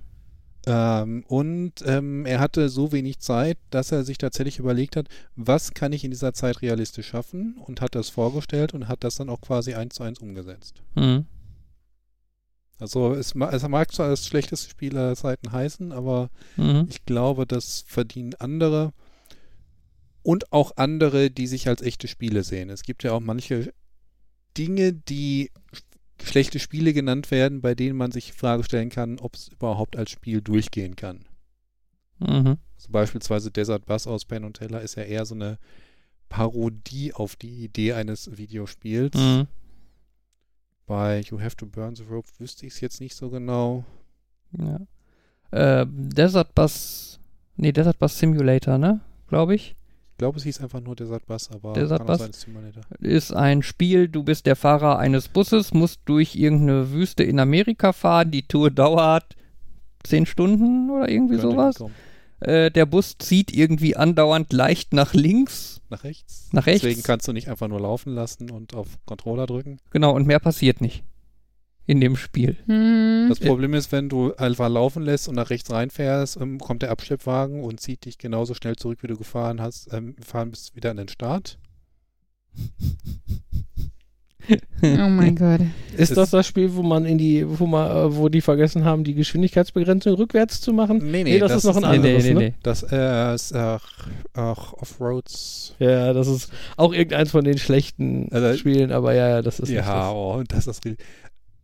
Ähm, 0.69 1.25
und 1.27 1.73
ähm, 1.87 2.27
er 2.27 2.41
hatte 2.41 2.69
so 2.69 2.93
wenig 2.93 3.21
Zeit, 3.21 3.57
dass 3.71 3.91
er 3.91 4.05
sich 4.05 4.19
tatsächlich 4.19 4.59
überlegt 4.59 4.97
hat, 4.97 5.09
was 5.35 5.73
kann 5.73 5.93
ich 5.95 6.05
in 6.05 6.11
dieser 6.11 6.35
Zeit 6.35 6.61
realistisch 6.61 7.09
schaffen 7.09 7.57
und 7.57 7.81
hat 7.81 7.95
das 7.95 8.11
vorgestellt 8.11 8.75
und 8.75 8.87
hat 8.87 9.03
das 9.03 9.17
dann 9.17 9.31
auch 9.31 9.41
quasi 9.41 9.73
eins 9.75 9.95
zu 9.95 10.03
eins 10.03 10.19
umgesetzt. 10.19 10.83
Mhm. 10.95 11.25
Also 12.79 13.15
es, 13.15 13.35
es 13.35 13.69
mag 13.69 13.93
zwar 13.93 14.11
das 14.11 14.27
schlechteste 14.27 14.69
Spiel 14.71 14.97
aller 14.97 15.17
Zeiten 15.17 15.51
heißen, 15.51 15.91
aber 15.91 16.29
Mhm. 16.57 16.87
ich 16.91 17.05
glaube, 17.07 17.47
das 17.47 17.85
verdienen 17.87 18.35
andere 18.35 18.93
und 20.23 20.53
auch 20.53 20.73
andere, 20.77 21.31
die 21.31 21.47
sich 21.47 21.67
als 21.67 21.81
echte 21.81 22.09
Spiele 22.09 22.45
sehen. 22.45 22.69
Es 22.69 22.83
gibt 22.83 23.03
ja 23.03 23.13
auch 23.13 23.21
manche 23.21 23.73
Dinge, 24.57 24.93
die 24.93 25.51
schlechte 26.23 26.59
Spiele 26.59 26.93
genannt 26.93 27.31
werden, 27.31 27.61
bei 27.61 27.75
denen 27.75 27.97
man 27.97 28.13
sich 28.13 28.27
die 28.27 28.33
Frage 28.33 28.65
stellen 28.65 28.91
kann, 28.91 29.19
ob 29.21 29.35
es 29.35 29.49
überhaupt 29.49 29.97
als 29.97 30.11
Spiel 30.11 30.41
durchgehen 30.41 30.97
kann. 30.97 31.25
Mhm. 32.19 32.59
Also 32.77 32.91
beispielsweise 32.91 33.51
Desert 33.51 33.87
Bus 33.87 34.07
aus 34.07 34.25
Penn 34.25 34.45
und 34.45 34.55
Teller 34.55 34.81
ist 34.81 34.97
ja 34.97 35.05
eher 35.05 35.25
so 35.27 35.35
eine 35.35 35.59
Parodie 36.29 37.13
auf 37.15 37.37
die 37.37 37.65
Idee 37.65 37.93
eines 37.93 38.37
Videospiels. 38.37 39.17
Mhm. 39.17 39.47
Bei 40.87 41.21
You 41.21 41.41
Have 41.41 41.57
to 41.57 41.67
Burn 41.67 41.95
the 41.97 42.05
Rope 42.05 42.29
wüsste 42.39 42.67
ich 42.67 42.75
es 42.75 42.81
jetzt 42.81 43.01
nicht 43.01 43.15
so 43.15 43.31
genau. 43.31 43.85
Ja. 44.53 44.81
Äh, 45.51 45.87
Desert 45.89 46.55
Bus, 46.55 47.21
nee, 47.57 47.73
Desert 47.73 47.99
Bus 47.99 48.19
Simulator, 48.19 48.79
ne? 48.79 49.01
Glaube 49.29 49.55
ich. 49.55 49.77
Ich 50.19 50.21
glaube, 50.21 50.37
es 50.37 50.43
hieß 50.43 50.61
einfach 50.63 50.81
nur 50.81 50.97
Desert 50.97 51.27
Bus, 51.27 51.49
aber 51.49 51.75
Desert 51.75 52.05
Bus? 52.05 52.19
sein. 52.19 52.33
Ist 52.99 53.33
ein 53.33 53.63
Spiel, 53.63 54.09
du 54.09 54.25
bist 54.25 54.47
der 54.47 54.57
Fahrer 54.57 54.99
eines 54.99 55.29
Busses, 55.29 55.73
musst 55.73 56.01
durch 56.07 56.35
irgendeine 56.35 56.91
Wüste 56.91 57.23
in 57.23 57.39
Amerika 57.39 57.93
fahren. 57.93 58.33
Die 58.33 58.43
Tour 58.43 58.73
dauert 58.73 59.37
zehn 60.03 60.27
Stunden 60.27 60.91
oder 60.91 61.09
irgendwie 61.09 61.37
Könnte 61.37 61.53
sowas. 61.53 61.85
Äh, 62.41 62.73
der 62.73 62.87
Bus 62.87 63.17
zieht 63.19 63.55
irgendwie 63.55 63.95
andauernd 63.95 64.53
leicht 64.53 64.93
nach 64.93 65.15
links. 65.15 65.83
Nach 65.89 66.03
rechts. 66.03 66.49
Nach 66.51 66.67
rechts. 66.67 66.83
Deswegen 66.83 67.05
kannst 67.05 67.29
du 67.29 67.33
nicht 67.33 67.49
einfach 67.49 67.69
nur 67.69 67.81
laufen 67.81 68.13
lassen 68.13 68.51
und 68.51 68.75
auf 68.75 68.89
Controller 69.07 69.47
drücken. 69.47 69.79
Genau, 69.93 70.17
und 70.17 70.27
mehr 70.27 70.41
passiert 70.41 70.81
nicht 70.81 71.05
in 71.89 72.01
dem 72.01 72.15
Spiel. 72.17 72.57
Hm. 72.67 73.27
Das 73.31 73.41
Problem 73.41 73.73
ist, 73.75 73.91
wenn 73.93 74.09
du 74.11 74.35
einfach 74.37 74.69
laufen 74.69 75.03
lässt 75.03 75.27
und 75.29 75.35
nach 75.35 75.49
rechts 75.51 75.71
reinfährst, 75.73 76.39
ähm, 76.41 76.59
kommt 76.59 76.83
der 76.83 76.91
Abschleppwagen 76.91 77.65
und 77.65 77.81
zieht 77.81 78.05
dich 78.05 78.19
genauso 78.19 78.55
schnell 78.55 78.77
zurück, 78.77 78.99
wie 79.03 79.07
du 79.09 79.17
gefahren 79.17 79.61
hast, 79.61 79.93
ähm, 79.93 80.15
gefahren 80.15 80.51
bist, 80.51 80.77
wieder 80.77 80.91
an 80.91 80.99
den 80.99 81.09
Start. 81.09 81.59
Oh 84.83 85.09
mein 85.09 85.37
Gott. 85.37 85.61
Ist 85.97 86.17
das 86.17 86.31
das 86.31 86.47
Spiel, 86.47 86.75
wo 86.75 86.83
man 86.83 87.05
in 87.05 87.19
die, 87.19 87.45
wo 87.47 87.67
man, 87.67 87.91
äh, 87.91 88.17
wo 88.17 88.29
die 88.31 88.41
vergessen 88.41 88.85
haben, 88.85 89.05
die 89.05 89.13
Geschwindigkeitsbegrenzung 89.15 90.15
rückwärts 90.15 90.61
zu 90.63 90.73
machen? 90.73 90.99
Nee, 91.11 91.25
Nee, 91.25 91.39
das 91.39 91.53
ist 91.57 91.65
noch 91.65 91.77
ein 91.77 91.83
Nee, 91.83 91.89
anderes, 91.97 92.25
nee, 92.25 92.29
nee, 92.31 92.35
ne? 92.35 92.41
nee. 92.51 92.55
Das 92.63 92.83
äh, 92.85 93.35
ist 93.35 93.55
ach, 93.55 94.09
ach, 94.35 94.73
Offroads. 94.75 95.75
Ja, 95.81 96.13
das 96.15 96.29
ist 96.29 96.51
auch 96.79 96.95
irgendeins 96.95 97.31
von 97.31 97.45
den 97.45 97.59
schlechten 97.59 98.29
Also- 98.31 98.57
Spielen, 98.57 98.91
aber 98.93 99.13
ja, 99.15 99.29
ja, 99.29 99.43
das 99.43 99.61
ist 99.61 99.69
ja, 99.71 99.83
das. 99.83 100.13
oh, 100.15 100.43
das 100.49 100.67
ist. 100.67 100.83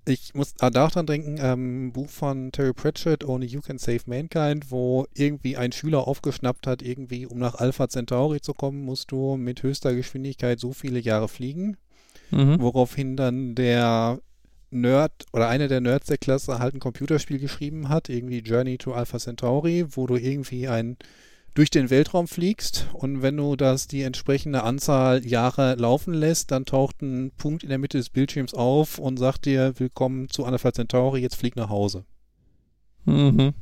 Ich 0.07 0.35
muss 0.35 0.55
da 0.55 0.69
dran 0.69 1.07
denken, 1.07 1.39
ähm, 1.41 1.93
Buch 1.93 2.11
von 2.11 2.53
Terry 2.53 2.75
Pratchett, 2.75 3.25
Only 3.25 3.47
You 3.47 3.63
Can 3.63 3.79
Save 3.79 4.03
Mankind, 4.07 4.71
wo 4.71 5.07
irgendwie 5.15 5.57
ein 5.57 5.73
Schüler 5.73 6.07
aufgeschnappt 6.07 6.67
hat, 6.67 6.83
irgendwie, 6.83 7.27
um 7.27 7.39
nach 7.39 7.55
Alpha 7.55 7.89
Centauri 7.89 8.43
zu 8.43 8.53
kommen, 8.53 8.83
musst 8.83 9.11
du 9.13 9.37
mit 9.37 9.63
höchster 9.63 9.95
Geschwindigkeit 9.95 10.61
so 10.61 10.73
viele 10.73 10.99
Jahre 10.99 11.29
fliegen. 11.29 11.79
Mhm. 12.31 12.61
Woraufhin 12.61 13.17
dann 13.17 13.55
der 13.55 14.21
Nerd 14.71 15.13
oder 15.33 15.49
einer 15.49 15.69
der 15.69 15.81
Nerds 15.81 16.09
der 16.09 16.19
Klasse 16.19 16.59
halt 16.59 16.75
ein 16.75 16.81
Computerspiel 16.81 17.39
geschrieben 17.39 17.89
hat, 17.89 18.09
irgendwie 18.09 18.41
Journey 18.41 18.77
to 18.77 18.93
Alpha 18.93 19.19
Centauri, 19.19 19.87
wo 19.91 20.07
du 20.07 20.17
irgendwie 20.17 20.69
ein 20.69 20.99
durch 21.55 21.71
den 21.71 21.89
Weltraum 21.89 22.27
fliegst 22.27 22.89
und 22.93 23.23
wenn 23.23 23.37
du 23.37 23.55
das 23.55 23.87
die 23.87 24.03
entsprechende 24.03 24.65
Anzahl 24.65 25.25
Jahre 25.25 25.77
laufen 25.77 26.13
lässt, 26.13 26.51
dann 26.51 26.65
taucht 26.67 27.01
ein 27.01 27.31
Punkt 27.31 27.63
in 27.63 27.69
der 27.69 27.79
Mitte 27.79 27.97
des 27.97 28.11
Bildschirms 28.11 28.55
auf 28.55 28.99
und 28.99 29.19
sagt 29.19 29.45
dir, 29.45 29.79
willkommen 29.79 30.29
zu 30.29 30.45
Alpha 30.45 30.73
Centauri, 30.73 31.21
jetzt 31.21 31.37
flieg 31.37 31.55
nach 31.55 31.69
Hause. 31.69 32.05
Mhm. 33.05 33.55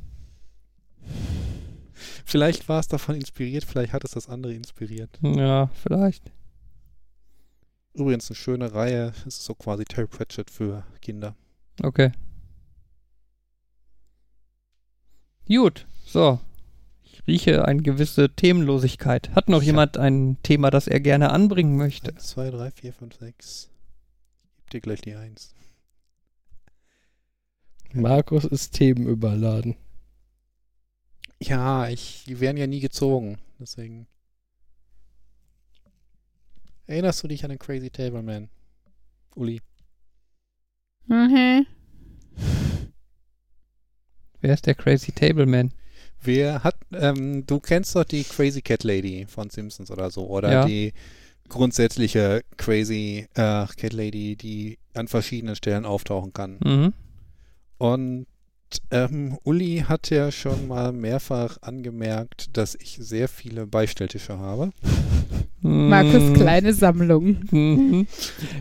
Vielleicht 2.25 2.67
war 2.67 2.79
es 2.79 2.87
davon 2.87 3.15
inspiriert, 3.15 3.63
vielleicht 3.63 3.93
hat 3.93 4.03
es 4.03 4.11
das 4.11 4.27
andere 4.27 4.53
inspiriert. 4.55 5.19
Ja, 5.21 5.69
vielleicht. 5.83 6.31
Übrigens 7.93 8.27
eine 8.29 8.35
schöne 8.35 8.73
Reihe, 8.73 9.13
es 9.27 9.37
ist 9.37 9.45
so 9.45 9.53
quasi 9.53 9.83
Terry 9.85 10.07
Pratchett 10.07 10.49
für 10.49 10.83
Kinder. 10.99 11.35
Okay. 11.83 12.11
Gut, 15.47 15.85
so. 16.05 16.39
Ich 17.25 17.47
rieche 17.47 17.65
eine 17.65 17.81
gewisse 17.81 18.29
Themenlosigkeit. 18.35 19.29
Hat 19.33 19.47
noch 19.47 19.61
Ja. 19.61 19.67
jemand 19.67 19.97
ein 19.97 20.37
Thema, 20.43 20.69
das 20.71 20.87
er 20.87 20.99
gerne 20.99 21.29
anbringen 21.31 21.77
möchte? 21.77 22.11
1, 22.13 22.27
2, 22.27 22.51
3, 22.51 22.71
4, 22.71 22.93
5, 22.93 23.15
6. 23.15 23.69
Ich 24.65 24.69
dir 24.71 24.81
gleich 24.81 25.01
die 25.01 25.15
1. 25.15 25.55
Markus 27.93 28.43
ist 28.43 28.73
themenüberladen. 28.73 29.75
Ja, 31.39 31.87
ich, 31.89 32.23
die 32.27 32.39
werden 32.39 32.57
ja 32.57 32.67
nie 32.67 32.79
gezogen, 32.79 33.37
deswegen. 33.59 34.07
Erinnerst 36.87 37.23
du 37.23 37.27
dich 37.27 37.43
an 37.43 37.49
den 37.49 37.59
Crazy 37.59 37.89
Table 37.89 38.21
Man? 38.23 38.49
Uli. 39.35 39.61
Mhm. 41.05 41.65
Wer 44.41 44.53
ist 44.53 44.65
der 44.65 44.75
Crazy 44.75 45.11
Table 45.13 45.45
Man? 45.45 45.73
Wer 46.23 46.63
hat, 46.63 46.75
ähm, 46.93 47.45
du 47.45 47.59
kennst 47.59 47.95
doch 47.95 48.03
die 48.05 48.23
Crazy 48.23 48.61
Cat 48.61 48.83
Lady 48.83 49.25
von 49.27 49.49
Simpsons 49.49 49.91
oder 49.91 50.09
so, 50.09 50.27
oder 50.27 50.51
Ja. 50.51 50.65
die 50.65 50.93
grundsätzliche 51.49 52.41
Crazy 52.57 53.27
äh, 53.35 53.65
Cat 53.77 53.93
Lady, 53.93 54.35
die 54.35 54.77
an 54.93 55.07
verschiedenen 55.07 55.55
Stellen 55.55 55.85
auftauchen 55.85 56.33
kann. 56.33 56.57
Mhm. 56.63 56.93
Und 57.77 58.25
ähm, 58.89 59.37
Uli 59.43 59.83
hat 59.87 60.09
ja 60.09 60.31
schon 60.31 60.67
mal 60.67 60.91
mehrfach 60.91 61.57
angemerkt, 61.61 62.55
dass 62.57 62.75
ich 62.75 62.97
sehr 62.99 63.27
viele 63.27 63.67
Beistelltische 63.67 64.39
habe. 64.39 64.71
Markus 65.61 66.21
Mhm. 66.23 66.33
kleine 66.33 66.73
Sammlung. 66.73 67.37
Mhm. 67.51 68.07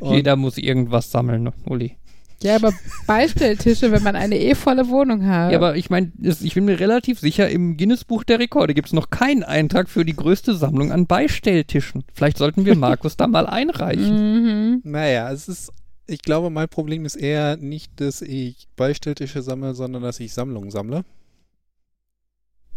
Jeder 0.03 0.37
muss 0.37 0.59
irgendwas 0.59 1.11
sammeln, 1.11 1.45
ne, 1.45 1.53
Uli. 1.65 1.97
Ja, 2.43 2.57
aber 2.57 2.73
Beistelltische, 3.07 3.93
wenn 3.93 4.03
man 4.03 4.17
eine 4.17 4.39
eh 4.39 4.55
volle 4.55 4.89
Wohnung 4.89 5.27
hat. 5.27 5.53
Ja, 5.53 5.59
aber 5.59 5.77
ich 5.77 5.91
meine, 5.91 6.13
ich 6.21 6.55
bin 6.55 6.65
mir 6.65 6.81
relativ 6.81 7.21
sicher, 7.21 7.49
im 7.49 7.77
Guinness-Buch 7.77 8.25
der 8.25 8.39
Rekorde 8.39 8.75
gibt 8.75 8.89
es 8.89 8.93
noch 8.93 9.11
keinen 9.11 9.43
Eintrag 9.43 9.89
für 9.89 10.05
die 10.05 10.17
größte 10.17 10.55
Sammlung 10.55 10.93
an 10.93 11.07
Beistelltischen. 11.07 12.05
Vielleicht 12.13 12.39
sollten 12.39 12.65
wir 12.65 12.75
Markus 12.77 13.17
da 13.17 13.27
mal 13.27 13.47
einreichen. 13.47 14.75
Mhm. 14.75 14.81
Naja, 14.85 15.31
es 15.31 15.49
ist, 15.49 15.73
ich 16.07 16.23
glaube, 16.23 16.51
mein 16.51 16.69
Problem 16.69 17.05
ist 17.05 17.17
eher 17.17 17.57
nicht, 17.57 18.01
dass 18.01 18.23
ich 18.23 18.69
Beistelltische 18.77 19.43
sammle, 19.43 19.75
sondern 19.75 20.03
dass 20.03 20.21
ich 20.21 20.33
Sammlungen 20.33 20.71
sammle. 20.71 21.05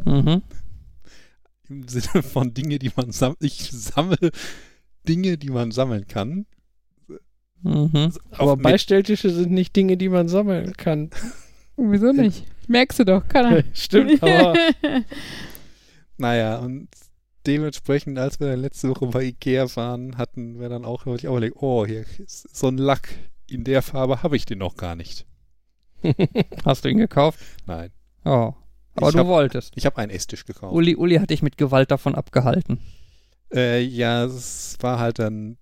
Mhm. 0.04 0.42
Im 1.68 1.88
Sinne 1.88 2.24
von 2.24 2.54
Dinge, 2.54 2.80
die 2.80 2.92
man 2.96 3.12
sammelt. 3.12 3.38
Ich 3.42 3.72
sammle 3.72 4.32
Dinge, 5.08 5.38
die 5.38 5.50
man 5.50 5.72
sammeln 5.72 6.08
kann. 6.08 6.46
Mhm. 7.62 8.12
Aber 8.32 8.52
Auf- 8.52 8.58
mit- 8.58 8.64
Beistelltische 8.64 9.30
sind 9.30 9.52
nicht 9.52 9.76
Dinge, 9.76 9.98
die 9.98 10.10
man 10.10 10.28
sammeln 10.28 10.74
kann. 10.78 11.10
Wieso 11.78 12.12
nicht? 12.12 12.46
Merkst 12.68 13.00
du 13.00 13.04
doch, 13.06 13.28
kann 13.28 13.54
er. 13.54 13.64
Stimmt, 13.74 14.22
aber 14.24 14.54
Naja, 16.18 16.58
und 16.60 16.88
dementsprechend, 17.46 18.18
als 18.18 18.40
wir 18.40 18.48
dann 18.48 18.62
letzte 18.62 18.90
Woche 18.90 19.08
bei 19.08 19.24
Ikea 19.24 19.68
waren, 19.76 20.18
hatten 20.18 20.60
wir 20.60 20.70
dann 20.70 20.86
auch, 20.86 21.06
ich 21.08 21.28
auch 21.28 21.32
überlegt, 21.32 21.58
oh, 21.60 21.86
hier 21.86 22.06
ist 22.18 22.56
so 22.56 22.68
ein 22.68 22.78
Lack. 22.78 23.10
In 23.50 23.64
der 23.64 23.82
Farbe 23.82 24.24
habe 24.24 24.36
ich 24.36 24.46
den 24.46 24.60
noch 24.60 24.76
gar 24.76 24.96
nicht. 24.96 25.26
Hast 26.66 26.86
du 26.86 26.90
ihn 26.90 26.98
gekauft? 26.98 27.40
Nein. 27.68 27.92
Oh. 28.24 28.54
Aber 28.96 29.08
Ich 29.10 29.14
du 29.14 29.20
hab- 29.20 29.28
wolltest. 29.28 29.74
Ich 29.76 29.86
habe 29.86 29.98
einen 29.98 30.10
Esstisch 30.12 30.46
gekauft. 30.46 30.74
Uli, 30.74 30.96
Uli 30.96 31.18
hat 31.18 31.30
dich 31.30 31.42
mit 31.44 31.58
Gewalt 31.58 31.92
davon 31.92 32.16
abgehalten. 32.16 32.80
Äh, 33.54 33.82
ja, 33.82 34.24
es 34.26 34.78
war 34.80 35.00
halt 35.00 35.20
dann 35.20 35.58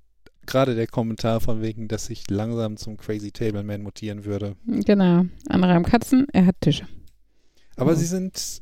gerade 0.45 0.75
der 0.75 0.87
Kommentar 0.87 1.39
von 1.39 1.61
wegen, 1.61 1.87
dass 1.87 2.09
ich 2.09 2.29
langsam 2.29 2.77
zum 2.77 2.97
Crazy 2.97 3.31
Table 3.31 3.63
Man 3.63 3.81
mutieren 3.83 4.25
würde. 4.25 4.55
Genau. 4.65 5.25
Andere 5.49 5.73
haben 5.73 5.83
Katzen, 5.85 6.27
er 6.33 6.45
hat 6.45 6.55
Tische. 6.61 6.87
Aber 7.75 7.91
Oh. 7.91 7.95
sie 7.95 8.05
sind 8.05 8.61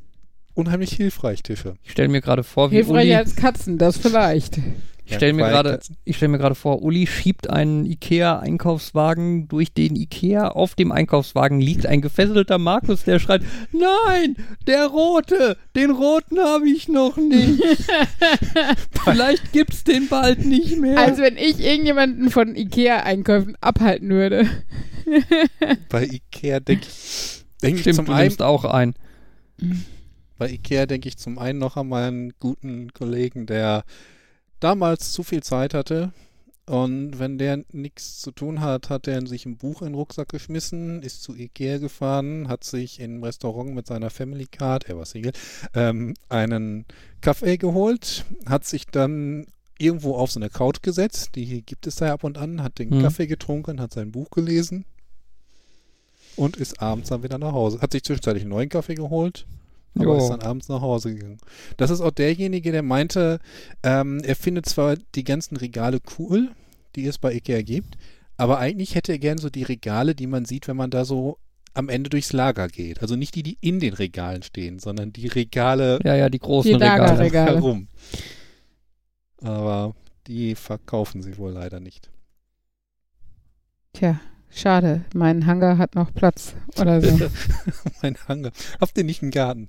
unheimlich 0.54 0.92
hilfreich, 0.92 1.42
Tische. 1.42 1.74
Ich 1.82 1.92
stelle 1.92 2.08
mir 2.08 2.20
gerade 2.20 2.44
vor, 2.44 2.70
wie 2.70 2.76
Hilfreich 2.76 3.04
Uli, 3.06 3.14
als 3.14 3.36
Katzen, 3.36 3.78
das 3.78 3.96
vielleicht. 3.98 4.58
Ich 5.04 5.14
stelle 5.16 5.32
mir 5.32 5.48
gerade, 5.48 5.74
Katzen- 5.74 5.96
ich 6.04 6.16
stelle 6.16 6.30
mir 6.32 6.38
gerade 6.38 6.54
vor, 6.54 6.82
Uli 6.82 7.06
schiebt 7.06 7.50
einen 7.50 7.84
Ikea-Einkaufswagen 7.86 9.48
durch 9.48 9.72
den 9.72 9.96
Ikea. 9.96 10.48
Auf 10.48 10.74
dem 10.74 10.92
Einkaufswagen 10.92 11.60
liegt 11.60 11.86
ein 11.86 12.00
gefesselter 12.00 12.58
Markus, 12.58 13.04
der 13.04 13.18
schreit: 13.18 13.42
Nein, 13.72 14.36
der 14.66 14.86
rote, 14.86 15.56
den 15.76 15.90
roten 15.90 16.38
habe 16.38 16.68
ich 16.70 16.88
noch 16.88 17.16
nicht. 17.16 17.62
Vielleicht 19.04 19.52
gibt's 19.52 19.84
den 19.84 20.08
bald 20.08 20.44
nicht 20.44 20.78
mehr. 20.78 20.98
Also 20.98 21.22
wenn 21.22 21.36
ich 21.36 21.60
irgendjemanden 21.60 22.30
von 22.30 22.54
Ikea-Einkäufen 22.54 23.56
abhalten 23.60 24.08
würde. 24.10 24.48
Bei 25.88 26.04
Ikea 26.04 26.60
denke 26.60 26.86
ich, 26.88 27.44
denk 27.60 27.74
ich 27.76 27.80
Stimmt, 27.82 27.96
zum 27.96 28.04
du 28.06 28.12
einen, 28.12 28.22
nimmst 28.22 28.42
auch 28.42 28.64
ein. 28.64 28.94
bei 30.38 30.48
Ikea 30.48 30.86
denke 30.86 31.08
ich 31.08 31.18
zum 31.18 31.38
einen 31.38 31.58
noch 31.58 31.76
an 31.76 31.88
meinen 31.88 32.32
guten 32.38 32.92
Kollegen, 32.92 33.46
der 33.46 33.84
damals 34.62 35.12
zu 35.12 35.22
viel 35.22 35.42
Zeit 35.42 35.74
hatte. 35.74 36.12
Und 36.64 37.18
wenn 37.18 37.38
der 37.38 37.64
nichts 37.72 38.20
zu 38.20 38.30
tun 38.30 38.60
hat, 38.60 38.88
hat 38.88 39.08
er 39.08 39.26
sich 39.26 39.46
ein 39.46 39.56
Buch 39.56 39.82
in 39.82 39.88
den 39.88 39.94
Rucksack 39.94 40.28
geschmissen, 40.28 41.02
ist 41.02 41.22
zu 41.22 41.34
Ikea 41.34 41.78
gefahren, 41.78 42.46
hat 42.46 42.62
sich 42.62 43.00
im 43.00 43.22
Restaurant 43.22 43.74
mit 43.74 43.86
seiner 43.88 44.10
Family 44.10 44.46
Card, 44.46 44.88
er 44.88 44.96
war 44.96 45.04
Single, 45.04 45.32
ähm, 45.74 46.14
einen 46.28 46.86
Kaffee 47.20 47.56
geholt, 47.56 48.24
hat 48.46 48.64
sich 48.64 48.86
dann 48.86 49.46
irgendwo 49.76 50.14
auf 50.14 50.30
so 50.30 50.38
eine 50.38 50.50
Couch 50.50 50.82
gesetzt, 50.82 51.30
die 51.34 51.62
gibt 51.62 51.88
es 51.88 51.96
da 51.96 52.12
ab 52.12 52.22
und 52.22 52.38
an, 52.38 52.62
hat 52.62 52.78
den 52.78 52.90
Hm. 52.90 53.02
Kaffee 53.02 53.26
getrunken, 53.26 53.80
hat 53.80 53.92
sein 53.92 54.12
Buch 54.12 54.30
gelesen 54.30 54.84
und 56.36 56.56
ist 56.56 56.80
abends 56.80 57.08
dann 57.08 57.24
wieder 57.24 57.38
nach 57.38 57.52
Hause. 57.52 57.80
Hat 57.80 57.90
sich 57.90 58.04
zwischenzeitlich 58.04 58.44
einen 58.44 58.50
neuen 58.50 58.68
Kaffee 58.68 58.94
geholt, 58.94 59.46
aber 59.94 60.04
Jo. 60.04 60.18
ist 60.18 60.28
dann 60.28 60.40
abends 60.40 60.68
nach 60.68 60.80
Hause 60.80 61.14
gegangen. 61.14 61.38
Das 61.76 61.90
ist 61.90 62.00
auch 62.00 62.10
derjenige, 62.10 62.72
der 62.72 62.82
meinte, 62.82 63.40
ähm, 63.82 64.20
er 64.24 64.36
findet 64.36 64.66
zwar 64.66 64.96
die 65.14 65.24
ganzen 65.24 65.56
Regale 65.56 66.00
cool, 66.18 66.50
die 66.96 67.06
es 67.06 67.18
bei 67.18 67.32
Ikea 67.34 67.62
gibt, 67.62 67.96
aber 68.36 68.58
eigentlich 68.58 68.94
hätte 68.94 69.12
er 69.12 69.18
gern 69.18 69.38
so 69.38 69.50
die 69.50 69.62
Regale, 69.62 70.14
die 70.14 70.26
man 70.26 70.44
sieht, 70.44 70.66
wenn 70.68 70.76
man 70.76 70.90
da 70.90 71.04
so 71.04 71.38
am 71.74 71.88
Ende 71.88 72.10
durchs 72.10 72.32
Lager 72.32 72.68
geht. 72.68 73.00
Also 73.00 73.16
nicht 73.16 73.34
die, 73.34 73.42
die 73.42 73.56
in 73.60 73.80
den 73.80 73.94
Regalen 73.94 74.42
stehen, 74.42 74.78
sondern 74.78 75.12
die 75.12 75.26
Regale 75.28 75.98
Ja, 76.04 76.14
ja, 76.14 76.28
die 76.28 76.38
großen 76.38 76.68
Die 76.70 76.74
Regale. 76.74 77.18
Regale. 77.18 77.54
herum. 77.54 77.88
Aber 79.42 79.94
die 80.26 80.54
verkaufen 80.54 81.22
sie 81.22 81.36
wohl 81.38 81.52
leider 81.52 81.80
nicht. 81.80 82.10
Tja, 83.94 84.20
schade. 84.50 85.04
Mein 85.14 85.46
Hangar 85.46 85.78
hat 85.78 85.94
noch 85.94 86.12
Platz 86.14 86.54
oder 86.78 87.00
so. 87.00 87.28
mein 88.02 88.16
Hangar. 88.28 88.52
Habt 88.80 88.96
ihr 88.96 89.04
nicht 89.04 89.22
einen 89.22 89.30
Garten? 89.30 89.68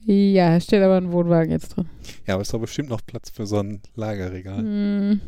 Ja, 0.00 0.60
steht 0.60 0.82
aber 0.82 0.96
ein 0.96 1.12
Wohnwagen 1.12 1.50
jetzt 1.50 1.76
drin. 1.76 1.86
Ja, 2.26 2.34
aber 2.34 2.42
es 2.42 2.48
ist 2.48 2.54
doch 2.54 2.60
bestimmt 2.60 2.88
noch 2.90 3.00
Platz 3.04 3.30
für 3.30 3.46
so 3.46 3.58
ein 3.58 3.80
Lagerregal. 3.94 4.58
Hm. 4.58 5.20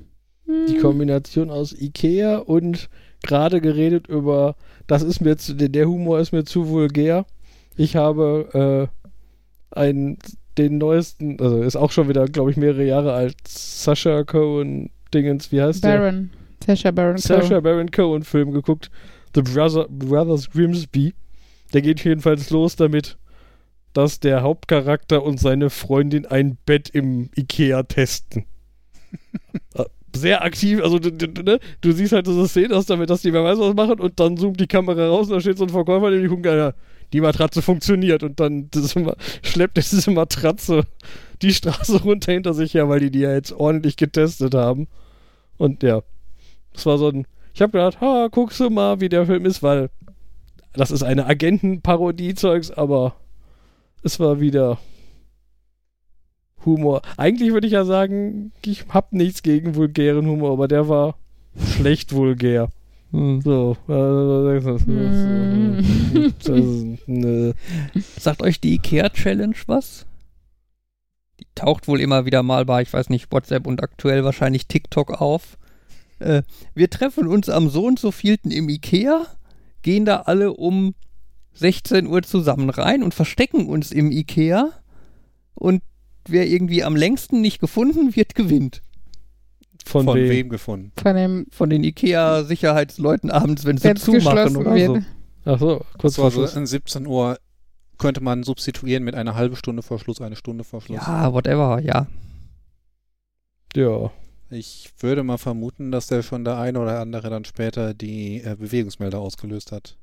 die 0.69 0.75
Hm. 0.75 0.81
Kombination 0.81 1.51
aus 1.51 1.73
Ikea 1.73 2.39
und 2.39 2.89
gerade 3.23 3.61
geredet 3.61 4.07
über, 4.07 4.57
das 4.87 5.03
ist 5.03 5.21
mir 5.21 5.37
zu, 5.37 5.55
der- 5.55 5.69
der 5.69 5.87
Humor 5.89 6.21
ist 6.21 6.33
mir 6.33 6.45
zu 6.45 6.69
vulgär. 6.69 7.27
Ich 7.77 7.97
habe 7.97 8.89
äh, 9.73 9.77
einen, 9.79 10.19
den 10.57 10.79
neuesten, 10.79 11.39
also 11.41 11.63
ist 11.63 11.77
auch 11.77 11.91
schon 11.93 12.09
wieder, 12.09 12.25
glaube 12.27 12.51
ich, 12.51 12.57
mehrere 12.57 12.85
Jahre 12.85 13.13
alt, 13.13 13.37
Sasha 13.47 14.25
Cohen 14.25 14.91
Dingens, 15.13 15.53
wie 15.53 15.61
heißt 15.63 15.85
der? 15.85 15.99
Baron. 15.99 16.31
Sasha 16.65 16.91
Baron 16.91 17.17
Sasha 17.19 17.49
Cohen. 17.49 17.63
Baron 17.63 17.91
Cohen 17.91 18.23
Film 18.25 18.53
geguckt. 18.53 18.91
The 19.35 19.43
Brother, 19.43 19.87
Brothers 19.91 20.51
Grimsby. 20.51 21.15
Der 21.73 21.83
geht 21.83 22.03
jedenfalls 22.03 22.49
los 22.51 22.77
damit, 22.77 23.19
dass 23.99 24.21
der 24.21 24.43
Hauptcharakter 24.43 25.25
und 25.25 25.41
seine 25.41 25.71
Freundin 25.71 26.25
ein 26.25 26.57
Bett 26.65 26.89
im 26.89 27.31
Ikea 27.37 27.83
testen. 27.83 28.45
Sehr 30.15 30.45
aktiv, 30.45 30.81
also 30.81 31.01
du, 31.01 31.11
du, 31.11 31.43
ne? 31.43 31.59
du 31.81 31.91
siehst 31.91 32.13
halt 32.13 32.27
so 32.27 32.47
Szenen 32.47 32.75
aus 32.75 32.87
damit, 32.87 33.11
dass 33.11 33.23
die 33.23 33.33
wer 33.33 33.43
weiß 33.43 33.59
was 33.59 33.75
machen 33.75 33.99
und 33.99 34.21
dann 34.21 34.37
zoomt 34.37 34.61
die 34.61 34.69
Kamera 34.69 35.09
raus 35.09 35.27
und 35.27 35.33
da 35.33 35.41
steht 35.41 35.59
so 35.59 35.65
ein 35.65 35.71
Verkäufer, 35.71 36.13
der 36.13 36.21
die 36.21 36.29
guckt, 36.29 36.47
ja, 36.47 36.75
die 37.13 37.21
Matratze 37.21 37.61
funktioniert 37.61 38.23
und 38.23 38.39
dann 38.39 38.69
das 38.71 38.95
immer, 38.95 39.17
schleppt 39.43 39.77
diese 39.77 40.13
Matratze 40.13 40.85
die 41.43 41.53
Straße 41.53 42.01
runter 42.05 42.31
hinter 42.31 42.55
sich 42.55 42.75
her, 42.75 42.89
weil 42.89 43.01
die 43.01 43.11
die 43.11 43.21
ja 43.21 43.33
jetzt 43.33 43.53
ordentlich 43.53 43.97
getestet 43.97 44.55
haben. 44.55 44.87
Und 45.57 45.83
ja, 45.83 46.03
das 46.73 46.87
war 46.87 46.99
so 46.99 47.09
ein. 47.09 47.27
Ich 47.53 47.63
habe 47.63 47.73
gedacht, 47.73 48.01
ha, 48.01 48.29
guckst 48.31 48.61
du 48.61 48.71
mal, 48.71 49.01
wie 49.01 49.09
der 49.09 49.27
Film 49.27 49.45
ist, 49.45 49.61
weil 49.65 49.91
das 50.73 50.93
ist 50.93 51.03
eine 51.03 51.27
Agentenparodie-Zeugs, 51.27 52.71
aber 52.71 53.17
es 54.03 54.21
war 54.21 54.41
wieder 54.41 54.79
Humor. 56.65 57.03
Eigentlich 57.17 57.53
würde 57.53 57.67
ich 57.67 57.73
ja 57.73 57.85
sagen, 57.85 58.53
ich 58.65 58.87
hab 58.89 59.13
nichts 59.13 59.43
gegen 59.43 59.75
vulgären 59.75 60.27
Humor, 60.27 60.53
aber 60.53 60.69
der 60.69 60.89
war 60.89 61.17
schlecht 61.77 62.13
vulgär. 62.13 62.69
Hm. 63.11 63.41
So, 63.41 63.77
äh, 63.89 64.61
Hm. 66.45 66.99
nö. 67.07 67.53
Sagt 68.19 68.43
euch 68.43 68.61
die 68.61 68.75
IKEA-Challenge 68.75 69.57
was? 69.67 70.05
Die 71.41 71.47
taucht 71.55 71.89
wohl 71.89 72.01
immer 72.01 72.27
wieder 72.27 72.43
mal 72.43 72.65
bei, 72.65 72.83
ich 72.83 72.93
weiß 72.93 73.09
nicht, 73.11 73.33
WhatsApp 73.33 73.67
und 73.67 73.83
aktuell 73.83 74.25
wahrscheinlich 74.25 74.67
TikTok 74.67 75.21
auf. 75.21 75.57
Äh, 76.19 76.43
wir 76.75 76.91
treffen 76.91 77.29
uns 77.29 77.49
am 77.49 77.71
so 77.71 77.87
und 77.87 77.99
so 77.99 78.11
vielten 78.11 78.51
im 78.51 78.69
IKEA, 78.69 79.27
gehen 79.83 80.05
da 80.05 80.23
alle 80.23 80.53
um 80.53 80.95
16 81.59 82.07
Uhr 82.07 82.23
zusammen 82.23 82.71
rein 82.71 83.03
und 83.03 83.15
verstecken 83.15 83.67
uns 83.67 83.93
im 83.93 84.13
IKEA 84.13 84.71
und 85.55 85.83
wer 86.27 86.47
irgendwie 86.47 86.85
am 86.85 86.97
längsten 86.97 87.41
nicht 87.41 87.61
gefunden 87.61 88.15
wird, 88.15 88.35
gewinnt. 88.35 88.83
Von, 89.85 90.05
Von 90.05 90.17
wem? 90.17 90.29
wem 90.31 90.49
gefunden? 90.51 90.93
Von 91.01 91.17
dem, 91.17 91.47
Von 91.51 91.71
den 91.71 91.83
IKEA-Sicherheitsleuten 91.83 93.31
abends, 93.31 93.65
wenn 93.65 93.79
sie 93.79 93.95
zumachen 93.95 94.15
geschlossen 94.25 94.57
oder 94.59 94.75
wird. 94.75 94.89
so. 94.89 95.03
Ach 95.51 95.59
so, 95.59 95.81
kurz 95.99 96.17
vor 96.17 96.27
also 96.27 96.41
Schluss. 96.41 96.57
an 96.57 96.67
17 96.67 97.07
Uhr 97.07 97.39
könnte 97.97 98.23
man 98.23 98.43
substituieren 98.43 99.03
mit 99.03 99.15
einer 99.15 99.35
halben 99.35 99.57
Stunde 99.57 99.83
vor 99.83 99.99
Schluss, 99.99 100.21
eine 100.21 100.37
Stunde 100.37 100.63
vor 100.63 100.81
Schluss. 100.81 100.99
Ja, 100.99 101.33
whatever, 101.33 101.81
ja. 101.83 102.07
Ja. 103.75 104.11
Ich 104.51 104.91
würde 105.01 105.23
mal 105.23 105.37
vermuten, 105.39 105.91
dass 105.91 106.07
der 106.07 106.23
schon 106.23 106.45
der 106.45 106.59
eine 106.59 106.81
oder 106.81 107.01
andere 107.01 107.29
dann 107.29 107.45
später 107.45 107.93
die 107.93 108.43
äh, 108.43 108.57
Bewegungsmelder 108.57 109.19
ausgelöst 109.19 109.73
hat. 109.73 109.97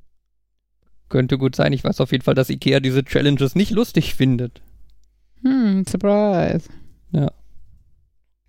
Könnte 1.08 1.38
gut 1.38 1.54
sein. 1.54 1.72
Ich 1.72 1.84
weiß 1.84 2.00
auf 2.00 2.12
jeden 2.12 2.24
Fall, 2.24 2.34
dass 2.34 2.50
IKEA 2.50 2.80
diese 2.80 3.04
Challenges 3.04 3.54
nicht 3.54 3.70
lustig 3.70 4.14
findet. 4.14 4.60
Hm, 5.42 5.84
surprise. 5.88 6.68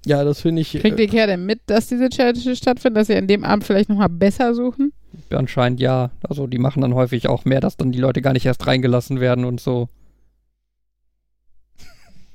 Ja, 0.06 0.24
das 0.24 0.42
finde 0.42 0.62
ich. 0.62 0.72
Kriegt 0.72 1.00
äh, 1.00 1.04
Ikea 1.04 1.28
denn 1.28 1.46
mit, 1.46 1.60
dass 1.66 1.88
diese 1.88 2.08
Challenge 2.10 2.56
stattfindet, 2.56 3.02
dass 3.02 3.08
sie 3.08 3.16
an 3.18 3.28
dem 3.28 3.44
Abend 3.44 3.66
vielleicht 3.66 3.90
nochmal 3.90 4.08
besser 4.10 4.54
suchen? 4.56 4.94
Anscheinend 5.32 5.80
ja. 5.82 6.12
Also 6.24 6.48
die 6.48 6.60
machen 6.60 6.82
dann 6.82 6.94
häufig 6.94 7.28
auch 7.28 7.44
mehr, 7.46 7.60
dass 7.60 7.76
dann 7.78 7.92
die 7.92 8.00
Leute 8.00 8.22
gar 8.22 8.32
nicht 8.34 8.46
erst 8.46 8.66
reingelassen 8.68 9.20
werden 9.20 9.44
und 9.44 9.60
so. 9.60 9.90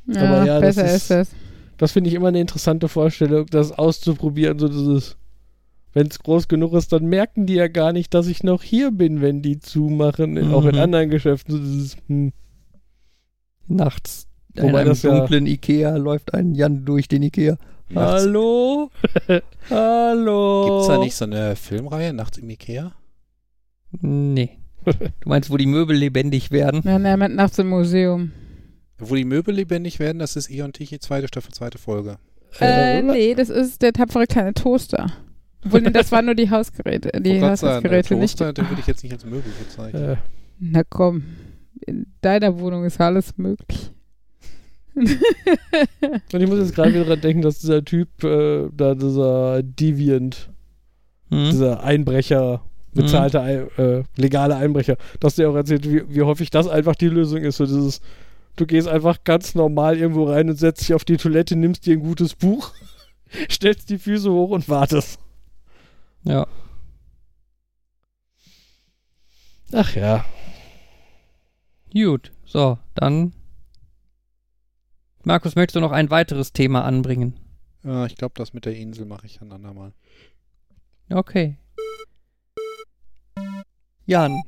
Ja, 0.06 0.22
Aber 0.22 0.46
ja, 0.46 0.60
das 0.60 0.76
besser 0.76 0.86
ist- 0.86 0.94
ist, 1.02 1.10
das. 1.10 1.30
Das 1.78 1.92
finde 1.92 2.10
ich 2.10 2.14
immer 2.14 2.28
eine 2.28 2.40
interessante 2.40 2.88
Vorstellung, 2.88 3.46
das 3.46 3.72
auszuprobieren. 3.72 4.58
So 4.58 4.68
dieses, 4.68 5.16
wenn 5.94 6.06
es 6.06 6.18
groß 6.18 6.48
genug 6.48 6.72
ist, 6.74 6.92
dann 6.92 7.04
merken 7.06 7.46
die 7.46 7.54
ja 7.54 7.68
gar 7.68 7.92
nicht, 7.92 8.14
dass 8.14 8.26
ich 8.26 8.42
noch 8.42 8.62
hier 8.62 8.90
bin, 8.90 9.20
wenn 9.20 9.42
die 9.42 9.58
zumachen, 9.58 10.36
in- 10.36 10.52
auch 10.52 10.64
in 10.64 10.74
Mhm. 10.76 10.80
anderen 10.80 11.10
Geschäften. 11.10 11.56
Dieses, 11.62 11.96
hm. 12.08 12.32
Nachts 13.68 14.26
in 14.54 14.64
Wobei 14.64 14.80
einem 14.80 14.88
das 14.90 15.02
ja- 15.02 15.16
dunklen 15.18 15.46
Ikea 15.46 15.96
läuft 15.96 16.34
ein 16.34 16.54
Jan 16.54 16.84
durch 16.84 17.08
den 17.08 17.22
Ikea. 17.22 17.56
Nachts- 17.90 18.22
Hallo? 18.22 18.90
Hallo? 19.70 20.66
Gibt's 20.66 20.88
da 20.88 20.98
nicht 20.98 21.14
so 21.14 21.24
eine 21.24 21.56
Filmreihe, 21.56 22.12
Nachts 22.12 22.38
im 22.38 22.50
Ikea? 22.50 22.92
Nee. 24.00 24.58
Du 24.84 25.28
meinst, 25.28 25.50
wo 25.50 25.56
die 25.56 25.66
Möbel 25.66 25.96
lebendig 25.96 26.50
werden? 26.50 26.82
Ja, 26.84 26.98
ne, 26.98 27.16
mit 27.16 27.34
nachts 27.34 27.58
im 27.58 27.68
Museum. 27.68 28.32
Wo 28.98 29.14
die 29.14 29.24
Möbel 29.24 29.54
lebendig 29.54 29.98
werden, 30.00 30.18
das 30.18 30.34
ist 30.36 30.50
Eon 30.50 30.72
Tichy, 30.72 30.98
zweite 30.98 31.28
Staffel, 31.28 31.52
zweite 31.52 31.78
Folge. 31.78 32.16
Äh, 32.60 33.02
nee, 33.02 33.34
das 33.34 33.48
ist 33.48 33.80
der 33.82 33.92
tapfere 33.92 34.26
kleine 34.26 34.54
Toaster. 34.54 35.12
Obwohl, 35.64 35.80
das 35.82 36.10
waren 36.12 36.26
nur 36.26 36.34
die 36.34 36.50
Hausgeräte, 36.50 37.10
die 37.20 37.40
Haushaltsgeräte, 37.40 38.16
nicht 38.16 38.38
Toaster, 38.38 38.52
den 38.52 38.68
würde 38.68 38.80
ich 38.80 38.86
jetzt 38.86 39.02
nicht 39.02 39.12
als 39.12 39.24
Möbel 39.24 39.42
bezeichnen. 39.58 40.02
Äh, 40.10 40.16
Na 40.58 40.82
komm, 40.88 41.22
in 41.86 42.06
deiner 42.20 42.58
Wohnung 42.58 42.84
ist 42.84 43.00
alles 43.00 43.36
möglich. 43.38 43.90
und 44.94 46.40
ich 46.40 46.48
muss 46.48 46.58
jetzt 46.58 46.74
gerade 46.74 46.92
wieder 46.92 47.04
dran 47.04 47.20
denken, 47.20 47.42
dass 47.42 47.60
dieser 47.60 47.84
Typ, 47.84 48.22
äh, 48.24 48.68
da 48.76 48.94
dieser 48.94 49.62
Deviant, 49.62 50.50
Hm? 51.30 51.50
dieser 51.50 51.82
Einbrecher, 51.82 52.62
bezahlte, 52.92 53.40
Ei- 53.40 53.66
äh, 53.78 54.02
legale 54.16 54.54
Einbrecher, 54.56 54.98
dass 55.18 55.36
der 55.36 55.48
auch 55.48 55.54
erzählt, 55.54 55.88
wie, 55.90 56.02
wie 56.14 56.20
häufig 56.22 56.50
das 56.50 56.68
einfach 56.68 56.94
die 56.94 57.08
Lösung 57.08 57.38
ist. 57.38 57.56
So 57.56 57.64
dieses, 57.64 58.02
du 58.56 58.66
gehst 58.66 58.86
einfach 58.86 59.24
ganz 59.24 59.54
normal 59.54 59.96
irgendwo 59.96 60.24
rein 60.24 60.50
und 60.50 60.56
setzt 60.56 60.82
dich 60.82 60.92
auf 60.92 61.06
die 61.06 61.16
Toilette, 61.16 61.56
nimmst 61.56 61.86
dir 61.86 61.94
ein 61.96 62.00
gutes 62.02 62.34
Buch, 62.34 62.70
stellst 63.50 63.88
die 63.88 63.96
Füße 63.96 64.30
hoch 64.30 64.50
und 64.50 64.68
wartest. 64.68 65.18
Ja. 66.24 66.46
Ach 69.72 69.94
ja. 69.96 70.24
Gut. 71.92 72.32
So, 72.44 72.78
dann. 72.94 73.32
Markus, 75.24 75.54
möchtest 75.54 75.76
du 75.76 75.80
noch 75.80 75.92
ein 75.92 76.10
weiteres 76.10 76.52
Thema 76.52 76.84
anbringen? 76.84 77.38
Ja, 77.84 78.06
ich 78.06 78.16
glaube, 78.16 78.34
das 78.36 78.52
mit 78.52 78.64
der 78.64 78.76
Insel 78.76 79.06
mache 79.06 79.26
ich 79.26 79.40
ein 79.40 79.52
andermal. 79.52 79.92
Okay. 81.10 81.58
Jan, 84.04 84.42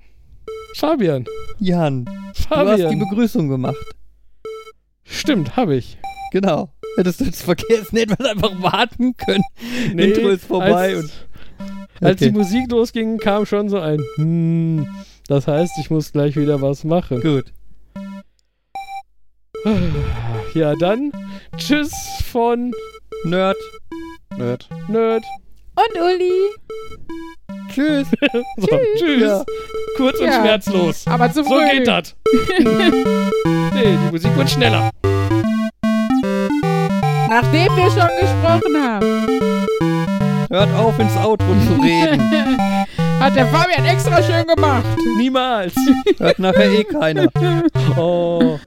Fabian. 0.75 1.25
Jan, 1.59 2.05
du 2.05 2.13
hast 2.13 2.39
die 2.39 2.43
Fabian. 2.43 2.99
Begrüßung 2.99 3.49
gemacht. 3.49 3.77
Stimmt, 5.05 5.57
habe 5.57 5.77
ich. 5.77 5.99
Genau. 6.33 6.73
Hättest 6.97 7.21
du 7.21 7.25
jetzt 7.25 7.43
vergessen, 7.43 7.97
hätten 7.97 8.19
wir 8.19 8.31
einfach 8.31 8.61
warten 8.63 9.17
können. 9.17 9.45
Intro 9.97 10.29
ist 10.29 10.45
vorbei 10.45 10.95
als, 10.95 11.05
und. 11.05 11.29
Als 12.01 12.19
die 12.21 12.27
Okay. 12.29 12.37
Musik 12.39 12.71
losging, 12.71 13.19
kam 13.19 13.47
schon 13.47 13.69
so 13.69 13.79
ein 13.79 14.01
hm. 14.17 14.87
Das 15.27 15.47
heißt, 15.47 15.73
ich 15.81 15.91
muss 15.91 16.13
gleich 16.13 16.37
wieder 16.37 16.61
was 16.61 16.85
machen. 16.85 17.21
Gut. 17.21 17.47
Ja, 20.55 20.77
dann 20.77 21.11
tschüss 21.57 21.93
von 22.31 22.73
Nerd. 23.25 23.57
Nerd. 24.37 24.69
Nerd. 24.89 25.25
Und 25.75 26.01
Uli, 26.01 26.31
Tschüss. 27.75 28.07
So, 28.57 28.79
tschüss. 28.97 29.23
Ja. 29.23 29.45
Kurz 29.97 30.21
und 30.21 30.27
Ja. 30.27 30.41
schmerzlos. 30.41 31.07
aber 31.09 31.33
zu 31.33 31.43
So 31.43 31.59
geht 31.73 31.89
das. 31.89 32.15
nee, 32.61 33.99
die 34.07 34.13
Musik 34.13 34.37
wird 34.37 34.51
schneller. 34.51 34.91
Nachdem 37.29 37.75
wir 37.77 37.91
schon 37.91 38.11
gesprochen 38.21 38.77
haben. 38.81 39.54
Hört 40.51 40.75
auf, 40.75 40.99
ins 40.99 41.17
Outro 41.17 41.47
zu 41.67 41.81
reden. 41.83 42.21
Hat 43.21 43.37
der 43.37 43.47
Fabian 43.47 43.85
extra 43.87 44.23
schön 44.23 44.47
gemacht. 44.47 44.85
Niemals. 45.17 45.75
Hört 46.19 46.39
nachher 46.39 46.71
eh 46.71 46.85
keiner. 46.85 47.29
Oh. 47.97 48.59